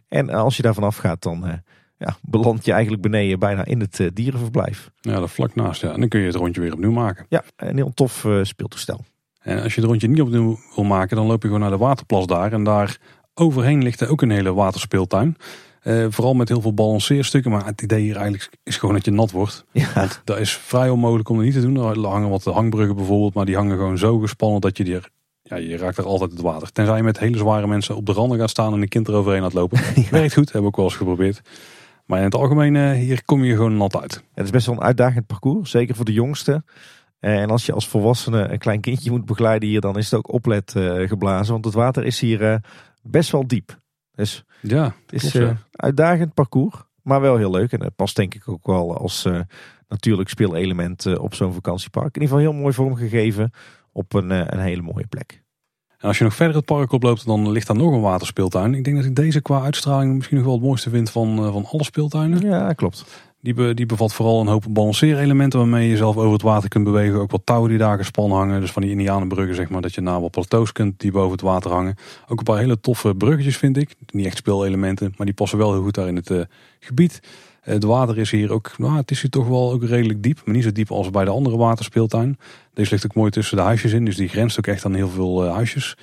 En 0.08 0.30
eh, 0.30 0.38
als 0.38 0.58
je 0.58 0.62
daar 0.62 0.74
vanaf 0.74 0.98
gaat, 0.98 1.22
dan 1.22 1.62
ja, 2.00 2.18
beland 2.22 2.66
je 2.66 2.72
eigenlijk 2.72 3.02
beneden 3.02 3.40
bijna 3.40 3.66
in 3.66 3.80
het 3.80 4.10
dierenverblijf. 4.14 4.92
Ja, 5.02 5.20
dat 5.20 5.32
vlak 5.32 5.56
naast. 5.56 5.82
Ja. 5.82 5.94
En 5.94 6.00
dan 6.00 6.10
kun 6.10 6.20
je 6.20 6.26
het 6.26 6.36
rondje 6.36 6.62
weer 6.62 6.74
opnieuw 6.74 6.92
maken. 6.92 7.26
Ja, 7.30 7.44
een 7.56 7.76
heel 7.76 7.94
tof 7.94 8.28
speeltoestel. 8.42 9.06
En 9.40 9.64
als 9.64 9.76
je 9.76 9.82
het 9.82 9.90
rondje 9.90 10.08
niet 10.08 10.22
opnieuw 10.22 10.60
wil 10.76 10.84
maken, 10.84 11.16
dan 11.16 11.26
loop 11.26 11.42
je 11.42 11.48
gewoon 11.48 11.62
naar 11.62 11.78
de 11.78 11.78
waterplas 11.78 12.28
daar. 12.28 12.54
En 12.54 12.64
daar 12.64 12.98
overheen 13.34 13.84
ligt 13.84 14.02
er 14.02 14.10
ook 14.10 14.22
een 14.22 14.30
hele 14.30 14.54
waterspeeltuin. 14.54 15.38
Uh, 15.84 16.06
vooral 16.10 16.34
met 16.34 16.50
heel 16.50 16.62
veel 16.62 16.74
balanceerstukken. 16.74 17.52
Maar 17.52 17.66
het 17.66 17.82
idee 17.82 18.02
hier 18.02 18.16
eigenlijk 18.16 18.50
is 18.64 18.78
gewoon 18.78 18.96
dat 18.96 19.06
je 19.06 19.12
nat 19.12 19.32
wordt. 19.32 19.66
Ja. 19.72 20.08
dat 20.24 20.40
is 20.40 20.54
vrij 20.54 20.90
onmogelijk 20.90 21.30
om 21.30 21.36
dat 21.36 21.46
niet 21.46 21.54
te 21.54 21.62
doen. 21.62 21.76
Er 21.76 22.08
hangen 22.08 22.30
wat 22.30 22.44
hangbruggen 22.44 22.96
bijvoorbeeld. 22.96 23.34
Maar 23.34 23.46
die 23.46 23.56
hangen 23.56 23.78
gewoon 23.78 23.98
zo 23.98 24.20
gespannen 24.20 24.62
dat 24.62 24.78
je 24.78 24.84
die 24.84 24.96
er, 24.96 25.10
ja, 25.42 25.56
je 25.56 25.78
raakt 25.78 25.98
er 25.98 26.06
altijd 26.06 26.32
het 26.32 26.42
water. 26.42 26.72
Tenzij 26.72 26.98
je 26.98 27.04
met 27.04 27.20
hele 27.20 27.38
zware 27.38 27.68
mensen 27.68 27.96
op 27.96 28.06
de 28.06 28.12
randen 28.12 28.40
gaat 28.40 28.50
staan 28.50 28.74
en 28.74 28.82
een 28.82 28.88
kind 28.88 29.08
eroverheen 29.08 29.42
laat 29.42 29.54
lopen. 29.54 29.80
Ja. 29.96 30.10
Werkt 30.10 30.34
goed, 30.34 30.52
hebben 30.52 30.62
we 30.62 30.68
ook 30.68 30.76
wel 30.76 30.86
eens 30.86 30.96
geprobeerd. 30.96 31.42
Maar 32.10 32.18
in 32.18 32.26
het 32.26 32.36
algemeen, 32.36 32.76
uh, 32.76 32.92
hier 32.92 33.26
kom 33.26 33.44
je 33.44 33.56
gewoon 33.56 33.78
nat 33.78 34.02
uit. 34.02 34.24
Het 34.34 34.46
is 34.46 34.52
best 34.52 34.66
wel 34.66 34.76
een 34.76 34.82
uitdagend 34.82 35.28
parcours. 35.28 35.70
Zeker 35.70 35.96
voor 35.96 36.06
de 36.06 36.14
jongsten. 36.14 36.66
En 37.20 37.50
als 37.50 37.66
je 37.66 37.74
als 37.74 37.88
volwassene 37.88 38.52
een 38.52 38.58
klein 38.58 38.82
kindje 38.82 39.12
moet 39.12 39.26
begeleiden 39.26 39.70
hier, 39.70 39.82
dan 39.82 39.98
is 39.98 40.12
het 40.12 40.20
ook 40.20 40.32
oplet 40.34 40.74
geblazen. 41.06 41.54
Want 41.54 41.66
het 41.66 41.74
water 41.74 42.06
is 42.06 42.20
hier 42.20 42.64
best 43.02 43.32
wel 43.32 43.48
diep. 43.48 43.80
Dus 44.12 44.44
ja, 44.62 44.96
het 45.06 45.24
is 45.24 45.34
een 45.34 45.58
uitdagend 45.72 46.34
parcours, 46.34 46.76
maar 47.02 47.22
wel 47.22 47.38
heel 47.38 47.52
leuk. 47.52 47.72
En 47.72 47.84
het 47.84 47.96
past 47.96 48.16
denk 48.16 48.36
ik 48.36 48.48
ook 48.48 48.68
wel 48.68 48.98
als 48.98 49.28
natuurlijk 49.88 50.30
speelelement 50.30 51.18
op 51.18 51.34
zo'n 51.34 51.54
vakantiepark. 51.54 52.16
In 52.16 52.22
ieder 52.22 52.38
geval 52.38 52.52
heel 52.52 52.62
mooi 52.62 52.74
vormgegeven 52.74 53.52
op 53.92 54.14
een, 54.14 54.30
een 54.30 54.60
hele 54.60 54.82
mooie 54.82 55.08
plek. 55.08 55.44
En 56.00 56.08
als 56.08 56.18
je 56.18 56.24
nog 56.24 56.36
verder 56.36 56.56
het 56.56 56.66
park 56.66 56.92
oploopt, 56.92 57.26
dan 57.26 57.52
ligt 57.52 57.68
daar 57.68 57.76
nog 57.76 57.94
een 57.94 58.02
waterspeeltuin. 58.02 58.74
Ik 58.74 58.84
denk 58.84 58.96
dat 58.96 59.06
ik 59.06 59.16
deze 59.16 59.42
qua 59.42 59.62
uitstraling 59.62 60.16
misschien 60.16 60.38
nog 60.38 60.46
wel 60.46 60.56
het 60.56 60.64
mooiste 60.64 60.90
vind 60.90 61.10
van, 61.10 61.52
van 61.52 61.66
alle 61.66 61.84
speeltuinen. 61.84 62.42
Ja, 62.42 62.74
klopt. 62.74 63.06
Die, 63.42 63.74
die 63.74 63.86
bevat 63.86 64.14
vooral 64.14 64.42
een 64.42 64.48
hoop 64.48 64.66
balanceerelementen 64.70 65.60
waarmee 65.60 65.84
je 65.84 65.90
jezelf 65.90 66.18
over 66.18 66.32
het 66.32 66.42
water 66.42 66.70
kunt 66.70 66.84
bewegen. 66.84 67.20
Ook 67.20 67.32
wat 67.32 67.42
touwen 67.44 67.70
die 67.70 67.78
daar 67.78 67.98
gespannen 67.98 68.38
hangen. 68.38 68.62
Dus 68.62 68.72
van 68.72 68.82
die 68.82 68.92
indianenbruggen 68.92 69.56
zeg 69.56 69.70
maar, 69.70 69.82
dat 69.82 69.94
je 69.94 70.02
naar 70.02 70.22
wat 70.22 70.32
plateaus 70.32 70.72
kunt 70.72 71.00
die 71.00 71.12
boven 71.12 71.32
het 71.32 71.42
water 71.42 71.72
hangen. 71.72 71.96
Ook 72.28 72.38
een 72.38 72.44
paar 72.44 72.58
hele 72.58 72.80
toffe 72.80 73.16
bruggetjes 73.16 73.58
vind 73.58 73.78
ik. 73.78 73.96
Niet 74.12 74.26
echt 74.26 74.38
speelelementen, 74.38 75.14
maar 75.18 75.26
die 75.26 75.36
passen 75.36 75.58
wel 75.58 75.72
heel 75.72 75.84
goed 75.84 75.96
daar 75.96 76.08
in 76.08 76.16
het 76.16 76.30
uh, 76.30 76.42
gebied. 76.80 77.20
Het 77.70 77.84
water 77.84 78.18
is 78.18 78.32
hier 78.32 78.52
ook, 78.52 78.78
nou 78.78 78.96
het 78.96 79.12
is 79.12 79.22
hier 79.22 79.30
toch 79.30 79.48
wel 79.48 79.72
ook 79.72 79.84
redelijk 79.84 80.24
diep. 80.24 80.42
Maar 80.46 80.56
niet 80.56 80.64
zo 80.64 80.72
diep 80.72 80.92
als 80.92 81.10
bij 81.10 81.26
de 81.26 81.32
andere 81.32 81.58
waterspeeltuin. 81.58 82.38
Deze 82.74 82.92
ligt 82.92 83.06
ook 83.06 83.16
mooi 83.16 83.32
tussen 83.32 83.58
de 83.58 83.64
huisjes 83.64 83.92
in. 83.92 84.06
Dus 84.06 84.16
die 84.16 84.28
grenst 84.28 84.58
ook 84.58 84.68
echt 84.68 84.86
aan 84.86 84.94
heel 84.94 85.10
veel 85.10 85.46
uh, 85.46 85.54
huisjes. 85.54 85.96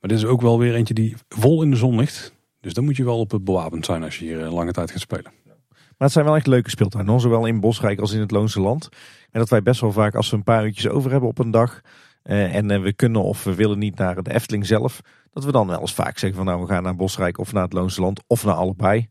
Maar 0.00 0.10
dit 0.10 0.18
is 0.18 0.24
ook 0.24 0.40
wel 0.40 0.58
weer 0.58 0.74
eentje 0.74 0.94
die 0.94 1.16
vol 1.28 1.62
in 1.62 1.70
de 1.70 1.76
zon 1.76 1.96
ligt. 1.96 2.34
Dus 2.60 2.74
dan 2.74 2.84
moet 2.84 2.96
je 2.96 3.04
wel 3.04 3.18
op 3.18 3.30
het 3.30 3.44
bewapend 3.44 3.84
zijn 3.84 4.02
als 4.02 4.18
je 4.18 4.24
hier 4.24 4.38
lange 4.38 4.72
tijd 4.72 4.90
gaat 4.90 5.00
spelen. 5.00 5.32
Maar 5.74 6.08
het 6.08 6.12
zijn 6.12 6.24
wel 6.24 6.36
echt 6.36 6.46
leuke 6.46 6.70
speeltuinen, 6.70 7.20
zowel 7.20 7.46
in 7.46 7.60
Bosrijk 7.60 8.00
als 8.00 8.12
in 8.12 8.20
het 8.20 8.30
Loonse 8.30 8.60
Land. 8.60 8.88
En 9.30 9.40
dat 9.40 9.48
wij 9.48 9.62
best 9.62 9.80
wel 9.80 9.92
vaak, 9.92 10.14
als 10.14 10.30
we 10.30 10.36
een 10.36 10.42
paar 10.42 10.64
uurtjes 10.64 10.88
over 10.88 11.10
hebben 11.10 11.28
op 11.28 11.38
een 11.38 11.50
dag, 11.50 11.80
eh, 12.22 12.54
en 12.54 12.70
eh, 12.70 12.80
we 12.80 12.92
kunnen 12.92 13.22
of 13.22 13.44
we 13.44 13.54
willen 13.54 13.78
niet 13.78 13.98
naar 13.98 14.22
de 14.22 14.34
Efteling 14.34 14.66
zelf, 14.66 15.00
dat 15.30 15.44
we 15.44 15.52
dan 15.52 15.66
wel 15.66 15.80
eens 15.80 15.94
vaak 15.94 16.18
zeggen 16.18 16.38
van 16.38 16.46
nou 16.46 16.60
we 16.60 16.66
gaan 16.66 16.82
naar 16.82 16.96
Bosrijk 16.96 17.38
of 17.38 17.52
naar 17.52 17.62
het 17.62 17.72
Loonse 17.72 18.00
Land 18.00 18.22
of 18.26 18.44
naar 18.44 18.54
allebei. 18.54 19.08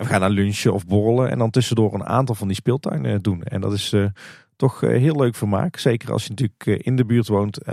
En 0.00 0.06
we 0.06 0.12
gaan 0.12 0.20
naar 0.20 0.30
lunchen 0.30 0.72
of 0.72 0.86
borrelen 0.86 1.30
en 1.30 1.38
dan 1.38 1.50
tussendoor 1.50 1.94
een 1.94 2.06
aantal 2.06 2.34
van 2.34 2.46
die 2.46 2.56
speeltuinen 2.56 3.22
doen. 3.22 3.42
En 3.42 3.60
dat 3.60 3.72
is 3.72 3.92
uh, 3.92 4.06
toch 4.56 4.80
heel 4.80 5.16
leuk 5.16 5.34
vermaak. 5.34 5.76
Zeker 5.76 6.12
als 6.12 6.22
je 6.24 6.30
natuurlijk 6.30 6.84
in 6.84 6.96
de 6.96 7.04
buurt 7.04 7.28
woont. 7.28 7.68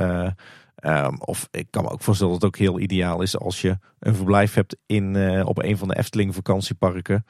Um, 0.83 1.21
of 1.21 1.47
ik 1.51 1.67
kan 1.69 1.83
me 1.83 1.89
ook 1.89 2.01
voorstellen 2.01 2.33
dat 2.33 2.41
het 2.41 2.51
ook 2.51 2.59
heel 2.59 2.79
ideaal 2.79 3.21
is 3.21 3.37
als 3.37 3.61
je 3.61 3.77
een 3.99 4.15
verblijf 4.15 4.53
hebt 4.53 4.77
in, 4.85 5.43
op 5.45 5.63
een 5.63 5.77
van 5.77 5.87
de 5.87 5.97
Efteling 5.97 6.35
vakantieparken. 6.35 7.25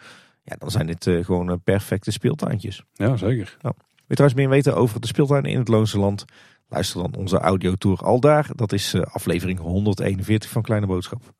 Ja, 0.47 0.55
dan 0.59 0.71
zijn 0.71 0.87
dit 0.87 1.05
uh, 1.05 1.25
gewoon 1.25 1.51
eh, 1.51 1.55
perfecte 1.63 2.11
speeltuintjes. 2.11 2.83
Ja, 2.93 3.15
zeker. 3.15 3.57
Nou, 3.61 3.75
wil 3.77 4.05
je 4.07 4.15
trouwens 4.15 4.39
meer 4.39 4.49
weten 4.49 4.75
over 4.75 5.01
de 5.01 5.07
speeltuinen 5.07 5.51
in 5.51 5.59
het 5.59 5.67
Loonse 5.67 5.99
Land? 5.99 6.25
Luister 6.69 7.01
dan 7.01 7.15
onze 7.15 7.37
audiotour 7.37 7.97
al 7.97 8.19
daar. 8.19 8.49
Dat 8.55 8.71
is 8.71 8.93
uh, 8.93 9.01
aflevering 9.01 9.59
141 9.59 10.49
van 10.49 10.61
Kleine 10.61 10.87
Boodschap. 10.87 11.36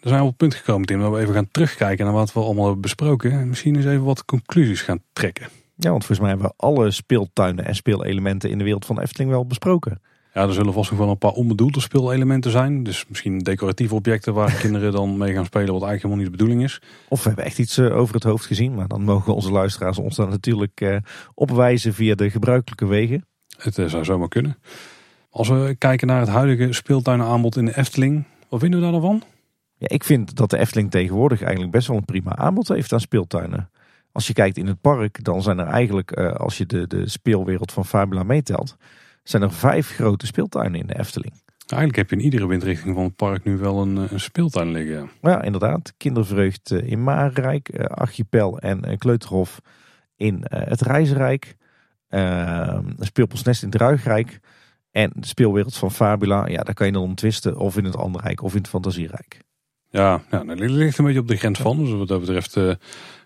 Zijn 0.00 0.16
we 0.16 0.22
op 0.22 0.28
het 0.28 0.36
punt 0.36 0.54
gekomen, 0.54 0.86
Tim, 0.86 1.00
dat 1.00 1.12
we 1.12 1.18
even 1.18 1.34
gaan 1.34 1.48
terugkijken 1.50 2.04
naar 2.04 2.14
wat 2.14 2.32
we 2.32 2.40
allemaal 2.40 2.64
hebben 2.64 2.82
besproken. 2.82 3.32
En 3.32 3.48
misschien 3.48 3.76
eens 3.76 3.84
even 3.84 4.04
wat 4.04 4.24
conclusies 4.24 4.82
gaan 4.82 5.02
trekken. 5.12 5.48
Ja, 5.76 5.90
want 5.90 6.04
volgens 6.04 6.18
mij 6.18 6.28
hebben 6.28 6.46
we 6.46 6.54
alle 6.56 6.90
speeltuinen 6.90 7.64
en 7.64 7.74
speelelementen 7.74 8.50
in 8.50 8.58
de 8.58 8.64
wereld 8.64 8.86
van 8.86 9.00
Efteling 9.00 9.30
wel 9.30 9.46
besproken. 9.46 10.00
Ja, 10.34 10.42
er 10.42 10.52
zullen 10.52 10.72
vast 10.72 10.90
nog 10.90 10.98
wel 10.98 11.08
een 11.08 11.18
paar 11.18 11.32
onbedoelde 11.32 11.80
speelelementen 11.80 12.50
zijn. 12.50 12.82
Dus 12.82 13.04
misschien 13.08 13.38
decoratieve 13.38 13.94
objecten 13.94 14.34
waar 14.34 14.54
kinderen 14.62 14.92
dan 14.92 15.16
mee 15.16 15.32
gaan 15.32 15.44
spelen, 15.44 15.72
wat 15.72 15.82
eigenlijk 15.82 16.02
helemaal 16.02 16.22
niet 16.22 16.32
de 16.32 16.36
bedoeling 16.36 16.62
is. 16.62 16.82
Of 17.08 17.22
we 17.22 17.28
hebben 17.28 17.44
echt 17.44 17.58
iets 17.58 17.78
eh, 17.78 17.96
over 17.96 18.14
het 18.14 18.22
hoofd 18.22 18.46
gezien, 18.46 18.74
maar 18.74 18.88
dan 18.88 19.02
mogen 19.02 19.34
onze 19.34 19.50
luisteraars 19.50 19.98
ons 19.98 20.16
dan 20.16 20.28
natuurlijk 20.28 20.80
uh, 20.80 20.96
opwijzen 21.34 21.94
via 21.94 22.14
de 22.14 22.30
gebruikelijke 22.30 22.86
wegen. 22.86 23.26
Het 23.56 23.78
uh, 23.78 23.86
zou 23.86 24.04
zomaar 24.04 24.28
kunnen. 24.28 24.58
Als 25.30 25.48
we 25.48 25.74
kijken 25.78 26.06
naar 26.06 26.20
het 26.20 26.28
huidige 26.28 26.72
speeltuinaanbod 26.72 27.56
in 27.56 27.64
de 27.64 27.76
Efteling, 27.76 28.24
wat 28.48 28.60
vinden 28.60 28.78
we 28.78 28.84
daar 28.84 29.00
dan 29.00 29.02
van? 29.02 29.22
Ja, 29.80 29.88
ik 29.88 30.04
vind 30.04 30.36
dat 30.36 30.50
de 30.50 30.58
Efteling 30.58 30.90
tegenwoordig 30.90 31.42
eigenlijk 31.42 31.72
best 31.72 31.86
wel 31.86 31.96
een 31.96 32.04
prima 32.04 32.36
aanbod 32.36 32.68
heeft 32.68 32.92
aan 32.92 33.00
speeltuinen. 33.00 33.70
Als 34.12 34.26
je 34.26 34.32
kijkt 34.32 34.56
in 34.56 34.66
het 34.66 34.80
park, 34.80 35.24
dan 35.24 35.42
zijn 35.42 35.58
er 35.58 35.66
eigenlijk, 35.66 36.12
als 36.16 36.58
je 36.58 36.66
de, 36.66 36.86
de 36.86 37.08
speelwereld 37.08 37.72
van 37.72 37.84
Fabula 37.84 38.22
meetelt, 38.22 38.76
zijn 39.22 39.42
er 39.42 39.52
vijf 39.52 39.88
grote 39.88 40.26
speeltuinen 40.26 40.80
in 40.80 40.86
de 40.86 40.98
Efteling. 40.98 41.32
Eigenlijk 41.72 41.96
heb 41.96 42.10
je 42.10 42.16
in 42.16 42.32
iedere 42.32 42.46
windrichting 42.46 42.94
van 42.94 43.04
het 43.04 43.16
park 43.16 43.44
nu 43.44 43.56
wel 43.56 43.82
een, 43.82 43.98
eh, 43.98 44.12
een 44.12 44.20
speeltuin 44.20 44.70
liggen. 44.70 45.10
Ja, 45.22 45.42
inderdaad. 45.42 45.94
Kindervreugd 45.96 46.70
eh, 46.70 46.90
in 46.90 47.02
Marenrijk, 47.02 47.68
eh, 47.68 47.84
Archipel 47.84 48.58
en 48.58 48.98
Kleuterhof 48.98 49.60
in 50.16 50.44
het 50.48 50.80
Reizenrijk. 50.80 51.56
Een 52.08 52.96
speelpelsnest 52.98 53.62
in 53.62 53.68
het 53.68 53.80
Ruigrijk. 53.80 54.40
En 54.90 55.12
de 55.14 55.26
speelwereld 55.26 55.76
van 55.76 55.92
Fabula, 55.92 56.46
ja, 56.46 56.62
daar 56.62 56.74
kan 56.74 56.86
je 56.86 56.92
dan 56.92 57.02
om 57.02 57.14
twisten 57.14 57.56
of 57.56 57.76
in 57.76 57.84
het 57.84 57.96
Anderrijk 57.96 58.42
of 58.42 58.52
in 58.52 58.58
het 58.58 58.68
Fantasierijk. 58.68 59.40
Ja, 59.90 60.22
ja 60.30 60.44
dat 60.44 60.58
ligt 60.58 60.98
een 60.98 61.04
beetje 61.04 61.20
op 61.20 61.28
de 61.28 61.36
grens 61.36 61.58
van. 61.58 61.78
Dus 61.78 61.92
wat 61.92 62.08
dat 62.08 62.20
betreft 62.20 62.56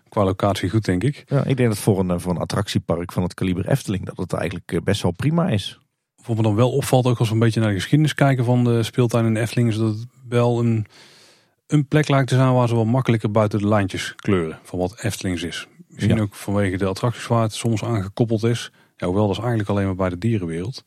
qua 0.09 0.23
locatie 0.23 0.69
goed, 0.69 0.85
denk 0.85 1.03
ik. 1.03 1.23
Ja, 1.27 1.43
ik 1.43 1.57
denk 1.57 1.69
dat 1.69 1.77
voor 1.77 1.99
een, 1.99 2.19
voor 2.19 2.31
een 2.31 2.41
attractiepark 2.41 3.11
van 3.11 3.23
het 3.23 3.33
kaliber 3.33 3.69
Efteling 3.69 4.05
dat 4.05 4.17
het 4.17 4.33
eigenlijk 4.33 4.83
best 4.83 5.01
wel 5.01 5.11
prima 5.11 5.49
is. 5.49 5.79
Wat 6.25 6.35
me 6.35 6.41
dan 6.41 6.55
wel 6.55 6.71
opvalt, 6.71 7.05
ook 7.05 7.19
als 7.19 7.27
we 7.27 7.33
een 7.33 7.39
beetje 7.39 7.59
naar 7.59 7.69
de 7.69 7.75
geschiedenis 7.75 8.13
kijken 8.13 8.45
van 8.45 8.63
de 8.63 8.83
speeltuin 8.83 9.25
in 9.25 9.33
de 9.33 9.39
Efteling, 9.39 9.69
is 9.69 9.77
dat 9.77 9.93
het 9.93 10.05
wel 10.27 10.59
een, 10.59 10.85
een 11.67 11.87
plek 11.87 12.07
lijkt 12.07 12.27
te 12.27 12.35
zijn 12.35 12.53
waar 12.53 12.67
ze 12.67 12.75
wel 12.75 12.85
makkelijker 12.85 13.31
buiten 13.31 13.59
de 13.59 13.67
lijntjes 13.67 14.13
kleuren 14.15 14.59
van 14.63 14.79
wat 14.79 15.03
Eftelings 15.03 15.43
is. 15.43 15.67
Misschien 15.87 16.21
ook 16.21 16.35
vanwege 16.35 16.77
de 16.77 16.85
attracties 16.85 17.27
waar 17.27 17.41
het 17.41 17.53
soms 17.53 17.83
aan 17.83 18.03
gekoppeld 18.03 18.43
is. 18.43 18.71
Ja, 18.97 19.05
hoewel 19.05 19.27
dat 19.27 19.35
is 19.35 19.41
eigenlijk 19.41 19.69
alleen 19.69 19.85
maar 19.85 19.95
bij 19.95 20.09
de 20.09 20.17
dierenwereld. 20.17 20.83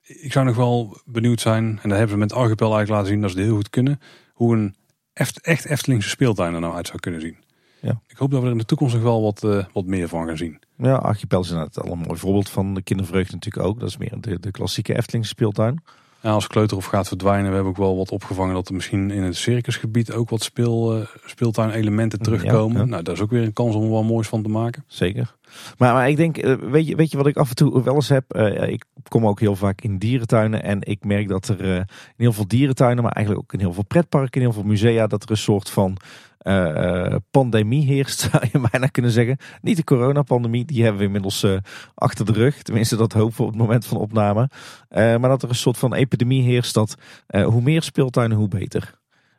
Ik 0.00 0.32
zou 0.32 0.46
nog 0.46 0.56
wel 0.56 1.00
benieuwd 1.04 1.40
zijn, 1.40 1.64
en 1.64 1.88
dat 1.88 1.98
hebben 1.98 2.08
ze 2.08 2.16
met 2.16 2.32
Archipel 2.32 2.74
eigenlijk 2.74 2.90
laten 2.90 3.06
zien 3.06 3.20
dat 3.20 3.30
ze 3.30 3.36
het 3.36 3.46
heel 3.46 3.56
goed 3.56 3.70
kunnen, 3.70 4.00
hoe 4.32 4.56
een 4.56 4.74
echt, 5.22 5.40
echt 5.40 5.64
Eftelingse 5.64 6.08
speeltuin 6.08 6.54
er 6.54 6.60
nou 6.60 6.74
uit 6.74 6.86
zou 6.86 6.98
kunnen 6.98 7.20
zien. 7.20 7.36
Ja. 7.80 8.00
Ik 8.06 8.16
hoop 8.16 8.30
dat 8.30 8.40
we 8.40 8.46
er 8.46 8.52
in 8.52 8.58
de 8.58 8.64
toekomst 8.64 8.94
nog 8.94 9.02
wel 9.02 9.22
wat, 9.22 9.42
uh, 9.44 9.64
wat 9.72 9.86
meer 9.86 10.08
van 10.08 10.26
gaan 10.26 10.36
zien. 10.36 10.58
Ja, 10.76 10.94
Archipel 10.94 11.40
is 11.40 11.50
inderdaad 11.50 11.84
al 11.84 11.92
een 11.92 11.98
mooi 11.98 12.18
voorbeeld 12.18 12.48
van 12.48 12.74
de 12.74 12.82
kindervreugde 12.82 13.32
natuurlijk 13.32 13.66
ook. 13.66 13.80
Dat 13.80 13.88
is 13.88 13.96
meer 13.96 14.14
de, 14.20 14.40
de 14.40 14.50
klassieke 14.50 14.96
Eftelingse 14.96 15.30
speeltuin. 15.30 15.82
Ja, 16.22 16.30
als 16.30 16.46
Kleuterhof 16.46 16.84
gaat 16.84 17.08
verdwijnen, 17.08 17.48
we 17.48 17.54
hebben 17.54 17.72
ook 17.72 17.78
wel 17.78 17.96
wat 17.96 18.10
opgevangen 18.10 18.54
dat 18.54 18.68
er 18.68 18.74
misschien 18.74 19.10
in 19.10 19.22
het 19.22 19.36
circusgebied 19.36 20.12
ook 20.12 20.30
wat 20.30 20.42
speel, 20.42 20.98
uh, 20.98 21.06
speeltuinelementen 21.24 22.18
terugkomen. 22.18 22.88
Nou, 22.88 23.02
daar 23.02 23.14
is 23.14 23.20
ook 23.20 23.30
weer 23.30 23.42
een 23.42 23.52
kans 23.52 23.74
om 23.74 23.82
er 23.82 23.90
wel 23.90 24.04
moois 24.04 24.28
van 24.28 24.42
te 24.42 24.48
maken. 24.48 24.84
Zeker. 24.86 25.34
Maar, 25.78 25.92
maar 25.92 26.08
ik 26.08 26.16
denk, 26.16 26.36
eh, 26.36 26.54
weet 26.54 26.86
je, 26.86 26.96
weet 26.96 27.10
je 27.10 27.16
wat 27.16 27.26
ik 27.26 27.36
af 27.36 27.48
en 27.48 27.54
toe 27.54 27.82
wel 27.82 27.94
eens 27.94 28.08
heb? 28.08 28.36
Uh, 28.36 28.68
ik 28.68 28.84
kom 29.08 29.26
ook 29.26 29.40
heel 29.40 29.56
vaak 29.56 29.80
in 29.80 29.98
dierentuinen 29.98 30.62
en 30.62 30.78
ik 30.80 31.04
merk 31.04 31.28
dat 31.28 31.48
er 31.48 31.60
uh, 31.60 31.76
in 31.76 31.86
heel 32.16 32.32
veel 32.32 32.48
dierentuinen, 32.48 33.02
maar 33.02 33.12
eigenlijk 33.12 33.44
ook 33.44 33.52
in 33.52 33.60
heel 33.60 33.72
veel 33.72 33.84
pretparken, 33.84 34.40
in 34.40 34.46
heel 34.46 34.56
veel 34.56 34.68
musea, 34.68 35.06
dat 35.06 35.22
er 35.22 35.30
een 35.30 35.36
soort 35.36 35.70
van 35.70 35.96
uh, 36.42 37.14
pandemie 37.30 37.86
heerst, 37.86 38.20
zou 38.30 38.44
je 38.52 38.68
bijna 38.70 38.86
kunnen 38.86 39.10
zeggen. 39.10 39.36
Niet 39.60 39.76
de 39.76 39.84
coronapandemie, 39.84 40.64
die 40.64 40.82
hebben 40.82 41.00
we 41.00 41.06
inmiddels 41.06 41.42
uh, 41.42 41.56
achter 41.94 42.26
de 42.26 42.32
rug. 42.32 42.62
Tenminste, 42.62 42.96
dat 42.96 43.12
hopen 43.12 43.36
we 43.36 43.42
op 43.42 43.48
het 43.48 43.58
moment 43.58 43.86
van 43.86 43.96
opname. 43.96 44.48
Maar 44.90 45.20
dat 45.20 45.42
er 45.42 45.48
een 45.48 45.54
soort 45.54 45.78
van 45.78 45.94
epidemie 45.94 46.42
heerst 46.42 46.74
dat 46.74 46.94
hoe 47.26 47.62
meer 47.62 47.82
speeltuinen, 47.82 48.36
hoe 48.36 48.48
beter. 48.48 48.94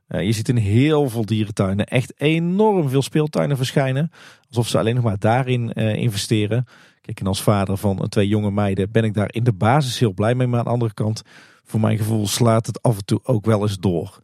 je 0.08 0.32
ziet 0.32 0.50
in 0.50 0.58
heel 0.58 1.10
veel 1.10 1.26
dierentuinen 1.26 1.86
echt 1.86 2.14
enorm 2.18 2.90
veel 2.90 3.02
speeltuinen 3.02 3.58
verschijnen. 3.58 4.12
Alsof 4.48 4.68
ze 4.68 4.78
alleen 4.78 4.96
nog 4.96 5.04
maar 5.04 5.20
daarin 5.20 5.72
investeren. 5.74 6.66
Kijk, 7.02 7.20
en 7.20 7.28
als 7.28 7.44
vader 7.44 7.78
van 7.78 8.10
twee 8.10 8.28
jonge 8.28 8.52
meiden 8.52 8.92
ben 8.92 9.04
ik 9.04 9.14
daar 9.14 9.34
in 9.34 9.44
de 9.44 9.54
basis 9.54 10.00
heel 10.00 10.14
blij 10.14 10.36
mee. 10.36 10.48
Maar 10.48 10.60
aan 10.60 10.66
de 10.66 10.72
andere 10.72 10.94
kant, 10.94 11.22
voor 11.64 11.80
mijn 11.80 11.98
gevoel 11.98 12.28
slaat 12.28 12.66
het 12.66 12.82
af 12.82 12.98
en 12.98 13.06
toe 13.06 13.20
ook 13.24 13.46
wel 13.46 13.62
eens 13.62 13.78
door. 13.78 14.22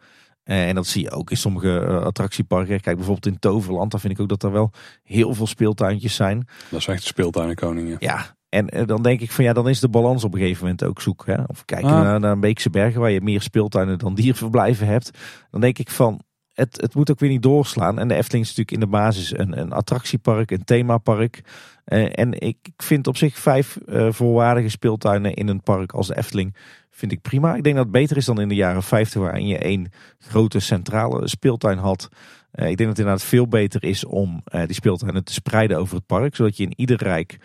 Eh, 0.50 0.68
en 0.68 0.76
dat 0.76 0.88
zie 0.88 1.04
je 1.04 1.12
ook 1.12 1.32
in 1.32 1.38
sommige 1.38 1.86
uh, 1.88 2.02
attractieparken. 2.02 2.82
Kijk 2.82 2.96
bijvoorbeeld 2.96 3.34
in 3.34 3.40
Toverland, 3.40 3.92
daar 3.92 4.00
vind 4.00 4.14
ik 4.14 4.20
ook 4.20 4.30
dat 4.30 4.44
er 4.44 4.52
wel 4.52 4.72
heel 5.04 5.34
veel 5.34 5.48
speeltuintjes 5.48 6.16
zijn. 6.16 6.48
Dat 6.70 6.80
is 6.80 6.88
echt 6.88 7.02
de 7.02 7.08
speeltuinenkoning. 7.08 7.96
Ja. 8.00 8.36
en 8.50 8.78
uh, 8.78 8.86
dan 8.86 9.02
denk 9.02 9.22
ik 9.22 9.32
van 9.32 9.44
ja, 9.44 9.54
dan 9.54 9.70
is 9.70 9.80
de 9.80 9.90
balans 9.90 10.24
op 10.24 10.34
een 10.34 10.40
gegeven 10.40 10.62
moment 10.62 10.84
ook 10.84 11.02
zoek. 11.02 11.26
Hè? 11.26 11.44
Of 11.48 11.66
kijken 11.66 11.90
ah. 11.90 12.02
naar, 12.02 12.20
naar 12.20 12.40
Beekse 12.40 12.70
Bergen, 12.70 13.02
waar 13.02 13.12
je 13.12 13.22
meer 13.22 13.42
speeltuinen 13.42 13.98
dan 13.98 14.16
dierverblijven 14.16 14.88
hebt. 14.88 15.18
Dan 15.52 15.62
denk 15.62 15.78
ik 15.78 15.90
van, 15.90 16.22
het, 16.54 16.82
het 16.82 16.96
moet 16.96 17.12
ook 17.12 17.20
weer 17.20 17.30
niet 17.30 17.44
doorslaan. 17.44 18.00
En 18.00 18.08
de 18.08 18.16
Efteling 18.16 18.46
is 18.46 18.56
natuurlijk 18.56 18.84
in 18.84 18.92
de 18.92 18.98
basis 18.98 19.38
een, 19.38 19.60
een 19.60 19.72
attractiepark, 19.72 20.52
een 20.52 20.64
themapark. 20.64 21.42
Uh, 21.90 22.10
en 22.12 22.42
ik 22.42 22.58
vind 22.78 23.08
op 23.08 23.18
zich 23.18 23.38
vijf 23.38 23.78
uh, 23.86 24.08
volwaardige 24.12 24.70
speeltuinen 24.70 25.34
in 25.34 25.48
een 25.48 25.64
park 25.64 25.92
als 25.92 26.08
de 26.08 26.18
Efteling 26.18 26.56
vind 26.90 27.12
ik 27.12 27.22
prima. 27.22 27.56
Ik 27.56 27.64
denk 27.64 27.76
dat 27.76 27.84
het 27.84 27.94
beter 27.94 28.18
is 28.18 28.26
dan 28.26 28.42
in 28.42 28.48
de 28.48 28.56
jaren 28.56 28.84
50 28.84 29.22
waarin 29.22 29.48
je 29.48 29.58
één 29.58 29.92
grote 30.20 30.60
centrale 30.60 31.28
speeltuin 31.28 31.78
had. 31.78 32.10
Uh, 32.12 32.70
ik 32.70 32.78
denk 32.78 32.78
dat 32.78 32.88
het 32.88 32.98
inderdaad 32.98 33.24
veel 33.24 33.48
beter 33.48 33.84
is 33.84 34.06
om 34.06 34.44
die 34.66 34.74
speeltuinen 34.74 35.24
te 35.24 35.34
spreiden 35.34 35.78
over 35.78 35.96
het 35.96 36.06
park. 36.06 36.36
Zodat 36.36 36.58
je 36.58 36.64
in 36.64 36.74
ieder 36.76 37.04
rijk 37.04 37.38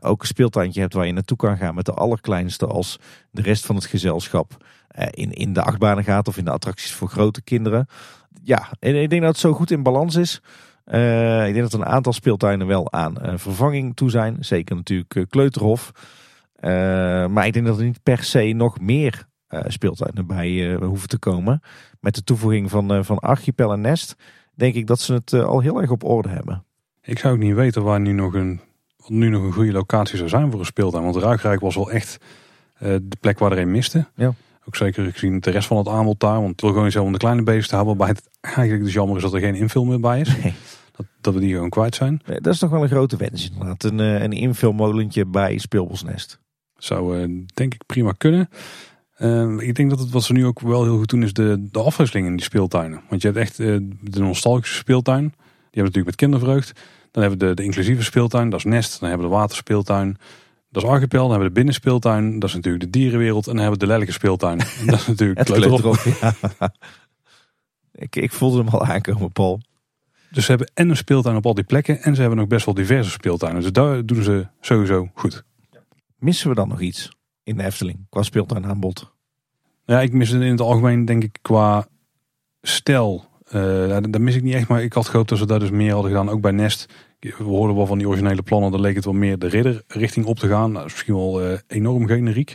ook 0.00 0.20
een 0.20 0.26
speeltuintje 0.26 0.80
hebt 0.80 0.94
waar 0.94 1.06
je 1.06 1.12
naartoe 1.12 1.36
kan 1.36 1.56
gaan 1.56 1.74
met 1.74 1.86
de 1.86 1.94
allerkleinste 1.94 2.66
als 2.66 2.98
de 3.30 3.42
rest 3.42 3.66
van 3.66 3.74
het 3.74 3.86
gezelschap 3.86 4.64
in, 5.10 5.32
in 5.32 5.52
de 5.52 5.62
achtbanen 5.62 6.04
gaat 6.04 6.28
of 6.28 6.36
in 6.36 6.44
de 6.44 6.50
attracties 6.50 6.92
voor 6.92 7.08
grote 7.08 7.42
kinderen 7.42 7.86
ja, 8.42 8.68
en 8.78 9.02
ik 9.02 9.10
denk 9.10 9.22
dat 9.22 9.30
het 9.30 9.40
zo 9.40 9.52
goed 9.52 9.70
in 9.70 9.82
balans 9.82 10.16
is. 10.16 10.40
Uh, 10.86 11.46
ik 11.46 11.54
denk 11.54 11.70
dat 11.70 11.80
een 11.80 11.86
aantal 11.86 12.12
speeltuinen 12.12 12.66
wel 12.66 12.92
aan 12.92 13.16
uh, 13.22 13.32
vervanging 13.36 13.96
toe 13.96 14.10
zijn. 14.10 14.36
Zeker 14.40 14.76
natuurlijk 14.76 15.14
uh, 15.14 15.24
Kleuterhof. 15.28 15.92
maar 17.30 17.46
ik 17.46 17.52
denk 17.52 17.66
dat 17.66 17.78
er 17.78 17.84
niet 17.84 18.02
per 18.02 18.22
se 18.22 18.52
nog 18.52 18.80
meer 18.80 19.28
speeltuinen 19.66 20.26
bij 20.26 20.74
hoeven 20.74 21.08
te 21.08 21.18
komen. 21.18 21.62
Met 22.00 22.14
de 22.14 22.24
toevoeging 22.24 22.70
van, 22.70 23.04
van 23.04 23.18
Archipel 23.18 23.72
en 23.72 23.80
Nest 23.80 24.14
denk 24.54 24.74
ik 24.74 24.86
dat 24.86 25.00
ze 25.00 25.12
het 25.12 25.32
al 25.32 25.60
heel 25.60 25.80
erg 25.80 25.90
op 25.90 26.04
orde 26.04 26.28
hebben. 26.28 26.64
Ik 27.02 27.18
zou 27.18 27.34
ook 27.34 27.40
niet 27.40 27.54
weten 27.54 27.82
waar 27.82 28.00
nu 28.00 28.12
nog 28.12 28.34
een, 28.34 28.60
wat 28.96 29.08
nu 29.08 29.28
nog 29.28 29.42
een 29.42 29.52
goede 29.52 29.72
locatie 29.72 30.16
zou 30.16 30.28
zijn 30.28 30.50
voor 30.50 30.60
een 30.60 30.66
speeltuin. 30.66 31.04
Want 31.04 31.16
Ruigrijk 31.16 31.60
was 31.60 31.74
wel 31.74 31.90
echt 31.90 32.18
de 32.78 33.16
plek 33.20 33.38
waar 33.38 33.52
er 33.52 33.58
een 33.58 33.70
miste. 33.70 34.06
Ja. 34.14 34.34
Ook 34.70 34.76
zeker 34.76 35.12
gezien 35.12 35.40
de 35.40 35.50
rest 35.50 35.66
van 35.66 35.76
het 35.76 35.88
aanbod 35.88 36.20
daar. 36.20 36.40
Want 36.40 36.60
wil 36.60 36.72
gewoon 36.72 36.90
zo 36.90 37.02
om 37.02 37.12
de 37.12 37.18
kleine 37.18 37.42
beesten 37.42 37.68
te 37.68 37.76
hebben. 37.76 37.96
Waarbij 37.96 38.16
het 38.16 38.38
eigenlijk 38.40 38.84
dus 38.84 38.92
jammer 38.92 39.16
is 39.16 39.22
dat 39.22 39.34
er 39.34 39.40
geen 39.40 39.54
invul 39.54 39.84
meer 39.84 40.00
bij 40.00 40.20
is. 40.20 40.36
Nee. 40.36 40.54
Dat, 40.96 41.06
dat 41.20 41.34
we 41.34 41.40
die 41.40 41.54
gewoon 41.54 41.68
kwijt 41.68 41.94
zijn. 41.94 42.22
Dat 42.24 42.46
is 42.46 42.58
toch 42.58 42.70
wel 42.70 42.82
een 42.82 42.88
grote 42.88 43.16
wens 43.16 43.50
inderdaad. 43.50 43.84
Een, 43.84 44.00
eh, 44.00 44.22
een 44.22 44.32
invulmolentje 44.32 45.26
bij 45.26 45.58
Speelbosnest. 45.58 46.40
Zou 46.76 47.18
uh, 47.18 47.44
denk 47.54 47.74
ik 47.74 47.86
prima 47.86 48.12
kunnen. 48.12 48.48
Uh, 49.18 49.56
ik 49.58 49.74
denk 49.74 49.90
dat 49.90 49.98
het 49.98 50.10
wat 50.10 50.22
ze 50.22 50.32
nu 50.32 50.46
ook 50.46 50.60
wel 50.60 50.84
heel 50.84 50.96
goed 50.96 51.08
doen 51.08 51.22
is 51.22 51.32
de, 51.32 51.68
de 51.70 51.78
afwisseling 51.82 52.26
in 52.26 52.36
die 52.36 52.44
speeltuinen. 52.44 53.02
Want 53.08 53.22
je 53.22 53.28
hebt 53.28 53.40
echt 53.40 53.58
uh, 53.58 53.78
de 54.00 54.20
nostalgische 54.20 54.76
speeltuin. 54.76 55.22
Die 55.22 55.82
hebben 55.82 55.84
natuurlijk 55.84 56.06
met 56.06 56.16
kindervreugd. 56.16 56.80
Dan 57.10 57.22
hebben 57.22 57.40
we 57.40 57.46
de, 57.46 57.54
de 57.54 57.64
inclusieve 57.64 58.02
speeltuin, 58.02 58.50
dat 58.50 58.58
is 58.58 58.64
Nest. 58.64 59.00
Dan 59.00 59.08
hebben 59.08 59.28
we 59.28 59.32
de 59.32 59.38
waterspeeltuin. 59.38 60.16
Dat 60.70 60.82
is 60.82 60.88
Archipel, 60.88 61.20
dan 61.20 61.30
hebben 61.30 61.48
we 61.48 61.54
de 61.54 61.58
binnenspeeltuin. 61.60 62.38
Dat 62.38 62.48
is 62.48 62.54
natuurlijk 62.54 62.84
de 62.84 62.90
dierenwereld. 62.90 63.46
En 63.46 63.52
dan 63.52 63.62
hebben 63.62 63.78
we 63.80 63.86
de 63.86 63.92
lelijke 63.92 64.12
speeltuin. 64.12 64.58
dat 64.86 65.00
is 65.00 65.06
natuurlijk 65.06 65.38
het 65.38 65.50
kleuterop. 65.50 65.96
Ja. 66.20 66.34
ik, 67.92 68.16
ik 68.16 68.32
voelde 68.32 68.58
hem 68.58 68.68
al 68.68 68.84
aankomen, 68.84 69.32
Paul. 69.32 69.60
Dus 70.30 70.44
ze 70.44 70.50
hebben 70.50 70.70
en 70.74 70.88
een 70.88 70.96
speeltuin 70.96 71.36
op 71.36 71.46
al 71.46 71.54
die 71.54 71.64
plekken. 71.64 72.02
En 72.02 72.14
ze 72.14 72.20
hebben 72.20 72.38
ook 72.38 72.48
best 72.48 72.64
wel 72.64 72.74
diverse 72.74 73.10
speeltuinen. 73.10 73.62
Dus 73.62 73.72
daar 73.72 74.06
doen 74.06 74.22
ze 74.22 74.46
sowieso 74.60 75.10
goed. 75.14 75.44
Missen 76.18 76.48
we 76.48 76.54
dan 76.54 76.68
nog 76.68 76.80
iets 76.80 77.10
in 77.42 77.56
de 77.56 77.64
Efteling 77.64 78.06
qua 78.10 78.22
speeltuinaanbod? 78.22 79.12
Ja, 79.84 80.00
ik 80.00 80.12
mis 80.12 80.30
het 80.30 80.42
in 80.42 80.50
het 80.50 80.60
algemeen 80.60 81.04
denk 81.04 81.22
ik 81.22 81.38
qua 81.42 81.86
stijl. 82.62 83.24
Uh, 83.46 83.52
daar 83.88 84.20
mis 84.20 84.34
ik 84.34 84.42
niet 84.42 84.54
echt. 84.54 84.68
Maar 84.68 84.82
ik 84.82 84.92
had 84.92 85.08
gehoopt 85.08 85.28
dat 85.28 85.38
ze 85.38 85.46
daar 85.46 85.58
dus 85.58 85.70
meer 85.70 85.92
hadden 85.92 86.10
gedaan. 86.10 86.28
Ook 86.28 86.40
bij 86.40 86.50
Nest 86.50 86.92
we 87.20 87.44
hoorden 87.44 87.76
wel 87.76 87.86
van 87.86 87.98
die 87.98 88.08
originele 88.08 88.42
plannen, 88.42 88.70
dan 88.70 88.80
leek 88.80 88.94
het 88.94 89.04
wel 89.04 89.14
meer 89.14 89.38
de 89.38 89.46
ridderrichting 89.46 90.26
op 90.26 90.38
te 90.38 90.48
gaan. 90.48 90.72
Nou, 90.72 90.84
misschien 90.84 91.14
wel 91.14 91.46
uh, 91.46 91.58
enorm 91.66 92.06
generiek. 92.06 92.54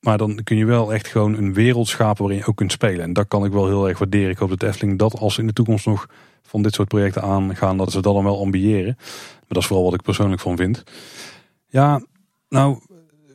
Maar 0.00 0.18
dan 0.18 0.40
kun 0.44 0.56
je 0.56 0.64
wel 0.64 0.92
echt 0.92 1.06
gewoon 1.06 1.34
een 1.34 1.54
wereld 1.54 1.88
schapen 1.88 2.22
waarin 2.22 2.38
je 2.38 2.46
ook 2.46 2.56
kunt 2.56 2.72
spelen. 2.72 3.00
En 3.00 3.12
dat 3.12 3.28
kan 3.28 3.44
ik 3.44 3.52
wel 3.52 3.66
heel 3.66 3.88
erg 3.88 3.98
waarderen. 3.98 4.30
Ik 4.30 4.38
hoop 4.38 4.48
dat 4.48 4.62
Efteling 4.62 4.98
dat 4.98 5.18
als 5.18 5.34
ze 5.34 5.40
in 5.40 5.46
de 5.46 5.52
toekomst 5.52 5.86
nog 5.86 6.08
van 6.42 6.62
dit 6.62 6.74
soort 6.74 6.88
projecten 6.88 7.22
aangaan, 7.22 7.76
dat 7.76 7.92
ze 7.92 8.00
dat 8.00 8.14
dan 8.14 8.24
wel 8.24 8.40
ambiëren. 8.40 8.94
Maar 8.96 9.46
dat 9.48 9.62
is 9.62 9.66
vooral 9.66 9.84
wat 9.84 9.94
ik 9.94 10.02
persoonlijk 10.02 10.40
van 10.40 10.56
vind. 10.56 10.82
Ja, 11.66 12.02
nou, 12.48 12.78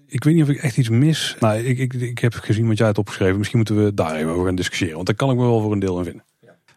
ik 0.07 0.23
weet 0.23 0.33
niet 0.33 0.43
of 0.43 0.49
ik 0.49 0.61
echt 0.61 0.77
iets 0.77 0.89
mis. 0.89 1.35
Nou, 1.39 1.59
ik, 1.59 1.77
ik, 1.77 1.93
ik 1.93 2.19
heb 2.19 2.33
gezien 2.33 2.67
wat 2.67 2.77
jij 2.77 2.85
hebt 2.85 2.97
opgeschreven. 2.97 3.37
Misschien 3.37 3.57
moeten 3.57 3.83
we 3.83 3.93
daar 3.93 4.15
even 4.15 4.31
over 4.31 4.45
gaan 4.45 4.55
discussiëren. 4.55 4.95
Want 4.95 5.07
daar 5.07 5.15
kan 5.15 5.29
ik 5.29 5.37
me 5.37 5.43
wel 5.43 5.61
voor 5.61 5.71
een 5.71 5.79
deel 5.79 5.97
in 5.97 6.03
vinden. 6.03 6.23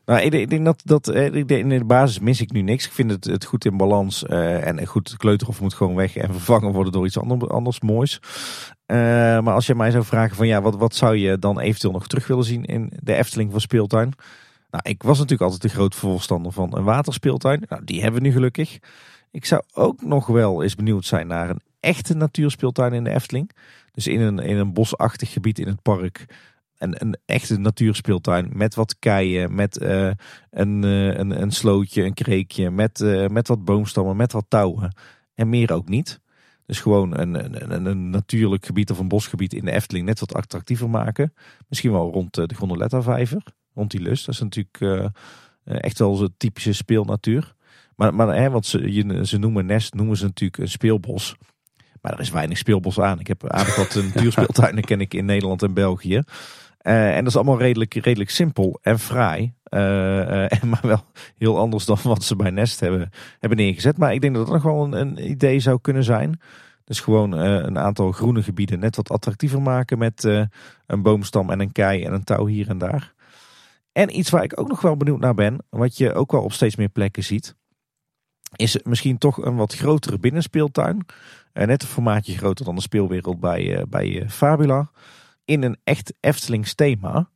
Nou, 0.07 0.21
ik 0.21 0.51
denk 0.51 0.65
dat, 0.65 0.83
dat 0.85 1.09
in 1.09 1.69
de 1.69 1.85
basis 1.85 2.19
mis 2.19 2.41
ik 2.41 2.53
nu 2.53 2.63
niks. 2.63 2.87
Ik 2.87 2.93
vind 2.93 3.11
het, 3.11 3.25
het 3.25 3.45
goed 3.45 3.65
in 3.65 3.77
balans. 3.77 4.25
Uh, 4.29 4.67
en 4.67 4.87
goed, 4.87 5.17
kleuterhof 5.17 5.61
moet 5.61 5.75
gewoon 5.75 5.95
weg 5.95 6.17
en 6.17 6.33
vervangen 6.39 6.73
worden 6.73 6.93
door 6.93 7.07
iets 7.07 7.19
anders, 7.19 7.51
anders 7.51 7.81
moois. 7.81 8.21
Uh, 8.87 8.97
maar 9.41 9.55
als 9.55 9.67
je 9.67 9.75
mij 9.75 9.91
zou 9.91 10.05
vragen 10.05 10.37
van 10.37 10.47
ja, 10.47 10.63
wat, 10.63 10.77
wat 10.77 10.95
zou 10.95 11.17
je 11.17 11.39
dan 11.39 11.61
eventueel 11.61 11.93
nog 11.93 12.07
terug 12.07 12.27
willen 12.27 12.45
zien 12.45 12.65
in 12.65 12.93
de 13.03 13.15
Efteling 13.15 13.51
van 13.51 13.61
speeltuin? 13.61 14.13
Nou, 14.71 14.83
ik 14.89 15.03
was 15.03 15.19
natuurlijk 15.19 15.51
altijd 15.51 15.63
de 15.63 15.77
groot 15.77 15.95
voorstander 15.95 16.53
van 16.53 16.77
een 16.77 16.85
waterspeeltuin. 16.85 17.65
Nou, 17.69 17.85
die 17.85 18.03
hebben 18.03 18.21
we 18.21 18.27
nu 18.27 18.33
gelukkig. 18.33 18.79
Ik 19.31 19.45
zou 19.45 19.63
ook 19.73 20.03
nog 20.03 20.27
wel 20.27 20.63
eens 20.63 20.75
benieuwd 20.75 21.05
zijn 21.05 21.27
naar 21.27 21.51
een 21.51 21.61
echte 21.81 22.15
natuurspeeltuin 22.15 22.93
in 22.93 23.05
de 23.05 23.15
Efteling. 23.15 23.51
Dus 23.93 24.07
in 24.07 24.21
een, 24.21 24.39
in 24.39 24.57
een 24.57 24.73
bosachtig 24.73 25.33
gebied 25.33 25.59
in 25.59 25.67
het 25.67 25.83
park 25.83 26.27
een, 26.79 26.95
een 26.99 27.17
echte 27.25 27.59
natuurspeeltuin 27.59 28.51
met 28.53 28.75
wat 28.75 28.99
keien, 28.99 29.55
met 29.55 29.83
uh, 29.83 30.11
een, 30.51 30.83
uh, 30.83 31.15
een, 31.15 31.43
een 31.43 31.51
slootje, 31.51 32.03
een 32.03 32.15
kreekje, 32.15 32.71
met, 32.71 33.01
uh, 33.01 33.27
met 33.27 33.49
wat 33.49 33.65
boomstammen, 33.65 34.17
met 34.17 34.33
wat 34.33 34.45
touwen. 34.49 34.97
En 35.35 35.49
meer 35.49 35.73
ook 35.73 35.89
niet. 35.89 36.21
Dus 36.67 36.81
gewoon 36.81 37.19
een, 37.19 37.35
een, 37.73 37.87
een, 37.87 38.11
natuurlijk 38.11 38.67
gebied 38.67 38.91
of 38.91 38.99
een 38.99 39.09
bosgebied 39.09 39.55
in 39.55 39.65
de 39.65 39.71
Efteling 39.71 40.07
net 40.07 40.21
wat 40.21 40.35
attractiever 40.35 40.91
maken. 40.91 41.33
Misschien 41.69 41.93
wel 41.93 42.11
rond 42.11 42.35
de 42.35 42.55
Gondoletta-vijver, 42.55 43.43
rond 43.75 43.91
die 43.91 44.01
lust. 44.01 44.27
Dat 44.27 44.35
is 44.35 44.41
natuurlijk 44.41 45.13
echt 45.65 45.99
wel 45.99 46.15
zo'n 46.15 46.35
typische 46.37 46.73
speelnatuur. 46.73 47.55
Maar, 47.97 48.15
maar 48.15 48.37
hè, 48.37 48.51
wat 48.51 48.67
ze, 48.67 49.21
ze 49.23 49.39
noemen 49.39 49.67
nest, 49.67 49.95
noemen 49.95 50.17
ze 50.17 50.25
natuurlijk 50.25 50.63
een 50.63 50.69
speelbos. 50.69 51.37
Maar 52.01 52.13
er 52.13 52.21
is 52.21 52.31
weinig 52.31 52.59
speelbos 52.59 53.01
aan. 53.01 53.21
Ik 53.21 53.27
heb 53.27 53.51
aardig 53.51 53.77
wat 53.77 53.95
natuurspeeltuinen 54.15 54.85
ken 54.85 55.01
ik 55.01 55.15
in 55.15 55.25
Nederland 55.25 55.63
en 55.63 55.75
België. 55.75 56.23
Uh, 56.87 57.09
en 57.09 57.19
dat 57.19 57.27
is 57.27 57.37
allemaal 57.37 57.59
redelijk, 57.59 57.95
redelijk 57.95 58.31
simpel 58.31 58.79
en 58.83 58.99
fraai. 58.99 59.55
Uh, 59.71 59.81
maar 60.63 60.81
wel 60.83 61.05
heel 61.39 61.59
anders 61.59 61.85
dan 61.85 61.99
wat 62.03 62.25
ze 62.25 62.37
bij 62.37 62.51
Nest 62.51 62.81
hebben, 62.81 63.11
hebben 63.39 63.59
neergezet. 63.59 63.99
Maar 63.99 64.13
ik 64.13 64.21
denk 64.21 64.35
dat 64.35 64.47
dat 64.47 64.55
nog 64.55 64.63
wel 64.63 64.85
een, 64.85 64.93
een 64.93 65.31
idee 65.31 65.61
zou 65.61 65.81
kunnen 65.81 66.05
zijn. 66.05 66.41
Dus 66.85 67.01
gewoon 67.01 67.33
een 67.33 67.79
aantal 67.79 68.13
groene 68.13 68.43
gebieden 68.43 68.79
net 68.79 68.97
wat 68.97 69.11
attractiever 69.11 69.63
maken 69.63 69.99
met 69.99 70.25
een 70.87 71.03
boomstam 71.03 71.51
en 71.51 71.61
een 71.61 71.73
kei 71.73 72.05
en 72.05 72.13
een 72.13 72.25
touw 72.25 72.47
hier 72.47 72.69
en 72.69 72.79
daar. 72.79 73.15
En 73.93 74.19
iets 74.19 74.31
waar 74.31 74.43
ik 74.43 74.61
ook 74.61 74.69
nog 74.69 74.81
wel 74.81 74.97
benieuwd 74.97 75.21
naar 75.21 75.35
ben, 75.35 75.59
wat 75.69 75.97
je 75.97 76.15
ook 76.15 76.33
wel 76.33 76.43
op 76.43 76.53
steeds 76.53 76.77
meer 76.77 76.89
plekken 76.89 77.25
ziet, 77.25 77.57
is 78.57 78.83
misschien 78.83 79.19
toch 79.19 79.45
een 79.45 79.57
wat 79.57 79.75
grotere 79.75 80.19
binnenspeeltuin. 80.19 81.07
net 81.53 81.83
een 81.83 81.89
formaatje 81.89 82.37
groter 82.37 82.65
dan 82.65 82.75
de 82.75 82.81
speelwereld 82.81 83.41
bij, 83.41 83.85
bij 83.89 84.25
Fabula 84.29 84.91
in 85.47 85.63
een 85.63 85.77
echt 85.85 86.15
Eftelings 86.21 86.75
thema. 86.75 87.29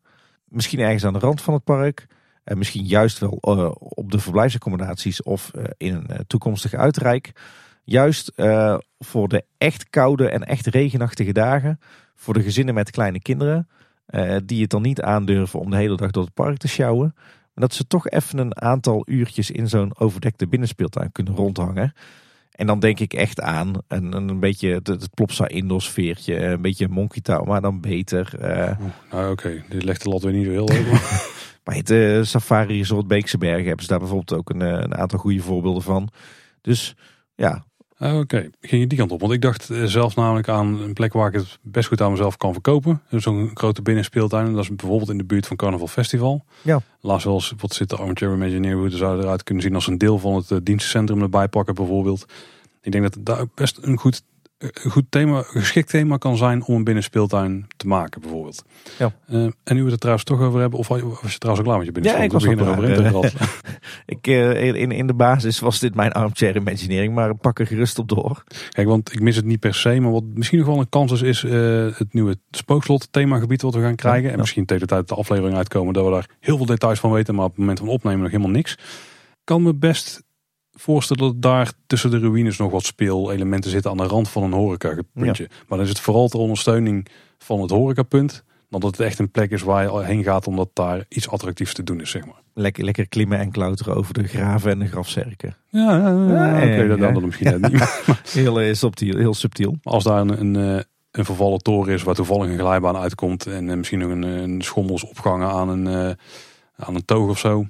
Misschien 0.45 0.79
ergens 0.79 1.05
aan 1.05 1.13
de 1.13 1.19
rand 1.19 1.43
van 1.43 1.55
het 1.55 1.65
park. 1.65 2.07
En 2.45 2.59
misschien 2.59 2.85
juist 2.85 3.19
wel 3.19 3.39
uh, 3.43 3.71
op 3.79 4.11
de 4.11 4.19
verblijfsaccommodaties 4.19 5.23
of 5.23 5.51
uh, 5.55 5.65
in 5.77 6.05
een 6.07 6.27
toekomstig 6.27 6.75
uitrijk. 6.75 7.33
Juist 7.85 8.33
voor 8.99 9.29
de 9.29 9.45
echt 9.59 9.91
koude 9.91 10.29
en 10.29 10.45
echt 10.45 10.67
regenachtige 10.67 11.33
dagen. 11.33 11.81
Voor 12.15 12.35
de 12.35 12.43
gezinnen 12.43 12.75
met 12.75 12.91
kleine 12.91 13.21
kinderen. 13.21 13.69
die 14.45 14.61
het 14.61 14.71
dan 14.71 14.83
niet 14.83 15.03
aandurven 15.03 15.61
om 15.61 15.71
de 15.71 15.77
hele 15.77 15.97
dag 15.97 16.11
door 16.11 16.25
het 16.25 16.35
park 16.35 16.57
te 16.57 16.69
sjouwen. 16.69 17.13
Maar 17.15 17.69
dat 17.69 17.75
ze 17.75 17.87
toch 17.87 18.09
even 18.09 18.39
een 18.39 18.61
aantal 18.61 19.03
uurtjes 19.07 19.51
in 19.51 19.69
zo'n 19.69 19.99
overdekte 19.99 20.49
binnenspeeltuin 20.49 21.13
kunnen 21.13 21.35
rondhangen. 21.35 21.93
En 22.61 22.67
dan 22.67 22.81
denk 22.81 23.01
ik 23.01 23.13
echt 23.13 23.41
aan 23.41 23.73
een, 23.89 24.13
een 24.13 24.41
beetje 24.41 24.75
het, 24.75 24.87
het 24.87 25.15
Plopsa 25.15 25.49
indoor 25.49 25.83
sfeertje. 25.83 26.37
Een 26.37 26.63
beetje 26.63 26.89
Monkey 26.89 27.23
Town, 27.23 27.49
maar 27.49 27.61
dan 27.61 27.81
beter. 27.81 28.33
Uh, 28.41 28.79
nou 29.11 29.31
oké, 29.31 29.65
dit 29.69 29.85
legt 29.85 30.03
de 30.03 30.09
lat 30.09 30.23
weer 30.23 30.33
niet 30.33 30.45
zo 30.45 30.51
heel 30.51 30.71
hoog. 30.71 31.29
maar 31.65 31.75
het 31.75 31.91
uh, 31.91 32.23
Safari 32.23 32.79
Resort 32.79 33.07
Beekse 33.07 33.39
Bergen 33.39 33.67
hebben 33.67 33.85
ze 33.85 33.91
daar 33.91 33.99
bijvoorbeeld 33.99 34.39
ook 34.39 34.51
een, 34.51 34.63
eh, 34.63 34.69
een 34.69 34.95
aantal 34.95 35.19
goede 35.19 35.41
voorbeelden 35.41 35.83
van. 35.83 36.09
Dus 36.61 36.95
ja. 37.35 37.65
Ah, 38.01 38.19
oké, 38.19 38.51
ging 38.61 38.83
je 38.83 38.87
die 38.87 38.99
kant 38.99 39.13
op? 39.13 39.21
Want 39.21 39.33
ik 39.33 39.41
dacht 39.41 39.69
zelf 39.85 40.17
namelijk 40.17 40.49
aan 40.49 40.81
een 40.81 40.93
plek 40.93 41.13
waar 41.13 41.29
ik 41.29 41.35
het 41.35 41.59
best 41.63 41.89
goed 41.89 42.01
aan 42.01 42.11
mezelf 42.11 42.37
kan 42.37 42.53
verkopen. 42.53 43.03
Zo'n 43.11 43.51
grote 43.55 43.83
binnenspeeltuin. 43.83 44.53
Dat 44.53 44.63
is 44.63 44.75
bijvoorbeeld 44.75 45.11
in 45.11 45.19
de 45.19 45.25
buurt 45.25 45.47
van 45.47 45.57
Carnaval 45.57 45.87
Festival. 45.87 46.45
Ja. 46.63 46.81
Laatst 47.01 47.25
wel 47.25 47.35
eens 47.35 47.55
wat 47.57 47.75
zit 47.75 47.89
de 47.89 47.97
Armchair 47.97 48.33
Imagineer 48.33 48.75
hoe 48.75 48.91
zou 48.91 49.21
eruit 49.21 49.43
kunnen 49.43 49.63
zien 49.63 49.75
als 49.75 49.87
een 49.87 49.99
deel 49.99 50.19
van 50.19 50.35
het 50.35 50.67
dienstencentrum 50.67 51.23
erbij 51.23 51.49
pakken 51.49 51.75
bijvoorbeeld. 51.75 52.27
Ik 52.81 52.93
denk 52.93 53.05
dat 53.05 53.17
daar 53.21 53.47
best 53.55 53.79
een 53.81 53.99
goed, 53.99 54.23
een 54.61 54.91
goed 54.91 55.05
thema, 55.09 55.43
geschikt 55.43 55.89
thema 55.89 56.17
kan 56.17 56.37
zijn 56.37 56.65
om 56.65 56.75
een 56.75 56.85
binnenspeeltuin 56.85 57.67
te 57.77 57.87
maken, 57.87 58.21
bijvoorbeeld. 58.21 58.65
Ja. 58.99 59.13
Uh, 59.31 59.43
en 59.65 59.75
nu 59.75 59.85
we 59.85 59.91
het 59.91 60.01
trouwens 60.01 60.27
toch 60.27 60.41
over 60.41 60.61
hebben, 60.61 60.79
of 60.79 60.89
was 60.89 61.01
je 61.33 61.39
trouwens 61.39 61.41
ook 61.41 61.65
klaar 61.65 61.79
met 61.79 61.87
je 61.87 61.93
binnenspeeltuin? 61.93 62.19
Ja, 62.19 62.25
ik 62.25 62.33
was 62.33 62.45
erover 62.45 62.85
in 63.25 64.17
ik, 64.17 64.27
uh, 64.27 64.75
in, 64.75 64.91
in 64.91 65.07
de 65.07 65.15
basis 65.15 65.61
was 65.61 65.79
dit 65.79 65.95
mijn 65.95 66.13
armchair 66.13 66.57
imaginering, 66.57 67.15
maar 67.15 67.35
pak 67.35 67.59
er 67.59 67.67
gerust 67.67 67.99
op 67.99 68.09
door. 68.09 68.45
Kijk, 68.69 68.89
want 68.89 69.13
ik 69.13 69.21
mis 69.21 69.37
het 69.37 69.45
niet 69.45 69.61
per 69.61 69.75
se, 69.75 70.01
maar 70.01 70.11
wat 70.11 70.25
misschien 70.35 70.59
nog 70.59 70.67
wel 70.67 70.79
een 70.79 70.89
kans 70.89 71.13
is, 71.13 71.23
is 71.23 71.43
uh, 71.43 71.97
het 71.97 72.13
nieuwe 72.15 72.39
spookslot 72.51 73.13
themagebied 73.13 73.63
wat 73.63 73.75
we 73.75 73.81
gaan 73.81 73.95
krijgen. 73.95 74.25
Ja, 74.25 74.33
en 74.33 74.39
misschien 74.39 74.67
tegen 74.67 74.87
de 74.87 74.95
tijd 74.95 75.09
de 75.09 75.15
aflevering 75.15 75.57
uitkomen 75.57 75.95
dat 75.95 76.05
we 76.05 76.11
daar 76.11 76.29
heel 76.41 76.57
veel 76.57 76.67
details 76.67 77.01
van 77.01 77.11
weten, 77.11 77.35
maar 77.35 77.45
op 77.45 77.51
het 77.51 77.61
moment 77.61 77.79
van 77.79 77.89
opnemen 77.89 78.21
nog 78.21 78.31
helemaal 78.31 78.53
niks. 78.53 78.79
Kan 79.45 79.63
me 79.63 79.75
best 79.75 80.23
voorstellen 80.81 81.23
dat 81.23 81.43
daar 81.43 81.73
tussen 81.87 82.11
de 82.11 82.19
ruïnes 82.19 82.57
nog 82.57 82.71
wat 82.71 82.85
speelelementen 82.85 83.71
zitten 83.71 83.91
aan 83.91 83.97
de 83.97 84.03
rand 84.03 84.29
van 84.29 84.43
een 84.43 84.53
horecapuntje. 84.53 85.43
Ja. 85.43 85.49
Maar 85.69 85.79
dan 85.79 85.81
is 85.81 85.89
het 85.89 86.01
vooral 86.01 86.29
ter 86.29 86.41
ondersteuning 86.41 87.07
van 87.39 87.61
het 87.61 87.71
horecapunt. 87.71 88.45
Dan 88.71 88.81
dat 88.81 88.91
het 88.91 89.01
echt 89.01 89.19
een 89.19 89.31
plek 89.31 89.51
is 89.51 89.63
waar 89.63 89.83
je 89.83 90.05
heen 90.05 90.23
gaat 90.23 90.47
omdat 90.47 90.71
daar 90.73 91.05
iets 91.09 91.29
attractiefs 91.29 91.75
te 91.75 91.83
doen 91.83 92.01
is, 92.01 92.11
zeg 92.11 92.27
maar. 92.27 92.41
Lekker, 92.55 92.85
lekker 92.85 93.09
klimmen 93.09 93.39
en 93.39 93.51
klauteren 93.51 93.95
over 93.95 94.15
de 94.15 94.27
graven 94.27 94.71
en 94.71 94.79
de 94.79 94.87
grafzerken. 94.87 95.57
Ja, 95.69 95.97
ja, 95.97 96.15
oké, 96.55 96.65
okay, 96.65 96.87
dat 96.87 96.99
dan 96.99 97.25
misschien 97.25 97.61
niet. 97.61 98.03
heel, 98.33 98.63
uh, 98.63 98.75
subtiel, 98.75 99.17
heel 99.17 99.35
subtiel. 99.35 99.79
Als 99.83 100.05
daar 100.05 100.21
een, 100.21 100.41
een, 100.41 100.57
eh, 100.57 100.83
een 101.11 101.25
vervallen 101.25 101.63
toren 101.63 101.95
is 101.95 102.03
waar 102.03 102.15
toevallig 102.15 102.51
een 102.51 102.59
glijbaan 102.59 102.97
uitkomt 102.97 103.47
en 103.47 103.69
uh, 103.69 103.77
misschien 103.77 103.99
nog 103.99 104.11
een, 104.11 104.23
een 104.23 104.63
schommels 104.63 105.05
opgangen 105.05 105.49
aan 105.49 105.69
een, 105.69 106.17
aan 106.77 106.95
een 106.95 107.05
toog 107.05 107.29
of 107.29 107.39
zo. 107.39 107.67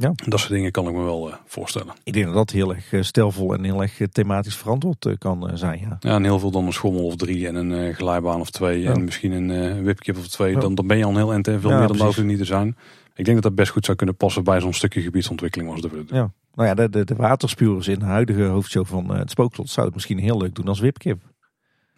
Ja. 0.00 0.12
Dat 0.14 0.40
soort 0.40 0.52
dingen 0.52 0.70
kan 0.70 0.88
ik 0.88 0.94
me 0.94 1.02
wel 1.02 1.30
voorstellen. 1.46 1.94
Ik 2.04 2.12
denk 2.12 2.26
dat 2.26 2.34
dat 2.34 2.50
heel 2.50 2.74
erg 2.74 3.04
stelvol 3.04 3.54
en 3.54 3.64
heel 3.64 3.82
erg 3.82 3.98
thematisch 4.12 4.56
verantwoord 4.56 5.06
kan 5.18 5.50
zijn. 5.54 5.80
Ja. 5.80 5.96
ja, 6.00 6.14
en 6.14 6.24
heel 6.24 6.38
veel 6.38 6.50
dan 6.50 6.66
een 6.66 6.72
schommel 6.72 7.04
of 7.04 7.16
drie 7.16 7.46
en 7.46 7.54
een 7.54 7.94
glijbaan 7.94 8.40
of 8.40 8.50
twee. 8.50 8.80
Ja. 8.80 8.92
En 8.92 9.04
misschien 9.04 9.32
een 9.32 9.82
wipkip 9.82 10.16
of 10.16 10.28
twee. 10.28 10.52
Ja. 10.52 10.60
Dan, 10.60 10.74
dan 10.74 10.86
ben 10.86 10.96
je 10.98 11.04
al 11.04 11.10
een 11.10 11.16
heel 11.16 11.32
eind 11.32 11.48
en 11.48 11.60
veel 11.60 11.70
meer 11.70 11.86
dan 11.86 12.06
het 12.06 12.24
niet 12.24 12.38
te 12.38 12.44
zijn. 12.44 12.76
Ik 13.14 13.24
denk 13.24 13.36
dat 13.36 13.42
dat 13.42 13.54
best 13.54 13.72
goed 13.72 13.84
zou 13.84 13.96
kunnen 13.96 14.16
passen 14.16 14.44
bij 14.44 14.60
zo'n 14.60 14.72
stukje 14.72 15.00
gebiedsontwikkeling 15.00 15.70
als 15.70 15.80
de 15.80 16.04
Ja. 16.06 16.32
Nou 16.54 16.68
ja, 16.68 16.74
de, 16.74 16.90
de, 16.90 17.04
de 17.04 17.14
waterspuwers 17.14 17.88
in 17.88 17.98
de 17.98 18.04
huidige 18.04 18.42
hoofdshow 18.42 18.86
van 18.86 19.14
het 19.14 19.30
Spookslot 19.30 19.70
zou 19.70 19.86
het 19.86 19.94
misschien 19.94 20.18
heel 20.18 20.38
leuk 20.38 20.54
doen 20.54 20.68
als 20.68 20.80
wipkip. 20.80 21.20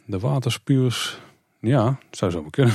De 0.04 0.18
waterspuurs, 0.18 1.18
ja, 1.60 1.98
zou 2.10 2.30
zo 2.30 2.42
maar 2.42 2.50
kunnen. 2.50 2.74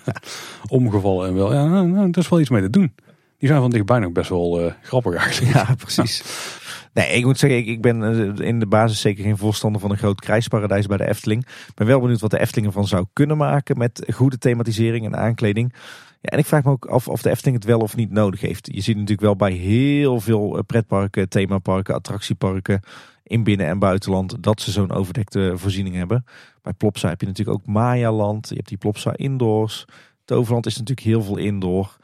Omgevallen 0.68 1.28
en 1.28 1.34
wel, 1.34 1.52
ja, 1.52 1.66
nou, 1.66 1.86
nou, 1.86 2.10
dat 2.10 2.24
is 2.24 2.28
wel 2.28 2.40
iets 2.40 2.50
mee 2.50 2.62
te 2.62 2.70
doen. 2.70 2.94
Die 3.42 3.50
zijn 3.50 3.62
van 3.62 3.70
dichtbij 3.70 3.98
nog 3.98 4.12
best 4.12 4.28
wel 4.28 4.60
eh, 4.60 4.72
grappig 4.82 5.14
eigenlijk. 5.14 5.54
Ja, 5.54 5.74
precies. 5.74 6.22
Nee, 6.92 7.08
ik 7.08 7.24
moet 7.24 7.38
zeggen, 7.38 7.58
ik, 7.58 7.66
ik 7.66 7.80
ben 7.80 8.02
eh, 8.38 8.46
in 8.46 8.58
de 8.60 8.66
basis 8.66 9.00
zeker 9.00 9.24
geen 9.24 9.36
voorstander 9.36 9.80
van 9.80 9.90
een 9.90 9.98
groot 9.98 10.20
krijgsparadijs 10.20 10.86
bij 10.86 10.96
de 10.96 11.08
Efteling. 11.08 11.42
Ik 11.42 11.74
ben 11.74 11.86
wel 11.86 12.00
benieuwd 12.00 12.20
wat 12.20 12.30
de 12.30 12.40
Efteling 12.40 12.66
ervan 12.66 12.86
zou 12.86 13.06
kunnen 13.12 13.36
maken 13.36 13.78
met 13.78 14.06
goede 14.14 14.38
thematisering 14.38 15.04
en 15.04 15.16
aankleding. 15.16 15.72
Ja, 16.20 16.30
en 16.30 16.38
ik 16.38 16.46
vraag 16.46 16.64
me 16.64 16.70
ook 16.70 16.84
af 16.84 17.08
of 17.08 17.22
de 17.22 17.30
Efteling 17.30 17.56
het 17.56 17.66
wel 17.66 17.78
of 17.80 17.96
niet 17.96 18.10
nodig 18.10 18.40
heeft. 18.40 18.68
Je 18.72 18.80
ziet 18.80 18.94
natuurlijk 18.94 19.20
wel 19.20 19.36
bij 19.36 19.52
heel 19.52 20.20
veel 20.20 20.56
eh, 20.56 20.62
pretparken, 20.66 21.28
themaparken, 21.28 21.94
attractieparken 21.94 22.80
in 23.22 23.44
binnen- 23.44 23.66
en 23.66 23.78
buitenland 23.78 24.42
dat 24.42 24.60
ze 24.60 24.70
zo'n 24.70 24.92
overdekte 24.92 25.52
voorziening 25.54 25.94
hebben. 25.94 26.24
Bij 26.62 26.72
Plopsa 26.72 27.08
heb 27.08 27.20
je 27.20 27.26
natuurlijk 27.26 27.58
ook 27.58 27.66
Mayaland, 27.66 28.48
je 28.48 28.54
hebt 28.54 28.68
die 28.68 28.78
Plopsa 28.78 29.12
Indoors. 29.16 29.84
Toverland 30.24 30.66
is 30.66 30.78
natuurlijk 30.78 31.06
heel 31.06 31.22
veel 31.22 31.36
indoor. 31.36 31.96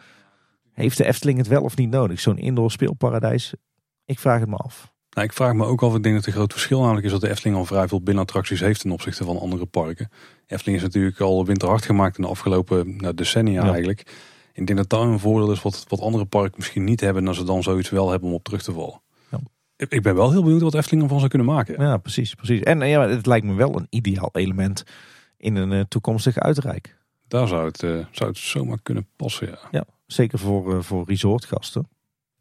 Heeft 0.78 0.96
de 0.96 1.06
Efteling 1.06 1.38
het 1.38 1.46
wel 1.46 1.62
of 1.62 1.76
niet 1.76 1.90
nodig? 1.90 2.20
Zo'n 2.20 2.38
indoor 2.38 2.70
speelparadijs? 2.70 3.54
Ik 4.04 4.18
vraag 4.18 4.40
het 4.40 4.48
me 4.48 4.56
af. 4.56 4.92
Nou, 5.10 5.26
ik 5.26 5.32
vraag 5.32 5.52
me 5.52 5.64
ook 5.64 5.82
af, 5.82 5.94
ik 5.94 6.02
denk 6.02 6.14
dat 6.14 6.24
het 6.24 6.34
groot 6.34 6.52
verschil 6.52 6.80
namelijk 6.80 7.06
is 7.06 7.12
dat 7.12 7.20
de 7.20 7.28
Efteling 7.28 7.56
al 7.56 7.64
vrij 7.64 7.88
veel 7.88 8.02
binnenattracties 8.02 8.60
heeft 8.60 8.80
ten 8.80 8.90
opzichte 8.90 9.24
van 9.24 9.38
andere 9.38 9.66
parken. 9.66 10.08
Efteling 10.46 10.78
is 10.78 10.84
natuurlijk 10.84 11.20
al 11.20 11.46
winterhard 11.46 11.84
gemaakt 11.84 12.16
in 12.18 12.22
de 12.22 12.30
afgelopen 12.30 12.96
nou, 12.96 13.14
decennia 13.14 13.64
Ja. 13.64 13.68
eigenlijk. 13.68 14.00
Ik 14.52 14.66
denk 14.66 14.78
dat 14.78 14.88
dat 14.88 15.00
een 15.00 15.18
voordeel 15.18 15.52
is 15.52 15.62
wat, 15.62 15.84
wat 15.88 16.00
andere 16.00 16.24
parken 16.24 16.54
misschien 16.56 16.84
niet 16.84 17.00
hebben 17.00 17.22
en 17.22 17.28
als 17.28 17.36
ze 17.36 17.44
dan 17.44 17.62
zoiets 17.62 17.90
wel 17.90 18.10
hebben 18.10 18.28
om 18.28 18.34
op 18.34 18.44
terug 18.44 18.62
te 18.62 18.72
vallen. 18.72 19.00
Ja. 19.30 19.38
Ik, 19.76 20.02
ben 20.02 20.14
wel 20.14 20.30
heel 20.30 20.42
benieuwd 20.42 20.60
wat 20.60 20.74
Efteling 20.74 21.02
ervan 21.02 21.18
zou 21.18 21.30
kunnen 21.30 21.48
maken. 21.48 21.82
Ja, 21.84 21.96
precies. 21.96 22.34
precies. 22.34 22.60
En 22.60 22.82
eh, 22.82 22.90
ja, 22.90 23.08
het 23.08 23.26
lijkt 23.26 23.46
me 23.46 23.54
wel 23.54 23.76
een 23.76 23.86
ideaal 23.90 24.30
element 24.32 24.84
in 25.36 25.56
een 25.56 25.72
eh, 25.72 25.80
toekomstig 25.88 26.38
uitrijk. 26.38 26.96
Daar 27.28 27.48
zou 27.48 27.66
het, 27.66 27.82
eh, 27.82 27.90
zou 28.10 28.30
het 28.30 28.38
zomaar 28.38 28.78
kunnen 28.82 29.06
passen, 29.16 29.48
ja. 29.48 29.58
Ja, 29.70 29.84
zeker 30.12 30.38
voor, 30.38 30.74
eh, 30.74 30.82
voor 30.82 31.04
resortgasten. 31.06 31.88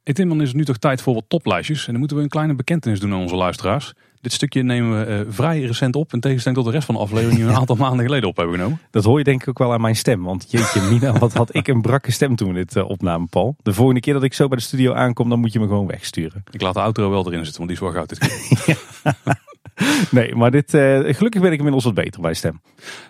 Hey 0.03 0.26
is 0.26 0.48
het 0.48 0.53
nu 0.53 0.65
toch 0.65 0.77
tijd 0.77 1.02
voor 1.02 1.14
wat 1.14 1.23
toplijstjes. 1.27 1.85
En 1.85 1.91
dan 1.91 1.99
moeten 1.99 2.18
we 2.18 2.23
een 2.23 2.30
kleine 2.30 2.56
bekentenis 2.56 2.99
doen 2.99 3.14
aan 3.14 3.22
onze 3.22 3.35
luisteraars. 3.35 3.94
Dit 4.22 4.34
stukje 4.34 4.64
nemen 4.64 4.99
we 4.99 5.06
eh, 5.06 5.19
vrij 5.27 5.61
recent 5.61 5.95
op. 5.95 6.14
In 6.14 6.19
tegenstelling 6.19 6.60
tot 6.60 6.68
de 6.68 6.73
rest 6.76 6.85
van 6.85 6.95
de 6.95 7.02
aflevering 7.02 7.35
die 7.35 7.45
we 7.45 7.52
een 7.53 7.57
aantal 7.57 7.76
maanden 7.76 8.06
geleden 8.06 8.30
op 8.30 8.38
hebben 8.38 8.56
genomen. 8.56 8.80
Dat 8.91 9.03
hoor 9.03 9.18
je 9.18 9.23
denk 9.23 9.41
ik 9.41 9.49
ook 9.49 9.57
wel 9.57 9.73
aan 9.73 9.81
mijn 9.81 9.95
stem. 9.95 10.23
Want 10.23 10.52
jeetje 10.52 10.81
mina, 10.81 11.14
wat 11.14 11.34
had 11.34 11.56
ik 11.56 11.68
een 11.68 11.81
brakke 11.81 12.11
stem 12.11 12.35
toen 12.35 12.48
we 12.48 12.53
dit 12.53 12.76
eh, 12.76 12.89
opnamen, 12.89 13.30
Paul. 13.30 13.56
De 13.64 13.73
volgende 13.73 14.02
keer 14.02 14.14
dat 14.14 14.23
ik 14.23 14.34
zo 14.34 14.48
bij 14.48 14.57
de 14.57 14.64
studio 14.64 14.94
aankom, 14.94 15.30
dan 15.30 15.39
moet 15.39 15.53
je 15.53 15.60
me 15.60 15.68
gewoon 15.68 15.88
wegsturen. 15.88 16.44
Ik 16.52 16.61
laat 16.61 16.73
de 16.73 16.80
outro 16.80 17.10
wel 17.10 17.27
erin 17.27 17.45
zitten, 17.45 17.65
want 17.65 17.80
die 17.80 17.88
is 17.88 17.94
wel 17.94 18.03
goud 18.03 18.10
dit 18.10 18.19
keer. 18.19 18.77
Nee, 20.12 20.36
maar 20.36 20.52
dit, 20.52 20.74
eh, 20.74 20.99
gelukkig 21.16 21.41
ben 21.41 21.52
ik 21.52 21.58
inmiddels 21.58 21.84
wat 21.84 21.94
beter 21.94 22.22
bij 22.22 22.34
stem. 22.34 22.62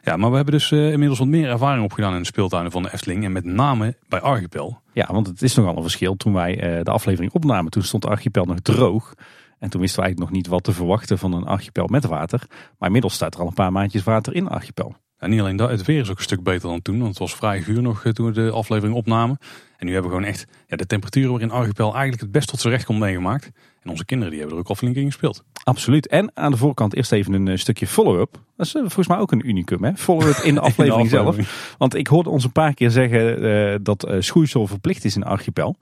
Ja, 0.03 0.17
maar 0.17 0.29
we 0.29 0.35
hebben 0.35 0.53
dus 0.53 0.71
eh, 0.71 0.91
inmiddels 0.91 1.19
wat 1.19 1.27
meer 1.27 1.49
ervaring 1.49 1.83
opgedaan 1.83 2.13
in 2.13 2.19
de 2.19 2.25
speeltuinen 2.25 2.71
van 2.71 2.83
de 2.83 2.93
Efteling. 2.93 3.23
En 3.23 3.31
met 3.31 3.45
name 3.45 3.97
bij 4.07 4.21
Archipel. 4.21 4.81
Ja, 4.93 5.07
want 5.11 5.27
het 5.27 5.41
is 5.41 5.55
nogal 5.55 5.75
een 5.75 5.81
verschil. 5.81 6.15
Toen 6.15 6.33
wij 6.33 6.59
eh, 6.59 6.83
de 6.83 6.91
aflevering 6.91 7.33
opnamen, 7.33 7.71
toen 7.71 7.83
stond 7.83 8.03
de 8.03 8.09
archipel 8.09 8.45
nog 8.45 8.59
droog. 8.59 9.13
En 9.59 9.69
toen 9.69 9.81
wisten 9.81 9.99
we 9.99 10.05
eigenlijk 10.05 10.19
nog 10.19 10.31
niet 10.31 10.47
wat 10.47 10.63
te 10.63 10.71
verwachten 10.71 11.17
van 11.17 11.33
een 11.33 11.45
archipel 11.45 11.87
met 11.87 12.05
water. 12.05 12.41
Maar 12.49 12.87
inmiddels 12.87 13.13
staat 13.13 13.33
er 13.33 13.39
al 13.39 13.47
een 13.47 13.53
paar 13.53 13.71
maandjes 13.71 14.03
water 14.03 14.35
in 14.35 14.47
archipel. 14.47 14.95
En 15.17 15.29
niet 15.29 15.39
alleen 15.39 15.55
dat, 15.55 15.69
het 15.69 15.85
weer 15.85 16.01
is 16.01 16.09
ook 16.09 16.17
een 16.17 16.23
stuk 16.23 16.43
beter 16.43 16.69
dan 16.69 16.81
toen. 16.81 16.97
Want 16.97 17.09
het 17.09 17.17
was 17.17 17.35
vrij 17.35 17.61
guur 17.61 17.81
nog 17.81 18.01
toen 18.13 18.25
we 18.25 18.31
de 18.31 18.51
aflevering 18.51 18.97
opnamen. 18.97 19.37
En 19.77 19.85
nu 19.85 19.93
hebben 19.93 20.11
we 20.11 20.17
gewoon 20.17 20.31
echt 20.31 20.47
ja, 20.67 20.77
de 20.77 20.85
temperaturen 20.85 21.31
waarin 21.31 21.51
Archipel 21.51 21.91
eigenlijk 21.91 22.21
het 22.21 22.31
best 22.31 22.47
tot 22.47 22.59
zijn 22.59 22.73
recht 22.73 22.85
komt 22.85 22.99
meegemaakt. 22.99 23.51
En 23.87 23.93
onze 23.93 24.05
kinderen 24.05 24.31
die 24.31 24.41
hebben 24.41 24.57
er 24.57 24.63
ook 24.63 24.69
al 24.69 24.75
flink 24.75 24.95
in 24.95 25.05
gespeeld. 25.05 25.43
Absoluut. 25.63 26.07
En 26.07 26.31
aan 26.33 26.51
de 26.51 26.57
voorkant 26.57 26.95
eerst 26.95 27.11
even 27.11 27.33
een 27.33 27.47
eh, 27.47 27.57
stukje 27.57 27.87
follow-up. 27.87 28.31
Dat 28.55 28.65
is 28.65 28.75
eh, 28.75 28.81
volgens 28.81 29.07
mij 29.07 29.17
ook 29.17 29.31
een 29.31 29.49
unicum, 29.49 29.83
hè? 29.83 29.95
Follow-up 29.95 30.35
in 30.35 30.53
de 30.53 30.59
aflevering, 30.59 31.11
In 31.11 31.17
de 31.17 31.33
zelf. 31.33 31.75
Want 31.77 31.95
ik 31.95 32.07
hoorde 32.07 32.29
ons 32.29 32.43
een 32.43 32.51
paar 32.51 32.73
keer 32.73 32.91
zeggen 32.91 33.43
eh, 33.43 33.79
dat 33.81 34.07
schoeisel 34.19 34.67
verplicht 34.67 35.05
is 35.05 35.15
in 35.15 35.23
archipel. 35.23 35.75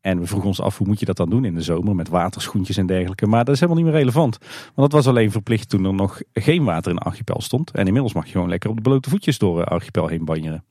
En 0.00 0.20
we 0.20 0.26
vroegen 0.26 0.48
ons 0.48 0.60
af 0.60 0.78
hoe 0.78 0.86
moet 0.86 0.98
je 0.98 1.04
dat 1.04 1.16
dan 1.16 1.30
doen 1.30 1.44
in 1.44 1.54
de 1.54 1.62
zomer 1.62 1.94
met 1.94 2.08
waterschoentjes 2.08 2.76
en 2.76 2.86
dergelijke. 2.86 3.26
Maar 3.26 3.44
dat 3.44 3.54
is 3.54 3.60
helemaal 3.60 3.82
niet 3.82 3.92
meer 3.92 4.00
relevant. 4.00 4.38
Want 4.74 4.90
dat 4.90 4.92
was 4.92 5.06
alleen 5.06 5.30
verplicht 5.30 5.68
toen 5.68 5.84
er 5.84 5.94
nog 5.94 6.20
geen 6.32 6.64
water 6.64 6.90
in 6.90 6.98
archipel 6.98 7.40
stond. 7.40 7.70
En 7.70 7.86
inmiddels 7.86 8.12
mag 8.12 8.24
je 8.24 8.32
gewoon 8.32 8.48
lekker 8.48 8.70
op 8.70 8.76
de 8.76 8.82
blote 8.82 9.10
voetjes 9.10 9.38
door 9.38 9.64
archipel 9.64 10.06
heen 10.06 10.24
banjeren. 10.24 10.64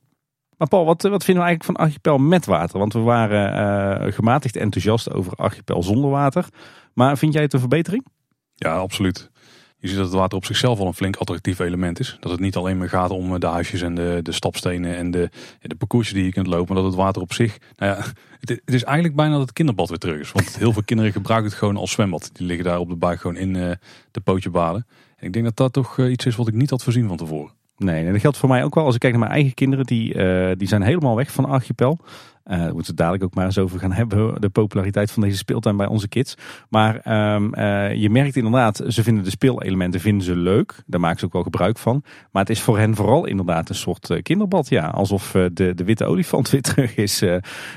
Maar 0.62 0.70
Paul, 0.70 0.84
wat, 0.84 1.02
wat 1.02 1.24
vinden 1.24 1.42
we 1.42 1.48
eigenlijk 1.48 1.64
van 1.64 1.86
archipel 1.86 2.18
met 2.18 2.46
water? 2.46 2.78
Want 2.78 2.92
we 2.92 2.98
waren 2.98 3.54
eh, 4.00 4.12
gematigd 4.12 4.56
enthousiast 4.56 5.12
over 5.12 5.32
archipel 5.32 5.82
zonder 5.82 6.10
water. 6.10 6.46
Maar 6.94 7.18
vind 7.18 7.32
jij 7.32 7.42
het 7.42 7.52
een 7.52 7.58
verbetering? 7.58 8.06
Ja, 8.54 8.76
absoluut. 8.76 9.30
Je 9.78 9.88
ziet 9.88 9.96
dat 9.96 10.06
het 10.06 10.14
water 10.14 10.36
op 10.36 10.44
zichzelf 10.44 10.78
al 10.78 10.86
een 10.86 10.94
flink 10.94 11.16
attractief 11.16 11.58
element 11.58 12.00
is. 12.00 12.16
Dat 12.20 12.30
het 12.30 12.40
niet 12.40 12.56
alleen 12.56 12.78
maar 12.78 12.88
gaat 12.88 13.10
om 13.10 13.34
eh, 13.34 13.40
de 13.40 13.46
huisjes 13.46 13.82
en 13.82 13.94
de, 13.94 14.20
de 14.22 14.32
stapstenen 14.32 14.96
en 14.96 15.10
de, 15.10 15.30
de 15.60 15.74
parcoursjes 15.74 16.14
die 16.14 16.24
je 16.24 16.32
kunt 16.32 16.46
lopen. 16.46 16.74
Maar 16.74 16.82
dat 16.82 16.92
het 16.92 17.00
water 17.00 17.22
op 17.22 17.32
zich, 17.32 17.58
nou 17.76 17.92
ja, 17.92 18.04
het, 18.40 18.48
het 18.48 18.74
is 18.74 18.84
eigenlijk 18.84 19.16
bijna 19.16 19.32
dat 19.32 19.42
het 19.42 19.52
kinderbad 19.52 19.88
weer 19.88 19.98
terug 19.98 20.20
is. 20.20 20.32
Want 20.32 20.58
heel 20.58 20.72
veel 20.72 20.84
kinderen 20.84 21.12
gebruiken 21.12 21.50
het 21.50 21.58
gewoon 21.58 21.76
als 21.76 21.90
zwembad. 21.90 22.30
Die 22.32 22.46
liggen 22.46 22.64
daar 22.64 22.78
op 22.78 22.88
de 22.88 22.96
buik 22.96 23.20
gewoon 23.20 23.36
in 23.36 23.56
eh, 23.56 23.70
de 24.10 24.20
pootje 24.20 24.50
baden. 24.50 24.86
En 25.16 25.26
ik 25.26 25.32
denk 25.32 25.44
dat 25.44 25.56
dat 25.56 25.72
toch 25.72 25.98
iets 25.98 26.26
is 26.26 26.36
wat 26.36 26.48
ik 26.48 26.54
niet 26.54 26.70
had 26.70 26.82
voorzien 26.82 27.08
van 27.08 27.16
tevoren. 27.16 27.61
Nee, 27.82 28.06
en 28.06 28.12
dat 28.12 28.20
geldt 28.20 28.36
voor 28.36 28.48
mij 28.48 28.64
ook 28.64 28.74
wel. 28.74 28.84
Als 28.84 28.94
ik 28.94 29.00
kijk 29.00 29.12
naar 29.12 29.22
mijn 29.22 29.34
eigen 29.34 29.54
kinderen, 29.54 29.84
die, 29.86 30.14
eh, 30.14 30.56
die 30.56 30.68
zijn 30.68 30.82
helemaal 30.82 31.16
weg 31.16 31.32
van 31.32 31.44
Archipel. 31.44 31.98
Eh 32.44 32.60
daar 32.62 32.74
moeten 32.74 32.94
we 32.94 33.02
het 33.02 33.10
dadelijk 33.10 33.24
ook 33.24 33.34
maar 33.34 33.44
eens 33.44 33.58
over 33.58 33.78
gaan 33.78 33.92
hebben. 33.92 34.40
De 34.40 34.48
populariteit 34.48 35.10
van 35.10 35.22
deze 35.22 35.36
speeltuin 35.36 35.76
bij 35.76 35.86
onze 35.86 36.08
kids. 36.08 36.36
Maar 36.68 37.00
ehm, 37.00 37.52
eh, 37.52 37.94
je 37.94 38.10
merkt 38.10 38.36
inderdaad, 38.36 38.82
ze 38.88 39.02
vinden 39.02 39.24
de 39.24 39.30
speelelementen 39.30 40.00
vinden 40.00 40.24
ze 40.24 40.36
leuk. 40.36 40.82
Daar 40.86 41.00
maken 41.00 41.18
ze 41.18 41.24
ook 41.24 41.32
wel 41.32 41.42
gebruik 41.42 41.78
van. 41.78 42.02
Maar 42.30 42.42
het 42.42 42.50
is 42.50 42.60
voor 42.60 42.78
hen 42.78 42.94
vooral 42.94 43.26
inderdaad 43.26 43.68
een 43.68 43.74
soort 43.74 44.10
eh, 44.10 44.22
kinderbad. 44.22 44.68
Ja, 44.68 44.86
alsof 44.86 45.30
de, 45.30 45.74
de 45.74 45.84
witte 45.84 46.04
olifant 46.04 46.50
weer 46.50 46.62
terug 46.62 46.96
is. 46.96 47.22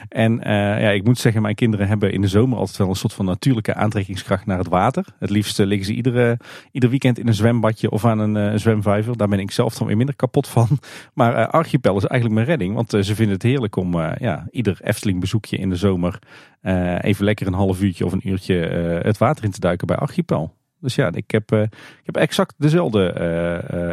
en 0.10 0.40
ja, 0.44 0.90
ik 0.90 1.04
moet 1.04 1.20
zeggen, 1.20 1.42
mijn 1.42 1.56
kinderen 1.56 1.88
hebben 1.88 2.12
in 2.12 2.22
de 2.22 2.28
zomer 2.28 2.58
altijd 2.58 2.78
wel 2.78 2.90
een 2.90 2.96
soort 2.96 3.14
van 3.14 3.26
natuurlijke 3.26 3.74
aantrekkingskracht 3.74 4.46
naar 4.46 4.58
het 4.58 4.68
water. 4.68 5.06
Het 5.20 5.30
liefst 5.30 5.58
liggen 5.58 5.86
ze 5.86 5.94
iedere, 5.94 6.40
ieder 6.72 6.90
weekend 6.90 7.20
in 7.20 7.28
een 7.28 7.34
zwembadje 7.34 7.92
of 7.92 8.06
aan 8.06 8.20
een 8.20 8.38
eh, 8.38 8.58
zwemvijver. 8.60 9.18
Daar 9.18 9.28
ben 9.28 9.40
ik 9.40 9.52
zelf 9.52 9.78
dan 9.78 9.88
weer 9.88 9.98
minder 9.98 10.16
kapot 10.16 10.48
van. 10.48 10.68
Maar 11.14 11.48
Archipel 11.48 11.98
is 11.98 12.06
eigenlijk 12.06 12.34
mijn 12.34 12.58
redding. 12.58 12.76
Want 12.76 12.90
ze 12.90 13.16
vinden 13.16 13.34
het 13.34 13.44
heerlijk 13.44 13.76
om 13.76 13.98
ja, 14.18 14.48
ieder 14.56 14.78
Efteling 14.82 15.20
bezoekje 15.20 15.58
in 15.58 15.70
de 15.70 15.76
zomer 15.76 16.20
eh, 16.62 17.04
even 17.04 17.26
lekker 17.26 17.48
een 17.48 17.54
half 17.54 17.82
uurtje 17.82 18.06
of 18.06 18.12
een 18.12 18.30
uurtje 18.30 18.68
eh, 18.68 19.04
het 19.04 19.18
water 19.18 19.44
in 19.44 19.52
te 19.52 19.60
duiken 19.60 19.88
bij 19.88 19.96
Archipel. 19.96 20.54
Dus 20.80 20.96
ja, 20.96 21.12
ik 21.14 21.32
heb, 21.32 21.52
eh, 21.52 21.62
ik 21.62 22.06
heb 22.06 22.18
exact 22.18 22.54
dezelfde 22.58 23.12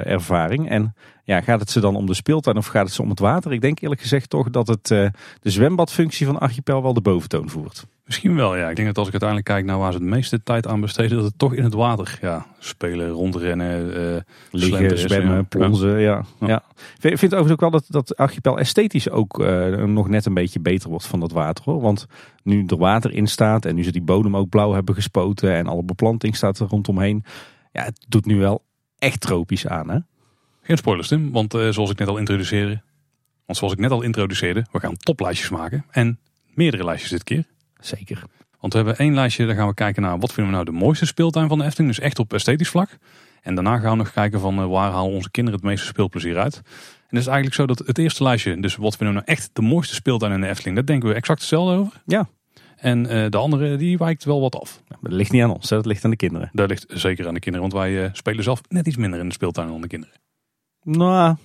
ervaring. 0.04 0.68
En 0.68 0.94
ja, 1.24 1.40
gaat 1.40 1.60
het 1.60 1.70
ze 1.70 1.80
dan 1.80 1.96
om 1.96 2.06
de 2.06 2.14
speeltuin 2.14 2.56
of 2.56 2.66
gaat 2.66 2.84
het 2.84 2.94
ze 2.94 3.02
om 3.02 3.10
het 3.10 3.18
water? 3.18 3.52
Ik 3.52 3.60
denk 3.60 3.80
eerlijk 3.80 4.00
gezegd 4.00 4.30
toch 4.30 4.50
dat 4.50 4.66
het 4.66 4.86
de 4.86 5.12
zwembadfunctie 5.40 6.26
van 6.26 6.38
Archipel 6.38 6.82
wel 6.82 6.94
de 6.94 7.00
boventoon 7.00 7.48
voert. 7.48 7.86
Misschien 8.12 8.36
wel, 8.36 8.56
ja. 8.56 8.68
Ik 8.68 8.76
denk 8.76 8.88
dat 8.88 8.98
als 8.98 9.06
ik 9.06 9.12
uiteindelijk 9.12 9.50
kijk 9.50 9.64
naar 9.64 9.78
waar 9.78 9.92
ze 9.92 9.98
het 9.98 10.06
meeste 10.06 10.42
tijd 10.42 10.66
aan 10.66 10.80
besteden, 10.80 11.16
dat 11.16 11.24
het 11.24 11.38
toch 11.38 11.54
in 11.54 11.64
het 11.64 11.72
water, 11.72 12.18
ja, 12.20 12.46
spelen, 12.58 13.08
rondrennen, 13.08 13.96
eh 13.96 14.22
Liggen, 14.50 14.98
zwemmen, 14.98 15.36
ja. 15.36 15.42
plonzen, 15.42 15.98
ja. 15.98 16.24
Ja. 16.40 16.46
ja. 16.46 16.62
Ik 16.76 17.00
vind 17.00 17.20
het 17.20 17.34
overigens 17.34 17.52
ook 17.52 17.60
wel 17.60 17.70
dat, 17.70 17.84
dat 17.88 18.16
Archipel 18.16 18.58
esthetisch 18.58 19.10
ook 19.10 19.40
eh, 19.40 19.66
nog 19.84 20.08
net 20.08 20.26
een 20.26 20.34
beetje 20.34 20.60
beter 20.60 20.88
wordt 20.88 21.06
van 21.06 21.20
dat 21.20 21.32
water. 21.32 21.64
Hoor. 21.64 21.80
Want 21.80 22.06
nu 22.42 22.64
er 22.66 22.76
water 22.76 23.12
in 23.12 23.26
staat 23.26 23.64
en 23.64 23.74
nu 23.74 23.84
ze 23.84 23.92
die 23.92 24.02
bodem 24.02 24.36
ook 24.36 24.48
blauw 24.48 24.72
hebben 24.72 24.94
gespoten 24.94 25.54
en 25.54 25.66
alle 25.66 25.82
beplanting 25.82 26.36
staat 26.36 26.58
er 26.58 26.66
rondomheen. 26.66 27.24
Ja, 27.72 27.84
het 27.84 28.06
doet 28.08 28.26
nu 28.26 28.38
wel 28.38 28.64
echt 28.98 29.20
tropisch 29.20 29.66
aan, 29.66 29.90
hè? 29.90 29.98
Geen 30.62 30.76
spoilers, 30.76 31.08
Tim, 31.08 31.32
want 31.32 31.54
eh, 31.54 31.68
zoals 31.68 31.90
ik 31.90 31.98
net 31.98 32.08
al 32.08 32.18
introduceerde, 32.18 32.82
want 33.46 33.58
zoals 33.58 33.72
ik 33.72 33.78
net 33.78 33.90
al 33.90 34.02
introduceerde, 34.02 34.66
we 34.72 34.80
gaan 34.80 34.96
toplijstjes 34.96 35.50
maken 35.50 35.84
en 35.90 36.18
meerdere 36.54 36.84
lijstjes 36.84 37.10
dit 37.10 37.24
keer. 37.24 37.44
Zeker. 37.82 38.22
Want 38.60 38.72
we 38.72 38.78
hebben 38.78 38.98
één 38.98 39.14
lijstje, 39.14 39.46
daar 39.46 39.54
gaan 39.54 39.68
we 39.68 39.74
kijken 39.74 40.02
naar 40.02 40.18
wat 40.18 40.32
vinden 40.32 40.52
we 40.52 40.58
nou 40.58 40.78
de 40.78 40.84
mooiste 40.84 41.06
speeltuin 41.06 41.48
van 41.48 41.58
de 41.58 41.64
Efteling, 41.64 41.94
dus 41.94 42.04
echt 42.04 42.18
op 42.18 42.32
esthetisch 42.32 42.68
vlak. 42.68 42.98
En 43.42 43.54
daarna 43.54 43.78
gaan 43.78 43.90
we 43.90 43.96
nog 43.96 44.12
kijken 44.12 44.40
van 44.40 44.58
eh, 44.58 44.66
waar 44.66 44.90
halen 44.90 45.12
onze 45.12 45.30
kinderen 45.30 45.60
het 45.60 45.68
meeste 45.68 45.86
speelplezier 45.86 46.38
uit. 46.38 46.56
En 46.56 47.18
het 47.18 47.18
is 47.18 47.26
eigenlijk 47.26 47.54
zo 47.54 47.66
dat 47.66 47.78
het 47.78 47.98
eerste 47.98 48.22
lijstje, 48.22 48.60
dus 48.60 48.76
wat 48.76 48.96
vinden 48.96 49.16
we 49.16 49.22
nou 49.26 49.38
echt 49.38 49.50
de 49.52 49.62
mooiste 49.62 49.94
speeltuin 49.94 50.32
in 50.32 50.40
de 50.40 50.48
Efteling, 50.48 50.76
daar 50.76 50.86
denken 50.86 51.08
we 51.08 51.14
exact 51.14 51.40
hetzelfde 51.40 51.76
over. 51.76 52.02
Ja. 52.06 52.28
En 52.76 53.06
eh, 53.06 53.30
de 53.30 53.36
andere, 53.36 53.76
die 53.76 53.98
wijkt 53.98 54.24
wel 54.24 54.40
wat 54.40 54.56
af. 54.56 54.82
Dat 55.00 55.12
ligt 55.12 55.32
niet 55.32 55.42
aan 55.42 55.54
ons, 55.54 55.70
hè? 55.70 55.76
dat 55.76 55.86
ligt 55.86 56.04
aan 56.04 56.10
de 56.10 56.16
kinderen. 56.16 56.50
Dat 56.52 56.68
ligt 56.68 56.84
zeker 56.88 57.26
aan 57.26 57.34
de 57.34 57.40
kinderen, 57.40 57.70
want 57.70 57.82
wij 57.82 58.04
eh, 58.04 58.10
spelen 58.12 58.44
zelf 58.44 58.60
net 58.68 58.86
iets 58.86 58.96
minder 58.96 59.20
in 59.20 59.28
de 59.28 59.34
speeltuin 59.34 59.68
dan 59.68 59.80
de 59.80 59.88
kinderen. 59.88 60.14
Nou, 60.82 61.36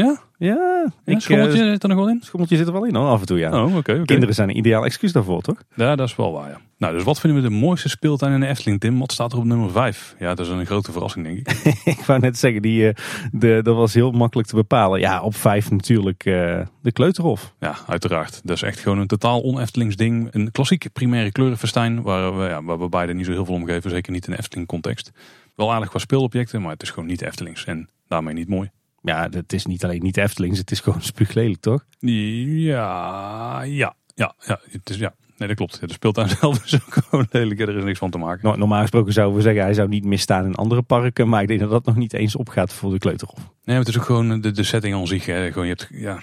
Ja? 0.00 0.18
Ja, 0.38 0.92
Ik, 1.04 1.20
schommeltje 1.20 1.62
eh, 1.62 1.68
zit 1.68 1.82
er 1.82 1.88
nog 1.88 1.98
wel 1.98 2.08
in? 2.08 2.20
schommeltje 2.22 2.56
zit 2.56 2.66
er 2.66 2.72
wel 2.72 2.84
in 2.84 2.94
hoor, 2.94 3.08
af 3.08 3.20
en 3.20 3.26
toe 3.26 3.38
ja. 3.38 3.64
Oh, 3.64 3.76
oké. 3.76 4.02
Kinderen 4.04 4.34
zijn 4.34 4.48
een 4.48 4.56
ideaal 4.56 4.84
excuus 4.84 5.12
daarvoor, 5.12 5.42
toch? 5.42 5.62
Ja, 5.74 5.96
dat 5.96 6.08
is 6.08 6.16
wel 6.16 6.32
waar, 6.32 6.50
ja. 6.50 6.60
Nou, 6.78 6.94
dus 6.94 7.04
wat 7.04 7.20
vinden 7.20 7.42
we 7.42 7.48
de 7.48 7.54
mooiste 7.54 7.88
speeltuin 7.88 8.32
in 8.32 8.40
de 8.40 8.46
Efteling, 8.46 8.80
Tim? 8.80 8.98
Wat 8.98 9.12
staat 9.12 9.32
er 9.32 9.38
op 9.38 9.44
nummer 9.44 9.70
5? 9.70 10.14
Ja, 10.18 10.34
dat 10.34 10.46
is 10.46 10.52
een 10.52 10.66
grote 10.66 10.92
verrassing, 10.92 11.24
denk 11.24 11.38
ik. 11.38 11.48
ik 11.98 12.00
wou 12.00 12.20
net 12.20 12.38
zeggen, 12.38 12.62
die, 12.62 12.88
eh, 12.88 12.94
de, 13.32 13.60
dat 13.62 13.76
was 13.76 13.94
heel 13.94 14.10
makkelijk 14.10 14.48
te 14.48 14.54
bepalen. 14.54 15.00
Ja, 15.00 15.22
op 15.22 15.34
vijf 15.34 15.70
natuurlijk 15.70 16.24
eh, 16.24 16.60
de 16.82 16.92
Kleuterhof. 16.92 17.54
Ja, 17.60 17.76
uiteraard. 17.86 18.40
Dat 18.44 18.56
is 18.56 18.62
echt 18.62 18.78
gewoon 18.78 18.98
een 18.98 19.06
totaal 19.06 19.40
on-Eftelings 19.40 19.96
ding. 19.96 20.28
Een 20.30 20.50
klassiek 20.50 20.86
primaire 20.92 21.32
kleurenfestijn, 21.32 22.02
waar 22.02 22.38
we, 22.38 22.44
ja, 22.44 22.62
waar 22.62 22.78
we 22.78 22.88
beide 22.88 23.14
niet 23.14 23.26
zo 23.26 23.32
heel 23.32 23.44
veel 23.44 23.54
om 23.54 23.66
geven. 23.66 23.90
Zeker 23.90 24.12
niet 24.12 24.26
in 24.26 24.32
de 24.32 24.38
Efteling-context. 24.38 25.10
Wel 25.54 25.72
aardig 25.72 25.88
qua 25.88 25.98
speelobjecten, 25.98 26.62
maar 26.62 26.72
het 26.72 26.82
is 26.82 26.90
gewoon 26.90 27.08
niet 27.08 27.22
Eftelings. 27.22 27.64
En 27.64 27.88
daarmee 28.08 28.34
niet 28.34 28.48
mooi. 28.48 28.70
Ja, 29.04 29.28
het 29.30 29.52
is 29.52 29.66
niet 29.66 29.84
alleen 29.84 30.02
niet 30.02 30.16
Eftelings, 30.16 30.58
het 30.58 30.70
is 30.70 30.80
gewoon 30.80 31.02
spuuglelijk, 31.12 31.60
toch? 31.60 31.84
Ja, 31.98 33.62
ja, 33.62 33.94
ja, 34.14 34.34
ja. 34.46 34.60
Het 34.70 34.90
is, 34.90 34.96
ja. 34.96 35.14
Nee, 35.36 35.48
dat 35.48 35.56
klopt. 35.56 35.80
De 35.80 35.92
speeltuin 35.92 36.28
zelf 36.40 36.64
is 36.64 36.74
ook 36.74 36.94
gewoon 37.08 37.26
lelijk. 37.30 37.60
Er 37.60 37.76
is 37.76 37.84
niks 37.84 37.98
van 37.98 38.10
te 38.10 38.18
maken. 38.18 38.48
No- 38.48 38.56
Normaal 38.56 38.80
gesproken 38.80 39.12
zouden 39.12 39.36
we 39.36 39.42
zeggen, 39.42 39.62
hij 39.62 39.74
zou 39.74 39.88
niet 39.88 40.04
misstaan 40.04 40.44
in 40.44 40.54
andere 40.54 40.82
parken. 40.82 41.28
Maar 41.28 41.42
ik 41.42 41.48
denk 41.48 41.60
dat 41.60 41.70
dat 41.70 41.84
nog 41.84 41.96
niet 41.96 42.12
eens 42.12 42.36
opgaat 42.36 42.72
voor 42.72 42.90
de 42.92 42.98
Kleuterhof. 42.98 43.38
Nee, 43.38 43.46
maar 43.64 43.78
het 43.78 43.88
is 43.88 43.98
ook 43.98 44.04
gewoon 44.04 44.40
de, 44.40 44.50
de 44.50 44.62
setting 44.62 44.94
aan 44.94 45.06
zich. 45.06 45.26
Hè. 45.26 45.52
Gewoon, 45.52 45.66
je 45.66 45.74
hebt, 45.78 45.88
ja, 45.92 46.18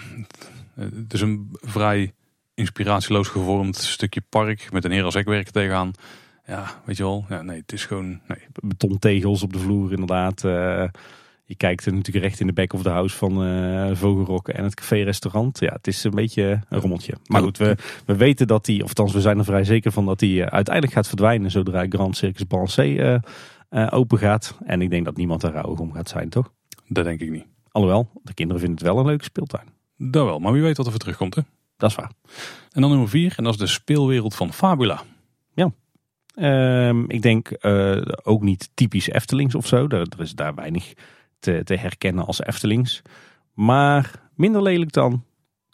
het 0.74 1.12
is 1.12 1.20
een 1.20 1.48
vrij 1.60 2.12
inspiratieloos 2.54 3.28
gevormd 3.28 3.76
stukje 3.76 4.22
park 4.28 4.72
met 4.72 4.84
een 4.84 4.90
heer 4.90 5.04
als 5.04 5.14
hekwerk 5.14 5.50
tegenaan. 5.50 5.90
Ja, 6.46 6.80
weet 6.84 6.96
je 6.96 7.02
wel. 7.02 7.24
Ja, 7.28 7.42
nee, 7.42 7.60
het 7.60 7.72
is 7.72 7.84
gewoon... 7.86 8.20
Nee. 8.28 8.38
Betontegels 8.52 9.42
op 9.42 9.52
de 9.52 9.58
vloer 9.58 9.90
inderdaad. 9.90 10.44
Eh, 10.44 10.84
je 11.52 11.58
kijkt 11.58 11.86
er 11.86 11.92
natuurlijk 11.92 12.24
recht 12.24 12.40
in 12.40 12.46
de 12.46 12.52
back 12.52 12.72
of 12.72 12.82
the 12.82 12.88
house 12.88 13.16
van 13.16 13.44
eh 13.44 13.90
Vogelrok 13.94 14.48
en 14.48 14.64
het 14.64 14.74
café-restaurant. 14.74 15.58
Ja, 15.58 15.72
het 15.72 15.86
is 15.86 16.04
een 16.04 16.10
beetje 16.10 16.60
een 16.68 16.80
rommeltje. 16.80 17.14
Maar 17.26 17.42
goed, 17.42 17.58
we, 17.58 17.76
we 18.06 18.16
weten 18.16 18.46
dat 18.46 18.64
die, 18.64 18.82
of 18.82 18.88
althans 18.88 19.12
we 19.12 19.20
zijn 19.20 19.38
er 19.38 19.44
vrij 19.44 19.64
zeker 19.64 19.92
van 19.92 20.06
dat 20.06 20.18
die 20.18 20.42
eh, 20.42 20.52
uiteindelijk 20.52 20.94
gaat 20.94 21.06
verdwijnen 21.06 21.50
zodra 21.50 21.86
Grand 21.88 22.16
Circus 22.16 22.46
Balancé 22.46 22.82
eh 22.82 23.14
eh, 23.68 23.88
open 23.90 24.18
gaat. 24.18 24.58
En 24.64 24.82
ik 24.82 24.90
denk 24.90 25.04
dat 25.04 25.16
niemand 25.16 25.40
daar 25.40 25.52
rouwig 25.52 25.78
om 25.78 25.92
gaat 25.92 26.08
zijn, 26.08 26.28
toch? 26.28 26.52
Dat 26.88 27.04
denk 27.04 27.20
ik 27.20 27.30
niet. 27.30 27.46
Alhoewel, 27.70 28.10
de 28.22 28.34
kinderen 28.34 28.60
vinden 28.62 28.78
het 28.78 28.88
wel 28.88 28.98
een 28.98 29.06
leuke 29.06 29.24
speeltuin. 29.24 29.66
Dat 29.96 30.24
wel, 30.24 30.38
maar 30.38 30.52
wie 30.52 30.62
weet 30.62 30.76
wat 30.76 30.86
er 30.86 30.92
voor 30.92 31.00
terugkomt. 31.00 31.34
Hè? 31.34 31.42
Dat 31.76 31.90
is 31.90 31.96
waar. 31.96 32.10
En 32.70 32.80
dan 32.80 32.90
nummer 32.90 33.08
vier, 33.08 33.34
en 33.36 33.44
dat 33.44 33.52
is 33.52 33.58
de 33.58 33.66
speelwereld 33.66 34.34
van 34.34 34.52
Fabula. 34.52 35.02
Ehm, 36.34 37.04
ik 37.06 37.22
denk 37.22 37.50
ook 38.22 38.42
niet 38.42 38.70
typisch 38.74 39.08
Eftelings 39.08 39.54
of 39.54 39.66
zo. 39.66 39.86
Er, 39.88 40.00
er 40.00 40.20
is 40.20 40.34
daar 40.34 40.54
weinig 40.54 40.92
te, 41.42 41.60
te 41.64 41.76
herkennen 41.76 42.26
als 42.26 42.42
Eftelings. 42.42 43.02
Maar 43.54 44.10
minder 44.34 44.62
lelijk 44.62 44.92
dan 44.92 45.24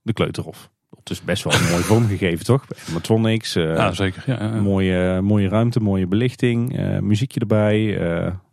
de 0.03 0.13
Kleuterhof. 0.13 0.71
Dat 0.91 1.11
is 1.11 1.23
best 1.23 1.45
wel 1.45 1.53
een 1.53 1.71
mooi 1.71 1.83
vormgegeven, 1.93 2.45
toch? 2.45 2.65
Animatronics, 2.85 3.55
eh, 3.55 3.65
ja, 3.65 3.93
zeker. 3.93 4.23
Ja, 4.27 4.43
ja. 4.43 4.61
mooie, 4.61 5.21
mooie 5.21 5.49
ruimte, 5.49 5.81
mooie 5.81 6.07
belichting, 6.07 6.79
eh, 6.79 6.99
muziekje 6.99 7.41
erbij. 7.41 7.87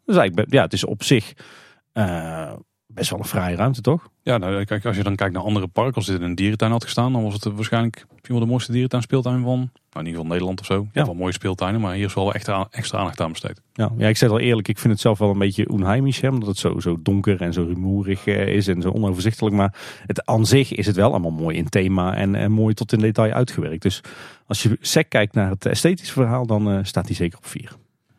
dus 0.06 0.16
eigenlijk, 0.18 0.52
ja, 0.52 0.62
het 0.62 0.74
is 0.74 0.86
op 0.86 1.04
zich 1.04 1.34
best 2.96 3.10
wel 3.10 3.20
een 3.20 3.26
fraaie 3.26 3.56
ruimte, 3.56 3.82
toch? 3.82 4.10
Ja, 4.22 4.38
nou, 4.38 4.64
kijk, 4.64 4.86
als 4.86 4.96
je 4.96 5.04
dan 5.04 5.16
kijkt 5.16 5.34
naar 5.34 5.44
andere 5.44 5.68
parken, 5.68 5.96
als 5.96 6.06
dit 6.06 6.16
in 6.16 6.26
een 6.26 6.36
dierentuin 6.36 6.72
had 6.72 6.84
gestaan, 6.84 7.14
dan 7.14 7.24
was 7.24 7.34
het 7.34 7.44
waarschijnlijk 7.44 8.06
misschien 8.10 8.36
wel 8.36 8.44
de 8.44 8.52
mooiste 8.52 8.72
dierentuin 8.72 9.02
speeltuin 9.02 9.42
van, 9.42 9.58
nou, 9.58 9.70
in 9.92 10.06
ieder 10.06 10.12
geval 10.12 10.26
Nederland 10.26 10.60
of 10.60 10.66
zo. 10.66 10.88
Ja, 10.94 11.06
wel 11.06 11.14
mooie 11.14 11.34
speeltuinen, 11.34 11.82
maar 11.82 11.94
hier 11.94 12.06
is 12.06 12.14
wel 12.14 12.34
echt 12.34 12.50
extra 12.70 12.98
aandacht 12.98 13.22
aan 13.22 13.32
besteed. 13.32 13.62
Ja, 13.74 13.92
ja, 13.98 14.08
ik 14.08 14.18
zeg 14.18 14.30
al 14.30 14.40
eerlijk, 14.40 14.68
ik 14.68 14.80
vind 14.80 14.94
het 14.94 15.02
zelf 15.02 15.20
wel 15.20 15.30
een 15.30 15.38
beetje 15.38 15.70
onheimisch, 15.70 16.22
hè, 16.22 16.30
omdat 16.30 16.48
het 16.48 16.58
zo, 16.58 16.80
zo 16.80 16.98
donker 17.02 17.42
en 17.42 17.54
zo 17.54 17.64
rumoerig 17.64 18.26
eh, 18.26 18.48
is 18.48 18.68
en 18.68 18.82
zo 18.82 18.90
onoverzichtelijk. 18.90 19.56
Maar 19.56 19.76
het, 20.06 20.26
aan 20.26 20.46
zich 20.46 20.74
is 20.74 20.86
het 20.86 20.96
wel 20.96 21.10
allemaal 21.10 21.32
mooi 21.32 21.58
in 21.58 21.70
thema 21.70 22.16
en, 22.16 22.36
en 22.36 22.52
mooi 22.52 22.74
tot 22.74 22.94
in 22.94 23.00
detail 23.00 23.34
uitgewerkt. 23.34 23.82
Dus 23.82 24.02
als 24.48 24.64
je 24.64 24.78
sec 24.82 25.10
kijkt 25.10 25.34
naar 25.34 25.50
het 25.50 25.66
esthetische 25.66 26.14
verhaal, 26.14 26.46
dan 26.46 26.72
eh, 26.72 26.80
staat 26.82 27.08
die 27.08 27.16
zeker 27.16 27.38
op 27.38 27.46
vier. 27.46 27.72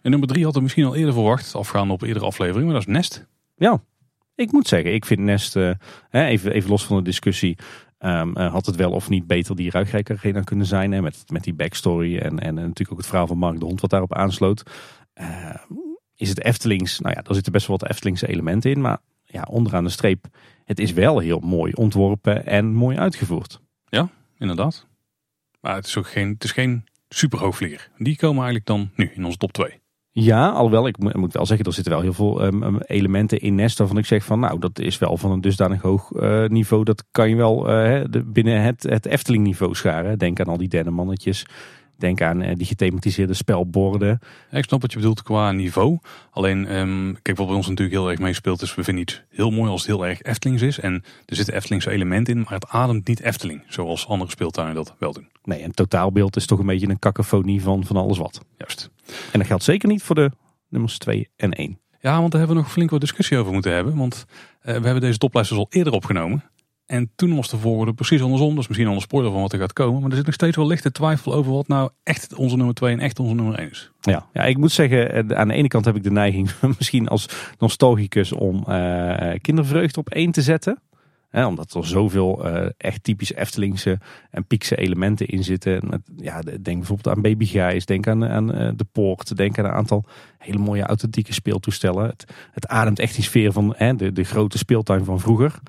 En 0.02 0.10
nummer 0.10 0.28
drie 0.28 0.44
had 0.44 0.56
ik 0.56 0.62
misschien 0.62 0.84
al 0.84 0.94
eerder 0.94 1.12
verwacht, 1.12 1.54
afgaande 1.54 1.92
op 1.92 2.02
eerdere 2.02 2.24
aflevering, 2.24 2.64
maar 2.64 2.74
dat 2.74 2.86
is 2.86 2.94
Nest. 2.94 3.26
Ja, 3.56 3.80
ik 4.36 4.52
moet 4.52 4.68
zeggen, 4.68 4.94
ik 4.94 5.04
vind 5.04 5.20
Nest, 5.20 5.56
eh, 5.56 5.70
even, 6.10 6.52
even 6.52 6.70
los 6.70 6.86
van 6.86 6.96
de 6.96 7.02
discussie, 7.02 7.58
ehm, 7.98 8.36
eh, 8.36 8.52
had 8.52 8.66
het 8.66 8.76
wel 8.76 8.90
of 8.90 9.08
niet 9.08 9.26
beter 9.26 9.56
die 9.56 9.70
Ruigrijk 9.70 10.10
Arena 10.10 10.40
kunnen 10.40 10.66
zijn. 10.66 10.92
Hè, 10.92 11.02
met, 11.02 11.24
met 11.26 11.44
die 11.44 11.54
backstory 11.54 12.18
en, 12.18 12.38
en 12.38 12.54
natuurlijk 12.54 12.92
ook 12.92 12.98
het 12.98 13.06
verhaal 13.06 13.26
van 13.26 13.38
Mark 13.38 13.58
de 13.58 13.64
Hond 13.64 13.80
wat 13.80 13.90
daarop 13.90 14.14
aansloot. 14.14 14.62
Eh, 15.12 15.54
is 16.14 16.28
het 16.28 16.44
Eftelings, 16.44 17.00
nou 17.00 17.14
ja, 17.16 17.22
daar 17.22 17.34
zitten 17.34 17.52
best 17.52 17.66
wel 17.66 17.76
wat 17.78 17.90
Eftelingse 17.90 18.28
elementen 18.28 18.70
in. 18.70 18.80
Maar 18.80 18.98
ja, 19.24 19.46
onderaan 19.50 19.84
de 19.84 19.90
streep, 19.90 20.26
het 20.64 20.78
is 20.78 20.92
wel 20.92 21.18
heel 21.18 21.40
mooi 21.40 21.72
ontworpen 21.72 22.46
en 22.46 22.74
mooi 22.74 22.96
uitgevoerd. 22.96 23.60
Inderdaad. 24.38 24.86
Maar 25.60 25.74
het 25.74 25.86
is 25.86 25.96
ook 25.96 26.08
geen, 26.08 26.28
het 26.28 26.44
is 26.44 26.52
geen 26.52 26.84
superhoogvlieger. 27.08 27.90
Die 27.98 28.16
komen 28.16 28.44
eigenlijk 28.44 28.66
dan 28.66 28.90
nu 28.94 29.10
in 29.14 29.24
onze 29.24 29.38
top 29.38 29.52
2. 29.52 29.80
Ja, 30.18 30.48
alhoewel 30.48 30.86
ik 30.86 30.98
mo- 30.98 31.10
moet 31.12 31.32
wel 31.32 31.46
zeggen, 31.46 31.66
er 31.66 31.72
zitten 31.72 31.92
wel 31.92 32.02
heel 32.02 32.12
veel 32.12 32.42
ehm, 32.44 32.76
elementen 32.86 33.38
in 33.40 33.54
Nest 33.54 33.78
waarvan 33.78 33.98
ik 33.98 34.06
zeg 34.06 34.24
van 34.24 34.40
nou, 34.40 34.58
dat 34.58 34.78
is 34.78 34.98
wel 34.98 35.16
van 35.16 35.30
een 35.30 35.40
dusdanig 35.40 35.82
hoog 35.82 36.12
eh, 36.12 36.44
niveau. 36.46 36.84
Dat 36.84 37.04
kan 37.10 37.28
je 37.28 37.36
wel 37.36 37.60
de- 37.62 38.24
binnen 38.26 38.62
het, 38.62 38.82
het 38.82 39.06
Efteling 39.06 39.44
niveau 39.44 39.74
scharen. 39.74 40.18
Denk 40.18 40.40
aan 40.40 40.46
al 40.46 40.56
die 40.56 40.68
dennenmannetjes. 40.68 41.46
Denk 41.98 42.20
aan 42.20 42.42
eh, 42.42 42.56
die 42.56 42.66
gethematiseerde 42.66 43.34
spelborden. 43.34 44.18
Ja, 44.50 44.58
ik 44.58 44.64
snap 44.64 44.80
wat 44.80 44.92
je 44.92 44.98
bedoelt 44.98 45.22
qua 45.22 45.52
niveau. 45.52 45.98
Alleen, 46.30 46.66
ehm, 46.66 47.14
kijk, 47.22 47.36
wat 47.36 47.46
bij 47.46 47.56
ons 47.56 47.68
natuurlijk 47.68 47.96
heel 47.96 48.10
erg 48.10 48.18
meespeelt 48.18 48.62
is, 48.62 48.74
we 48.74 48.84
vinden 48.84 49.02
iets 49.02 49.22
heel 49.28 49.50
mooi 49.50 49.70
als 49.70 49.80
het 49.80 49.90
heel 49.90 50.06
erg 50.06 50.22
Eftelings 50.22 50.62
is. 50.62 50.78
En 50.78 51.04
er 51.26 51.36
zitten 51.36 51.54
Eftelingse 51.54 51.90
elementen 51.90 52.34
in, 52.34 52.40
maar 52.40 52.52
het 52.52 52.68
ademt 52.68 53.08
niet 53.08 53.20
Efteling. 53.20 53.62
Zoals 53.68 54.06
andere 54.06 54.30
speeltuinen 54.30 54.74
dat 54.74 54.94
wel 54.98 55.12
doen. 55.12 55.28
Nee, 55.42 55.62
een 55.62 55.72
totaalbeeld 55.72 56.36
is 56.36 56.46
toch 56.46 56.58
een 56.58 56.66
beetje 56.66 56.88
een 56.88 56.98
cacophonie 56.98 57.62
van, 57.62 57.84
van 57.84 57.96
alles 57.96 58.18
wat. 58.18 58.40
Juist. 58.58 58.90
En 59.32 59.38
dat 59.38 59.46
geldt 59.48 59.64
zeker 59.64 59.88
niet 59.88 60.02
voor 60.02 60.14
de 60.14 60.30
nummers 60.68 60.98
2 60.98 61.28
en 61.36 61.52
1. 61.52 61.78
Ja, 62.00 62.18
want 62.18 62.30
daar 62.30 62.40
hebben 62.40 62.56
we 62.56 62.62
nog 62.62 62.72
flink 62.72 62.90
wat 62.90 63.00
discussie 63.00 63.38
over 63.38 63.52
moeten 63.52 63.72
hebben. 63.72 63.96
Want 63.96 64.24
eh, 64.60 64.76
we 64.76 64.84
hebben 64.84 65.00
deze 65.00 65.18
toplijst 65.18 65.50
dus 65.50 65.58
al 65.58 65.66
eerder 65.70 65.92
opgenomen. 65.92 66.44
En 66.86 67.10
toen 67.16 67.36
was 67.36 67.50
de 67.50 67.58
volgorde 67.58 67.94
precies 67.94 68.22
andersom. 68.22 68.58
Is 68.58 68.68
misschien 68.68 68.88
al 68.88 68.94
een 68.94 69.00
spoiler 69.00 69.32
van 69.32 69.40
wat 69.40 69.52
er 69.52 69.58
gaat 69.58 69.72
komen. 69.72 70.00
Maar 70.00 70.10
er 70.10 70.16
zit 70.16 70.26
nog 70.26 70.34
steeds 70.34 70.56
wel 70.56 70.66
lichte 70.66 70.92
twijfel 70.92 71.34
over 71.34 71.52
wat 71.52 71.68
nou 71.68 71.90
echt 72.02 72.34
onze 72.34 72.56
nummer 72.56 72.74
2 72.74 72.92
en 72.92 73.00
echt 73.00 73.18
onze 73.18 73.34
nummer 73.34 73.58
1 73.58 73.70
is. 73.70 73.90
Ja, 74.00 74.26
ja, 74.32 74.42
ik 74.42 74.56
moet 74.56 74.72
zeggen, 74.72 75.12
eh, 75.12 75.38
aan 75.38 75.48
de 75.48 75.54
ene 75.54 75.68
kant 75.68 75.84
heb 75.84 75.96
ik 75.96 76.02
de 76.02 76.10
neiging, 76.10 76.50
misschien 76.78 77.08
als 77.08 77.28
nostalgicus, 77.58 78.32
om 78.32 78.64
eh 78.66 79.40
kindervreugde 79.40 80.00
op 80.00 80.08
één 80.08 80.30
te 80.30 80.42
zetten. 80.42 80.80
Hè, 81.30 81.46
omdat 81.46 81.74
er 81.74 81.86
zoveel 81.86 82.44
eh, 82.44 82.70
echt 82.76 83.02
typisch 83.02 83.34
Eftelingse 83.34 83.98
en 84.30 84.46
Piekse 84.46 84.76
elementen 84.76 85.26
in 85.26 85.44
zitten. 85.44 86.02
Ja, 86.16 86.40
denk 86.40 86.76
bijvoorbeeld 86.78 87.16
aan 87.16 87.22
Baby 87.22 87.52
denk 87.84 88.06
aan, 88.06 88.24
aan 88.24 88.46
De 88.76 88.86
Poort, 88.92 89.36
denk 89.36 89.58
aan 89.58 89.64
een 89.64 89.70
aantal 89.70 90.04
hele 90.38 90.58
mooie 90.58 90.82
authentieke 90.82 91.32
speeltoestellen. 91.32 92.06
Het, 92.06 92.24
het 92.52 92.66
ademt 92.66 92.98
echt 92.98 93.14
die 93.14 93.24
sfeer 93.24 93.52
van 93.52 93.74
hè, 93.76 93.96
de, 93.96 94.12
de 94.12 94.24
grote 94.24 94.58
speeltuin 94.58 95.04
van 95.04 95.20
vroeger. 95.20 95.60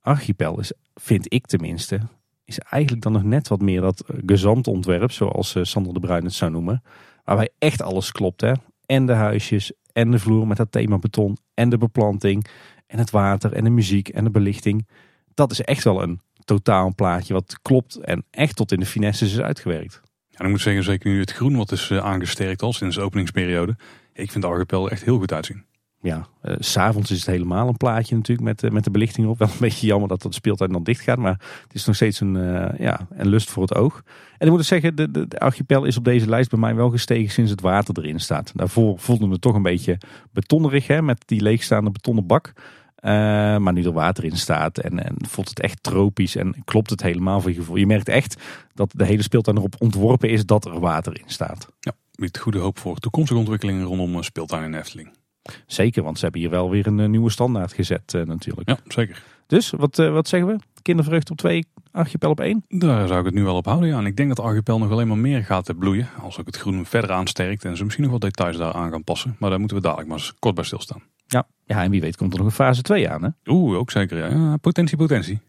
Archipel 0.00 0.58
is, 0.60 0.72
vind 0.94 1.32
ik 1.32 1.46
tenminste, 1.46 2.00
is 2.44 2.58
eigenlijk 2.58 3.02
dan 3.02 3.12
nog 3.12 3.22
net 3.22 3.48
wat 3.48 3.60
meer 3.60 3.80
dat 3.80 4.00
eh, 4.00 4.16
gezantontwerp, 4.26 5.12
zoals 5.12 5.54
eh, 5.54 5.62
Sander 5.64 5.94
de 5.94 6.00
Bruin 6.00 6.24
het 6.24 6.32
zou 6.32 6.50
noemen. 6.50 6.82
Waarbij 7.24 7.48
echt 7.58 7.82
alles 7.82 8.12
klopt. 8.12 8.40
Hè? 8.40 8.52
En 8.86 9.06
de 9.06 9.12
huisjes, 9.12 9.72
en 9.92 10.10
de 10.10 10.18
vloer 10.18 10.46
met 10.46 10.56
dat 10.56 10.72
thema 10.72 10.98
beton, 10.98 11.36
en 11.54 11.68
de 11.68 11.78
beplanting, 11.78 12.46
en 12.86 12.98
het 12.98 13.10
water, 13.10 13.52
en 13.52 13.64
de 13.64 13.70
muziek, 13.70 14.08
en 14.08 14.24
de 14.24 14.30
belichting. 14.30 14.88
Dat 15.34 15.50
is 15.50 15.60
echt 15.60 15.84
wel 15.84 16.02
een 16.02 16.20
totaal 16.44 16.94
plaatje 16.94 17.32
wat 17.32 17.58
klopt 17.62 17.96
en 17.96 18.24
echt 18.30 18.56
tot 18.56 18.72
in 18.72 18.80
de 18.80 18.86
finesses 18.86 19.32
is 19.32 19.40
uitgewerkt. 19.40 20.00
En 20.34 20.44
ik 20.44 20.50
moet 20.50 20.60
zeggen, 20.60 20.84
zeker 20.84 21.10
nu 21.10 21.20
het 21.20 21.32
groen 21.32 21.56
wat 21.56 21.72
is 21.72 21.90
eh, 21.90 21.98
aangesterkt 21.98 22.62
al 22.62 22.72
sinds 22.72 22.96
de 22.96 23.02
openingsperiode. 23.02 23.76
Ik 24.12 24.30
vind 24.30 24.44
de 24.44 24.50
Archipel 24.50 24.90
echt 24.90 25.04
heel 25.04 25.18
goed 25.18 25.32
uitzien. 25.32 25.64
Ja, 26.02 26.26
eh, 26.40 26.54
s 26.58 26.70
s'avonds 26.70 27.10
is 27.10 27.18
het 27.18 27.26
helemaal 27.26 27.68
een 27.68 27.76
plaatje 27.76 28.16
natuurlijk 28.16 28.48
met, 28.48 28.62
eh, 28.62 28.70
met 28.70 28.84
de 28.84 28.90
belichting 28.90 29.26
op. 29.26 29.38
Wel 29.38 29.48
een 29.48 29.54
beetje 29.58 29.86
jammer 29.86 30.08
dat 30.08 30.22
de 30.22 30.32
speeltuin 30.32 30.72
dan 30.72 30.82
dicht 30.82 31.00
gaat, 31.00 31.18
maar 31.18 31.40
het 31.62 31.74
is 31.74 31.84
nog 31.84 31.94
steeds 31.94 32.20
een, 32.20 32.36
eh, 32.36 32.78
ja, 32.78 33.06
een 33.10 33.28
lust 33.28 33.50
voor 33.50 33.62
het 33.62 33.74
oog. 33.74 34.02
En 34.38 34.46
ik 34.46 34.50
moet 34.50 34.58
ook 34.58 34.64
zeggen, 34.64 34.96
de, 34.96 35.10
de, 35.10 35.38
archipel 35.38 35.84
is 35.84 35.96
op 35.96 36.04
deze 36.04 36.28
lijst 36.28 36.50
bij 36.50 36.58
mij 36.58 36.74
wel 36.74 36.90
gestegen 36.90 37.32
sinds 37.32 37.50
het 37.50 37.60
water 37.60 37.98
erin 37.98 38.20
staat. 38.20 38.52
Daarvoor 38.54 38.98
voelde 38.98 39.28
het 39.28 39.40
toch 39.40 39.54
een 39.54 39.62
beetje 39.62 39.98
betonnerig 40.32 40.86
hè, 40.86 41.02
met 41.02 41.22
die 41.26 41.42
leegstaande 41.42 41.90
betonnen 41.90 42.26
bak. 42.26 42.52
Eh, 43.00 43.12
maar 43.56 43.72
nu 43.72 43.82
er 43.82 43.92
water 43.92 44.24
in 44.24 44.36
staat 44.36 44.78
en, 44.78 45.04
en 45.04 45.16
voelt 45.28 45.48
het 45.48 45.60
echt 45.60 45.82
tropisch 45.82 46.36
en 46.36 46.64
klopt 46.64 46.90
het 46.90 47.02
helemaal 47.02 47.40
voor 47.40 47.50
je 47.50 47.56
gevoel. 47.56 47.76
Je 47.76 47.86
merkt 47.86 48.08
echt 48.08 48.42
dat 48.74 48.92
de 48.96 49.04
hele 49.04 49.22
speeltuin 49.22 49.56
erop 49.56 49.74
ontworpen 49.78 50.28
is 50.28 50.46
dat 50.46 50.64
er 50.64 50.80
water 50.80 51.18
in 51.18 51.24
staat. 51.26 51.68
Ja, 51.80 51.92
biedt 52.14 52.38
goede 52.38 52.58
hoop 52.58 52.78
voor 52.78 52.96
toekomstige 52.96 53.40
ontwikkelingen 53.40 53.84
rondom 53.84 54.14
eh, 54.14 54.22
speeltuin 54.22 54.64
in 54.64 54.74
Efteling. 54.74 55.19
Zeker, 55.66 56.02
want 56.02 56.16
ze 56.16 56.22
hebben 56.22 56.40
hier 56.40 56.50
wel 56.50 56.70
weer 56.70 56.86
een 56.86 57.00
eh, 57.00 57.08
nieuwe 57.08 57.30
standaard 57.30 57.72
gezet 57.72 58.14
eh, 58.14 58.22
natuurlijk. 58.22 58.68
Ja, 58.68 58.78
zeker. 58.88 59.22
Dus, 59.46 59.70
wat, 59.70 59.98
eh, 59.98 60.12
wat 60.12 60.28
zeggen 60.28 60.48
we? 60.48 60.58
Kindervreugde 60.82 61.32
op 61.32 61.38
2, 61.38 61.66
archipel 61.90 62.30
op 62.30 62.40
1? 62.40 62.64
Daar 62.68 63.06
zou 63.06 63.18
ik 63.18 63.24
het 63.24 63.34
nu 63.34 63.44
wel 63.44 63.56
op 63.56 63.66
houden. 63.66 63.88
Ja. 63.88 63.98
En 63.98 64.06
ik 64.06 64.16
denk 64.16 64.28
dat 64.28 64.36
de 64.36 64.42
Archipel 64.42 64.78
nog 64.78 64.90
alleen 64.90 65.08
maar 65.08 65.18
meer 65.18 65.44
gaat 65.44 65.78
bloeien. 65.78 66.08
Als 66.22 66.38
ook 66.38 66.46
het 66.46 66.56
groen 66.56 66.86
verder 66.86 67.10
aansterkt 67.10 67.64
en 67.64 67.76
ze 67.76 67.84
misschien 67.84 68.04
nog 68.04 68.12
wat 68.12 68.20
details 68.20 68.56
daar 68.56 68.72
aan 68.72 68.90
gaan 68.90 69.04
passen. 69.04 69.36
Maar 69.38 69.50
daar 69.50 69.58
moeten 69.58 69.76
we 69.76 69.82
dadelijk 69.82 70.08
maar 70.08 70.18
eens 70.18 70.34
kort 70.38 70.54
bij 70.54 70.64
stilstaan. 70.64 71.02
Ja. 71.26 71.46
ja, 71.64 71.82
en 71.82 71.90
wie 71.90 72.00
weet 72.00 72.16
komt 72.16 72.32
er 72.32 72.38
nog 72.38 72.46
een 72.46 72.54
fase 72.54 72.82
2 72.82 73.10
aan. 73.10 73.22
Hè? 73.22 73.28
Oeh, 73.46 73.78
ook 73.78 73.90
zeker. 73.90 74.18
Ja. 74.18 74.26
Ja, 74.26 74.56
potentie, 74.56 74.96
potentie. 74.96 75.40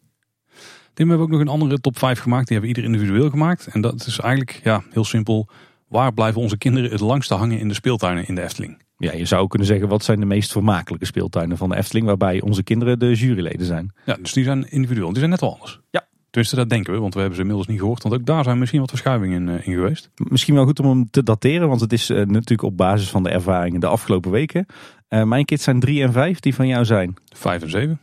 Tim, 0.93 1.05
we 1.05 1.09
hebben 1.09 1.21
ook 1.21 1.29
nog 1.29 1.39
een 1.39 1.61
andere 1.61 1.79
top 1.79 1.97
5 1.97 2.19
gemaakt. 2.19 2.47
Die 2.47 2.57
hebben 2.57 2.75
we 2.75 2.81
ieder 2.81 2.93
individueel 2.93 3.29
gemaakt. 3.29 3.67
En 3.67 3.81
dat 3.81 4.05
is 4.05 4.19
eigenlijk 4.19 4.59
ja, 4.63 4.83
heel 4.89 5.03
simpel. 5.03 5.47
Waar 5.87 6.13
blijven 6.13 6.41
onze 6.41 6.57
kinderen 6.57 6.91
het 6.91 6.99
langste 6.99 7.33
hangen 7.33 7.59
in 7.59 7.67
de 7.67 7.73
speeltuinen 7.73 8.27
in 8.27 8.35
de 8.35 8.41
Efteling? 8.41 8.81
Ja, 9.01 9.13
je 9.13 9.25
zou 9.25 9.47
kunnen 9.47 9.67
zeggen 9.67 9.87
wat 9.87 10.03
zijn 10.03 10.19
de 10.19 10.25
meest 10.25 10.51
vermakelijke 10.51 11.05
speeltuinen 11.05 11.57
van 11.57 11.69
de 11.69 11.75
Efteling. 11.75 12.05
Waarbij 12.05 12.41
onze 12.41 12.63
kinderen 12.63 12.99
de 12.99 13.13
juryleden 13.13 13.65
zijn. 13.65 13.93
Ja, 14.05 14.17
dus 14.21 14.33
die 14.33 14.43
zijn 14.43 14.71
individueel. 14.71 15.09
Die 15.09 15.17
zijn 15.17 15.29
net 15.29 15.39
wel 15.39 15.53
anders. 15.53 15.79
Ja. 15.89 16.07
Tenminste, 16.29 16.55
dat 16.55 16.69
denken 16.69 16.93
we, 16.93 16.99
want 16.99 17.13
we 17.13 17.19
hebben 17.19 17.37
ze 17.37 17.41
inmiddels 17.41 17.69
niet 17.69 17.79
gehoord. 17.79 18.03
Want 18.03 18.15
ook 18.15 18.25
daar 18.25 18.43
zijn 18.43 18.59
misschien 18.59 18.79
wat 18.79 18.89
verschuivingen 18.89 19.41
in, 19.41 19.49
eh, 19.49 19.67
in 19.67 19.73
geweest. 19.73 20.09
Misschien 20.15 20.55
wel 20.55 20.65
goed 20.65 20.79
om 20.79 20.89
hem 20.89 21.09
te 21.09 21.23
dateren. 21.23 21.67
Want 21.67 21.81
het 21.81 21.93
is 21.93 22.09
eh, 22.09 22.17
natuurlijk 22.17 22.63
op 22.63 22.77
basis 22.77 23.09
van 23.09 23.23
de 23.23 23.29
ervaringen 23.29 23.79
de 23.79 23.87
afgelopen 23.87 24.31
weken. 24.31 24.65
Eh, 25.07 25.23
mijn 25.23 25.45
kids 25.45 25.63
zijn 25.63 25.79
3 25.79 26.03
en 26.03 26.11
5 26.11 26.39
die 26.39 26.55
van 26.55 26.67
jou 26.67 26.85
zijn. 26.85 27.13
Vijf 27.35 27.61
en 27.61 27.69
zeven. 27.69 27.99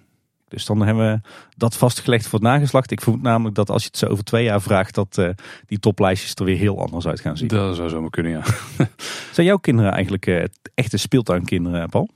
Dus 0.49 0.65
dan 0.65 0.83
hebben 0.83 1.12
we 1.12 1.29
dat 1.57 1.77
vastgelegd 1.77 2.27
voor 2.27 2.39
het 2.39 2.49
nageslacht. 2.49 2.91
Ik 2.91 3.01
vermoed 3.01 3.23
namelijk 3.23 3.55
dat 3.55 3.70
als 3.70 3.83
je 3.83 3.89
het 3.89 3.99
zo 3.99 4.07
over 4.07 4.25
twee 4.25 4.45
jaar 4.45 4.62
vraagt, 4.62 4.95
dat 4.95 5.19
eh, 5.19 5.29
die 5.66 5.79
toplijstjes 5.79 6.35
er 6.35 6.45
weer 6.45 6.57
heel 6.57 6.81
anders 6.81 7.07
uit 7.07 7.20
gaan 7.20 7.37
zien. 7.37 7.49
Dat 7.49 7.77
zou 7.77 7.89
zomaar 7.89 8.11
kunnen, 8.11 8.33
ja. 8.33 8.43
Zijn 9.33 9.47
jouw 9.47 9.57
kinderen 9.57 9.93
eigenlijk 9.93 10.27
eh, 10.27 10.45
echte 10.75 10.97
speeltuinkinderen, 10.97 11.89
Paul? 11.89 12.09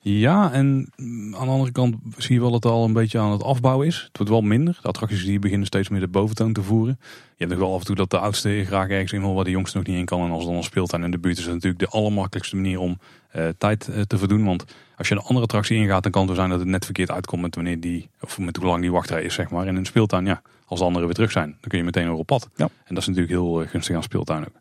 Ja, 0.00 0.52
en 0.52 0.92
mm, 0.96 1.34
aan 1.34 1.46
de 1.46 1.52
andere 1.52 1.72
kant 1.72 1.96
zie 2.16 2.34
je 2.34 2.40
wel 2.40 2.50
dat 2.50 2.62
het 2.62 2.72
al 2.72 2.84
een 2.84 2.92
beetje 2.92 3.18
aan 3.18 3.32
het 3.32 3.42
afbouwen 3.42 3.86
is. 3.86 3.96
Het 3.96 4.16
wordt 4.16 4.32
wel 4.32 4.40
minder. 4.40 4.78
De 4.82 4.88
attracties 4.88 5.24
die 5.24 5.38
beginnen 5.38 5.66
steeds 5.66 5.88
meer 5.88 6.00
de 6.00 6.08
boventoon 6.08 6.52
te 6.52 6.62
voeren. 6.62 6.98
Je 7.00 7.44
hebt 7.44 7.50
nog 7.50 7.60
wel 7.60 7.74
af 7.74 7.80
en 7.80 7.86
toe 7.86 7.96
dat 7.96 8.10
de 8.10 8.18
oudste 8.18 8.64
graag 8.66 8.88
ergens 8.88 9.12
in 9.12 9.20
wil 9.20 9.34
waar 9.34 9.44
de 9.44 9.50
jongste 9.50 9.76
nog 9.76 9.86
niet 9.86 9.96
in 9.96 10.04
kan. 10.04 10.24
En 10.24 10.30
als 10.30 10.44
dan 10.44 10.54
een 10.54 10.62
speeltuin 10.62 11.02
in 11.02 11.10
de 11.10 11.18
buurt 11.18 11.34
is, 11.34 11.40
is 11.40 11.46
dat 11.46 11.54
natuurlijk 11.54 11.80
de 11.80 11.88
allermakkelijkste 11.88 12.56
manier 12.56 12.78
om 12.78 12.98
eh, 13.28 13.48
tijd 13.58 13.88
eh, 13.88 14.00
te 14.00 14.18
verdoen. 14.18 14.44
Want 14.44 14.64
als 14.96 15.08
je 15.08 15.14
een 15.14 15.20
andere 15.20 15.40
attractie 15.40 15.76
ingaat, 15.76 16.02
dan 16.02 16.12
kan 16.12 16.22
het 16.22 16.30
zo 16.30 16.36
zijn 16.36 16.50
dat 16.50 16.58
het 16.58 16.68
net 16.68 16.84
verkeerd 16.84 17.10
uitkomt 17.10 17.42
met 17.42 17.54
wanneer 17.54 17.80
die, 17.80 18.10
of 18.20 18.38
met 18.38 18.56
hoe 18.56 18.66
lang 18.66 18.80
die 18.80 18.92
wachtrij 18.92 19.22
is, 19.22 19.34
zeg 19.34 19.50
maar. 19.50 19.62
En 19.62 19.68
in 19.68 19.76
een 19.76 19.86
speeltuin, 19.86 20.26
ja, 20.26 20.42
als 20.64 20.78
de 20.78 20.84
anderen 20.84 21.06
weer 21.06 21.16
terug 21.16 21.30
zijn, 21.30 21.48
dan 21.48 21.68
kun 21.68 21.78
je 21.78 21.84
meteen 21.84 22.04
weer 22.04 22.12
op 22.12 22.26
pad. 22.26 22.48
Ja. 22.56 22.64
En 22.84 22.94
dat 22.94 22.98
is 22.98 23.06
natuurlijk 23.06 23.32
heel 23.32 23.62
eh, 23.62 23.68
gunstig 23.68 23.96
aan 23.96 24.02
speeltuin 24.02 24.40
ook. 24.40 24.54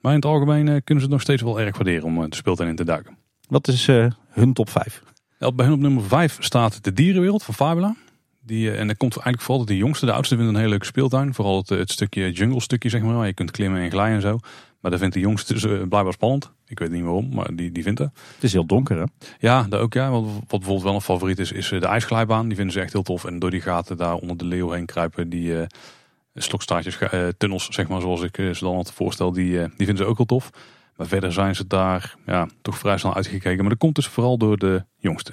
Maar 0.00 0.12
in 0.12 0.18
het 0.18 0.26
algemeen 0.26 0.64
kunnen 0.64 0.82
ze 0.84 0.94
het 0.94 1.10
nog 1.10 1.20
steeds 1.20 1.42
wel 1.42 1.60
erg 1.60 1.76
waarderen 1.76 2.04
om 2.04 2.30
de 2.30 2.36
speeltuin 2.36 2.68
in 2.68 2.76
te 2.76 2.84
duiken. 2.84 3.16
Wat 3.46 3.68
is 3.68 3.88
eh, 3.88 4.06
hun 4.28 4.52
top 4.52 4.70
5? 4.70 5.02
Ja, 5.38 5.52
Bij 5.52 5.66
hun 5.66 5.74
op 5.74 5.80
nummer 5.80 6.04
5 6.04 6.36
staat 6.40 6.84
de 6.84 6.92
dierenwereld 6.92 7.42
van 7.42 7.54
Fabula. 7.54 7.96
Die, 8.40 8.70
eh, 8.70 8.80
en 8.80 8.86
dat 8.86 8.96
komt 8.96 9.12
eigenlijk 9.12 9.42
vooral 9.42 9.58
dat 9.58 9.68
de 9.68 9.76
jongste, 9.76 10.06
de 10.06 10.12
oudste 10.12 10.34
vinden 10.34 10.54
een 10.54 10.60
hele 10.60 10.70
leuke 10.70 10.86
speeltuin. 10.86 11.34
Vooral 11.34 11.56
het, 11.56 11.68
het 11.68 11.90
stukje 11.90 12.32
jungle 12.32 12.60
stukje 12.60 12.88
zeg 12.88 13.02
maar, 13.02 13.14
waar 13.14 13.26
je 13.26 13.32
kunt 13.32 13.50
klimmen 13.50 13.80
en 13.80 13.90
glijden 13.90 14.14
en 14.14 14.22
zo. 14.22 14.38
Maar 14.80 14.90
dat 14.90 15.00
vindt 15.00 15.14
de 15.14 15.20
jongste 15.20 15.52
dus, 15.52 15.62
blijkbaar 15.62 16.12
spannend. 16.12 16.50
Ik 16.66 16.78
weet 16.78 16.90
niet 16.90 17.02
waarom, 17.02 17.34
maar 17.34 17.54
die, 17.54 17.72
die 17.72 17.82
vindt 17.82 17.98
dat. 17.98 18.10
Het 18.34 18.44
is 18.44 18.52
heel 18.52 18.66
donker, 18.66 18.98
hè? 18.98 19.04
Ja, 19.38 19.66
dat 19.68 19.80
ook 19.80 19.94
ja. 19.94 20.10
Wat, 20.10 20.24
wat 20.24 20.46
bijvoorbeeld 20.48 20.82
wel 20.82 20.94
een 20.94 21.00
favoriet 21.00 21.38
is, 21.38 21.52
is 21.52 21.68
de 21.68 21.86
ijsglijbaan. 21.86 22.46
Die 22.46 22.56
vinden 22.56 22.74
ze 22.74 22.80
echt 22.80 22.92
heel 22.92 23.02
tof. 23.02 23.24
En 23.24 23.38
door 23.38 23.50
die 23.50 23.60
gaten 23.60 23.96
daar 23.96 24.14
onder 24.14 24.36
de 24.36 24.44
leeuw 24.44 24.70
heen 24.70 24.86
kruipen, 24.86 25.28
die 25.28 25.66
slokstaartjes, 26.34 26.98
tunnels 27.38 27.68
zeg 27.70 27.88
maar, 27.88 28.00
zoals 28.00 28.22
ik 28.22 28.36
ze 28.36 28.58
dan 28.60 28.74
altijd 28.74 28.94
voorstel, 28.94 29.32
die, 29.32 29.50
die 29.58 29.86
vinden 29.86 29.96
ze 29.96 30.04
ook 30.04 30.16
heel 30.16 30.26
tof. 30.26 30.50
Maar 30.96 31.06
verder 31.06 31.32
zijn 31.32 31.54
ze 31.54 31.66
daar 31.66 32.14
ja, 32.26 32.48
toch 32.62 32.78
vrij 32.78 32.98
snel 32.98 33.14
uitgekeken. 33.14 33.60
Maar 33.60 33.68
dat 33.68 33.78
komt 33.78 33.94
dus 33.94 34.06
vooral 34.06 34.38
door 34.38 34.56
de 34.58 34.84
jongste. 34.96 35.32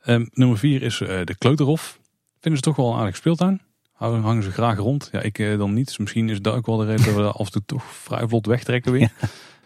Ehm, 0.00 0.26
nummer 0.32 0.58
vier 0.58 0.82
is 0.82 1.00
eh, 1.00 1.20
de 1.24 1.36
Kleuterhof. 1.38 1.98
Vinden 2.40 2.60
ze 2.60 2.66
toch 2.66 2.76
wel 2.76 2.92
een 2.92 2.98
aardig 2.98 3.16
speeltuin. 3.16 3.60
Hangen 3.92 4.42
ze 4.42 4.50
graag 4.50 4.78
rond. 4.78 5.08
Ja, 5.12 5.20
ik 5.20 5.38
eh, 5.38 5.58
dan 5.58 5.74
niet. 5.74 5.86
Dus 5.86 5.98
misschien 5.98 6.28
is 6.28 6.40
dat 6.40 6.54
ook 6.54 6.66
wel 6.66 6.76
de 6.76 6.84
reden 6.84 7.04
dat 7.04 7.14
we 7.14 7.38
af 7.38 7.46
en 7.46 7.52
toe 7.52 7.62
toch 7.66 7.84
vrij 7.84 8.28
vlot 8.28 8.46
wegtrekken 8.46 8.92
weer. 8.92 9.12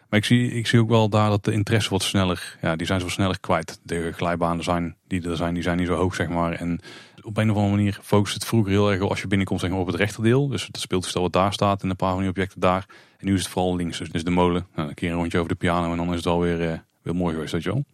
Maar 0.09 0.23
ik 0.23 0.29
zie, 0.29 0.51
ik 0.51 0.67
zie 0.67 0.81
ook 0.81 0.89
wel 0.89 1.09
daar 1.09 1.31
dat 1.31 1.45
de 1.45 1.53
interesse 1.53 1.91
wat 1.91 2.03
sneller, 2.03 2.57
ja, 2.61 2.77
die 2.77 2.87
zijn 2.87 2.99
ze 2.99 3.05
wat 3.05 3.15
sneller 3.15 3.41
kwijt. 3.41 3.81
De 3.83 4.13
glijbanen 4.13 4.65
zijn, 4.65 4.97
die 5.07 5.29
er 5.29 5.37
zijn, 5.37 5.55
die 5.55 5.63
zijn 5.63 5.77
niet 5.77 5.87
zo 5.87 5.95
hoog, 5.95 6.15
zeg 6.15 6.29
maar. 6.29 6.53
En 6.53 6.81
op 7.25 7.37
een 7.37 7.51
of 7.51 7.57
andere 7.57 7.77
manier 7.77 7.99
focust 8.03 8.35
het 8.35 8.45
vroeger 8.45 8.73
heel 8.73 8.93
erg 8.93 9.01
als 9.01 9.21
je 9.21 9.27
binnenkomt 9.27 9.61
zeg 9.61 9.71
maar, 9.71 9.79
op 9.79 9.87
het 9.87 9.97
rechterdeel. 9.97 10.49
Dus 10.49 10.67
het 10.67 10.79
speeltoestel 10.79 11.23
wat 11.23 11.33
daar 11.33 11.53
staat 11.53 11.83
en 11.83 11.91
een 11.91 11.97
paar 11.97 12.13
van 12.13 12.21
die 12.21 12.29
objecten 12.29 12.61
daar. 12.61 12.87
En 13.19 13.27
nu 13.27 13.35
is 13.35 13.43
het 13.43 13.49
vooral 13.49 13.77
links, 13.77 13.99
dus 13.99 14.25
de 14.25 14.31
molen. 14.31 14.67
Nou, 14.75 14.89
een 14.89 14.95
keer 14.95 15.11
een 15.11 15.17
rondje 15.17 15.39
over 15.39 15.51
de 15.51 15.57
piano 15.57 15.91
en 15.91 15.97
dan 15.97 16.11
is 16.11 16.17
het 16.17 16.27
alweer 16.27 16.71
eh, 16.71 16.79
weer 17.03 17.17
mooi 17.17 17.35
geweest, 17.35 17.53
weet 17.53 17.63
je 17.63 17.73
wel. 17.73 17.85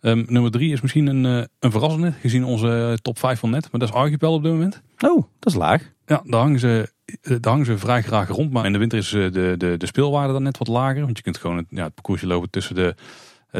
Ehm, 0.00 0.24
nummer 0.26 0.50
drie 0.50 0.72
is 0.72 0.80
misschien 0.80 1.06
een, 1.06 1.26
eh, 1.40 1.46
een 1.58 1.70
verrassende, 1.70 2.12
gezien 2.20 2.44
onze 2.44 2.98
top 3.02 3.18
5 3.18 3.38
van 3.38 3.50
net. 3.50 3.62
Maar 3.70 3.80
dat 3.80 3.88
is 3.88 3.94
Archipel 3.94 4.32
op 4.32 4.42
dit 4.42 4.52
moment. 4.52 4.82
Oh, 4.98 5.24
dat 5.38 5.52
is 5.52 5.58
laag. 5.58 5.94
Ja, 6.06 6.22
daar 6.24 6.40
hangen 6.40 6.58
ze, 6.58 6.92
eh, 7.04 7.36
daar 7.40 7.52
hangen 7.52 7.66
ze 7.66 7.78
vrij 7.78 8.02
graag 8.02 8.28
rond. 8.28 8.52
Maar 8.52 8.66
in 8.66 8.72
de 8.72 8.78
winter 8.78 8.98
is 8.98 9.12
eh, 9.12 9.32
de, 9.32 9.54
de, 9.58 9.76
de 9.76 9.86
speelwaarde 9.86 10.32
dan 10.32 10.42
net 10.42 10.58
wat 10.58 10.68
lager. 10.68 11.04
Want 11.04 11.16
je 11.16 11.22
kunt 11.22 11.36
gewoon 11.36 11.56
het, 11.56 11.66
ja, 11.68 11.84
het 11.84 11.94
parcoursje 11.94 12.26
lopen 12.26 12.50
tussen 12.50 12.74
de, 12.74 12.94
eh, 12.96 13.04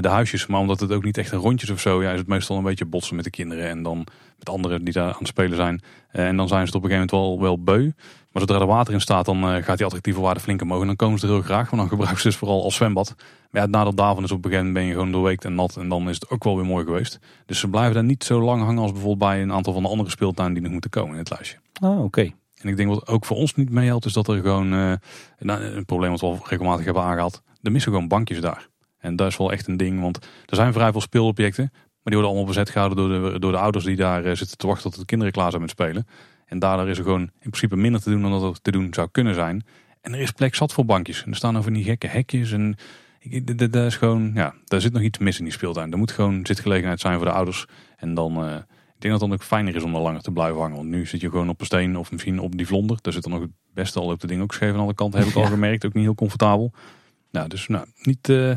de 0.03 0.09
huisjes. 0.09 0.47
Maar 0.47 0.61
omdat 0.61 0.81
het 0.81 0.93
ook 0.93 1.05
niet 1.05 1.19
echt 1.19 1.33
een 1.33 1.39
rondje 1.39 1.67
is 1.67 1.73
of 1.73 1.81
zo, 1.81 2.03
ja, 2.03 2.11
is 2.11 2.19
het 2.19 2.29
meestal 2.29 2.57
een 2.57 2.63
beetje 2.63 2.85
botsen 2.85 3.15
met 3.17 3.25
de 3.25 3.31
kinderen. 3.31 3.69
En 3.69 3.83
dan 3.83 4.07
met 4.39 4.49
anderen 4.49 4.85
die 4.85 4.93
daar 4.93 5.13
aan 5.13 5.19
het 5.19 5.27
spelen 5.27 5.57
zijn. 5.57 5.81
Eh, 6.11 6.27
en 6.27 6.37
dan 6.37 6.49
zijn 6.49 6.61
ze 6.61 6.67
het 6.67 6.75
op 6.75 6.83
een 6.83 6.91
gegeven 6.91 7.17
moment 7.17 7.41
wel, 7.41 7.49
wel 7.49 7.63
beu. 7.63 7.91
Maar 8.33 8.43
zodra 8.43 8.61
er 8.61 8.67
water 8.67 8.95
in 8.95 9.01
staat, 9.01 9.25
dan 9.25 9.43
eh, 9.43 9.63
gaat 9.63 9.77
die 9.77 9.87
attractieve 9.87 10.21
waarde 10.21 10.41
flink 10.41 10.63
omhoog. 10.63 10.81
En 10.81 10.87
dan 10.87 10.97
komen 10.97 11.19
ze 11.19 11.27
er 11.27 11.33
heel 11.33 11.43
graag. 11.43 11.71
Want 11.71 11.83
dan 11.83 11.89
gebruiken 11.89 12.21
ze 12.21 12.29
het 12.29 12.37
vooral 12.37 12.63
als 12.63 12.75
zwembad. 12.75 13.15
Maar 13.17 13.27
ja, 13.51 13.61
het 13.61 13.71
nadeel 13.71 13.95
daarvan 13.95 14.25
is 14.25 14.31
op 14.31 14.45
een 14.45 14.51
gegeven 14.51 14.67
moment 14.67 14.85
ben 14.85 14.95
je 14.95 14.99
gewoon 14.99 15.13
doorweekt 15.13 15.45
en 15.45 15.55
nat. 15.55 15.77
En 15.77 15.89
dan 15.89 16.09
is 16.09 16.15
het 16.15 16.31
ook 16.31 16.45
wel 16.45 16.57
weer 16.57 16.65
mooi 16.65 16.85
geweest. 16.85 17.19
Dus 17.47 17.59
ze 17.59 17.69
blijven 17.69 17.95
daar 17.95 18.05
niet 18.05 18.25
zo 18.25 18.41
lang 18.41 18.63
hangen 18.63 18.83
als 18.83 18.93
bijvoorbeeld 18.93 19.31
bij 19.31 19.43
een 19.43 19.53
aantal 19.53 19.73
van 19.73 19.83
de 19.83 19.89
andere 19.89 20.11
speeltuinen 20.11 20.55
die 20.55 20.63
nog 20.63 20.73
moeten 20.73 20.91
komen 20.91 21.13
in 21.13 21.19
het 21.19 21.31
lijstje. 21.31 21.59
Oh, 21.81 22.05
oké. 22.05 22.31
En 22.61 22.69
ik 22.69 22.77
denk 22.77 22.89
wat 22.89 23.09
ook 23.09 23.25
voor 23.25 23.37
ons 23.37 23.55
niet 23.55 23.71
meehelpt, 23.71 24.05
is 24.05 24.13
dat 24.13 24.29
er 24.29 24.41
gewoon, 24.41 24.73
eh, 24.73 24.93
een 25.39 25.85
probleem 25.85 26.11
wat 26.11 26.21
we 26.21 26.27
al 26.27 26.41
regelmatig 26.49 26.85
hebben 26.85 27.03
aangehaald, 27.03 27.43
er 27.63 27.73
missen 27.73 27.93
gewoon 27.93 28.09
bankjes 28.09 28.41
daar. 28.41 28.69
En 28.99 29.17
dat 29.17 29.27
is 29.29 29.37
wel 29.37 29.53
echt 29.53 29.67
een 29.67 29.77
ding, 29.77 30.01
want 30.01 30.17
er 30.47 30.57
zijn 30.57 30.73
vrij 30.73 30.93
veel 30.93 31.01
speelobjecten, 31.01 31.69
maar 31.73 31.81
die 32.03 32.15
worden 32.15 32.31
allemaal 32.31 32.47
bezet 32.47 32.71
gehouden 32.71 32.99
door 32.99 33.33
de, 33.33 33.39
door 33.39 33.53
de 33.53 33.59
ouders 33.59 33.85
die 33.85 33.97
daar 33.97 34.25
eh, 34.25 34.35
zitten 34.37 34.57
te 34.57 34.67
wachten 34.67 34.91
tot 34.91 35.01
de 35.01 35.07
kinderen 35.07 35.33
klaar 35.33 35.51
zijn 35.51 35.63
met 35.63 35.71
spelen. 35.71 36.07
En 36.47 36.59
daardoor 36.59 36.89
is 36.89 36.99
er 36.99 37.05
gewoon 37.05 37.21
in 37.21 37.31
principe 37.51 37.77
minder 37.77 38.01
te 38.03 38.11
doen 38.11 38.23
dan 38.23 38.31
dat 38.31 38.43
er 38.55 38.61
te 38.63 38.71
doen 38.71 38.95
zou 38.95 39.09
kunnen 39.13 39.35
zijn. 39.35 39.65
En 40.01 40.15
er 40.15 40.21
is 40.21 40.31
plek 40.31 40.55
zat 40.55 40.73
voor 40.73 40.85
bankjes. 40.85 41.23
En 41.25 41.31
er 41.31 41.37
staan 41.37 41.59
over 41.59 41.73
die 41.73 41.85
gekke 41.85 42.07
hekjes 42.07 42.53
en 42.53 42.77
ik- 43.19 43.47
d- 43.47 43.59
d- 43.59 43.73
dat 43.73 43.85
is 43.87 43.97
gewoon, 43.97 44.31
ja, 44.35 44.55
daar 44.65 44.81
zit 44.81 44.93
nog 44.93 45.03
iets 45.03 45.19
mis 45.19 45.39
in 45.39 45.45
die 45.45 45.53
speeltuin. 45.53 45.93
Er 45.93 45.99
moet 45.99 46.11
gewoon 46.11 46.47
zitgelegenheid 46.47 47.01
zijn 47.01 47.17
voor 47.17 47.25
de 47.25 47.33
ouders. 47.33 47.65
En 47.97 48.15
dan, 48.15 48.37
eh, 48.45 48.55
ik 48.55 49.03
denk 49.03 49.03
dat 49.03 49.11
het 49.11 49.21
dan 49.21 49.33
ook 49.33 49.43
fijner 49.43 49.77
is 49.77 49.83
om 49.83 49.95
er 49.95 50.01
langer 50.01 50.21
te 50.23 50.31
blijven 50.33 50.61
hangen. 50.61 50.77
Want 50.77 50.89
nu 50.89 51.07
zit 51.07 51.21
je 51.21 51.31
gewoon 51.31 51.49
op 51.49 51.61
een 51.61 51.67
steen 51.67 51.97
of 51.97 52.11
misschien 52.13 52.39
op 52.41 52.57
die 52.57 52.67
vlonder. 52.67 52.99
Daar 53.01 53.13
zit 53.13 53.23
dan 53.23 53.33
nog 53.33 53.41
het 53.41 53.51
beste 53.75 54.01
al 54.01 54.07
op 54.11 54.21
de 54.21 54.27
ding 54.27 54.43
ook 54.43 54.53
scheef 54.55 54.73
aan 54.73 54.81
alle 54.81 54.95
kanten. 54.95 55.19
Heb 55.21 55.29
ik 55.29 55.35
al 55.37 55.45
gemerkt. 55.45 55.87
Ook 55.87 55.95
niet 55.95 56.05
heel 56.05 56.15
comfortabel. 56.15 56.73
Nou, 57.37 57.49
dus 57.49 57.67
nou, 57.67 57.87
niet, 58.03 58.29
eh, 58.29 58.53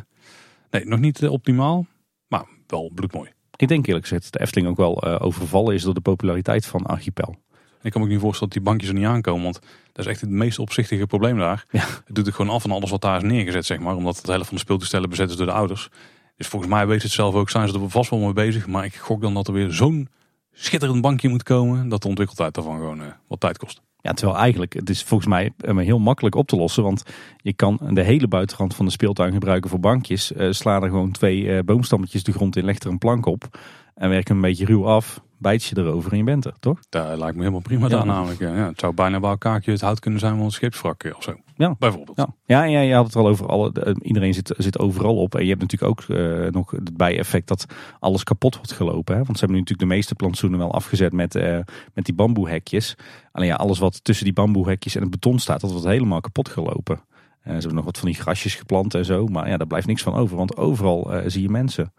nee, 0.69 0.85
nog 0.85 0.99
niet 0.99 1.23
eh, 1.23 1.31
optimaal. 1.31 1.85
Maar 2.27 2.45
wel 2.68 2.91
bloedmooi. 2.95 3.30
Ik 3.56 3.68
denk 3.68 3.88
eerlijk 3.88 4.06
gezegd 4.06 4.23
dat 4.23 4.34
de 4.34 4.39
Efteling 4.39 4.68
ook 4.68 4.77
wel 4.77 5.01
eh, 5.01 5.26
overvallen 5.26 5.73
is 5.73 5.84
door 5.84 5.93
de 5.93 6.01
populariteit 6.01 6.65
van 6.65 6.85
Archipel. 6.85 7.35
Ik 7.81 7.91
kan 7.91 8.01
me 8.01 8.07
ook 8.07 8.14
niet 8.14 8.22
voorstellen 8.22 8.53
dat 8.53 8.64
die 8.64 8.72
bankjes 8.72 8.89
er 8.89 8.95
niet 8.95 9.06
aankomen. 9.06 9.43
Want 9.43 9.60
dat 9.91 10.06
is 10.06 10.11
echt 10.11 10.22
het 10.22 10.30
meest 10.30 10.60
opzichtige 10.60 11.07
probleem 11.07 11.38
daar. 11.38 11.65
Ja. 11.72 11.80
Het 12.06 12.15
doet 12.15 12.26
het 12.26 12.35
gewoon 12.35 12.53
af 12.53 12.61
van 12.61 12.72
alles 12.72 12.89
wat 12.89 13.01
daar 13.01 13.18
is 13.18 13.23
neergezet, 13.23 13.65
zeg 13.65 13.80
maar. 13.80 13.95
Omdat 13.95 14.22
de 14.26 14.31
helft 14.31 14.47
van 14.47 14.56
de 14.56 14.64
speeltoestellen 14.64 15.10
bezet 15.10 15.30
is 15.30 15.35
door 15.35 15.45
de 15.45 15.51
ouders. 15.51 15.89
Dus 16.35 16.47
volgens 16.47 16.72
mij 16.72 16.88
weet 16.88 17.03
het 17.03 17.11
zelf 17.11 17.35
ook, 17.35 17.49
zijn 17.49 17.68
ze 17.68 17.80
er 17.80 17.89
vast 17.89 18.10
wel 18.10 18.19
mee 18.19 18.34
bezig. 18.34 18.68
Maar 18.68 18.85
ik 18.85 18.95
gok 18.95 19.22
dan 19.22 19.34
dat 19.34 19.47
er 19.47 19.53
weer 19.53 19.72
zo'n 19.72 20.10
schitterend 20.51 21.01
bankje 21.01 21.30
moet 21.30 21.43
komen. 21.43 21.89
Dat 21.89 22.01
de 22.01 22.07
ontwikkeltijd 22.07 22.53
daarvan 22.53 22.77
gewoon 22.77 23.01
wat 23.27 23.39
tijd 23.39 23.57
kost. 23.57 23.81
Ja, 24.01 24.13
terwijl 24.13 24.38
eigenlijk, 24.38 24.73
het 24.73 24.89
is 24.89 25.03
volgens 25.03 25.30
mij 25.30 25.51
eh, 25.57 25.77
heel 25.77 25.99
makkelijk 25.99 26.35
op 26.35 26.47
te 26.47 26.55
lossen. 26.55 26.84
Want 26.84 27.03
je 27.38 27.53
kan 27.53 27.80
de 27.89 28.03
hele 28.03 28.27
buitenrand 28.27 28.76
van 28.76 28.85
de 28.85 28.91
speeltuin 28.91 29.34
gebruiken 29.34 29.69
voor 29.69 29.80
bankjes. 29.80 30.34
Eh, 30.34 30.51
sla 30.51 30.81
er 30.81 30.89
gewoon 30.89 31.11
twee 31.11 31.55
eh, 31.55 31.63
boomstammetjes 31.63 32.23
de 32.23 32.31
grond 32.31 32.55
in, 32.55 32.65
leg 32.65 32.80
er 32.80 32.89
een 32.89 32.97
plank 32.97 33.26
op. 33.26 33.59
En 33.95 34.09
werk 34.09 34.27
hem 34.27 34.38
een 34.38 34.43
beetje 34.43 34.65
ruw 34.65 34.88
af, 34.88 35.21
bijt 35.38 35.63
je 35.63 35.77
erover 35.77 36.11
en 36.11 36.17
je 36.17 36.23
bent 36.23 36.45
er, 36.45 36.53
toch? 36.59 36.80
Dat 36.89 37.17
lijkt 37.17 37.35
me 37.35 37.39
helemaal 37.39 37.61
prima 37.61 37.88
Ja. 37.88 37.95
daar 37.95 38.05
namelijk. 38.05 38.39
Ja, 38.39 38.53
het 38.53 38.80
zou 38.80 38.93
bijna 38.93 39.19
bij 39.19 39.30
elkaar 39.30 39.61
het 39.63 39.81
hout 39.81 39.99
kunnen 39.99 40.19
zijn 40.19 40.35
van 40.35 40.45
een 40.45 40.51
scheepswrak 40.51 41.03
eh, 41.03 41.15
of 41.15 41.23
zo. 41.23 41.35
Ja. 41.60 41.76
Bijvoorbeeld. 41.80 42.27
Ja, 42.45 42.64
ja, 42.64 42.80
je 42.80 42.94
had 42.94 43.06
het 43.06 43.15
al 43.15 43.27
over 43.27 43.48
alle. 43.48 43.72
de- 43.72 43.95
iedereen 44.02 44.34
zit, 44.34 44.53
zit 44.57 44.80
overal 44.80 45.15
op. 45.15 45.36
En 45.36 45.44
je 45.44 45.49
hebt 45.49 45.61
natuurlijk 45.61 45.91
ook 45.91 46.18
eh, 46.18 46.52
nog 46.52 46.72
het 46.72 46.98
bijeffect 46.98 47.48
dat 47.48 47.65
alles 47.99 48.23
kapot 48.23 48.56
wordt 48.56 48.72
gelopen. 48.72 49.15
Hè? 49.15 49.23
Want 49.23 49.38
ze 49.38 49.45
hebben 49.45 49.56
nu 49.56 49.60
natuurlijk 49.61 49.90
de 49.90 49.95
meeste 49.95 50.15
plantsoenen 50.15 50.60
wel 50.60 50.73
afgezet 50.73 51.14
met, 51.14 51.36
eh, 51.36 51.60
met 51.94 52.06
die 52.06 52.14
bamboehekjes. 52.14 52.95
Alleen 53.31 53.48
ja, 53.48 53.56
alles 53.56 53.80
wat 53.80 54.03
tussen 54.03 54.26
die 54.26 54.34
bamboehekjes 54.34 54.95
en 54.95 55.02
het 55.02 55.10
beton 55.11 55.40
staat, 55.40 55.61
dat 55.61 55.72
wordt 55.72 55.86
helemaal 55.86 56.22
kapot 56.22 56.49
gelopen. 56.49 56.95
En 57.41 57.52
ze 57.56 57.57
hebben 57.60 57.76
nog 57.76 57.86
wat 57.86 57.98
van 57.98 58.07
die 58.10 58.18
grasjes 58.19 58.56
geplant 58.56 58.94
en 58.94 59.06
zo. 59.06 59.26
Maar 59.26 59.49
ja, 59.49 59.57
daar 59.57 59.68
blijft 59.68 59.88
niks 59.88 60.02
van 60.03 60.14
over, 60.14 60.38
want 60.38 60.57
overal 60.57 61.14
eh, 61.14 61.23
zie 61.30 61.41
je 61.41 61.49
mensen. 61.49 61.94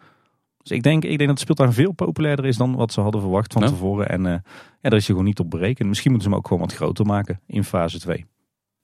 Dus 0.62 0.70
ik 0.70 0.82
denk, 0.82 1.02
ik 1.04 1.16
denk 1.16 1.26
dat 1.26 1.36
de 1.36 1.42
speeltuin 1.42 1.72
veel 1.72 1.92
populairder 1.92 2.46
is 2.46 2.56
dan 2.56 2.74
wat 2.74 2.92
ze 2.92 3.00
hadden 3.00 3.20
verwacht 3.20 3.52
van 3.52 3.62
Ja. 3.62 3.68
tevoren. 3.68 4.08
En 4.08 4.26
eh, 4.26 4.32
ja, 4.80 4.88
daar 4.90 4.94
is 4.98 5.06
je 5.06 5.10
gewoon 5.12 5.26
niet 5.26 5.40
op 5.40 5.50
berekend. 5.50 5.88
Misschien 5.88 6.10
moeten 6.10 6.28
ze 6.30 6.34
hem 6.34 6.44
ook 6.44 6.50
gewoon 6.52 6.68
wat 6.68 6.76
groter 6.76 7.06
maken 7.06 7.40
in 7.46 7.64
fase 7.64 7.98
2. 8.00 8.26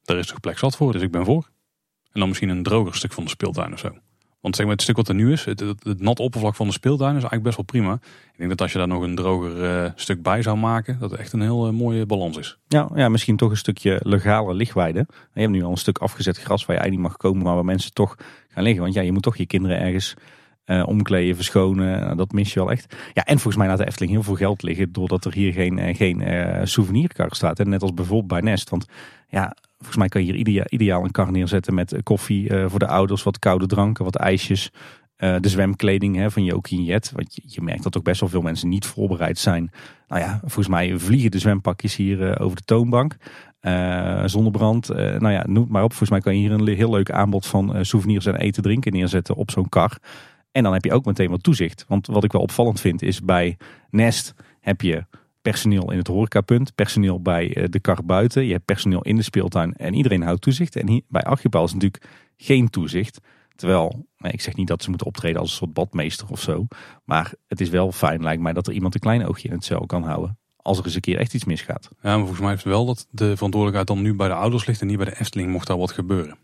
Daar 0.06 0.18
is 0.18 0.26
toch 0.26 0.40
plek 0.40 0.58
zat 0.58 0.76
voor, 0.76 0.92
dus 0.92 1.02
ik 1.02 1.10
ben 1.10 1.24
voor. 1.24 1.50
En 2.12 2.20
dan 2.20 2.28
misschien 2.28 2.48
een 2.48 2.62
droger 2.62 2.94
stuk 2.94 3.12
van 3.12 3.24
de 3.24 3.30
speeltuin 3.30 3.72
of 3.72 3.78
zo. 3.78 3.90
Want 4.40 4.56
zeg 4.58 4.66
maar, 4.66 4.74
het 4.74 4.84
stuk 4.84 4.96
wat 4.96 5.08
er 5.08 5.14
nu 5.14 5.32
is, 5.32 5.44
het, 5.44 5.62
nat 5.98 6.20
oppervlak 6.20 6.54
van 6.54 6.66
de 6.66 6.72
speeltuin 6.72 7.16
is 7.16 7.22
eigenlijk 7.22 7.42
best 7.42 7.56
wel 7.56 7.64
prima. 7.64 7.92
Ik 8.32 8.38
denk 8.38 8.50
dat 8.50 8.60
als 8.60 8.72
je 8.72 8.78
daar 8.78 8.88
nog 8.88 9.02
een 9.02 9.14
droger 9.14 9.64
eh, 9.64 9.90
stuk 9.94 10.22
bij 10.22 10.42
zou 10.42 10.56
maken, 10.56 10.98
dat 10.98 11.12
echt 11.12 11.32
een 11.32 11.40
heel 11.40 11.66
eh, 11.66 11.72
mooie 11.72 12.06
balans 12.06 12.36
is. 12.36 12.58
Ja, 12.68 12.88
ja, 12.94 13.08
misschien 13.08 13.36
toch 13.36 13.50
een 13.50 13.56
stukje 13.56 14.00
legale 14.02 14.54
lichtweide. 14.54 15.06
Je 15.34 15.40
hebt 15.40 15.52
nu 15.52 15.62
al 15.62 15.70
een 15.70 15.76
stuk 15.76 15.98
afgezet 15.98 16.38
gras 16.38 16.66
waar 16.66 16.76
je 16.76 16.82
eigenlijk 16.82 17.00
niet 17.02 17.10
mag 17.10 17.16
komen, 17.16 17.44
maar 17.44 17.54
waar 17.54 17.64
mensen 17.64 17.92
toch 17.92 18.16
gaan 18.48 18.62
liggen. 18.62 18.82
Want 18.82 18.94
ja, 18.94 19.00
je 19.00 19.12
moet 19.12 19.22
toch 19.22 19.36
je 19.36 19.46
kinderen 19.46 19.78
ergens 19.78 20.14
Uh, 20.66 20.86
omkleden, 20.86 21.36
verschonen, 21.36 22.00
nou, 22.00 22.16
dat 22.16 22.32
mis 22.32 22.52
je 22.52 22.60
wel 22.60 22.70
echt. 22.70 22.96
Ja, 23.12 23.24
en 23.24 23.34
volgens 23.34 23.56
mij 23.56 23.66
laat 23.66 23.78
de 23.78 23.86
Efteling 23.86 24.12
heel 24.12 24.22
veel 24.22 24.34
geld 24.34 24.62
liggen 24.62 24.92
doordat 24.92 25.24
er 25.24 25.32
hier 25.32 25.52
geen, 25.52 25.94
geen 25.94 26.22
souvenirkar 26.68 27.34
staat. 27.34 27.64
Net 27.64 27.82
als 27.82 27.94
bijvoorbeeld 27.94 28.28
bij 28.28 28.40
Nest. 28.40 28.70
Want 28.70 28.86
ja, 29.28 29.56
volgens 29.86 29.96
mij 29.96 30.08
kan 30.08 30.24
je 30.24 30.32
hier 30.32 30.40
idea 30.40 30.64
ideaal 30.68 31.04
een 31.04 31.10
kar 31.10 31.30
neerzetten 31.30 31.74
met 31.74 31.96
koffie 32.02 32.52
voor 32.66 32.78
de 32.78 32.86
ouders, 32.86 33.22
wat 33.22 33.38
koude 33.38 33.66
dranken, 33.66 34.04
wat 34.04 34.16
ijsjes. 34.16 34.70
de 35.16 35.48
zwemkleding 35.48 36.16
hè, 36.16 36.30
van 36.30 36.44
Jokie 36.44 36.78
en 36.78 36.84
Jet. 36.84 37.12
Want 37.14 37.34
je, 37.34 37.42
je, 37.46 37.62
merkt 37.62 37.82
dat 37.82 37.92
toch 37.92 38.02
best 38.02 38.20
wel 38.20 38.28
veel 38.28 38.42
mensen 38.42 38.68
niet 38.68 38.86
voorbereid 38.86 39.38
zijn. 39.38 39.70
Nou 40.08 40.22
ja, 40.22 40.38
volgens 40.40 40.68
mij 40.68 40.98
vliegen 40.98 41.30
de 41.30 41.38
zwempakjes 41.38 41.96
hier 41.96 42.40
over 42.40 42.56
de 42.56 42.62
toonbank. 42.64 43.16
Uh, 43.60 44.22
zonnebrand, 44.24 44.88
nou 44.88 45.30
ja, 45.30 45.44
noem 45.46 45.66
maar 45.68 45.82
op. 45.82 45.90
Volgens 45.90 46.10
mij 46.10 46.20
kan 46.20 46.34
je 46.34 46.48
hier 46.48 46.52
een 46.52 46.76
heel 46.76 46.90
leuk 46.90 47.10
aanbod 47.10 47.46
van 47.46 47.84
souvenirs 47.84 48.26
en 48.26 48.36
eten 48.36 48.62
drinken 48.62 48.92
neerzetten 48.92 49.34
op 49.34 49.50
zo'n 49.50 49.68
kar. 49.68 49.98
En 50.56 50.62
dan 50.62 50.72
heb 50.72 50.84
je 50.84 50.92
ook 50.92 51.04
meteen 51.04 51.30
wat 51.30 51.42
toezicht. 51.42 51.84
Want 51.88 52.06
wat 52.06 52.24
ik 52.24 52.32
wel 52.32 52.42
opvallend 52.42 52.80
vind 52.80 53.02
is 53.02 53.22
bij 53.22 53.56
Nest 53.90 54.34
heb 54.60 54.80
je 54.80 55.04
personeel 55.50 55.92
in 55.92 55.98
het 55.98 56.06
horecapunt, 56.06 56.74
personeel 56.74 57.20
bij 57.20 57.66
de 57.70 57.80
kar 57.80 58.04
buiten, 58.04 58.44
je 58.44 58.52
hebt 58.52 58.64
personeel 58.64 59.02
in 59.02 59.16
de 59.16 59.22
speeltuin 59.22 59.74
en 59.74 59.94
iedereen 59.94 60.22
houdt 60.22 60.42
toezicht. 60.42 60.76
En 60.76 60.88
hier, 60.88 61.02
bij 61.08 61.22
Archipel 61.22 61.64
is 61.64 61.72
natuurlijk 61.72 62.04
geen 62.36 62.70
toezicht. 62.70 63.20
Terwijl, 63.54 64.06
ik 64.18 64.40
zeg 64.40 64.56
niet 64.56 64.66
dat 64.66 64.82
ze 64.82 64.88
moeten 64.88 65.06
optreden 65.06 65.40
als 65.40 65.50
een 65.50 65.56
soort 65.56 65.72
badmeester 65.72 66.28
of 66.30 66.40
zo. 66.40 66.66
Maar 67.04 67.32
het 67.46 67.60
is 67.60 67.68
wel 67.68 67.92
fijn, 67.92 68.22
lijkt 68.22 68.42
mij, 68.42 68.52
dat 68.52 68.66
er 68.66 68.72
iemand 68.72 68.94
een 68.94 69.00
klein 69.00 69.26
oogje 69.26 69.48
in 69.48 69.54
het 69.54 69.64
cel 69.64 69.86
kan 69.86 70.02
houden 70.02 70.38
als 70.66 70.78
er 70.78 70.84
eens 70.84 70.94
een 70.94 71.00
keer 71.00 71.18
echt 71.18 71.34
iets 71.34 71.44
misgaat. 71.44 71.88
Ja, 72.02 72.08
maar 72.08 72.18
volgens 72.18 72.40
mij 72.40 72.50
heeft 72.50 72.64
het 72.64 72.72
wel 72.72 72.86
dat 72.86 73.06
de 73.10 73.34
verantwoordelijkheid 73.34 73.86
dan 73.86 74.02
nu 74.02 74.14
bij 74.14 74.28
de 74.28 74.34
ouders 74.34 74.66
ligt 74.66 74.80
en 74.80 74.86
niet 74.86 74.96
bij 74.96 75.06
de 75.06 75.20
Efteling 75.20 75.50
mocht 75.50 75.66
daar 75.66 75.78
wat 75.78 75.92
gebeuren. 75.92 76.36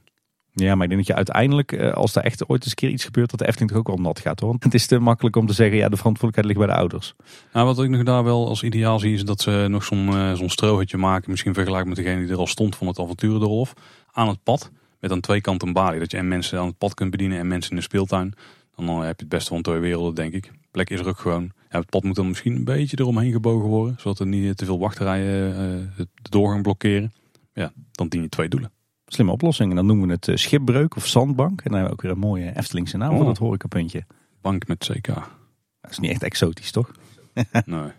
Ja, 0.54 0.74
maar 0.74 0.82
ik 0.82 0.88
denk 0.88 1.00
dat 1.00 1.06
je 1.06 1.14
uiteindelijk, 1.14 1.72
eh, 1.72 1.92
als 1.92 2.14
er 2.14 2.22
echt 2.22 2.48
ooit 2.48 2.62
eens 2.62 2.70
een 2.70 2.76
keer 2.76 2.90
iets 2.90 3.04
gebeurt, 3.04 3.30
dat 3.30 3.38
de 3.38 3.46
Efteling 3.46 3.70
toch 3.70 3.80
ook 3.80 3.86
wel 3.86 3.96
nat 3.96 4.18
gaat 4.18 4.40
hoor. 4.40 4.56
Het 4.58 4.74
is 4.74 4.86
te 4.86 4.98
makkelijk 4.98 5.36
om 5.36 5.46
te 5.46 5.52
zeggen, 5.52 5.76
ja, 5.76 5.88
de 5.88 5.96
verantwoordelijkheid 5.96 6.46
ligt 6.46 6.58
bij 6.58 6.76
de 6.76 6.80
ouders. 6.80 7.14
Nou, 7.52 7.66
wat 7.66 7.82
ik 7.82 7.90
nog 7.90 8.02
daar 8.02 8.24
wel 8.24 8.48
als 8.48 8.62
ideaal 8.62 8.98
zie, 8.98 9.14
is 9.14 9.24
dat 9.24 9.40
ze 9.40 9.66
nog 9.68 9.84
zo'n 9.84 10.08
uh, 10.08 10.32
strohutje 10.46 10.96
maken. 10.96 11.30
Misschien 11.30 11.54
vergelijk 11.54 11.86
met 11.86 11.96
degene 11.96 12.20
die 12.20 12.30
er 12.30 12.38
al 12.38 12.46
stond 12.46 12.76
van 12.76 12.86
het 12.86 12.98
avonturendorf. 12.98 13.72
Aan 14.12 14.28
het 14.28 14.42
pad, 14.42 14.70
met 15.00 15.12
aan 15.12 15.20
twee 15.20 15.40
kanten 15.40 15.68
een 15.68 15.74
balie. 15.74 15.98
Dat 15.98 16.10
je 16.10 16.16
en 16.16 16.28
mensen 16.28 16.58
aan 16.58 16.66
het 16.66 16.78
pad 16.78 16.94
kunt 16.94 17.10
bedienen 17.10 17.38
en 17.38 17.46
mensen 17.46 17.70
in 17.70 17.76
de 17.76 17.82
speeltuin. 17.82 18.34
Dan 18.76 18.88
heb 18.88 19.16
je 19.16 19.24
het 19.24 19.28
beste 19.28 19.48
van 19.48 19.62
twee 19.62 19.78
werelden, 19.78 20.14
denk 20.14 20.32
ik. 20.32 20.52
Plek 20.70 20.90
is 20.90 21.00
er 21.00 21.08
ook 21.08 21.18
gewoon. 21.18 21.50
Ja, 21.70 21.78
het 21.78 21.90
pad 21.90 22.02
moet 22.02 22.16
dan 22.16 22.28
misschien 22.28 22.56
een 22.56 22.64
beetje 22.64 22.98
eromheen 23.00 23.32
gebogen 23.32 23.68
worden. 23.68 23.94
Zodat 23.98 24.18
er 24.18 24.26
niet 24.26 24.56
te 24.56 24.64
veel 24.64 24.78
wachterijen 24.78 25.50
uh, 25.50 25.88
de 25.96 26.08
doorgang 26.30 26.62
blokkeren. 26.62 27.12
Ja, 27.52 27.72
dan 27.92 28.08
dien 28.08 28.22
je 28.22 28.28
twee 28.28 28.48
doelen. 28.48 28.70
Slimme 29.12 29.32
oplossing. 29.32 29.70
En 29.70 29.76
dan 29.76 29.86
noemen 29.86 30.06
we 30.06 30.12
het 30.12 30.28
uh, 30.28 30.36
schipbreuk 30.36 30.96
of 30.96 31.06
zandbank. 31.06 31.60
En 31.60 31.70
dan 31.70 31.72
hebben 31.72 31.84
we 31.84 31.92
ook 31.92 32.02
weer 32.02 32.10
een 32.10 32.18
mooie 32.18 32.56
Eftelingse 32.56 32.96
naam 32.96 33.10
oh. 33.10 33.16
voor 33.16 33.24
dat 33.24 33.38
horecapuntje. 33.38 34.04
Bank 34.40 34.66
met 34.66 34.90
CK. 34.90 35.06
Dat 35.80 35.90
is 35.90 35.98
niet 35.98 36.10
echt 36.10 36.22
exotisch, 36.22 36.70
toch? 36.70 36.90
nee. 37.34 37.64
Nou, 37.64 37.92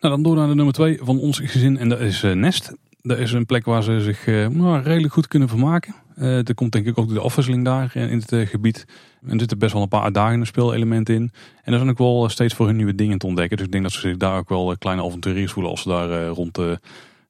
dan 0.00 0.22
door 0.22 0.36
naar 0.36 0.48
de 0.48 0.54
nummer 0.54 0.74
twee 0.74 0.98
van 1.02 1.18
ons 1.18 1.38
gezin. 1.38 1.78
En 1.78 1.88
dat 1.88 2.00
is 2.00 2.22
uh, 2.22 2.32
Nest. 2.32 2.76
Dat 3.02 3.18
is 3.18 3.32
een 3.32 3.46
plek 3.46 3.64
waar 3.64 3.82
ze 3.82 4.00
zich 4.00 4.26
nou, 4.26 4.82
redelijk 4.82 5.12
goed 5.12 5.28
kunnen 5.28 5.48
vermaken. 5.48 5.94
Uh, 6.16 6.48
er 6.48 6.54
komt 6.54 6.72
denk 6.72 6.86
ik 6.86 6.98
ook 6.98 7.08
de 7.08 7.20
afwisseling 7.20 7.64
daar 7.64 7.96
in 7.96 8.18
het 8.18 8.32
uh, 8.32 8.46
gebied. 8.46 8.84
En 9.22 9.32
er 9.32 9.38
zitten 9.38 9.58
best 9.58 9.72
wel 9.72 9.82
een 9.82 9.88
paar 9.88 10.02
uitdagende 10.02 10.46
speelelementen 10.46 11.14
in. 11.14 11.32
En 11.62 11.72
er 11.72 11.78
zijn 11.78 11.90
ook 11.90 11.98
wel 11.98 12.28
steeds 12.28 12.54
voor 12.54 12.66
hun 12.66 12.76
nieuwe 12.76 12.94
dingen 12.94 13.18
te 13.18 13.26
ontdekken. 13.26 13.56
Dus 13.56 13.66
ik 13.66 13.72
denk 13.72 13.84
dat 13.84 13.92
ze 13.92 14.00
zich 14.00 14.16
daar 14.16 14.38
ook 14.38 14.48
wel 14.48 14.76
kleine 14.78 15.02
avonturiers 15.02 15.52
voelen 15.52 15.70
als 15.70 15.82
ze 15.82 15.88
daar 15.88 16.26
rond 16.26 16.58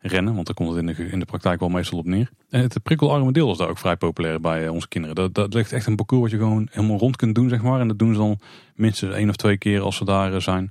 rennen. 0.01 0.35
Want 0.35 0.47
daar 0.47 0.55
komt 0.55 0.69
het 0.69 0.79
in 0.79 0.87
de, 0.87 1.11
in 1.11 1.19
de 1.19 1.25
praktijk 1.25 1.61
wel 1.61 1.69
meestal 1.69 1.99
op 1.99 2.07
neer. 2.07 2.31
En 2.49 2.61
het 2.61 2.83
prikkelarme 2.83 3.33
deel 3.33 3.51
is 3.51 3.59
daar 3.59 3.69
ook 3.69 3.79
vrij 3.79 3.97
populair 3.97 4.41
bij 4.41 4.69
onze 4.69 4.89
kinderen. 4.89 5.17
Dat, 5.17 5.35
dat 5.35 5.55
ligt 5.55 5.73
echt 5.73 5.87
een 5.87 5.97
parcours 5.97 6.23
wat 6.23 6.31
je 6.31 6.47
gewoon 6.47 6.69
helemaal 6.71 6.99
rond 6.99 7.17
kunt 7.17 7.35
doen, 7.35 7.49
zeg 7.49 7.63
maar. 7.63 7.81
En 7.81 7.89
dat 7.89 7.99
doen 7.99 8.13
ze 8.13 8.19
dan 8.19 8.39
minstens 8.75 9.15
één 9.15 9.29
of 9.29 9.37
twee 9.37 9.59
keer 9.59 9.81
als 9.81 9.97
ze 9.97 10.05
daar 10.05 10.43
zijn. 10.43 10.71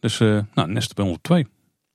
Dus 0.00 0.18
nou, 0.18 0.72
nest 0.72 0.94
bij 0.94 1.04
ons 1.04 1.14
op 1.14 1.22
twee. 1.22 1.46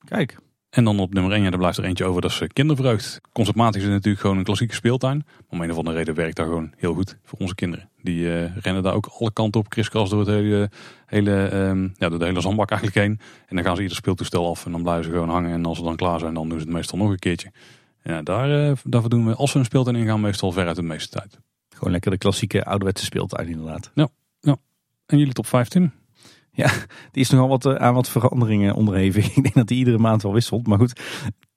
Kijk, 0.05 0.37
en 0.69 0.83
dan 0.83 0.99
op 0.99 1.13
nummer 1.13 1.31
1, 1.31 1.43
ja, 1.43 1.49
daar 1.49 1.59
blijft 1.59 1.77
er 1.77 1.83
eentje 1.83 2.05
over, 2.05 2.21
dat 2.21 2.31
is 2.31 2.41
eh, 2.41 2.47
kindervreugd. 2.53 3.21
Conceptmatisch 3.31 3.81
is 3.81 3.83
het 3.83 3.93
natuurlijk 3.93 4.21
gewoon 4.21 4.37
een 4.37 4.43
klassieke 4.43 4.73
speeltuin. 4.73 5.17
Maar 5.25 5.45
om 5.49 5.61
een 5.61 5.71
of 5.71 5.77
andere 5.77 5.97
reden 5.97 6.15
werkt 6.15 6.35
daar 6.35 6.45
gewoon 6.45 6.73
heel 6.77 6.93
goed 6.93 7.17
voor 7.23 7.39
onze 7.39 7.55
kinderen. 7.55 7.89
Die 8.01 8.19
uh, 8.19 8.57
rennen 8.57 8.83
daar 8.83 8.93
ook 8.93 9.09
alle 9.19 9.33
kanten 9.33 9.61
op, 9.61 9.69
kriskras 9.69 10.09
door 10.09 10.19
het 10.19 10.27
hele, 10.27 10.69
hele, 11.05 11.53
um, 11.53 11.93
ja, 11.97 12.09
door 12.09 12.19
de 12.19 12.25
hele 12.25 12.41
zandbak 12.41 12.69
eigenlijk 12.69 12.99
heen. 13.07 13.19
En 13.47 13.55
dan 13.55 13.65
gaan 13.65 13.75
ze 13.75 13.81
ieder 13.81 13.97
speeltoestel 13.97 14.49
af 14.49 14.65
en 14.65 14.71
dan 14.71 14.81
blijven 14.81 15.03
ze 15.03 15.11
gewoon 15.11 15.29
hangen. 15.29 15.51
En 15.51 15.65
als 15.65 15.77
ze 15.77 15.83
dan 15.83 15.95
klaar 15.95 16.19
zijn, 16.19 16.33
dan 16.33 16.49
doen 16.49 16.59
ze 16.59 16.65
het 16.65 16.73
meestal 16.73 16.97
nog 16.97 17.09
een 17.09 17.19
keertje. 17.19 17.51
Ja, 18.03 18.21
daar, 18.21 18.69
uh, 18.69 18.71
daarvoor 18.83 19.09
doen 19.09 19.25
we, 19.25 19.35
als 19.35 19.53
we 19.53 19.59
een 19.59 19.65
speeltuin 19.65 19.95
ingaan, 19.95 20.21
meestal 20.21 20.51
veruit 20.51 20.75
de 20.75 20.81
meeste 20.81 21.09
tijd. 21.09 21.39
Gewoon 21.69 21.91
lekker 21.91 22.11
de 22.11 22.17
klassieke 22.17 22.65
ouderwetse 22.65 23.05
speeltuin 23.05 23.47
inderdaad. 23.47 23.91
Ja, 23.93 24.07
ja. 24.39 24.57
En 25.05 25.17
jullie 25.17 25.33
top 25.33 25.47
15? 25.47 25.91
Ja, 26.57 26.71
die 27.11 27.21
is 27.23 27.29
nogal 27.29 27.47
wat, 27.47 27.65
eh, 27.65 27.75
aan 27.75 27.93
wat 27.93 28.09
veranderingen 28.09 28.75
onderhevig. 28.75 29.27
Ik 29.35 29.43
denk 29.43 29.53
dat 29.53 29.67
die 29.67 29.77
iedere 29.77 29.97
maand 29.97 30.21
wel 30.21 30.33
wisselt. 30.33 30.67
Maar 30.67 30.77
goed, 30.77 31.01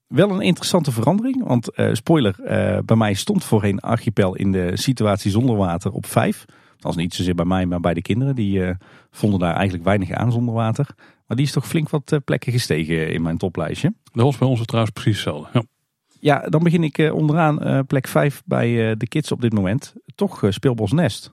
wel 0.06 0.31
een 0.31 0.40
interessante 0.40 0.93
verandering. 0.93 1.44
Want 1.44 1.78
uh, 1.78 1.94
spoiler, 1.94 2.36
uh, 2.40 2.78
bij 2.85 2.97
mij 2.97 3.14
stond 3.14 3.44
voorheen 3.44 3.81
Archipel 3.81 4.36
in 4.36 4.52
de 4.52 4.70
situatie 4.74 5.31
zonder 5.31 5.56
water 5.56 5.93
op 5.93 6.06
5. 6.06 6.44
Dat 6.47 6.56
was 6.81 6.97
niet 6.97 7.14
zozeer 7.14 7.35
bij 7.35 7.44
mij, 7.44 7.66
maar 7.66 7.81
bij 7.81 7.94
de 7.94 8.02
kinderen. 8.02 8.35
Die 8.35 8.59
uh, 8.59 8.70
vonden 9.10 9.40
daar 9.40 9.55
eigenlijk 9.55 9.85
weinig 9.85 10.10
aan 10.10 10.32
zonder 10.32 10.55
water. 10.55 10.86
Maar 11.27 11.36
die 11.36 11.47
is 11.47 11.52
toch 11.52 11.68
flink 11.68 11.89
wat 11.89 12.20
plekken 12.24 12.52
gestegen 12.52 13.12
in 13.12 13.22
mijn 13.22 13.39
toplijstje. 13.39 13.94
Dat 14.12 14.24
was 14.24 14.39
bij 14.39 14.48
ons 14.48 14.64
trouwens 14.64 14.94
precies 14.94 15.24
hetzelfde. 15.24 15.48
Ja. 15.52 15.62
Ja, 16.22 16.48
dan 16.48 16.62
begin 16.62 16.85
ik 16.85 17.10
onderaan 17.12 17.86
plek 17.86 18.06
5 18.06 18.43
bij 18.44 18.97
de 18.97 19.09
kids 19.09 19.32
op 19.32 19.40
dit 19.40 19.52
moment. 19.52 19.94
Toch 20.14 20.43
Speelbos 20.48 20.93
Nest 20.93 21.32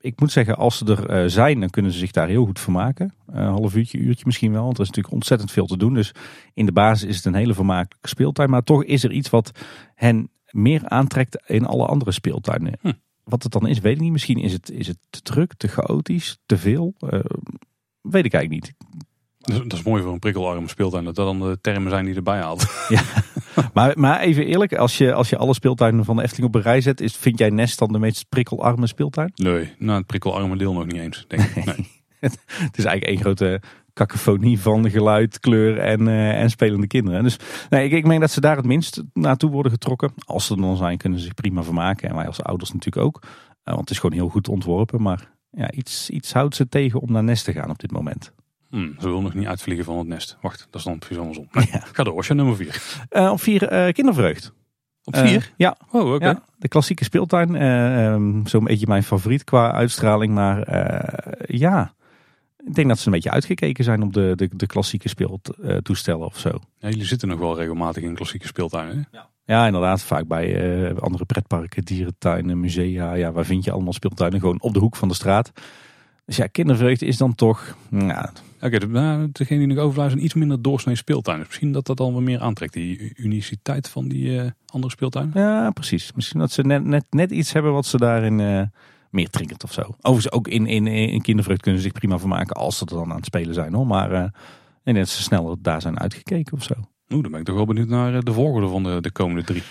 ik 0.00 0.20
moet 0.20 0.32
zeggen, 0.32 0.56
als 0.56 0.78
ze 0.78 0.84
er 0.84 1.08
eh, 1.08 1.28
zijn, 1.28 1.60
dan 1.60 1.70
kunnen 1.70 1.92
ze 1.92 1.98
zich 1.98 2.10
daar 2.10 2.28
heel 2.28 2.44
goed 2.44 2.60
vermaken. 2.60 3.14
Een 3.26 3.46
half 3.46 3.76
uurtje, 3.76 3.98
uurtje 3.98 4.26
misschien 4.26 4.52
wel. 4.52 4.62
Want 4.62 4.74
er 4.74 4.82
is 4.82 4.88
natuurlijk 4.88 5.14
ontzettend 5.14 5.50
veel 5.50 5.66
te 5.66 5.76
doen. 5.76 5.94
Dus 5.94 6.12
in 6.54 6.66
de 6.66 6.72
basis 6.72 7.08
is 7.08 7.16
het 7.16 7.24
een 7.24 7.34
hele 7.34 7.54
vermakelijke 7.54 8.08
speeltuin. 8.08 8.50
Maar 8.50 8.62
toch 8.62 8.84
is 8.84 9.04
er 9.04 9.12
iets 9.12 9.30
wat 9.30 9.50
hen 9.94 10.30
meer 10.50 10.88
aantrekt 10.88 11.42
in 11.46 11.66
alle 11.66 11.86
andere 11.86 12.12
speeltuinen. 12.12 12.78
Hm. 12.80 12.92
Wat 13.24 13.42
het 13.42 13.52
dan 13.52 13.66
is, 13.66 13.78
weet 13.78 13.94
ik 13.94 14.00
niet. 14.00 14.12
Misschien 14.12 14.38
is 14.38 14.52
het, 14.52 14.70
is 14.70 14.86
het 14.86 14.98
te 15.10 15.22
druk, 15.22 15.54
te 15.54 15.68
chaotisch, 15.68 16.38
te 16.46 16.56
veel. 16.56 16.94
Uh, 17.00 17.20
weet 18.00 18.24
ik 18.24 18.32
eigenlijk 18.34 18.50
niet. 18.50 18.79
Dat 19.40 19.72
is 19.72 19.82
mooi 19.82 20.02
voor 20.02 20.12
een 20.12 20.18
prikkelarme 20.18 20.68
speeltuin. 20.68 21.04
Dat 21.04 21.14
dat 21.14 21.26
dan 21.26 21.40
de 21.40 21.58
termen 21.60 21.90
zijn 21.90 22.04
die 22.04 22.14
erbij 22.14 22.40
haalt. 22.40 22.86
Ja. 22.88 23.02
maar, 23.74 23.98
maar 23.98 24.20
even 24.20 24.46
eerlijk, 24.46 24.74
als 24.74 24.98
je, 24.98 25.12
als 25.12 25.30
je 25.30 25.36
alle 25.36 25.54
speeltuinen 25.54 26.04
van 26.04 26.16
de 26.16 26.22
Efteling 26.22 26.48
op 26.48 26.54
een 26.54 26.62
rij 26.62 26.80
zet, 26.80 27.00
is, 27.00 27.16
vind 27.16 27.38
jij 27.38 27.50
Nest 27.50 27.78
dan 27.78 27.92
de 27.92 27.98
meest 27.98 28.28
prikkelarme 28.28 28.86
speeltuin? 28.86 29.32
Nee, 29.34 29.74
nou 29.78 29.98
het 29.98 30.06
prikkelarme 30.06 30.56
deel 30.56 30.72
nog 30.72 30.86
niet 30.86 31.00
eens, 31.00 31.24
denk 31.28 31.42
ik. 31.42 31.64
Nee. 31.64 31.88
het 32.68 32.78
is 32.78 32.84
eigenlijk 32.84 33.04
één 33.04 33.18
grote 33.20 33.60
cacophonie 33.94 34.60
van 34.60 34.90
geluid, 34.90 35.40
kleur 35.40 35.78
en, 35.78 36.00
uh, 36.00 36.40
en 36.40 36.50
spelende 36.50 36.86
kinderen. 36.86 37.22
Dus 37.22 37.36
nee, 37.68 37.84
ik, 37.84 37.92
ik 37.92 38.06
meen 38.06 38.20
dat 38.20 38.30
ze 38.30 38.40
daar 38.40 38.56
het 38.56 38.66
minst 38.66 39.02
naartoe 39.12 39.50
worden 39.50 39.72
getrokken. 39.72 40.12
Als 40.24 40.46
ze 40.46 40.54
er 40.54 40.60
dan 40.60 40.76
zijn, 40.76 40.98
kunnen 40.98 41.18
ze 41.18 41.24
zich 41.24 41.34
prima 41.34 41.62
vermaken. 41.62 42.08
En 42.08 42.16
wij 42.16 42.26
als 42.26 42.42
ouders 42.42 42.72
natuurlijk 42.72 43.06
ook. 43.06 43.18
Uh, 43.22 43.28
want 43.64 43.80
het 43.80 43.90
is 43.90 43.98
gewoon 43.98 44.16
heel 44.16 44.28
goed 44.28 44.48
ontworpen. 44.48 45.02
Maar 45.02 45.30
ja, 45.50 45.70
iets, 45.70 46.10
iets 46.10 46.32
houdt 46.32 46.54
ze 46.54 46.68
tegen 46.68 47.00
om 47.00 47.12
naar 47.12 47.24
Nest 47.24 47.44
te 47.44 47.52
gaan 47.52 47.70
op 47.70 47.78
dit 47.78 47.90
moment. 47.90 48.32
Hmm, 48.70 48.94
ze 49.00 49.08
wil 49.08 49.20
nog 49.20 49.34
niet 49.34 49.46
uitvliegen 49.46 49.84
van 49.84 49.98
het 49.98 50.06
nest. 50.06 50.36
Wacht, 50.40 50.66
dat 50.70 50.80
is 50.80 50.86
dan 50.86 50.98
precies 50.98 51.18
andersom. 51.18 51.48
Nee, 51.52 51.68
ja. 51.72 51.82
Ga 51.92 52.02
door, 52.02 52.24
je 52.28 52.34
nummer 52.34 52.56
vier. 52.56 52.82
Uh, 53.10 53.30
op 53.30 53.40
vier 53.40 53.72
uh, 53.72 53.92
kindervreugd. 53.92 54.52
Op 55.04 55.16
vier? 55.16 55.36
Uh, 55.36 55.52
ja. 55.56 55.76
Oh, 55.90 56.00
oké. 56.00 56.14
Okay. 56.14 56.28
Ja, 56.28 56.42
de 56.58 56.68
klassieke 56.68 57.04
speeltuin. 57.04 57.62
Um, 57.62 58.46
Zo'n 58.46 58.64
beetje 58.64 58.86
mijn 58.86 59.02
favoriet 59.02 59.44
qua 59.44 59.72
uitstraling. 59.72 60.34
Maar 60.34 60.70
ja, 61.46 61.94
ik 62.66 62.74
denk 62.74 62.88
dat 62.88 62.98
ze 62.98 63.06
een 63.06 63.12
beetje 63.12 63.30
uitgekeken 63.30 63.84
zijn 63.84 64.02
op 64.02 64.12
de, 64.12 64.32
de, 64.36 64.48
de 64.56 64.66
klassieke 64.66 65.08
speeltoestellen 65.08 66.26
of 66.26 66.38
zo. 66.38 66.50
Ja, 66.78 66.88
jullie 66.88 67.04
zitten 67.04 67.28
nog 67.28 67.38
wel 67.38 67.56
regelmatig 67.56 68.02
in 68.02 68.14
klassieke 68.14 68.46
speeltuinen. 68.46 69.08
Ja. 69.12 69.28
Ja, 69.44 69.66
inderdaad. 69.66 70.02
Vaak 70.02 70.26
bij 70.26 70.94
andere 70.98 71.24
pretparken, 71.24 71.84
dierentuinen, 71.84 72.60
musea. 72.60 73.14
Ja, 73.14 73.32
waar 73.32 73.44
vind 73.44 73.64
je 73.64 73.70
allemaal 73.70 73.92
speeltuinen? 73.92 74.40
Gewoon 74.40 74.60
op 74.60 74.74
de 74.74 74.80
hoek 74.80 74.96
van 74.96 75.08
de 75.08 75.14
straat. 75.14 75.52
Dus 76.24 76.36
ja, 76.36 76.46
kindervreugde 76.46 77.06
is 77.06 77.16
dan 77.16 77.34
toch... 77.34 77.76
Nou, 77.88 78.28
Oké, 78.62 78.76
okay, 78.76 78.88
nou, 78.88 79.28
degene 79.32 79.58
die 79.58 79.68
nog 79.68 79.84
overblijft 79.84 80.14
een 80.14 80.24
iets 80.24 80.34
minder 80.34 80.62
doorsnee 80.62 80.96
speeltuin. 80.96 81.38
Dus 81.38 81.46
misschien 81.46 81.72
dat 81.72 81.86
dat 81.86 81.96
dan 81.96 82.12
wel 82.12 82.20
meer 82.20 82.40
aantrekt, 82.40 82.72
die 82.72 83.12
uniciteit 83.16 83.88
van 83.88 84.08
die 84.08 84.26
uh, 84.26 84.50
andere 84.66 84.92
speeltuin. 84.92 85.30
Ja, 85.34 85.70
precies. 85.70 86.12
Misschien 86.14 86.40
dat 86.40 86.50
ze 86.52 86.62
net, 86.62 86.84
net, 86.84 87.04
net 87.10 87.30
iets 87.30 87.52
hebben 87.52 87.72
wat 87.72 87.86
ze 87.86 87.96
daarin 87.96 88.38
uh, 88.38 88.62
meer 89.10 89.28
triggert 89.28 89.64
of 89.64 89.72
zo. 89.72 89.80
Overigens 89.80 90.32
ook 90.32 90.48
in, 90.48 90.66
in, 90.66 90.86
in 90.86 91.22
kindervreugd 91.22 91.62
kunnen 91.62 91.80
ze 91.80 91.86
zich 91.86 91.98
prima 91.98 92.18
vermaken 92.18 92.56
als 92.56 92.78
ze 92.78 92.84
er 92.84 92.94
dan 92.94 93.10
aan 93.10 93.16
het 93.16 93.24
spelen 93.24 93.54
zijn. 93.54 93.74
Hoor. 93.74 93.86
Maar 93.86 94.12
uh, 94.12 94.24
en 94.82 94.94
dat 94.94 95.08
ze 95.08 95.22
sneller 95.22 95.56
daar 95.60 95.80
zijn 95.80 96.00
uitgekeken 96.00 96.52
of 96.52 96.62
zo. 96.62 96.74
Oeh, 97.08 97.22
dan 97.22 97.30
ben 97.30 97.40
ik 97.40 97.46
toch 97.46 97.56
wel 97.56 97.66
benieuwd 97.66 97.88
naar 97.88 98.24
de 98.24 98.32
volgorde 98.32 98.68
van 98.68 98.82
de, 98.82 99.00
de 99.00 99.10
komende 99.10 99.44
drie. 99.44 99.62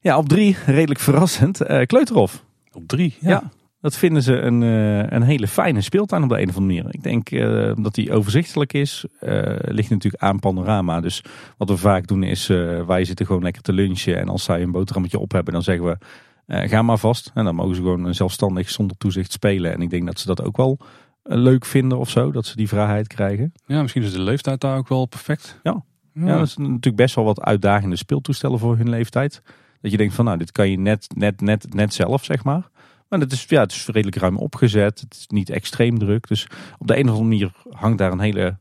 Ja, 0.00 0.18
op 0.18 0.28
drie, 0.28 0.56
redelijk 0.66 1.00
verrassend, 1.00 1.58
Kleuterhof. 1.86 2.44
Op 2.72 2.88
drie, 2.88 3.16
ja. 3.20 3.30
ja. 3.30 3.50
Dat 3.80 3.96
vinden 3.96 4.22
ze 4.22 4.36
een, 4.40 4.62
uh, 4.62 4.98
een 4.98 5.22
hele 5.22 5.48
fijne 5.48 5.80
speeltuin 5.80 6.22
op 6.22 6.28
de 6.28 6.40
een 6.40 6.48
of 6.48 6.56
andere 6.56 6.74
manier. 6.74 6.94
Ik 6.94 7.02
denk 7.02 7.30
uh, 7.30 7.72
dat 7.76 7.94
die 7.94 8.12
overzichtelijk 8.12 8.72
is. 8.72 9.04
Uh, 9.20 9.42
ligt 9.56 9.90
natuurlijk 9.90 10.22
aan 10.22 10.38
panorama. 10.38 11.00
Dus 11.00 11.24
wat 11.56 11.68
we 11.68 11.76
vaak 11.76 12.06
doen 12.06 12.22
is, 12.22 12.46
wij 12.86 13.04
zitten 13.04 13.26
gewoon 13.26 13.42
lekker 13.42 13.62
te 13.62 13.72
lunchen. 13.72 14.18
En 14.18 14.28
als 14.28 14.44
zij 14.44 14.62
een 14.62 14.70
boterhammetje 14.70 15.18
op 15.18 15.32
hebben, 15.32 15.52
dan 15.52 15.62
zeggen 15.62 15.86
we... 15.86 15.98
eh, 16.46 16.68
ga 16.68 16.82
maar 16.82 16.98
vast. 16.98 17.30
En 17.34 17.44
dan 17.44 17.54
mogen 17.54 17.74
ze 17.74 17.80
gewoon 17.80 18.14
zelfstandig 18.14 18.70
zonder 18.70 18.96
toezicht 18.96 19.32
spelen. 19.32 19.72
En 19.72 19.80
ik 19.80 19.90
denk 19.90 20.06
dat 20.06 20.18
ze 20.20 20.26
dat 20.26 20.42
ook 20.42 20.56
wel 20.56 20.78
eh, 21.22 21.36
leuk 21.36 21.64
vinden 21.64 21.98
of 21.98 22.10
zo, 22.10 22.30
dat 22.32 22.46
ze 22.46 22.56
die 22.56 22.68
vrijheid 22.68 23.06
krijgen. 23.06 23.52
Ja, 23.66 23.82
misschien 23.82 24.02
is 24.02 24.12
de 24.12 24.20
leeftijd 24.20 24.60
daar 24.60 24.76
ook 24.76 24.88
wel 24.88 25.06
perfect. 25.06 25.60
Ja. 25.62 25.82
Ja, 26.14 26.38
dat 26.38 26.46
is 26.46 26.56
natuurlijk 26.56 26.96
best 26.96 27.14
wel 27.14 27.24
wat 27.24 27.40
uitdagende 27.40 27.96
speeltoestellen 27.96 28.58
voor 28.58 28.76
hun 28.76 28.88
leeftijd. 28.88 29.42
Dat 29.80 29.90
je 29.90 29.96
denkt 29.96 30.14
van 30.14 30.24
nou, 30.24 30.38
dit 30.38 30.52
kan 30.52 30.70
je 30.70 30.78
net, 30.78 31.06
net, 31.14 31.40
net, 31.40 31.74
net 31.74 31.94
zelf, 31.94 32.24
zeg 32.24 32.44
maar. 32.44 32.68
Maar 33.10 33.20
het 33.20 33.32
is, 33.32 33.44
ja, 33.48 33.60
het 33.60 33.72
is 33.72 33.86
redelijk 33.86 34.16
ruim 34.16 34.36
opgezet. 34.36 35.00
Het 35.00 35.14
is 35.14 35.26
niet 35.26 35.50
extreem 35.50 35.98
druk. 35.98 36.28
Dus 36.28 36.46
op 36.78 36.86
de 36.86 36.96
een 36.96 37.08
of 37.08 37.16
andere 37.16 37.28
manier 37.28 37.52
hangt 37.70 37.98
daar 37.98 38.12
een 38.12 38.20
hele 38.20 38.58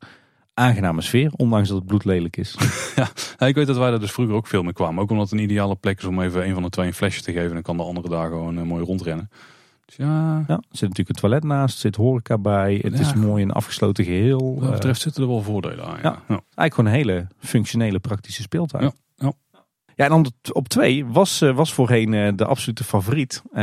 aangename 0.54 1.02
sfeer. 1.02 1.32
Ondanks 1.36 1.68
dat 1.68 1.78
het 1.78 1.86
bloedlelijk 1.86 2.38
is. 2.38 2.56
ja, 3.38 3.46
ik 3.48 3.56
weet 3.56 3.68
dat 3.68 3.78
wij 3.78 3.90
daar 3.90 4.00
dus 4.00 4.12
vroeger 4.12 4.36
ook 4.36 4.48
veel 4.48 4.64
mee 4.64 4.74
kwamen. 4.74 5.04
Ook 5.04 5.10
omdat 5.12 5.30
het 5.30 5.40
een 5.40 5.46
ideale 5.46 5.76
plek 5.76 5.98
is 6.00 6.06
om 6.06 6.22
even 6.22 6.48
een 6.48 6.54
van 6.54 6.64
de 6.64 6.70
twee 6.70 6.88
een 6.88 6.94
flesje 6.94 7.22
te 7.22 7.32
geven. 7.32 7.48
En 7.48 7.54
dan 7.54 7.62
kan 7.62 7.78
de 7.78 7.84
andere 7.84 8.10
daar 8.10 8.30
gewoon 8.30 8.58
uh, 8.58 8.64
mooi 8.64 8.84
rondrennen. 8.84 9.30
Dus 9.86 9.96
ja... 9.96 10.44
ja, 10.48 10.56
er 10.56 10.64
zit 10.70 10.90
natuurlijk 10.90 11.10
een 11.10 11.16
toilet 11.16 11.44
naast. 11.44 11.74
Er 11.74 11.82
zit 11.82 11.96
horeca 11.96 12.38
bij. 12.38 12.80
Het 12.82 13.00
is 13.00 13.14
mooi 13.14 13.44
een 13.44 13.52
afgesloten 13.52 14.06
geheel. 14.06 14.54
Wat 14.54 14.64
dat 14.64 14.72
betreft 14.72 15.02
zitten 15.02 15.24
er 15.24 15.30
wel 15.30 15.42
voordelen 15.42 15.86
aan. 15.86 16.00
Ja. 16.02 16.22
ja. 16.28 16.42
Eigenlijk 16.56 16.74
gewoon 16.74 16.90
een 16.90 16.98
hele 16.98 17.28
functionele 17.40 18.00
praktische 18.00 18.42
speeltuin. 18.42 18.84
Ja. 18.84 19.34
Ja, 20.00 20.06
en 20.06 20.12
dan 20.12 20.32
op 20.52 20.68
twee 20.68 21.06
was, 21.06 21.42
uh, 21.42 21.56
was 21.56 21.74
voorheen 21.74 22.14
uh, 22.14 22.32
de 22.36 22.46
absolute 22.46 22.84
favoriet. 22.84 23.42
Uh, 23.52 23.58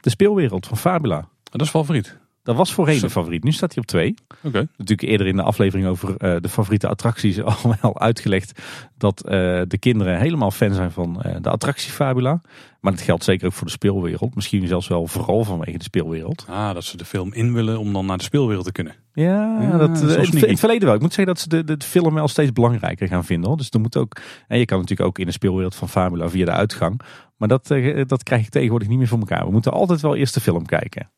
de 0.00 0.10
speelwereld 0.10 0.66
van 0.66 0.76
Fabula. 0.76 1.28
Dat 1.42 1.60
is 1.60 1.68
favoriet. 1.68 2.18
Dat 2.42 2.56
was 2.56 2.72
voorheen 2.72 3.00
de 3.00 3.10
favoriet. 3.10 3.44
Nu 3.44 3.52
staat 3.52 3.74
hij 3.74 3.82
op 3.82 3.88
twee. 3.88 4.14
Okay. 4.42 4.68
Natuurlijk 4.76 5.08
eerder 5.08 5.26
in 5.26 5.36
de 5.36 5.42
aflevering 5.42 5.88
over 5.88 6.08
uh, 6.08 6.36
de 6.40 6.48
favoriete 6.48 6.88
attracties 6.88 7.42
al 7.42 7.74
wel 7.80 7.98
uitgelegd 7.98 8.62
dat 8.98 9.22
uh, 9.24 9.30
de 9.66 9.78
kinderen 9.78 10.18
helemaal 10.18 10.50
fan 10.50 10.74
zijn 10.74 10.90
van 10.90 11.22
uh, 11.26 11.36
de 11.40 11.50
attractie 11.50 11.92
Fabula. 11.92 12.40
Maar 12.80 12.92
dat 12.92 13.00
geldt 13.00 13.24
zeker 13.24 13.46
ook 13.46 13.52
voor 13.52 13.66
de 13.66 13.72
speelwereld. 13.72 14.34
Misschien 14.34 14.66
zelfs 14.66 14.88
wel 14.88 15.06
vooral 15.06 15.44
vanwege 15.44 15.78
de 15.78 15.84
speelwereld. 15.84 16.44
Ah, 16.48 16.74
dat 16.74 16.84
ze 16.84 16.96
de 16.96 17.04
film 17.04 17.32
in 17.32 17.52
willen 17.52 17.78
om 17.78 17.92
dan 17.92 18.06
naar 18.06 18.18
de 18.18 18.24
speelwereld 18.24 18.64
te 18.64 18.72
kunnen. 18.72 18.94
Ja, 19.12 19.60
ja 19.60 19.78
dat, 19.78 19.96
dat 19.96 20.10
in, 20.10 20.42
in, 20.42 20.48
het 20.48 20.58
verleden 20.58 20.86
wel. 20.86 20.94
Ik 20.94 21.00
moet 21.00 21.14
zeggen 21.14 21.34
dat 21.34 21.42
ze 21.42 21.48
de, 21.48 21.64
de, 21.64 21.84
film 21.84 22.14
wel 22.14 22.28
steeds 22.28 22.52
belangrijker 22.52 23.08
gaan 23.08 23.24
vinden. 23.24 23.48
Hoor. 23.48 23.56
Dus 23.56 23.70
er 23.70 23.80
moet 23.80 23.96
ook, 23.96 24.16
en 24.48 24.58
je 24.58 24.64
kan 24.64 24.78
natuurlijk 24.78 25.08
ook 25.08 25.18
in 25.18 25.26
de 25.26 25.32
speelwereld 25.32 25.74
van 25.74 25.88
Fabula 25.88 26.28
via 26.28 26.44
de 26.44 26.50
uitgang. 26.50 27.00
Maar 27.36 27.48
dat, 27.48 27.66
dat 28.06 28.22
krijg 28.22 28.42
ik 28.42 28.48
tegenwoordig 28.48 28.88
niet 28.88 28.98
meer 28.98 29.08
voor 29.08 29.18
elkaar. 29.18 29.44
We 29.44 29.52
moeten 29.52 29.72
altijd 29.72 30.00
wel 30.00 30.16
eerst 30.16 30.34
de 30.34 30.40
film 30.40 30.66
kijken. 30.66 31.10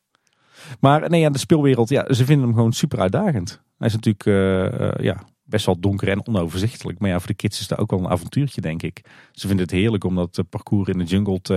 Maar 0.79 1.09
nee, 1.09 1.21
ja, 1.21 1.29
de 1.29 1.37
speelwereld, 1.37 1.89
ja, 1.89 2.13
ze 2.13 2.25
vinden 2.25 2.45
hem 2.45 2.55
gewoon 2.55 2.73
super 2.73 2.99
uitdagend. 2.99 3.61
Hij 3.77 3.87
is 3.87 3.93
natuurlijk 3.93 4.25
uh, 4.25 4.79
uh, 4.79 4.91
ja, 4.97 5.23
best 5.45 5.65
wel 5.65 5.79
donker 5.79 6.07
en 6.07 6.27
onoverzichtelijk. 6.27 6.99
Maar 6.99 7.09
ja, 7.09 7.19
voor 7.19 7.27
de 7.27 7.33
kids 7.33 7.59
is 7.59 7.67
dat 7.67 7.77
ook 7.77 7.91
wel 7.91 7.99
een 7.99 8.07
avontuurtje, 8.07 8.61
denk 8.61 8.81
ik. 8.83 9.01
Ze 9.31 9.47
vinden 9.47 9.65
het 9.65 9.75
heerlijk 9.75 10.03
om 10.03 10.15
dat 10.15 10.43
parcours 10.49 10.89
in 10.89 10.97
de 10.97 11.03
jungle 11.03 11.41
te, 11.41 11.53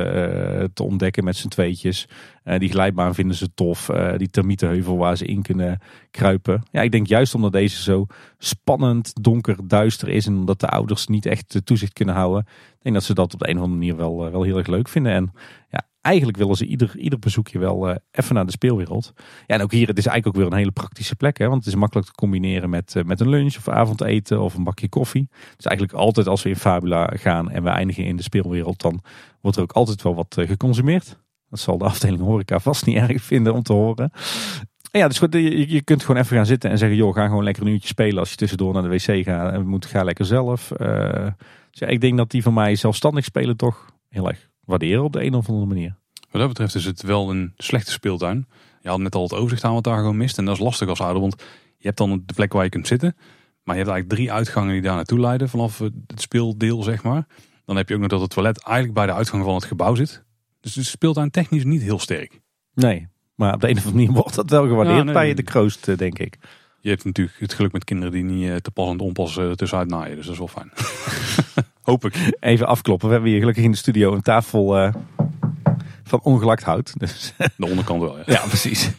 uh, 0.60 0.65
te 0.74 0.82
ontdekken 0.82 1.24
met 1.24 1.36
z'n 1.36 1.48
tweetjes. 1.48 2.09
die 2.59 2.70
glijbaan 2.70 3.15
vinden 3.15 3.36
ze 3.36 3.55
tof. 3.55 3.90
die 4.16 4.31
termietenheuvel 4.31 4.97
waar 4.97 5.16
ze 5.16 5.24
in 5.24 5.43
kunnen 5.43 5.81
kruipen. 6.10 6.62
Ja, 6.70 6.82
ik 6.82 6.93
denk 6.93 7.06
juist 7.06 7.35
omdat 7.35 7.52
deze 7.52 7.82
zo 7.82 8.06
spannend, 8.39 9.12
donker, 9.23 9.56
duister 9.69 10.09
is. 10.09 10.27
En 10.27 10.36
omdat 10.36 10.60
de 10.60 10.69
ouders 10.69 11.06
niet 11.06 11.27
echt 11.27 11.60
toezicht 11.65 11.93
kunnen 11.93 12.15
houden. 12.15 12.47
Ik 12.78 12.82
denk 12.82 12.94
dat 12.94 13.05
ze 13.05 13.15
dat 13.15 13.35
op 13.35 13.40
de 13.40 13.48
een 13.48 13.56
of 13.56 13.62
andere 13.62 13.78
manier 13.78 13.97
wel, 13.97 14.31
wel 14.31 14.43
heel 14.43 14.59
erg 14.59 14.66
leuk 14.66 14.89
vinden. 14.89 15.12
En 15.12 15.32
ja, 15.70 15.86
eigenlijk 16.00 16.38
willen 16.38 16.56
ze 16.56 16.66
ieder, 16.66 16.96
ieder 16.96 17.18
bezoekje 17.18 17.58
wel 17.58 17.88
uh, 17.88 17.96
even 18.10 18.34
naar 18.34 18.46
de 18.46 18.50
speelwereld. 18.50 19.12
Ja, 19.46 19.54
en 19.54 19.62
ook 19.62 19.72
hier, 19.72 19.86
het 19.88 19.98
is 19.98 20.06
eigenlijk 20.06 20.26
ook 20.26 20.42
weer 20.42 20.52
een 20.52 20.58
hele 20.58 20.70
praktische 20.70 21.16
plek. 21.16 21.38
Hè, 21.38 21.48
want 21.48 21.64
het 21.64 21.74
is 21.74 21.80
makkelijk 21.80 22.06
te 22.06 22.14
combineren 22.14 22.70
met, 22.70 22.94
uh, 22.94 23.02
met 23.02 23.20
een 23.20 23.28
lunch 23.28 23.56
of 23.56 23.68
avondeten 23.68 24.40
of 24.40 24.54
een 24.54 24.64
bakje 24.64 24.88
koffie. 24.88 25.28
Dus 25.56 25.66
eigenlijk 25.66 25.98
altijd 25.98 26.26
als 26.26 26.42
we 26.42 26.48
in 26.48 26.56
Fabula 26.56 27.10
gaan 27.14 27.50
en 27.50 27.62
we 27.62 27.68
eindigen 27.68 28.04
in 28.04 28.16
de 28.16 28.22
speelwereld, 28.22 28.80
dan 28.80 29.02
wordt 29.40 29.56
er 29.56 29.62
ook 29.62 29.72
altijd 29.72 30.02
wel 30.02 30.14
wat 30.14 30.36
uh, 30.38 30.46
geconsumeerd. 30.46 31.18
Dat 31.50 31.58
zal 31.58 31.78
de 31.78 31.84
afdeling 31.84 32.20
horeca 32.20 32.58
vast 32.58 32.86
niet 32.86 32.96
erg 33.08 33.22
vinden 33.22 33.54
om 33.54 33.62
te 33.62 33.72
horen. 33.72 34.10
En 34.90 35.00
ja, 35.00 35.08
dus 35.08 35.18
je, 35.18 35.70
je 35.70 35.82
kunt 35.82 36.04
gewoon 36.04 36.22
even 36.22 36.36
gaan 36.36 36.46
zitten 36.46 36.70
en 36.70 36.78
zeggen, 36.78 36.96
joh, 36.96 37.14
ga 37.14 37.26
gewoon 37.26 37.44
lekker 37.44 37.62
een 37.62 37.72
uurtje 37.72 37.88
spelen 37.88 38.18
als 38.18 38.30
je 38.30 38.36
tussendoor 38.36 38.72
naar 38.72 38.82
de 38.82 38.88
wc 38.88 39.24
gaat. 39.24 39.52
En 39.52 39.66
moet, 39.66 39.86
ga 39.86 40.04
lekker 40.04 40.24
zelf. 40.24 40.72
dus 41.70 41.88
ik 41.88 42.00
denk 42.00 42.16
dat 42.16 42.30
die 42.30 42.42
van 42.42 42.54
mij 42.54 42.74
zelfstandig 42.74 43.24
spelen 43.24 43.56
toch 43.56 43.86
heel 44.08 44.28
erg 44.28 44.47
waarderen 44.69 45.05
op 45.05 45.12
de 45.12 45.24
een 45.24 45.35
of 45.35 45.49
andere 45.49 45.66
manier. 45.66 45.97
Wat 46.31 46.40
dat 46.40 46.49
betreft 46.49 46.74
is 46.74 46.85
het 46.85 47.03
wel 47.03 47.31
een 47.31 47.53
slechte 47.57 47.90
speeltuin. 47.90 48.47
Je 48.81 48.89
had 48.89 48.99
net 48.99 49.15
al 49.15 49.23
het 49.23 49.35
overzicht 49.35 49.65
aan 49.65 49.74
wat 49.74 49.85
daar 49.85 49.97
gewoon 49.97 50.16
mist. 50.16 50.39
En 50.39 50.45
dat 50.45 50.55
is 50.55 50.62
lastig 50.62 50.89
als 50.89 51.01
ouder, 51.01 51.20
want 51.20 51.43
je 51.77 51.86
hebt 51.86 51.99
dan 51.99 52.23
de 52.27 52.35
plek 52.35 52.53
waar 52.53 52.65
je 52.65 52.70
kunt 52.70 52.86
zitten. 52.86 53.16
Maar 53.62 53.77
je 53.77 53.82
hebt 53.82 53.93
eigenlijk 53.93 54.09
drie 54.09 54.32
uitgangen 54.32 54.73
die 54.73 54.82
daar 54.82 54.95
naartoe 54.95 55.20
leiden 55.20 55.49
vanaf 55.49 55.78
het 55.78 55.93
speeldeel, 56.15 56.82
zeg 56.82 57.03
maar. 57.03 57.27
Dan 57.65 57.77
heb 57.77 57.89
je 57.89 57.95
ook 57.95 58.01
nog 58.01 58.09
dat 58.09 58.20
het 58.20 58.31
toilet 58.31 58.62
eigenlijk 58.62 58.95
bij 58.95 59.07
de 59.07 59.12
uitgang 59.12 59.45
van 59.45 59.55
het 59.55 59.65
gebouw 59.65 59.95
zit. 59.95 60.24
Dus 60.61 60.73
de 60.73 60.82
speeltuin 60.82 61.31
technisch 61.31 61.65
niet 61.65 61.82
heel 61.82 61.99
sterk. 61.99 62.40
Nee, 62.74 63.09
maar 63.35 63.55
op 63.55 63.61
de 63.61 63.69
een 63.69 63.77
of 63.77 63.86
andere 63.86 64.05
manier 64.05 64.20
wordt 64.20 64.35
dat 64.35 64.51
wel 64.51 64.66
gewaardeerd 64.66 64.97
ja, 64.97 65.03
nee, 65.03 65.15
bij 65.15 65.35
de 65.35 65.43
kroost, 65.43 65.89
eh, 65.89 65.97
denk 65.97 66.19
ik. 66.19 66.39
Je 66.80 66.88
hebt 66.88 67.05
natuurlijk 67.05 67.38
het 67.38 67.52
geluk 67.52 67.72
met 67.72 67.84
kinderen 67.84 68.12
die 68.12 68.24
niet 68.24 68.48
eh, 68.48 68.56
te 68.56 68.70
pas 68.70 68.90
en 68.90 68.98
onpas 68.98 69.36
eh, 69.36 69.50
tussenuit 69.50 69.88
naaien. 69.88 70.16
Dus 70.16 70.24
dat 70.24 70.32
is 70.32 70.38
wel 70.38 70.48
fijn. 70.48 70.70
Hoop 71.82 72.05
ik. 72.05 72.36
Even 72.40 72.66
afkloppen. 72.66 73.06
We 73.06 73.12
hebben 73.12 73.30
hier 73.30 73.40
gelukkig 73.40 73.64
in 73.64 73.70
de 73.70 73.76
studio 73.76 74.14
een 74.14 74.22
tafel 74.22 74.78
uh, 74.78 74.92
van 76.02 76.20
ongelakt 76.22 76.62
hout. 76.62 76.92
Dus. 76.98 77.34
De 77.56 77.66
onderkant 77.66 78.00
wel, 78.00 78.16
ja. 78.16 78.22
ja 78.26 78.46
precies. 78.46 78.90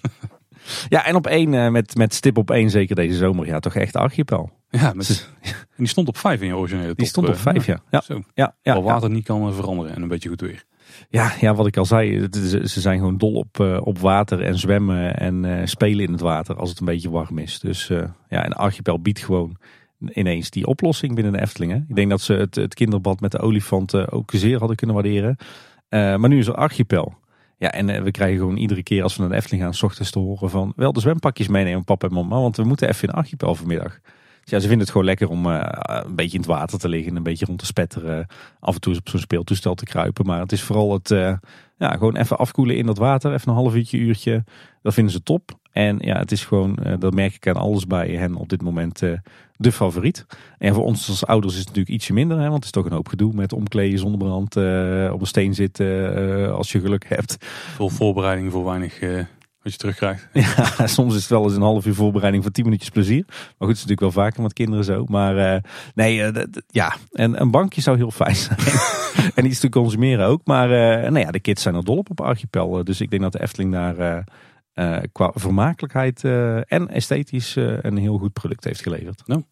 Ja, 0.90 1.06
en 1.06 1.16
op 1.16 1.28
één, 1.28 1.54
uh, 1.54 1.70
met, 1.70 1.96
met 1.96 2.14
stip 2.14 2.38
op 2.38 2.52
één, 2.52 2.70
zeker 2.70 2.96
deze 2.96 3.18
zomer. 3.18 3.46
Ja, 3.46 3.60
toch 3.60 3.76
echt 3.76 3.96
archipel. 3.96 4.52
Ja, 4.70 4.94
met, 4.94 5.30
en 5.42 5.54
die 5.78 5.88
stond 5.88 6.08
op 6.08 6.18
vijf 6.18 6.42
in 6.42 6.48
je 6.48 6.56
originele 6.56 6.88
top. 6.88 6.98
Die 6.98 7.08
stond 7.08 7.28
op 7.28 7.36
vijf, 7.36 7.66
ja. 7.66 7.82
ja. 7.90 8.02
Zo. 8.02 8.24
ja, 8.34 8.56
ja 8.62 8.82
water 8.82 9.10
niet 9.10 9.26
kan 9.26 9.54
veranderen 9.54 9.96
en 9.96 10.02
een 10.02 10.08
beetje 10.08 10.30
goed 10.30 10.42
weer. 10.42 10.64
Ja, 11.10 11.32
ja 11.40 11.56
wat 11.56 11.68
ik 11.68 11.78
al 11.78 11.86
zei, 11.86 12.28
ze 12.64 12.82
zijn 12.82 12.98
gewoon 12.98 13.18
dol 13.18 13.34
op, 13.34 13.60
uh, 13.60 13.80
op 13.84 14.00
water 14.00 14.42
en 14.42 14.58
zwemmen 14.58 15.18
en 15.18 15.44
uh, 15.44 15.62
spelen 15.64 16.06
in 16.06 16.12
het 16.12 16.22
water 16.22 16.56
als 16.56 16.70
het 16.70 16.80
een 16.80 16.86
beetje 16.86 17.10
warm 17.10 17.38
is. 17.38 17.60
Dus 17.60 17.88
ja, 18.30 18.46
en 18.46 18.54
Archipel 18.54 19.02
biedt 19.02 19.20
gewoon 19.20 19.58
ineens 20.14 20.50
die 20.50 20.66
oplossing 20.66 21.16
binnen 21.16 21.34
de 21.34 21.42
Efteling. 21.42 21.72
Hè? 21.72 21.78
Ik 21.78 21.96
denk 21.96 22.10
dat 22.10 22.22
ze 22.22 22.34
het, 22.34 22.56
het 22.56 22.74
kinderbad 22.74 23.20
met 23.20 23.32
de 23.32 23.40
olifanten 23.40 24.12
ook 24.12 24.32
zeer 24.34 24.60
hadden 24.60 24.78
kunnen 24.78 24.96
waarderen. 24.96 25.38
Maar 25.90 26.30
nu 26.30 26.38
is 26.38 26.48
er 26.48 26.56
Archipel. 26.56 27.18
Ja, 27.58 27.72
en 27.72 28.04
we 28.04 28.12
krijgen 28.12 28.38
gewoon 28.38 28.58
iedere 28.58 28.84
keer 28.84 29.04
als 29.04 29.16
we 29.16 29.22
naar 29.22 29.30
de 29.30 29.36
Efteling 29.36 29.64
gaan, 29.64 29.74
s 29.74 29.84
ochtends 29.84 30.12
te 30.12 30.20
horen 30.20 30.50
van 30.50 30.74
wel 30.76 30.94
de 30.94 31.00
zwempakjes 31.00 31.48
meenemen, 31.48 31.84
papa 31.84 32.08
en 32.08 32.14
mama, 32.14 32.40
want 32.40 32.58
we 32.58 32.64
moeten 32.64 32.90
even 32.90 33.08
in 33.08 33.14
Archipel 33.14 33.56
vanmiddag. 33.56 34.00
Ja, 34.50 34.60
ze 34.60 34.68
vinden 34.68 34.80
het 34.80 34.90
gewoon 34.90 35.06
lekker 35.06 35.30
om 35.30 35.46
uh, 35.46 35.64
een 35.84 36.16
beetje 36.16 36.38
in 36.38 36.44
het 36.44 36.50
water 36.50 36.80
te 36.80 36.90
liggen, 36.90 37.16
een 37.16 37.24
beetje 37.24 37.46
rond 37.46 37.60
te 37.60 37.66
spetteren, 37.66 38.28
af 38.60 38.76
en 38.76 38.82
toe 38.82 38.96
op 38.96 39.10
zo'n 39.10 39.20
speeltoestel 39.20 39.76
te 39.76 39.86
kruipen. 39.86 40.26
Maar 40.26 40.40
het 40.40 40.52
is 40.52 40.62
vooral 40.62 40.94
het, 40.94 41.10
ja, 41.78 41.92
gewoon 41.92 42.16
even 42.16 42.38
afkoelen 42.38 42.78
in 42.78 42.86
dat 42.86 42.98
water, 42.98 43.34
even 43.34 43.50
een 43.50 43.56
half 43.56 43.76
uurtje, 43.76 43.98
uurtje. 43.98 44.44
Dat 44.82 44.94
vinden 44.94 45.14
ze 45.14 45.24
top. 45.24 45.58
En 45.72 45.98
ja, 46.00 46.18
het 46.18 46.32
is 46.32 46.46
gewoon, 46.46 46.78
dat 47.00 47.14
merk 47.14 47.36
ik 47.36 47.48
aan 47.48 47.56
alles 47.56 47.88
bij 47.88 48.10
hen 48.10 48.36
op 48.36 48.50
dit 48.50 48.62
moment, 48.62 49.00
de 49.56 49.72
favoriet. 49.72 50.26
En 50.58 50.74
voor 50.74 50.84
ons 50.84 51.10
als 51.10 51.26
ouders 51.26 51.54
is 51.54 51.60
het 51.60 51.68
natuurlijk 51.68 51.96
ietsje 51.96 52.14
minder, 52.14 52.38
hè, 52.38 52.44
want 52.44 52.56
het 52.56 52.64
is 52.64 52.72
toch 52.72 52.86
een 52.86 52.92
hoop 52.92 53.08
gedoe 53.08 53.34
met 53.34 53.54
omkleden, 53.54 54.00
zonnebrand, 54.00 54.56
op 55.12 55.22
een 55.22 55.28
steen 55.28 55.54
zitten 55.54 56.56
als 56.56 56.72
je 56.72 56.80
geluk 56.80 57.10
hebt. 57.10 57.38
Veel 57.76 57.90
voorbereiding 57.90 58.52
voor 58.52 58.66
weinig 58.66 59.00
wat 59.62 59.72
je 59.72 59.78
terugkrijgt. 59.78 60.28
Ja, 60.78 60.88
soms 60.88 61.16
is 61.16 61.22
het 61.22 61.30
wel 61.30 61.44
eens 61.44 61.56
een 61.56 61.62
half 61.62 61.86
uur 61.86 61.94
voorbereiding 61.94 62.44
voor 62.44 62.52
tien 62.52 62.64
minuutjes 62.64 62.90
plezier. 62.90 63.24
Maar 63.28 63.38
goed, 63.38 63.68
het 63.68 63.78
is 63.78 63.86
natuurlijk 63.86 64.14
wel 64.16 64.24
vaker 64.24 64.42
met 64.42 64.54
kinderen 64.54 64.86
zo. 64.86 65.06
Maar 65.06 65.62
nee, 65.96 66.32
ja, 66.68 66.96
en 67.12 67.42
een 67.42 67.52
bankje 67.52 67.82
zou 67.82 67.98
heel 67.98 68.12
fijn 68.12 68.36
zijn. 68.36 68.60
en 69.36 69.46
iets 69.46 69.60
te 69.60 69.70
consumeren 69.70 70.26
ook. 70.26 70.42
Maar 70.46 70.68
nou 71.12 71.20
ja, 71.20 71.32
de 71.32 71.40
kids 71.40 71.62
zijn 71.62 71.76
er 71.76 71.84
dol 71.84 71.98
op 71.98 72.10
op 72.10 72.22
Archipel. 72.22 72.84
Dus 72.84 73.02
ik 73.02 73.10
denk 73.10 73.22
dat 73.22 73.32
de 73.32 73.42
Efteling 73.42 73.72
daar... 73.72 74.26
Uh, 74.80 74.98
qua 75.12 75.32
vermakelijkheid 75.36 76.24
uh, 76.24 76.72
en 76.72 76.90
esthetisch 76.90 77.56
uh, 77.56 77.78
een 77.82 77.98
heel 77.98 78.18
goed 78.18 78.34
product 78.34 78.64
heeft 78.64 78.82
geleverd. 78.82 79.22
Nou, 79.26 79.44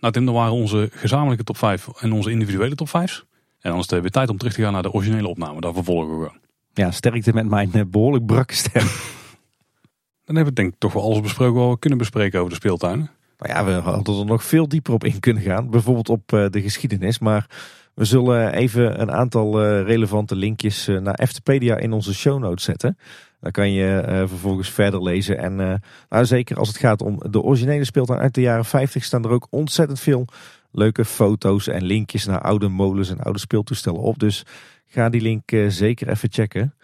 nou 0.00 0.12
Tim, 0.12 0.24
dat 0.24 0.34
waren 0.34 0.52
onze 0.52 0.88
gezamenlijke 0.92 1.44
top 1.44 1.56
5 1.56 1.88
en 1.88 2.12
onze 2.12 2.30
individuele 2.30 2.74
top 2.74 2.88
5. 2.88 3.24
En 3.60 3.70
dan 3.70 3.78
is 3.78 3.90
het 3.90 4.00
weer 4.00 4.10
tijd 4.10 4.28
om 4.28 4.36
terug 4.36 4.54
te 4.54 4.62
gaan 4.62 4.72
naar 4.72 4.82
de 4.82 4.92
originele 4.92 5.28
opname. 5.28 5.60
Daar 5.60 5.72
vervolgen 5.72 6.08
we 6.08 6.14
gewoon. 6.14 6.49
Ja, 6.72 6.90
sterkte 6.90 7.32
met 7.32 7.48
mijn 7.48 7.90
behoorlijk 7.90 8.26
brakke 8.26 8.54
stem. 8.54 8.86
Dan 10.24 10.36
hebben 10.36 10.54
we 10.54 10.60
denk 10.60 10.72
ik 10.72 10.78
toch 10.78 10.92
wel 10.92 11.02
alles 11.02 11.20
besproken 11.20 11.60
wat 11.60 11.70
we 11.70 11.78
kunnen 11.78 11.98
bespreken 11.98 12.38
over 12.38 12.50
de 12.50 12.56
speeltuinen. 12.56 13.10
Nou 13.38 13.52
ja, 13.52 13.64
we 13.64 13.90
hadden 13.90 14.18
er 14.18 14.24
nog 14.24 14.44
veel 14.44 14.68
dieper 14.68 14.92
op 14.92 15.04
in 15.04 15.20
kunnen 15.20 15.42
gaan. 15.42 15.70
Bijvoorbeeld 15.70 16.08
op 16.08 16.28
de 16.28 16.60
geschiedenis. 16.62 17.18
Maar 17.18 17.46
we 17.94 18.04
zullen 18.04 18.52
even 18.52 19.00
een 19.00 19.10
aantal 19.10 19.62
relevante 19.82 20.36
linkjes 20.36 20.86
naar 20.86 21.14
Eftepedia 21.14 21.76
in 21.76 21.92
onze 21.92 22.14
show 22.14 22.38
notes 22.38 22.64
zetten. 22.64 22.98
Dan 23.40 23.50
kan 23.50 23.72
je 23.72 24.02
vervolgens 24.28 24.70
verder 24.70 25.02
lezen. 25.02 25.38
En 25.38 25.82
nou, 26.08 26.24
zeker 26.24 26.56
als 26.56 26.68
het 26.68 26.78
gaat 26.78 27.02
om 27.02 27.22
de 27.30 27.40
originele 27.40 27.84
speeltuin 27.84 28.20
uit 28.20 28.34
de 28.34 28.40
jaren 28.40 28.64
50 28.64 29.04
staan 29.04 29.24
er 29.24 29.30
ook 29.30 29.46
ontzettend 29.50 30.00
veel 30.00 30.26
leuke 30.72 31.04
foto's 31.04 31.68
en 31.68 31.82
linkjes 31.82 32.26
naar 32.26 32.40
oude 32.40 32.68
molens 32.68 33.10
en 33.10 33.20
oude 33.20 33.38
speeltoestellen 33.38 34.00
op. 34.00 34.18
Dus 34.18 34.44
ga 34.92 35.08
die 35.08 35.20
link 35.20 35.52
uh, 35.52 35.68
zeker 35.68 36.08
even 36.08 36.32
checken. 36.32 36.74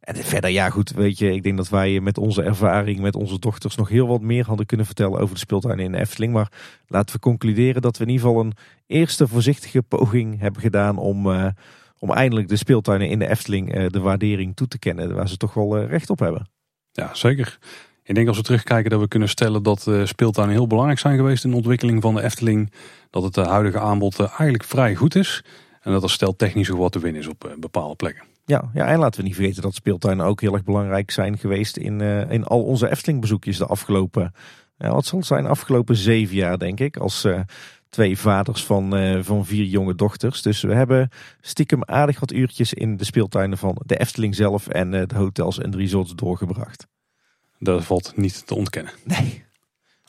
En 0.00 0.16
verder, 0.16 0.50
ja 0.50 0.70
goed, 0.70 0.90
weet 0.90 1.18
je, 1.18 1.32
ik 1.32 1.42
denk 1.42 1.56
dat 1.56 1.68
wij 1.68 2.00
met 2.00 2.18
onze 2.18 2.42
ervaring 2.42 3.00
met 3.00 3.14
onze 3.14 3.38
dochters 3.38 3.76
nog 3.76 3.88
heel 3.88 4.06
wat 4.06 4.20
meer 4.20 4.46
hadden 4.46 4.66
kunnen 4.66 4.86
vertellen 4.86 5.20
over 5.20 5.34
de 5.34 5.40
speeltuin 5.40 5.78
in 5.78 5.94
Efteling. 5.94 6.32
Maar 6.32 6.52
laten 6.86 7.14
we 7.14 7.20
concluderen 7.20 7.82
dat 7.82 7.96
we 7.96 8.04
in 8.04 8.10
ieder 8.10 8.26
geval 8.26 8.40
een 8.44 8.52
eerste 8.86 9.28
voorzichtige 9.28 9.82
poging 9.82 10.40
hebben 10.40 10.60
gedaan 10.60 10.98
om 10.98 11.26
Om 12.00 12.12
eindelijk 12.12 12.48
de 12.48 12.56
speeltuinen 12.56 13.08
in 13.08 13.18
de 13.18 13.28
Efteling 13.28 13.88
de 13.88 14.00
waardering 14.00 14.56
toe 14.56 14.68
te 14.68 14.78
kennen 14.78 15.14
waar 15.14 15.28
ze 15.28 15.36
toch 15.36 15.54
wel 15.54 15.84
recht 15.84 16.10
op 16.10 16.18
hebben. 16.18 16.48
Ja, 16.92 17.14
zeker. 17.14 17.58
Ik 18.02 18.14
denk 18.14 18.28
als 18.28 18.36
we 18.36 18.42
terugkijken 18.42 18.90
dat 18.90 19.00
we 19.00 19.08
kunnen 19.08 19.28
stellen 19.28 19.62
dat 19.62 19.90
speeltuinen 20.04 20.54
heel 20.54 20.66
belangrijk 20.66 20.98
zijn 20.98 21.16
geweest 21.16 21.44
in 21.44 21.50
de 21.50 21.56
ontwikkeling 21.56 22.02
van 22.02 22.14
de 22.14 22.22
Efteling. 22.22 22.72
Dat 23.10 23.22
het 23.22 23.36
huidige 23.36 23.80
aanbod 23.80 24.18
eigenlijk 24.20 24.64
vrij 24.64 24.94
goed 24.94 25.14
is. 25.14 25.44
En 25.80 25.92
dat 25.92 26.02
er 26.02 26.10
stel 26.10 26.36
technisch 26.36 26.68
wat 26.68 26.92
te 26.92 26.98
winnen 26.98 27.20
is 27.20 27.28
op 27.28 27.56
bepaalde 27.58 27.94
plekken. 27.94 28.24
Ja, 28.44 28.70
ja, 28.74 28.86
en 28.86 28.98
laten 28.98 29.20
we 29.20 29.26
niet 29.26 29.36
vergeten 29.36 29.62
dat 29.62 29.74
speeltuinen 29.74 30.26
ook 30.26 30.40
heel 30.40 30.52
erg 30.52 30.64
belangrijk 30.64 31.10
zijn 31.10 31.38
geweest 31.38 31.76
in, 31.76 32.00
uh, 32.00 32.30
in 32.30 32.44
al 32.44 32.62
onze 32.62 32.90
Efteling 32.90 33.20
bezoekjes 33.20 33.58
de 33.58 33.66
afgelopen, 33.66 34.32
ja, 34.78 34.92
wat 34.92 35.06
zal 35.06 35.18
het 35.18 35.26
zijn, 35.26 35.46
afgelopen 35.46 35.96
zeven 35.96 36.36
jaar 36.36 36.58
denk 36.58 36.80
ik. 36.80 36.96
Als 36.96 37.24
uh, 37.24 37.40
twee 37.88 38.18
vaders 38.18 38.64
van, 38.64 38.98
uh, 38.98 39.22
van 39.22 39.46
vier 39.46 39.64
jonge 39.64 39.94
dochters. 39.94 40.42
Dus 40.42 40.62
we 40.62 40.74
hebben 40.74 41.10
stiekem 41.40 41.84
aardig 41.84 42.20
wat 42.20 42.32
uurtjes 42.32 42.74
in 42.74 42.96
de 42.96 43.04
speeltuinen 43.04 43.58
van 43.58 43.76
de 43.86 43.96
Efteling 43.96 44.34
zelf 44.34 44.68
en 44.68 44.90
de 44.90 45.08
hotels 45.14 45.58
en 45.58 45.70
de 45.70 45.76
resorts 45.76 46.14
doorgebracht. 46.14 46.86
Dat 47.58 47.84
valt 47.84 48.12
niet 48.16 48.46
te 48.46 48.54
ontkennen. 48.54 48.92
Nee. 49.04 49.46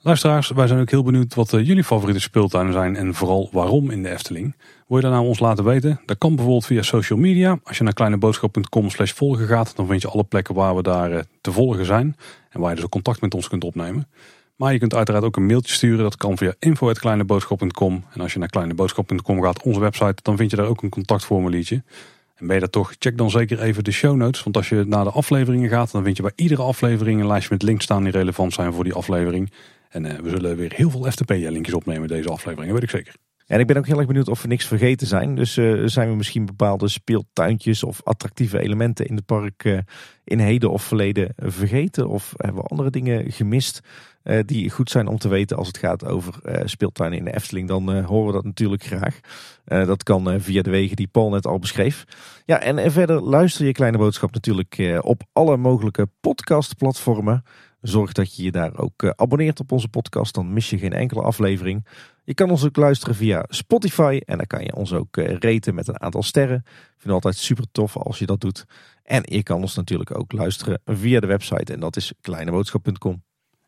Luisteraars, 0.01 0.49
wij 0.49 0.67
zijn 0.67 0.79
ook 0.79 0.89
heel 0.89 1.03
benieuwd 1.03 1.33
wat 1.35 1.53
eh, 1.53 1.65
jullie 1.65 1.83
favoriete 1.83 2.21
speeltuinen 2.21 2.73
zijn 2.73 2.95
en 2.95 3.13
vooral 3.13 3.49
waarom 3.51 3.89
in 3.89 4.03
de 4.03 4.09
Efteling. 4.09 4.55
Wil 4.89 4.97
je 4.97 5.03
dat 5.03 5.13
nou 5.13 5.25
ons 5.27 5.39
laten 5.39 5.63
weten? 5.63 6.01
Dat 6.05 6.17
kan 6.17 6.35
bijvoorbeeld 6.35 6.65
via 6.65 6.81
social 6.81 7.19
media. 7.19 7.59
Als 7.63 7.77
je 7.77 7.83
naar 7.83 7.93
kleineboodschap.com 7.93 8.89
slash 8.89 9.11
volgen 9.11 9.47
gaat, 9.47 9.75
dan 9.75 9.87
vind 9.87 10.01
je 10.01 10.07
alle 10.07 10.23
plekken 10.23 10.55
waar 10.55 10.75
we 10.75 10.81
daar 10.81 11.11
eh, 11.11 11.19
te 11.41 11.51
volgen 11.51 11.85
zijn. 11.85 12.15
En 12.49 12.59
waar 12.59 12.69
je 12.69 12.75
dus 12.75 12.85
ook 12.85 12.91
contact 12.91 13.21
met 13.21 13.33
ons 13.33 13.47
kunt 13.47 13.63
opnemen. 13.63 14.07
Maar 14.55 14.73
je 14.73 14.79
kunt 14.79 14.93
uiteraard 14.93 15.23
ook 15.23 15.35
een 15.35 15.45
mailtje 15.45 15.73
sturen. 15.73 16.03
Dat 16.03 16.17
kan 16.17 16.37
via 16.37 16.53
info.kleineboodschap.com. 16.59 18.03
En 18.13 18.21
als 18.21 18.33
je 18.33 18.39
naar 18.39 18.49
kleineboodschap.com 18.49 19.41
gaat, 19.41 19.63
onze 19.63 19.79
website, 19.79 20.21
dan 20.21 20.37
vind 20.37 20.51
je 20.51 20.57
daar 20.57 20.65
ook 20.65 20.83
een 20.83 20.89
contactformuliertje. 20.89 21.83
En 22.35 22.47
ben 22.47 22.55
je 22.55 22.61
dat 22.61 22.71
toch, 22.71 22.93
check 22.99 23.17
dan 23.17 23.29
zeker 23.29 23.61
even 23.61 23.83
de 23.83 23.91
show 23.91 24.15
notes. 24.15 24.43
Want 24.43 24.57
als 24.57 24.69
je 24.69 24.83
naar 24.87 25.03
de 25.03 25.11
afleveringen 25.11 25.69
gaat, 25.69 25.91
dan 25.91 26.03
vind 26.03 26.17
je 26.17 26.23
bij 26.23 26.33
iedere 26.35 26.61
aflevering 26.61 27.21
een 27.21 27.27
lijstje 27.27 27.53
met 27.53 27.63
links 27.63 27.83
staan 27.83 28.03
die 28.03 28.11
relevant 28.11 28.53
zijn 28.53 28.73
voor 28.73 28.83
die 28.83 28.93
aflevering. 28.93 29.51
En 29.89 30.05
uh, 30.05 30.13
we 30.13 30.29
zullen 30.29 30.57
weer 30.57 30.73
heel 30.75 30.89
veel 30.89 31.11
FTP-linkjes 31.11 31.75
opnemen 31.75 32.07
deze 32.07 32.29
aflevering, 32.29 32.73
weet 32.73 32.83
ik 32.83 32.89
zeker. 32.89 33.13
En 33.49 33.59
ik 33.59 33.67
ben 33.67 33.77
ook 33.77 33.85
heel 33.85 33.97
erg 33.97 34.07
benieuwd 34.07 34.27
of 34.27 34.41
we 34.41 34.47
niks 34.47 34.65
vergeten 34.65 35.07
zijn. 35.07 35.35
Dus 35.35 35.57
uh, 35.57 35.81
zijn 35.85 36.09
we 36.09 36.15
misschien 36.15 36.45
bepaalde 36.45 36.87
speeltuintjes 36.87 37.83
of 37.83 38.03
attractieve 38.03 38.59
elementen 38.59 39.05
in 39.05 39.15
het 39.15 39.25
park 39.25 39.63
uh, 39.63 39.79
in 40.23 40.39
heden 40.39 40.71
of 40.71 40.83
verleden 40.83 41.33
vergeten? 41.35 42.07
Of 42.07 42.33
hebben 42.37 42.61
we 42.61 42.69
andere 42.69 42.89
dingen 42.89 43.31
gemist 43.31 43.79
uh, 44.23 44.39
die 44.45 44.69
goed 44.69 44.89
zijn 44.89 45.07
om 45.07 45.17
te 45.17 45.27
weten 45.27 45.57
als 45.57 45.67
het 45.67 45.77
gaat 45.77 46.05
over 46.05 46.33
speeltuinen 46.65 47.17
in 47.17 47.25
de 47.25 47.35
Efteling? 47.35 47.67
Dan 47.67 48.03
horen 48.03 48.27
we 48.27 48.33
dat 48.33 48.43
natuurlijk 48.43 48.83
graag. 48.83 49.19
dat 49.65 50.03
kan 50.03 50.41
via 50.41 50.61
de 50.61 50.69
wegen 50.69 50.95
die 50.95 51.07
Paul 51.07 51.29
net 51.29 51.47
al 51.47 51.59
beschreef. 51.59 52.03
Ja, 52.45 52.59
en 52.59 52.91
verder 52.91 53.21
luister 53.21 53.65
je 53.65 53.71
Kleine 53.71 53.97
Boodschap 53.97 54.33
natuurlijk 54.33 54.99
op 55.01 55.23
alle 55.33 55.57
mogelijke 55.57 56.07
podcastplatformen. 56.19 57.43
Zorg 57.81 58.11
dat 58.11 58.35
je 58.35 58.43
je 58.43 58.51
daar 58.51 58.77
ook 58.77 59.03
eh, 59.03 59.09
abonneert 59.15 59.59
op 59.59 59.71
onze 59.71 59.87
podcast, 59.87 60.33
dan 60.33 60.53
mis 60.53 60.69
je 60.69 60.77
geen 60.77 60.93
enkele 60.93 61.21
aflevering. 61.21 61.85
Je 62.29 62.35
kan 62.35 62.49
ons 62.49 62.65
ook 62.65 62.75
luisteren 62.75 63.15
via 63.15 63.45
Spotify 63.47 64.21
en 64.25 64.37
dan 64.37 64.47
kan 64.47 64.63
je 64.63 64.75
ons 64.75 64.93
ook 64.93 65.17
eh, 65.17 65.35
raten 65.39 65.75
met 65.75 65.87
een 65.87 66.01
aantal 66.01 66.23
sterren. 66.23 66.57
Ik 66.65 66.71
vind 66.73 67.03
het 67.03 67.11
altijd 67.13 67.35
super 67.35 67.65
tof 67.71 67.97
als 67.97 68.19
je 68.19 68.25
dat 68.25 68.41
doet. 68.41 68.65
En 69.03 69.23
je 69.25 69.43
kan 69.43 69.61
ons 69.61 69.75
natuurlijk 69.75 70.17
ook 70.17 70.31
luisteren 70.31 70.81
via 70.85 71.19
de 71.19 71.27
website 71.27 71.73
en 71.73 71.79
dat 71.79 71.95
is 71.95 72.13
kleineboodschap.com. 72.21 73.11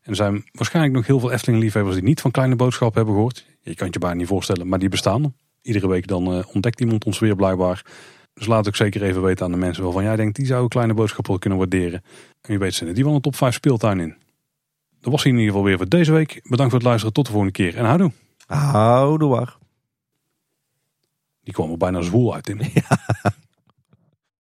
En 0.02 0.10
er 0.10 0.16
zijn 0.16 0.44
waarschijnlijk 0.52 0.94
nog 0.94 1.06
heel 1.06 1.20
veel 1.20 1.32
Efteling-liefhebbers 1.32 1.94
die 1.94 2.04
niet 2.04 2.20
van 2.20 2.30
Kleine 2.30 2.56
Boodschap 2.56 2.94
hebben 2.94 3.14
gehoord. 3.14 3.46
Je 3.60 3.74
kan 3.74 3.88
je 3.90 3.98
bijna 3.98 4.16
niet 4.16 4.26
voorstellen, 4.26 4.68
maar 4.68 4.78
die 4.78 4.88
bestaan. 4.88 5.34
Iedere 5.62 5.88
week 5.88 6.06
dan 6.06 6.36
uh, 6.36 6.44
ontdekt 6.52 6.80
iemand 6.80 7.04
ons 7.04 7.18
weer 7.18 7.36
blijkbaar. 7.36 7.84
Dus 8.34 8.46
laat 8.46 8.66
ik 8.66 8.76
zeker 8.76 9.02
even 9.02 9.22
weten 9.22 9.44
aan 9.44 9.52
de 9.52 9.58
mensen 9.58 9.84
waarvan 9.84 10.04
jij 10.04 10.16
denkt, 10.16 10.36
die 10.36 10.46
zou 10.46 10.62
een 10.62 10.68
kleine 10.68 10.94
boodschap 10.94 11.26
wel 11.26 11.38
kunnen 11.38 11.58
waarderen. 11.58 12.02
En 12.40 12.52
je 12.52 12.58
weet 12.58 12.74
ze 12.74 12.92
die 12.92 13.04
van 13.04 13.14
de 13.14 13.20
top 13.20 13.36
5 13.36 13.54
speeltuin 13.54 14.00
in. 14.00 14.16
Dat 15.00 15.12
was 15.12 15.24
in 15.24 15.30
ieder 15.30 15.46
geval 15.46 15.64
weer 15.64 15.76
voor 15.76 15.88
deze 15.88 16.12
week. 16.12 16.40
Bedankt 16.42 16.70
voor 16.70 16.80
het 16.80 16.88
luisteren. 16.88 17.12
Tot 17.12 17.24
de 17.24 17.30
volgende 17.30 17.54
keer. 17.54 17.76
En 17.76 17.84
houdoe. 17.84 18.12
Houdoe. 18.56 19.46
Die 21.40 21.52
kwam 21.54 21.70
er 21.70 21.76
bijna 21.76 22.00
zwoel 22.00 22.34
uit, 22.34 22.44
Tim. 22.44 22.60
Ja. 22.74 22.98